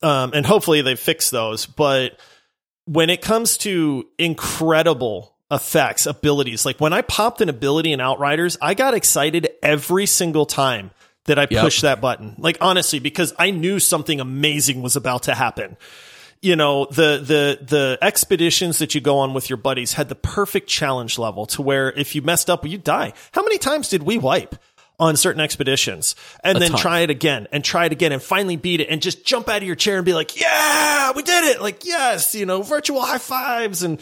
Um 0.02 0.32
and 0.34 0.46
hopefully 0.46 0.80
they 0.82 0.94
fix 0.94 1.30
those, 1.30 1.66
but 1.66 2.18
when 2.88 3.10
it 3.10 3.20
comes 3.20 3.58
to 3.58 4.08
incredible 4.18 5.34
effects, 5.50 6.06
abilities, 6.06 6.64
like 6.64 6.80
when 6.80 6.94
I 6.94 7.02
popped 7.02 7.42
an 7.42 7.50
ability 7.50 7.92
in 7.92 8.00
Outriders, 8.00 8.56
I 8.62 8.72
got 8.72 8.94
excited 8.94 9.50
every 9.62 10.06
single 10.06 10.46
time 10.46 10.90
that 11.26 11.38
I 11.38 11.46
yep. 11.50 11.62
pushed 11.62 11.82
that 11.82 12.00
button. 12.00 12.34
Like 12.38 12.56
honestly, 12.62 12.98
because 12.98 13.34
I 13.38 13.50
knew 13.50 13.78
something 13.78 14.20
amazing 14.20 14.80
was 14.80 14.96
about 14.96 15.24
to 15.24 15.34
happen. 15.34 15.76
You 16.40 16.56
know, 16.56 16.86
the 16.86 17.18
the 17.18 17.58
the 17.62 17.98
expeditions 18.00 18.78
that 18.78 18.94
you 18.94 19.02
go 19.02 19.18
on 19.18 19.34
with 19.34 19.50
your 19.50 19.58
buddies 19.58 19.92
had 19.92 20.08
the 20.08 20.14
perfect 20.14 20.68
challenge 20.68 21.18
level 21.18 21.44
to 21.46 21.62
where 21.62 21.92
if 21.92 22.14
you 22.14 22.22
messed 22.22 22.48
up, 22.48 22.66
you 22.66 22.78
die. 22.78 23.12
How 23.32 23.42
many 23.42 23.58
times 23.58 23.90
did 23.90 24.02
we 24.02 24.16
wipe? 24.16 24.54
On 24.98 25.16
certain 25.16 25.40
expeditions 25.40 26.16
and 26.42 26.56
a 26.56 26.60
then 26.60 26.70
ton. 26.70 26.80
try 26.80 27.00
it 27.00 27.10
again 27.10 27.46
and 27.52 27.64
try 27.64 27.86
it 27.86 27.92
again 27.92 28.12
and 28.12 28.22
finally 28.22 28.56
beat 28.56 28.80
it 28.80 28.88
and 28.88 29.00
just 29.00 29.24
jump 29.24 29.48
out 29.48 29.58
of 29.58 29.62
your 29.62 29.76
chair 29.76 29.96
and 29.96 30.04
be 30.04 30.14
like, 30.14 30.40
yeah, 30.40 31.12
we 31.14 31.22
did 31.22 31.44
it. 31.44 31.62
Like, 31.62 31.84
yes, 31.84 32.34
you 32.34 32.46
know, 32.46 32.62
virtual 32.62 33.00
high 33.00 33.18
fives 33.18 33.82
and, 33.82 34.00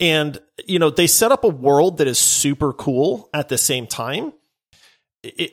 and, 0.00 0.38
you 0.66 0.78
know, 0.78 0.90
they 0.90 1.06
set 1.06 1.32
up 1.32 1.44
a 1.44 1.48
world 1.48 1.98
that 1.98 2.08
is 2.08 2.18
super 2.18 2.72
cool 2.72 3.28
at 3.34 3.48
the 3.48 3.58
same 3.58 3.86
time. 3.86 4.32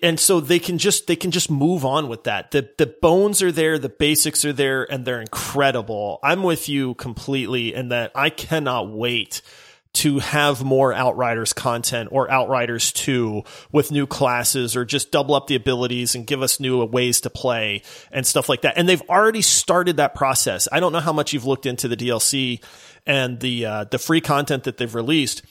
And 0.02 0.20
so 0.20 0.40
they 0.40 0.58
can 0.58 0.80
just 0.80 1.06
they 1.06 1.16
can 1.16 1.30
just 1.30 1.52
move 1.52 1.86
on 1.86 2.08
with 2.08 2.24
that. 2.24 2.50
The 2.50 2.68
the 2.80 2.88
bones 2.88 3.44
are 3.44 3.52
there, 3.52 3.78
the 3.78 3.88
basics 3.88 4.44
are 4.44 4.52
there, 4.52 4.92
and 4.92 5.06
they're 5.06 5.22
incredible. 5.22 6.18
I'm 6.24 6.42
with 6.42 6.70
you 6.70 6.96
completely 6.96 7.76
in 7.76 7.90
that 7.90 8.12
I 8.16 8.32
cannot 8.32 8.90
wait 8.90 9.44
to 9.92 10.20
have 10.20 10.64
more 10.64 10.94
Outriders 10.94 11.52
content 11.52 12.10
or 12.12 12.30
Outriders 12.30 12.92
2 12.94 13.44
with 13.72 13.92
new 13.92 14.06
classes 14.06 14.76
or 14.76 14.86
just 14.86 15.12
double 15.12 15.36
up 15.36 15.48
the 15.48 15.56
abilities 15.56 16.16
and 16.16 16.28
give 16.28 16.42
us 16.42 16.60
new 16.60 16.84
ways 16.86 17.22
to 17.22 17.30
play 17.30 17.82
and 18.12 18.26
stuff 18.26 18.50
like 18.50 18.62
that. 18.62 18.78
And 18.78 18.88
they've 18.88 19.02
already 19.10 19.42
started 19.42 19.98
that 19.98 20.16
process. 20.16 20.68
I 20.72 20.80
don't 20.80 20.94
know 20.94 21.00
how 21.00 21.14
much 21.14 21.34
you've 21.34 21.46
looked 21.46 21.66
into 21.66 21.88
the 21.88 21.98
DLC 21.98 22.64
and 23.06 23.40
the 23.40 23.66
uh, 23.66 23.84
the 23.86 23.98
free 23.98 24.22
content 24.22 24.66
that 24.66 24.78
they've 24.78 24.94
released, 24.94 25.42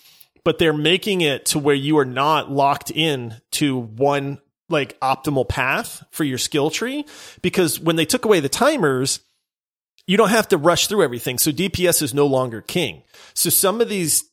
but 0.45 0.59
they're 0.59 0.73
making 0.73 1.21
it 1.21 1.47
to 1.47 1.59
where 1.59 1.75
you 1.75 1.99
are 1.99 2.05
not 2.05 2.51
locked 2.51 2.91
in 2.91 3.35
to 3.53 3.77
one 3.77 4.39
like 4.69 4.99
optimal 5.01 5.49
path 5.49 6.05
for 6.11 6.25
your 6.25 6.39
skill 6.39 6.71
tree 6.71 7.05
because 7.43 7.81
when 7.81 7.97
they 7.97 8.05
took 8.05 8.25
away 8.25 8.41
the 8.41 8.49
timers, 8.49 9.21
you 10.07 10.17
don't 10.17 10.31
have 10.31 10.49
to 10.49 10.57
rush 10.57 10.87
through 10.87 11.03
everything. 11.03 11.39
So 11.39 11.51
DPS 11.51 12.03
is 12.03 12.15
no 12.15 12.27
longer 12.27 12.61
king. 12.61 13.03
So 13.35 13.51
some 13.51 13.81
of 13.81 13.89
these 13.89 14.25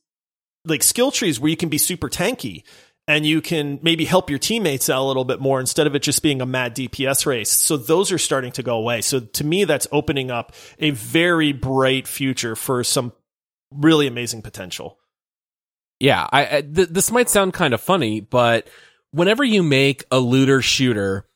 like 0.64 0.82
skill 0.82 1.10
trees 1.10 1.38
where 1.38 1.50
you 1.50 1.56
can 1.56 1.68
be 1.68 1.78
super 1.78 2.08
tanky 2.08 2.64
and 3.08 3.24
you 3.24 3.40
can 3.40 3.78
maybe 3.82 4.04
help 4.04 4.30
your 4.30 4.38
teammates 4.38 4.90
out 4.90 5.02
a 5.02 5.06
little 5.06 5.24
bit 5.24 5.40
more 5.40 5.60
instead 5.60 5.86
of 5.86 5.94
it 5.94 6.02
just 6.02 6.22
being 6.22 6.40
a 6.40 6.46
mad 6.46 6.74
DPS 6.74 7.24
race. 7.24 7.50
So 7.50 7.76
those 7.76 8.10
are 8.10 8.18
starting 8.18 8.52
to 8.52 8.62
go 8.62 8.76
away. 8.76 9.00
So 9.00 9.20
to 9.20 9.44
me, 9.44 9.64
that's 9.64 9.86
opening 9.92 10.30
up 10.30 10.52
a 10.78 10.90
very 10.90 11.52
bright 11.52 12.08
future 12.08 12.56
for 12.56 12.82
some 12.82 13.12
really 13.70 14.06
amazing 14.06 14.42
potential. 14.42 14.98
Yeah, 16.00 16.26
I, 16.30 16.56
I 16.58 16.60
th- 16.62 16.88
this 16.88 17.10
might 17.10 17.30
sound 17.30 17.54
kind 17.54 17.72
of 17.72 17.80
funny, 17.80 18.20
but 18.20 18.68
whenever 19.12 19.44
you 19.44 19.62
make 19.62 20.04
a 20.10 20.18
looter 20.18 20.60
shooter, 20.60 21.26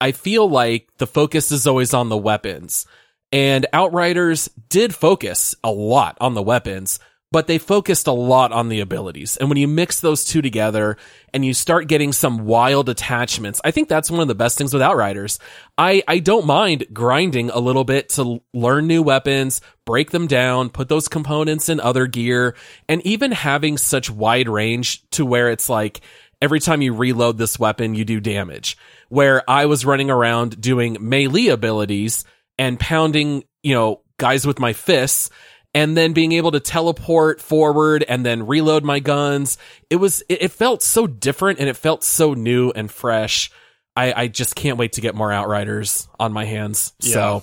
I 0.00 0.12
feel 0.12 0.48
like 0.48 0.88
the 0.98 1.06
focus 1.06 1.50
is 1.52 1.66
always 1.66 1.92
on 1.92 2.08
the 2.08 2.16
weapons. 2.16 2.86
And 3.32 3.66
Outriders 3.72 4.48
did 4.68 4.94
focus 4.94 5.54
a 5.64 5.70
lot 5.70 6.16
on 6.20 6.34
the 6.34 6.42
weapons, 6.42 6.98
but 7.32 7.48
they 7.48 7.58
focused 7.58 8.06
a 8.06 8.12
lot 8.12 8.52
on 8.52 8.68
the 8.68 8.80
abilities. 8.80 9.36
And 9.36 9.48
when 9.48 9.58
you 9.58 9.66
mix 9.66 10.00
those 10.00 10.24
two 10.24 10.40
together 10.40 10.96
and 11.34 11.44
you 11.44 11.54
start 11.54 11.88
getting 11.88 12.12
some 12.12 12.46
wild 12.46 12.88
attachments, 12.88 13.60
I 13.64 13.72
think 13.72 13.88
that's 13.88 14.10
one 14.10 14.20
of 14.20 14.28
the 14.28 14.34
best 14.34 14.56
things 14.56 14.72
with 14.72 14.80
Outriders. 14.80 15.40
I, 15.76 16.02
I 16.06 16.20
don't 16.20 16.46
mind 16.46 16.86
grinding 16.92 17.50
a 17.50 17.58
little 17.58 17.84
bit 17.84 18.10
to 18.10 18.40
learn 18.54 18.86
new 18.86 19.02
weapons, 19.02 19.60
break 19.84 20.12
them 20.12 20.28
down, 20.28 20.70
put 20.70 20.88
those 20.88 21.08
components 21.08 21.68
in 21.68 21.80
other 21.80 22.06
gear, 22.06 22.54
and 22.88 23.04
even 23.04 23.32
having 23.32 23.76
such 23.76 24.08
wide 24.08 24.48
range 24.48 25.08
to 25.10 25.26
where 25.26 25.50
it's 25.50 25.68
like, 25.68 26.00
every 26.40 26.60
time 26.60 26.80
you 26.80 26.94
reload 26.94 27.38
this 27.38 27.58
weapon, 27.58 27.94
you 27.94 28.04
do 28.04 28.20
damage. 28.20 28.78
Where 29.08 29.42
I 29.50 29.66
was 29.66 29.84
running 29.84 30.10
around 30.10 30.60
doing 30.60 30.96
melee 31.00 31.48
abilities 31.48 32.24
and 32.58 32.78
pounding, 32.78 33.44
you 33.62 33.74
know, 33.74 34.02
guys 34.18 34.46
with 34.46 34.58
my 34.58 34.72
fists 34.72 35.30
and 35.74 35.96
then 35.96 36.12
being 36.12 36.32
able 36.32 36.52
to 36.52 36.60
teleport 36.60 37.40
forward 37.40 38.04
and 38.08 38.24
then 38.24 38.46
reload 38.46 38.82
my 38.82 38.98
guns. 38.98 39.58
It 39.90 39.96
was, 39.96 40.22
it, 40.28 40.52
felt 40.52 40.82
so 40.82 41.06
different 41.06 41.58
and 41.58 41.68
it 41.68 41.76
felt 41.76 42.02
so 42.02 42.32
new 42.34 42.70
and 42.70 42.90
fresh. 42.90 43.50
I, 43.94 44.22
I 44.22 44.28
just 44.28 44.54
can't 44.56 44.78
wait 44.78 44.92
to 44.92 45.00
get 45.00 45.14
more 45.14 45.30
Outriders 45.30 46.08
on 46.18 46.32
my 46.32 46.44
hands. 46.44 46.94
Yeah. 47.00 47.12
So, 47.12 47.42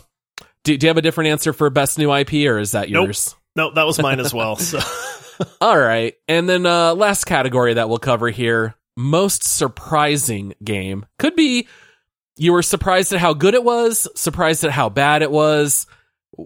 do, 0.64 0.78
do 0.78 0.86
you 0.86 0.90
have 0.90 0.98
a 0.98 1.02
different 1.02 1.30
answer 1.30 1.54
for 1.54 1.70
best 1.70 2.00
new 2.00 2.14
IP 2.14 2.34
or 2.48 2.58
is 2.58 2.72
that 2.72 2.90
yours? 2.90 3.36
Nope, 3.56 3.68
nope 3.68 3.76
that 3.76 3.84
was 3.86 4.02
mine 4.02 4.20
as 4.20 4.34
well. 4.34 4.56
So. 4.56 4.80
All 5.62 5.78
right. 5.78 6.16
And 6.28 6.48
then, 6.50 6.66
uh, 6.66 6.96
last 6.96 7.26
category 7.26 7.76
that 7.76 7.90
we'll 7.90 8.00
cover 8.00 8.30
here 8.30 8.76
most 8.96 9.44
surprising 9.44 10.54
game 10.64 11.06
could 11.18 11.36
be 11.36 11.68
you 12.36 12.54
were 12.54 12.64
surprised 12.64 13.14
at 13.14 13.20
how 13.20 13.34
good 13.34 13.54
it 13.54 13.64
was, 13.64 14.08
surprised 14.16 14.64
at 14.64 14.72
how 14.72 14.90
bad 14.90 15.22
it 15.22 15.32
was, 15.32 15.88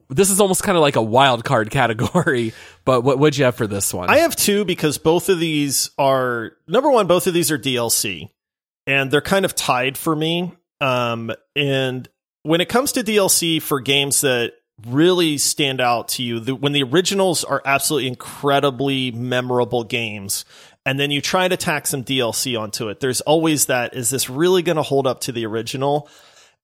this 0.09 0.29
is 0.29 0.41
almost 0.41 0.63
kind 0.63 0.77
of 0.77 0.81
like 0.81 0.95
a 0.95 1.01
wild 1.01 1.43
card 1.43 1.69
category, 1.71 2.53
but 2.85 3.01
what 3.01 3.19
would 3.19 3.37
you 3.37 3.45
have 3.45 3.55
for 3.55 3.67
this 3.67 3.93
one? 3.93 4.09
I 4.09 4.19
have 4.19 4.35
two 4.35 4.65
because 4.65 4.97
both 4.97 5.29
of 5.29 5.39
these 5.39 5.91
are 5.97 6.53
number 6.67 6.89
one, 6.89 7.07
both 7.07 7.27
of 7.27 7.33
these 7.33 7.51
are 7.51 7.57
DLC 7.57 8.29
and 8.85 9.11
they're 9.11 9.21
kind 9.21 9.45
of 9.45 9.55
tied 9.55 9.97
for 9.97 10.15
me. 10.15 10.53
Um, 10.79 11.31
and 11.55 12.07
when 12.43 12.61
it 12.61 12.69
comes 12.69 12.93
to 12.93 13.03
DLC 13.03 13.61
for 13.61 13.79
games 13.79 14.21
that 14.21 14.53
really 14.87 15.37
stand 15.37 15.81
out 15.81 16.09
to 16.09 16.23
you, 16.23 16.39
the, 16.39 16.55
when 16.55 16.71
the 16.71 16.83
originals 16.83 17.43
are 17.43 17.61
absolutely 17.65 18.07
incredibly 18.07 19.11
memorable 19.11 19.83
games, 19.83 20.45
and 20.87 20.97
then 20.97 21.11
you 21.11 21.19
try 21.19 21.49
to 21.49 21.57
tack 21.57 21.85
some 21.85 22.05
DLC 22.05 22.57
onto 22.57 22.87
it, 22.87 23.01
there's 23.01 23.19
always 23.19 23.65
that, 23.65 23.93
is 23.93 24.09
this 24.09 24.29
really 24.29 24.61
going 24.61 24.77
to 24.77 24.83
hold 24.83 25.05
up 25.05 25.19
to 25.21 25.33
the 25.33 25.45
original? 25.45 26.09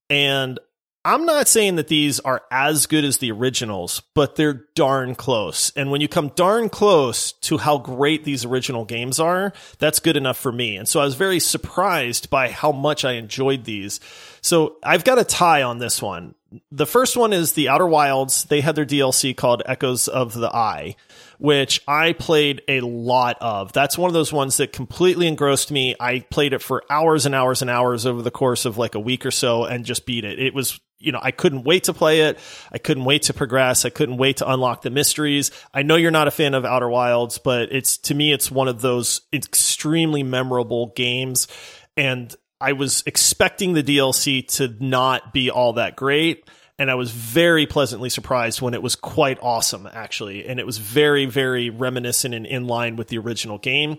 And 0.09 0.59
I'm 1.03 1.25
not 1.25 1.49
saying 1.49 1.75
that 1.75 1.89
these 1.89 2.21
are 2.21 2.41
as 2.49 2.85
good 2.85 3.03
as 3.03 3.17
the 3.17 3.33
originals, 3.33 4.01
but 4.15 4.37
they're 4.37 4.65
darn 4.75 5.15
close. 5.15 5.73
And 5.75 5.91
when 5.91 5.99
you 5.99 6.07
come 6.07 6.29
darn 6.29 6.69
close 6.69 7.33
to 7.33 7.57
how 7.57 7.77
great 7.77 8.23
these 8.23 8.45
original 8.45 8.85
games 8.85 9.19
are, 9.19 9.51
that's 9.77 9.99
good 9.99 10.15
enough 10.15 10.37
for 10.37 10.53
me. 10.53 10.77
And 10.77 10.87
so 10.87 11.01
I 11.01 11.03
was 11.03 11.15
very 11.15 11.41
surprised 11.41 12.29
by 12.29 12.49
how 12.49 12.71
much 12.71 13.03
I 13.03 13.13
enjoyed 13.13 13.65
these. 13.65 13.99
So 14.39 14.77
I've 14.83 15.03
got 15.03 15.19
a 15.19 15.25
tie 15.25 15.63
on 15.63 15.79
this 15.79 16.01
one. 16.01 16.33
The 16.71 16.85
first 16.85 17.17
one 17.17 17.33
is 17.33 17.53
the 17.53 17.69
Outer 17.69 17.87
Wilds. 17.87 18.45
They 18.45 18.61
had 18.61 18.75
their 18.75 18.85
DLC 18.85 19.35
called 19.35 19.63
Echoes 19.65 20.07
of 20.07 20.33
the 20.33 20.53
Eye, 20.53 20.95
which 21.39 21.81
I 21.87 22.13
played 22.13 22.61
a 22.67 22.81
lot 22.81 23.37
of. 23.41 23.73
That's 23.73 23.97
one 23.97 24.09
of 24.09 24.13
those 24.13 24.33
ones 24.33 24.57
that 24.57 24.73
completely 24.73 25.27
engrossed 25.27 25.71
me. 25.71 25.95
I 25.99 26.19
played 26.19 26.53
it 26.53 26.61
for 26.61 26.83
hours 26.89 27.25
and 27.25 27.33
hours 27.33 27.61
and 27.61 27.71
hours 27.71 28.05
over 28.05 28.21
the 28.21 28.31
course 28.31 28.65
of 28.65 28.77
like 28.77 28.95
a 28.95 28.99
week 28.99 29.25
or 29.25 29.31
so 29.31 29.65
and 29.65 29.85
just 29.85 30.05
beat 30.05 30.25
it. 30.25 30.39
It 30.39 30.53
was 30.53 30.79
you 31.03 31.11
know, 31.11 31.19
I 31.21 31.31
couldn't 31.31 31.63
wait 31.63 31.83
to 31.85 31.93
play 31.93 32.21
it. 32.21 32.39
I 32.71 32.77
couldn't 32.77 33.03
wait 33.03 33.23
to 33.23 33.33
progress. 33.33 33.83
I 33.83 33.89
couldn't 33.89 34.17
wait 34.17 34.37
to 34.37 34.49
unlock 34.49 34.83
the 34.83 34.89
mysteries. 34.89 35.51
I 35.73 35.83
know 35.83 35.97
you're 35.97 36.11
not 36.11 36.29
a 36.29 36.31
fan 36.31 36.53
of 36.53 36.63
Outer 36.63 36.87
Wilds, 36.87 37.39
but 37.39 37.73
it's 37.73 37.97
to 37.99 38.15
me, 38.15 38.31
it's 38.31 38.49
one 38.49 38.69
of 38.69 38.81
those 38.81 39.21
extremely 39.33 40.23
memorable 40.23 40.93
games. 40.95 41.49
And 41.97 42.33
I 42.63 42.71
was 42.71 43.03
expecting 43.05 43.73
the 43.73 43.83
DLC 43.83 44.47
to 44.55 44.73
not 44.79 45.33
be 45.33 45.51
all 45.51 45.73
that 45.73 45.97
great. 45.97 46.47
And 46.79 46.89
I 46.89 46.95
was 46.95 47.11
very 47.11 47.67
pleasantly 47.67 48.09
surprised 48.09 48.61
when 48.61 48.73
it 48.73 48.81
was 48.81 48.95
quite 48.95 49.37
awesome, 49.41 49.87
actually. 49.91 50.47
And 50.47 50.59
it 50.61 50.65
was 50.65 50.77
very, 50.77 51.25
very 51.25 51.69
reminiscent 51.69 52.33
and 52.33 52.47
in 52.47 52.65
line 52.65 52.95
with 52.95 53.09
the 53.09 53.17
original 53.17 53.57
game. 53.57 53.97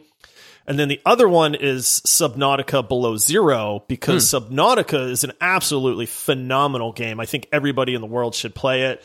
And 0.67 0.79
then 0.79 0.89
the 0.89 1.01
other 1.05 1.29
one 1.29 1.55
is 1.55 2.01
Subnautica 2.07 2.89
Below 2.89 3.19
Zero 3.19 3.85
because 3.87 4.31
hmm. 4.31 4.37
Subnautica 4.37 5.11
is 5.11 5.25
an 5.25 5.33
absolutely 5.43 6.07
phenomenal 6.07 6.93
game. 6.93 7.21
I 7.21 7.27
think 7.27 7.49
everybody 7.53 7.95
in 7.95 8.01
the 8.01 8.07
world 8.07 8.35
should 8.35 8.55
play 8.55 8.85
it. 8.85 9.05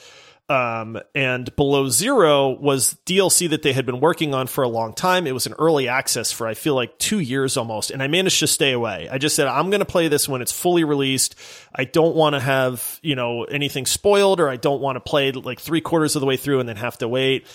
Um, 0.49 0.99
and 1.13 1.55
Below 1.55 1.89
Zero 1.89 2.49
was 2.49 2.97
DLC 3.05 3.51
that 3.51 3.61
they 3.61 3.71
had 3.71 3.85
been 3.85 3.99
working 3.99 4.33
on 4.33 4.47
for 4.47 4.63
a 4.63 4.67
long 4.67 4.93
time. 4.93 5.27
It 5.27 5.33
was 5.33 5.45
an 5.45 5.53
early 5.59 5.87
access 5.87 6.31
for, 6.31 6.47
I 6.47 6.55
feel 6.55 6.73
like, 6.73 6.97
two 6.97 7.19
years 7.19 7.55
almost. 7.55 7.91
And 7.91 8.01
I 8.01 8.07
managed 8.07 8.39
to 8.39 8.47
stay 8.47 8.71
away. 8.71 9.07
I 9.11 9.19
just 9.19 9.35
said, 9.35 9.47
I'm 9.47 9.69
going 9.69 9.81
to 9.81 9.85
play 9.85 10.07
this 10.07 10.27
when 10.27 10.41
it's 10.41 10.51
fully 10.51 10.83
released. 10.83 11.35
I 11.73 11.85
don't 11.85 12.15
want 12.15 12.33
to 12.33 12.39
have, 12.39 12.99
you 13.03 13.15
know, 13.15 13.43
anything 13.43 13.85
spoiled 13.85 14.39
or 14.39 14.49
I 14.49 14.55
don't 14.55 14.81
want 14.81 14.95
to 14.95 15.01
play 15.01 15.31
like 15.31 15.59
three 15.59 15.81
quarters 15.81 16.15
of 16.15 16.21
the 16.21 16.25
way 16.25 16.35
through 16.35 16.59
and 16.59 16.67
then 16.67 16.77
have 16.77 16.97
to 16.97 17.07
wait. 17.07 17.45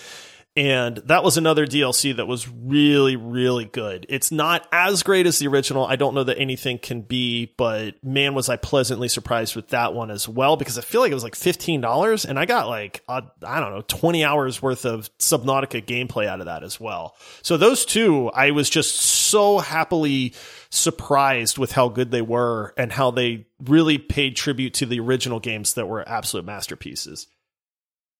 And 0.57 0.97
that 0.97 1.21
was 1.21 1.35
another 1.35 1.67
DLC 1.67 2.15
that 2.15 2.27
was 2.27 2.47
really, 2.47 3.17
really 3.17 3.65
good. 3.65 4.05
It's 4.07 4.31
not 4.31 4.65
as 4.71 5.03
great 5.03 5.27
as 5.27 5.37
the 5.37 5.47
original. 5.47 5.85
I 5.85 5.97
don't 5.97 6.15
know 6.15 6.23
that 6.23 6.39
anything 6.39 6.79
can 6.79 7.01
be, 7.01 7.53
but 7.57 8.01
man, 8.01 8.33
was 8.35 8.47
I 8.47 8.55
pleasantly 8.55 9.09
surprised 9.09 9.57
with 9.57 9.69
that 9.69 9.93
one 9.93 10.09
as 10.09 10.29
well 10.29 10.55
because 10.55 10.77
I 10.77 10.81
feel 10.81 11.01
like 11.01 11.11
it 11.11 11.15
was 11.15 11.25
like 11.25 11.35
$15 11.35 12.25
and 12.25 12.39
I 12.39 12.45
got 12.45 12.69
like, 12.69 13.03
uh, 13.09 13.21
I 13.45 13.59
don't 13.59 13.73
know, 13.73 13.81
20 13.81 14.23
hours 14.23 14.61
worth 14.61 14.85
of 14.85 15.09
Subnautica 15.17 15.85
gameplay 15.85 16.25
out 16.25 16.39
of 16.39 16.45
that 16.45 16.63
as 16.63 16.79
well. 16.79 17.17
So 17.41 17.57
those 17.57 17.83
two, 17.83 18.29
I 18.29 18.51
was 18.51 18.69
just 18.69 18.95
so 18.95 19.59
happily 19.59 20.35
surprised 20.69 21.57
with 21.57 21.73
how 21.73 21.89
good 21.89 22.11
they 22.11 22.21
were 22.21 22.73
and 22.77 22.93
how 22.93 23.11
they 23.11 23.45
really 23.61 23.97
paid 23.97 24.37
tribute 24.37 24.75
to 24.75 24.85
the 24.85 25.01
original 25.01 25.41
games 25.41 25.73
that 25.73 25.89
were 25.89 26.07
absolute 26.07 26.45
masterpieces. 26.45 27.27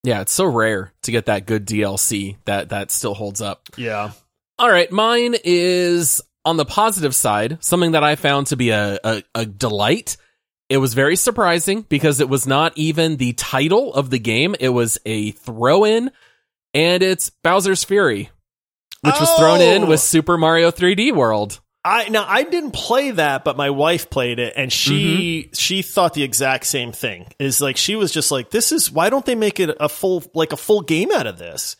Yeah, 0.02 0.20
it's 0.20 0.32
so 0.32 0.44
rare 0.44 0.92
to 1.02 1.10
get 1.10 1.26
that 1.26 1.46
good 1.46 1.66
DLC 1.66 2.36
that 2.44 2.68
that 2.68 2.90
still 2.90 3.14
holds 3.14 3.40
up. 3.40 3.68
Yeah. 3.76 4.12
All 4.58 4.70
right, 4.70 4.90
mine 4.90 5.34
is 5.44 6.22
on 6.44 6.56
the 6.56 6.64
positive 6.64 7.14
side, 7.14 7.58
something 7.62 7.92
that 7.92 8.04
I 8.04 8.14
found 8.16 8.46
to 8.48 8.56
be 8.56 8.70
a, 8.70 8.98
a, 9.02 9.22
a 9.34 9.44
delight. 9.46 10.16
It 10.68 10.78
was 10.78 10.94
very 10.94 11.16
surprising 11.16 11.82
because 11.82 12.20
it 12.20 12.28
was 12.28 12.46
not 12.46 12.72
even 12.76 13.16
the 13.16 13.32
title 13.34 13.92
of 13.94 14.10
the 14.10 14.18
game. 14.18 14.54
It 14.58 14.68
was 14.70 14.98
a 15.04 15.32
throw 15.32 15.84
in 15.84 16.10
and 16.74 17.02
it's 17.02 17.30
Bowser's 17.30 17.84
Fury, 17.84 18.30
which 19.02 19.20
was 19.20 19.30
thrown 19.38 19.60
in 19.60 19.84
Oh! 19.84 19.86
with 19.86 20.00
Super 20.00 20.36
Mario 20.38 20.70
3D 20.70 21.12
World. 21.14 21.60
I 21.86 22.08
now 22.08 22.26
I 22.26 22.42
didn't 22.42 22.72
play 22.72 23.12
that, 23.12 23.44
but 23.44 23.56
my 23.56 23.70
wife 23.70 24.10
played 24.10 24.40
it, 24.40 24.54
and 24.56 24.72
she 24.72 25.44
mm-hmm. 25.44 25.54
she 25.54 25.82
thought 25.82 26.14
the 26.14 26.24
exact 26.24 26.66
same 26.66 26.90
thing. 26.90 27.26
Is 27.38 27.60
like 27.60 27.76
she 27.76 27.94
was 27.94 28.10
just 28.10 28.32
like, 28.32 28.50
"This 28.50 28.72
is 28.72 28.90
why 28.90 29.08
don't 29.08 29.24
they 29.24 29.36
make 29.36 29.60
it 29.60 29.76
a 29.78 29.88
full 29.88 30.24
like 30.34 30.52
a 30.52 30.56
full 30.56 30.80
game 30.80 31.12
out 31.12 31.28
of 31.28 31.38
this?" 31.38 31.76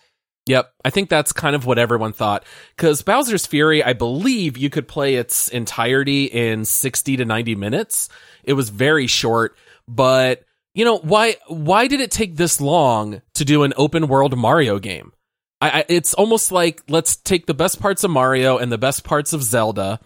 Yep, 0.46 0.72
I 0.84 0.90
think 0.90 1.08
that's 1.10 1.32
kind 1.32 1.56
of 1.56 1.66
what 1.66 1.78
everyone 1.78 2.12
thought. 2.12 2.44
Because 2.76 3.02
Bowser's 3.02 3.46
Fury, 3.46 3.82
I 3.82 3.94
believe 3.94 4.56
you 4.56 4.70
could 4.70 4.86
play 4.86 5.16
its 5.16 5.48
entirety 5.48 6.26
in 6.26 6.64
60 6.64 7.16
to 7.16 7.24
90 7.24 7.56
minutes. 7.56 8.08
It 8.44 8.52
was 8.52 8.68
very 8.68 9.08
short, 9.08 9.56
but 9.88 10.44
you 10.72 10.84
know, 10.84 10.98
why, 10.98 11.34
why 11.48 11.88
did 11.88 12.00
it 12.00 12.12
take 12.12 12.36
this 12.36 12.60
long 12.60 13.22
to 13.34 13.44
do 13.44 13.64
an 13.64 13.72
open 13.76 14.06
world 14.06 14.36
Mario 14.36 14.78
game? 14.78 15.12
I, 15.60 15.80
I, 15.80 15.84
it's 15.88 16.14
almost 16.14 16.52
like 16.52 16.82
let's 16.88 17.16
take 17.16 17.46
the 17.46 17.54
best 17.54 17.80
parts 17.80 18.04
of 18.04 18.10
Mario 18.10 18.58
and 18.58 18.70
the 18.70 18.78
best 18.78 19.04
parts 19.04 19.32
of 19.32 19.42
Zelda, 19.42 20.00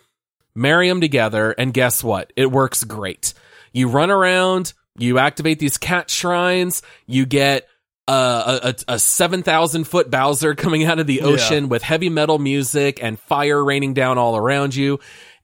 marry 0.55 0.89
them 0.89 1.01
together, 1.01 1.53
and 1.53 1.75
guess 1.75 2.05
what? 2.05 2.33
It 2.37 2.51
works 2.51 2.85
great. 2.85 3.35
You 3.73 3.89
run 3.89 4.11
around, 4.11 4.73
you 4.97 5.19
activate 5.19 5.59
these 5.59 5.79
cat 5.79 6.11
shrines, 6.11 6.83
you 7.07 7.27
get 7.27 7.69
uh, 8.09 8.61
a, 8.63 8.69
a, 8.69 8.95
a 8.95 8.99
7,000 8.99 9.85
foot 9.85 10.11
Bowser 10.11 10.55
coming 10.57 10.85
out 10.85 10.99
of 10.99 11.07
the 11.07 11.23
ocean 11.23 11.69
with 11.69 11.83
heavy 11.83 12.09
metal 12.09 12.39
music 12.39 13.03
and 13.03 13.19
fire 13.19 13.63
raining 13.65 13.95
down 13.95 14.19
all 14.19 14.37
around 14.37 14.75
you. 14.75 14.99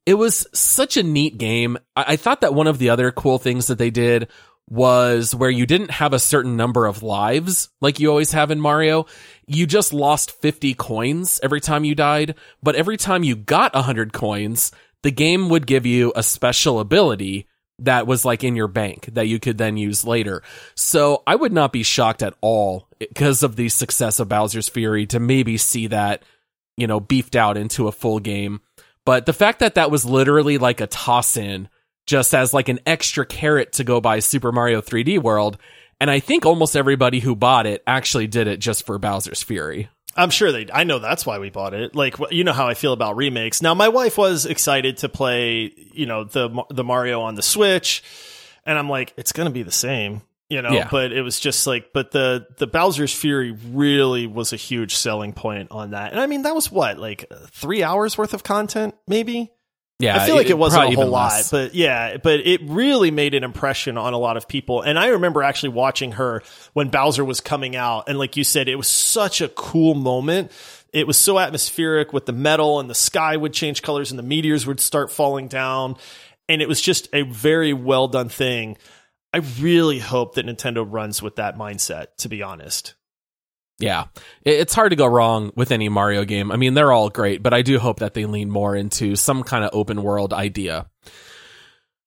It 0.05 0.15
was 0.15 0.47
such 0.53 0.97
a 0.97 1.03
neat 1.03 1.39
game. 1.39 1.79
I, 1.95 2.05
I 2.09 2.17
thought 2.17 2.43
that 2.43 2.55
one 2.55 2.67
of 2.67 2.79
the 2.79 2.91
other 2.91 3.11
cool 3.13 3.39
things 3.39 3.69
that 3.69 3.79
they 3.79 3.91
did 3.91 4.29
was 4.69 5.35
where 5.35 5.51
you 5.51 5.65
didn't 5.65 5.93
have 5.93 6.13
a 6.13 6.19
certain 6.19 6.57
number 6.57 6.87
of 6.87 7.03
lives 7.03 7.69
like 7.81 8.01
you 8.01 8.11
always 8.11 8.33
have 8.33 8.51
in 8.51 8.61
Mario. 8.61 9.07
You 9.47 9.67
just 9.67 9.93
lost 9.93 10.33
50 10.43 10.75
coins 10.75 11.39
every 11.43 11.61
time 11.61 11.85
you 11.85 11.95
died, 11.95 12.35
but 12.63 12.75
every 12.75 12.97
time 12.97 13.23
you 13.23 13.37
got 13.37 13.75
100 13.75 14.13
coins, 14.13 14.73
the 15.03 15.13
game 15.13 15.49
would 15.51 15.67
give 15.67 15.87
you 15.87 16.13
a 16.17 16.23
special 16.23 16.81
ability 16.81 17.47
that 17.79 18.07
was 18.07 18.25
like 18.25 18.43
in 18.43 18.57
your 18.57 18.69
bank 18.69 19.07
that 19.13 19.29
you 19.29 19.39
could 19.39 19.59
then 19.59 19.77
use 19.77 20.05
later. 20.05 20.43
So 20.75 21.23
I 21.27 21.37
would 21.37 21.53
not 21.53 21.73
be 21.73 21.83
shocked 21.83 22.23
at 22.23 22.35
all 22.41 22.89
because 22.99 23.43
of 23.43 23.57
the 23.57 23.69
success 23.69 24.19
of 24.19 24.29
Bowser's 24.29 24.69
Fury 24.69 25.07
to 25.07 25.21
maybe 25.21 25.59
see 25.59 25.87
that, 25.89 26.23
you 26.77 26.87
know, 26.87 27.01
beefed 27.01 27.37
out 27.37 27.57
into 27.57 27.87
a 27.87 27.93
full 27.93 28.19
game. 28.19 28.63
But 29.05 29.27
the 29.27 29.33
fact 29.33 29.61
that 29.61 29.77
that 29.77 29.91
was 29.91 30.05
literally 30.05 30.59
like 30.59 30.81
a 30.81 30.87
toss 30.87 31.37
in 31.37 31.69
just 32.07 32.35
as 32.35 32.55
like 32.55 32.69
an 32.69 32.81
extra 32.87 33.27
carrot 33.27 33.73
to 33.73 33.85
go 33.85 34.01
buy 34.01 34.21
Super 34.21 34.53
Mario 34.53 34.81
3D 34.81 35.21
World. 35.21 35.59
And 36.01 36.11
I 36.11 36.21
think 36.21 36.47
almost 36.47 36.77
everybody 36.77 37.21
who 37.21 37.35
bought 37.35 37.67
it 37.67 37.83
actually 37.87 38.27
did 38.27 38.47
it 38.47 38.59
just 38.59 38.87
for 38.87 38.99
Bowser's 38.99 39.43
Fury. 39.43 39.89
I'm 40.17 40.31
sure 40.31 40.51
they. 40.51 40.67
I 40.73 40.85
know 40.85 40.99
that's 40.99 41.27
why 41.27 41.39
we 41.39 41.51
bought 41.51 41.75
it. 41.75 41.95
Like 41.95 42.17
you 42.31 42.45
know 42.45 42.53
how 42.53 42.67
I 42.67 42.75
feel 42.75 42.93
about 42.93 43.17
remakes. 43.17 43.61
Now 43.61 43.75
my 43.75 43.89
wife 43.89 44.17
was 44.17 44.47
excited 44.47 44.99
to 44.99 45.09
play, 45.09 45.73
you 45.93 46.07
know, 46.07 46.25
the 46.25 46.65
the 46.71 46.85
Mario 46.85 47.21
on 47.21 47.35
the 47.35 47.43
Switch, 47.43 48.03
and 48.65 48.79
I'm 48.79 48.89
like, 48.89 49.13
it's 49.17 49.33
gonna 49.33 49.51
be 49.51 49.63
the 49.63 49.73
same, 49.73 50.23
you 50.49 50.63
know. 50.63 50.71
Yeah. 50.71 50.89
But 50.91 51.13
it 51.13 51.21
was 51.21 51.39
just 51.39 51.67
like, 51.67 51.93
but 51.93 52.13
the 52.13 52.47
the 52.57 52.67
Bowser's 52.67 53.13
Fury 53.13 53.53
really 53.53 54.27
was 54.27 54.55
a 54.55 54.57
huge 54.57 54.97
selling 54.97 55.35
point 55.35 55.71
on 55.71 55.91
that. 55.91 56.13
And 56.13 56.21
I 56.21 56.27
mean, 56.27 56.43
that 56.43 56.55
was 56.55 56.73
what 56.73 56.99
like 56.99 57.31
three 57.51 57.83
hours 57.83 58.17
worth 58.17 58.33
of 58.33 58.43
content, 58.43 58.95
maybe. 59.07 59.53
Yeah, 59.99 60.21
I 60.21 60.27
feel 60.27 60.37
like 60.37 60.51
it, 60.51 60.59
wasn't 60.59 60.93
a 60.93 60.95
whole 60.95 61.07
lot, 61.07 61.33
less. 61.33 61.51
but 61.51 61.75
yeah, 61.75 62.19
but 62.19 62.41
it 62.41 62.61
really 62.65 63.11
made 63.11 63.35
an 63.35 63.45
impression 63.45 63.97
on 63.97 64.13
a 64.13 64.19
lot 64.19 64.37
of 64.37 64.47
people. 64.47 64.83
And 64.83 64.99
I 64.99 65.09
remember 65.09 65.43
actually 65.43 65.71
watching 65.71 66.13
her 66.13 66.43
when 66.75 66.91
Bowser 66.91 67.25
was 67.25 67.41
coming 67.41 67.77
out, 67.77 68.09
and 68.09 68.19
like 68.19 68.37
you 68.37 68.45
said, 68.45 68.69
it 68.69 68.77
was 68.77 68.89
such 68.89 69.41
a 69.41 69.49
cool 69.49 69.95
moment. 69.95 70.53
It 70.93 71.07
was 71.07 71.17
so 71.17 71.39
atmospheric 71.39 72.13
with 72.13 72.27
the 72.27 72.33
metal, 72.33 72.79
and 72.79 72.91
the 72.91 72.95
sky 72.95 73.39
would 73.39 73.55
change 73.55 73.81
colors, 73.81 74.11
and 74.11 74.19
the 74.19 74.23
meteors 74.23 74.67
would 74.67 74.81
start 74.81 75.11
falling 75.11 75.49
down, 75.49 75.97
and 76.47 76.61
it 76.61 76.69
was 76.69 76.83
just 76.83 77.09
a 77.15 77.23
very 77.23 77.73
well 77.73 78.07
done 78.07 78.29
thing. 78.29 78.77
I 79.33 79.39
really 79.61 79.99
hope 79.99 80.35
that 80.35 80.45
Nintendo 80.45 80.87
runs 80.87 81.23
with 81.23 81.37
that 81.37 81.57
mindset. 81.57 82.09
To 82.19 82.29
be 82.29 82.43
honest, 82.43 82.95
Yeah, 83.79 84.07
it's 84.43 84.75
hard 84.75 84.91
to 84.91 84.97
go 84.97 85.07
wrong 85.07 85.53
with 85.55 85.71
any 85.71 85.91
Mario 85.91 86.25
game. 86.25 86.51
I 86.51 86.57
mean, 86.57 86.73
they're 86.73 86.93
all 86.93 87.11
great, 87.11 87.43
but 87.43 87.53
I 87.53 87.61
do 87.61 87.79
hope 87.79 87.99
that 87.99 88.15
they 88.15 88.25
lean 88.25 88.51
more 88.51 88.75
into 88.75 89.17
some 89.17 89.43
kind 89.43 89.65
of 89.65 89.71
open 89.75 90.03
world 90.03 90.33
idea. 90.33 90.87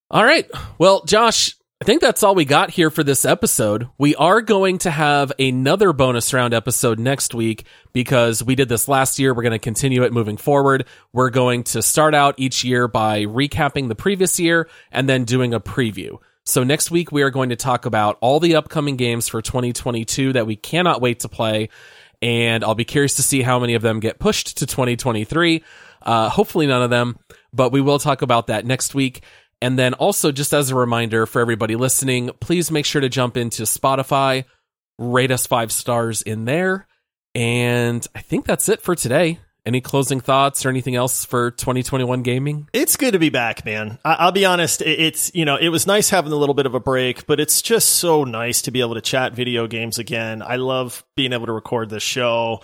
All 0.09 0.23
right. 0.23 0.49
Well, 0.79 1.03
Josh, 1.05 1.55
I 1.81 1.85
think 1.85 2.01
that's 2.01 2.23
all 2.23 2.35
we 2.35 2.43
got 2.43 2.71
here 2.71 2.89
for 2.89 3.03
this 3.03 3.23
episode. 3.23 3.87
We 3.97 4.13
are 4.15 4.41
going 4.41 4.79
to 4.79 4.91
have 4.91 5.31
another 5.37 5.93
bonus 5.93 6.33
round 6.33 6.53
episode 6.53 6.99
next 6.99 7.33
week 7.35 7.65
because 7.93 8.43
we 8.43 8.55
did 8.55 8.67
this 8.67 8.87
last 8.87 9.19
year. 9.19 9.33
We're 9.33 9.43
going 9.43 9.51
to 9.51 9.59
continue 9.59 10.03
it 10.03 10.11
moving 10.11 10.35
forward. 10.37 10.87
We're 11.13 11.29
going 11.29 11.63
to 11.65 11.81
start 11.83 12.15
out 12.15 12.35
each 12.37 12.65
year 12.65 12.87
by 12.87 13.25
recapping 13.25 13.87
the 13.87 13.95
previous 13.95 14.39
year 14.39 14.67
and 14.91 15.07
then 15.07 15.23
doing 15.23 15.53
a 15.53 15.59
preview. 15.61 16.17
So 16.49 16.63
next 16.63 16.89
week 16.89 17.11
we 17.11 17.21
are 17.21 17.29
going 17.29 17.49
to 17.49 17.55
talk 17.55 17.85
about 17.85 18.17
all 18.21 18.39
the 18.39 18.55
upcoming 18.55 18.95
games 18.95 19.27
for 19.27 19.39
2022 19.39 20.33
that 20.33 20.47
we 20.47 20.55
cannot 20.55 20.99
wait 20.99 21.19
to 21.19 21.29
play. 21.29 21.69
And 22.23 22.63
I'll 22.63 22.73
be 22.73 22.85
curious 22.85 23.13
to 23.17 23.23
see 23.23 23.43
how 23.43 23.59
many 23.59 23.75
of 23.75 23.83
them 23.83 23.99
get 23.99 24.17
pushed 24.17 24.57
to 24.57 24.65
2023. 24.65 25.63
Uh, 26.01 26.27
hopefully 26.27 26.65
none 26.65 26.81
of 26.81 26.89
them, 26.89 27.19
but 27.53 27.71
we 27.71 27.81
will 27.81 27.99
talk 27.99 28.23
about 28.23 28.47
that 28.47 28.65
next 28.65 28.95
week. 28.95 29.21
And 29.61 29.77
then 29.77 29.93
also, 29.93 30.31
just 30.31 30.51
as 30.51 30.71
a 30.71 30.75
reminder 30.75 31.27
for 31.27 31.39
everybody 31.39 31.75
listening, 31.75 32.31
please 32.39 32.71
make 32.71 32.85
sure 32.85 33.01
to 33.01 33.09
jump 33.09 33.37
into 33.37 33.63
Spotify, 33.63 34.45
rate 34.97 35.29
us 35.29 35.45
five 35.45 35.71
stars 35.71 36.23
in 36.23 36.45
there. 36.45 36.87
And 37.35 38.05
I 38.15 38.21
think 38.21 38.47
that's 38.47 38.69
it 38.69 38.81
for 38.81 38.95
today. 38.95 39.37
Any 39.69 39.81
closing 39.81 40.19
thoughts 40.19 40.65
or 40.65 40.69
anything 40.69 40.95
else 40.95 41.23
for 41.25 41.51
2021 41.51 42.23
gaming? 42.23 42.67
It's 42.73 42.95
good 42.97 43.11
to 43.11 43.19
be 43.19 43.29
back, 43.29 43.63
man. 43.65 43.99
I- 44.03 44.15
I'll 44.15 44.31
be 44.31 44.43
honest. 44.43 44.81
it- 44.81 44.99
It's, 44.99 45.29
you 45.35 45.45
know, 45.45 45.57
it 45.57 45.69
was 45.69 45.85
nice 45.85 46.09
having 46.09 46.31
a 46.31 46.35
little 46.35 46.55
bit 46.55 46.65
of 46.65 46.73
a 46.73 46.79
break, 46.79 47.27
but 47.27 47.39
it's 47.39 47.61
just 47.61 47.87
so 47.89 48.23
nice 48.23 48.63
to 48.63 48.71
be 48.71 48.79
able 48.81 48.95
to 48.95 49.01
chat 49.01 49.33
video 49.35 49.67
games 49.67 49.99
again. 49.99 50.41
I 50.41 50.55
love 50.55 51.03
being 51.15 51.33
able 51.33 51.45
to 51.45 51.51
record 51.51 51.91
this 51.91 52.01
show. 52.01 52.61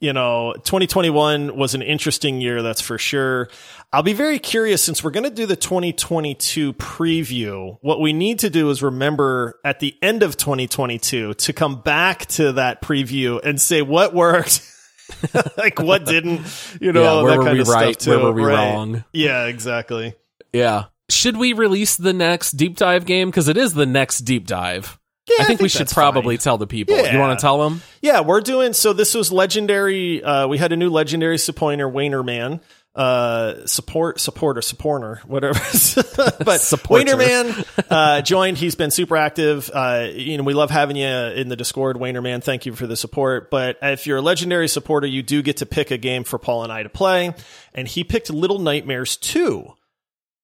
You 0.00 0.12
know, 0.12 0.54
2021 0.64 1.56
was 1.56 1.76
an 1.76 1.82
interesting 1.82 2.40
year, 2.40 2.62
that's 2.62 2.80
for 2.80 2.98
sure. 2.98 3.48
I'll 3.92 4.02
be 4.02 4.12
very 4.14 4.40
curious 4.40 4.82
since 4.82 5.04
we're 5.04 5.10
going 5.12 5.24
to 5.24 5.30
do 5.30 5.46
the 5.46 5.54
2022 5.54 6.72
preview. 6.72 7.78
What 7.80 8.00
we 8.00 8.12
need 8.12 8.40
to 8.40 8.50
do 8.50 8.70
is 8.70 8.82
remember 8.82 9.60
at 9.64 9.78
the 9.78 9.94
end 10.02 10.24
of 10.24 10.36
2022 10.36 11.34
to 11.34 11.52
come 11.52 11.80
back 11.82 12.26
to 12.26 12.52
that 12.54 12.82
preview 12.82 13.40
and 13.44 13.60
say 13.60 13.82
what 13.82 14.12
worked. 14.14 14.62
like 15.56 15.78
what 15.80 16.04
didn't, 16.06 16.40
you 16.80 16.92
know, 16.92 17.02
Yeah, 17.02 17.22
where 17.22 17.30
that 17.32 17.38
were 17.38 17.44
kind 17.44 17.54
we 17.56 17.60
of 17.62 17.68
right, 17.68 17.94
stuff 18.00 18.04
too. 18.04 18.10
where 18.10 18.26
were 18.26 18.32
we 18.32 18.42
right. 18.42 18.72
wrong? 18.72 19.04
Yeah, 19.12 19.46
exactly. 19.46 20.14
Yeah. 20.52 20.84
Should 21.08 21.36
we 21.36 21.52
release 21.52 21.96
the 21.96 22.12
next 22.12 22.52
deep 22.52 22.76
dive 22.76 23.04
game? 23.04 23.28
Because 23.30 23.48
it 23.48 23.56
is 23.56 23.74
the 23.74 23.86
next 23.86 24.20
deep 24.20 24.46
dive. 24.46 24.98
Yeah, 25.28 25.44
I 25.44 25.44
think 25.44 25.60
we 25.60 25.68
should 25.68 25.88
probably 25.88 26.36
fine. 26.36 26.42
tell 26.42 26.58
the 26.58 26.66
people. 26.66 26.96
Yeah. 26.96 27.12
You 27.12 27.18
want 27.18 27.38
to 27.38 27.42
tell 27.42 27.62
them? 27.62 27.82
Yeah, 28.02 28.20
we're 28.20 28.40
doing 28.40 28.72
so. 28.72 28.92
This 28.92 29.14
was 29.14 29.30
legendary. 29.30 30.22
Uh, 30.24 30.48
we 30.48 30.58
had 30.58 30.72
a 30.72 30.76
new 30.76 30.90
legendary 30.90 31.36
Sapoiner 31.36 31.90
Waynerman. 31.92 32.60
Uh, 32.94 33.66
support, 33.66 34.18
supporter, 34.20 34.60
supporter, 34.62 35.20
whatever. 35.26 35.58
but 36.44 36.60
Supporter. 36.60 37.04
Waynerman 37.04 37.86
uh, 37.90 38.22
joined. 38.22 38.58
He's 38.58 38.74
been 38.74 38.90
super 38.90 39.16
active. 39.16 39.70
Uh, 39.72 40.08
you 40.12 40.36
know, 40.36 40.42
we 40.42 40.54
love 40.54 40.70
having 40.70 40.96
you 40.96 41.06
in 41.06 41.48
the 41.48 41.56
Discord, 41.56 41.96
Waynerman. 41.96 42.42
Thank 42.42 42.66
you 42.66 42.74
for 42.74 42.86
the 42.86 42.96
support. 42.96 43.50
But 43.50 43.78
if 43.82 44.06
you're 44.06 44.18
a 44.18 44.22
legendary 44.22 44.68
supporter, 44.68 45.06
you 45.06 45.22
do 45.22 45.42
get 45.42 45.58
to 45.58 45.66
pick 45.66 45.90
a 45.90 45.98
game 45.98 46.24
for 46.24 46.38
Paul 46.38 46.64
and 46.64 46.72
I 46.72 46.82
to 46.82 46.88
play. 46.88 47.32
And 47.74 47.86
he 47.86 48.02
picked 48.02 48.30
Little 48.30 48.58
Nightmares 48.58 49.16
2. 49.16 49.72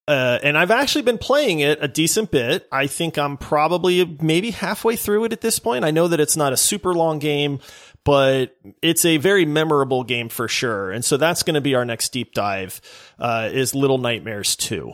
Uh, 0.09 0.39
and 0.45 0.57
I've 0.57 0.71
actually 0.71 1.03
been 1.03 1.19
playing 1.19 1.59
it 1.59 1.81
a 1.83 1.89
decent 1.89 2.31
bit. 2.31 2.69
I 2.71 2.87
think 2.87 3.19
I'm 3.19 3.37
probably 3.37 4.05
maybe 4.21 4.53
halfway 4.53 4.95
through 4.95 5.25
it 5.25 5.33
at 5.33 5.41
this 5.41 5.59
point. 5.59 5.85
I 5.85 5.91
know 5.91 6.07
that 6.07 6.21
it's 6.21 6.37
not 6.37 6.53
a 6.53 6.57
super 6.57 6.95
long 6.95 7.19
game, 7.19 7.59
but 8.07 8.57
it's 8.83 9.05
a 9.05 9.17
very 9.17 9.45
memorable 9.45 10.05
game 10.05 10.29
for 10.29 10.47
sure. 10.47 10.93
And 10.93 11.05
so 11.05 11.17
that's 11.17 11.43
going 11.43 11.55
to 11.55 11.61
be 11.61 11.75
our 11.75 11.85
next 11.85 12.13
deep 12.13 12.33
dive, 12.33 12.81
uh, 13.19 13.51
is 13.53 13.75
Little 13.75 13.99
Nightmares 13.99 14.55
2. 14.55 14.93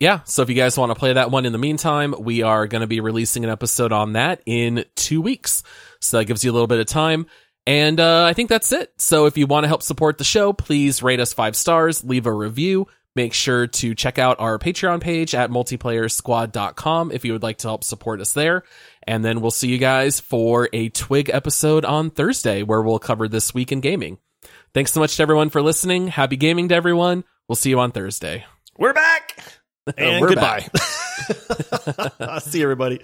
Yeah, 0.00 0.20
so 0.24 0.42
if 0.42 0.48
you 0.48 0.56
guys 0.56 0.76
want 0.76 0.90
to 0.90 0.98
play 0.98 1.12
that 1.12 1.30
one 1.30 1.46
in 1.46 1.52
the 1.52 1.58
meantime, 1.58 2.16
we 2.18 2.42
are 2.42 2.66
going 2.66 2.80
to 2.80 2.88
be 2.88 2.98
releasing 2.98 3.44
an 3.44 3.50
episode 3.50 3.92
on 3.92 4.14
that 4.14 4.42
in 4.44 4.84
two 4.96 5.20
weeks. 5.20 5.62
So 6.00 6.18
that 6.18 6.24
gives 6.24 6.42
you 6.42 6.50
a 6.50 6.54
little 6.54 6.66
bit 6.66 6.80
of 6.80 6.86
time. 6.86 7.26
And 7.64 8.00
uh, 8.00 8.24
I 8.24 8.32
think 8.32 8.48
that's 8.48 8.72
it. 8.72 8.92
So 8.98 9.26
if 9.26 9.38
you 9.38 9.46
want 9.46 9.62
to 9.62 9.68
help 9.68 9.82
support 9.82 10.18
the 10.18 10.24
show, 10.24 10.52
please 10.52 11.04
rate 11.04 11.20
us 11.20 11.32
five 11.32 11.54
stars, 11.54 12.02
leave 12.02 12.26
a 12.26 12.32
review. 12.32 12.88
Make 13.14 13.34
sure 13.34 13.66
to 13.68 13.94
check 13.94 14.18
out 14.18 14.40
our 14.40 14.58
Patreon 14.58 15.00
page 15.00 15.34
at 15.34 15.50
multiplayersquad.com 15.50 17.12
if 17.12 17.24
you 17.24 17.32
would 17.34 17.42
like 17.42 17.58
to 17.58 17.68
help 17.68 17.84
support 17.84 18.20
us 18.20 18.32
there. 18.32 18.64
And 19.06 19.24
then 19.24 19.40
we'll 19.40 19.50
see 19.50 19.68
you 19.68 19.78
guys 19.78 20.20
for 20.20 20.68
a 20.72 20.88
Twig 20.90 21.30
episode 21.30 21.84
on 21.84 22.10
Thursday 22.10 22.62
where 22.62 22.82
we'll 22.82 22.98
cover 22.98 23.28
this 23.28 23.54
week 23.54 23.72
in 23.72 23.80
gaming. 23.80 24.18
Thanks 24.74 24.92
so 24.92 25.00
much 25.00 25.16
to 25.16 25.22
everyone 25.22 25.50
for 25.50 25.62
listening. 25.62 26.08
Happy 26.08 26.36
gaming 26.36 26.68
to 26.68 26.74
everyone. 26.74 27.24
We'll 27.48 27.56
see 27.56 27.70
you 27.70 27.80
on 27.80 27.92
Thursday. 27.92 28.44
We're 28.78 28.92
back. 28.94 29.36
And 29.96 30.20
We're 30.20 30.28
goodbye. 30.28 30.68
See 32.40 32.62
everybody. 32.62 33.00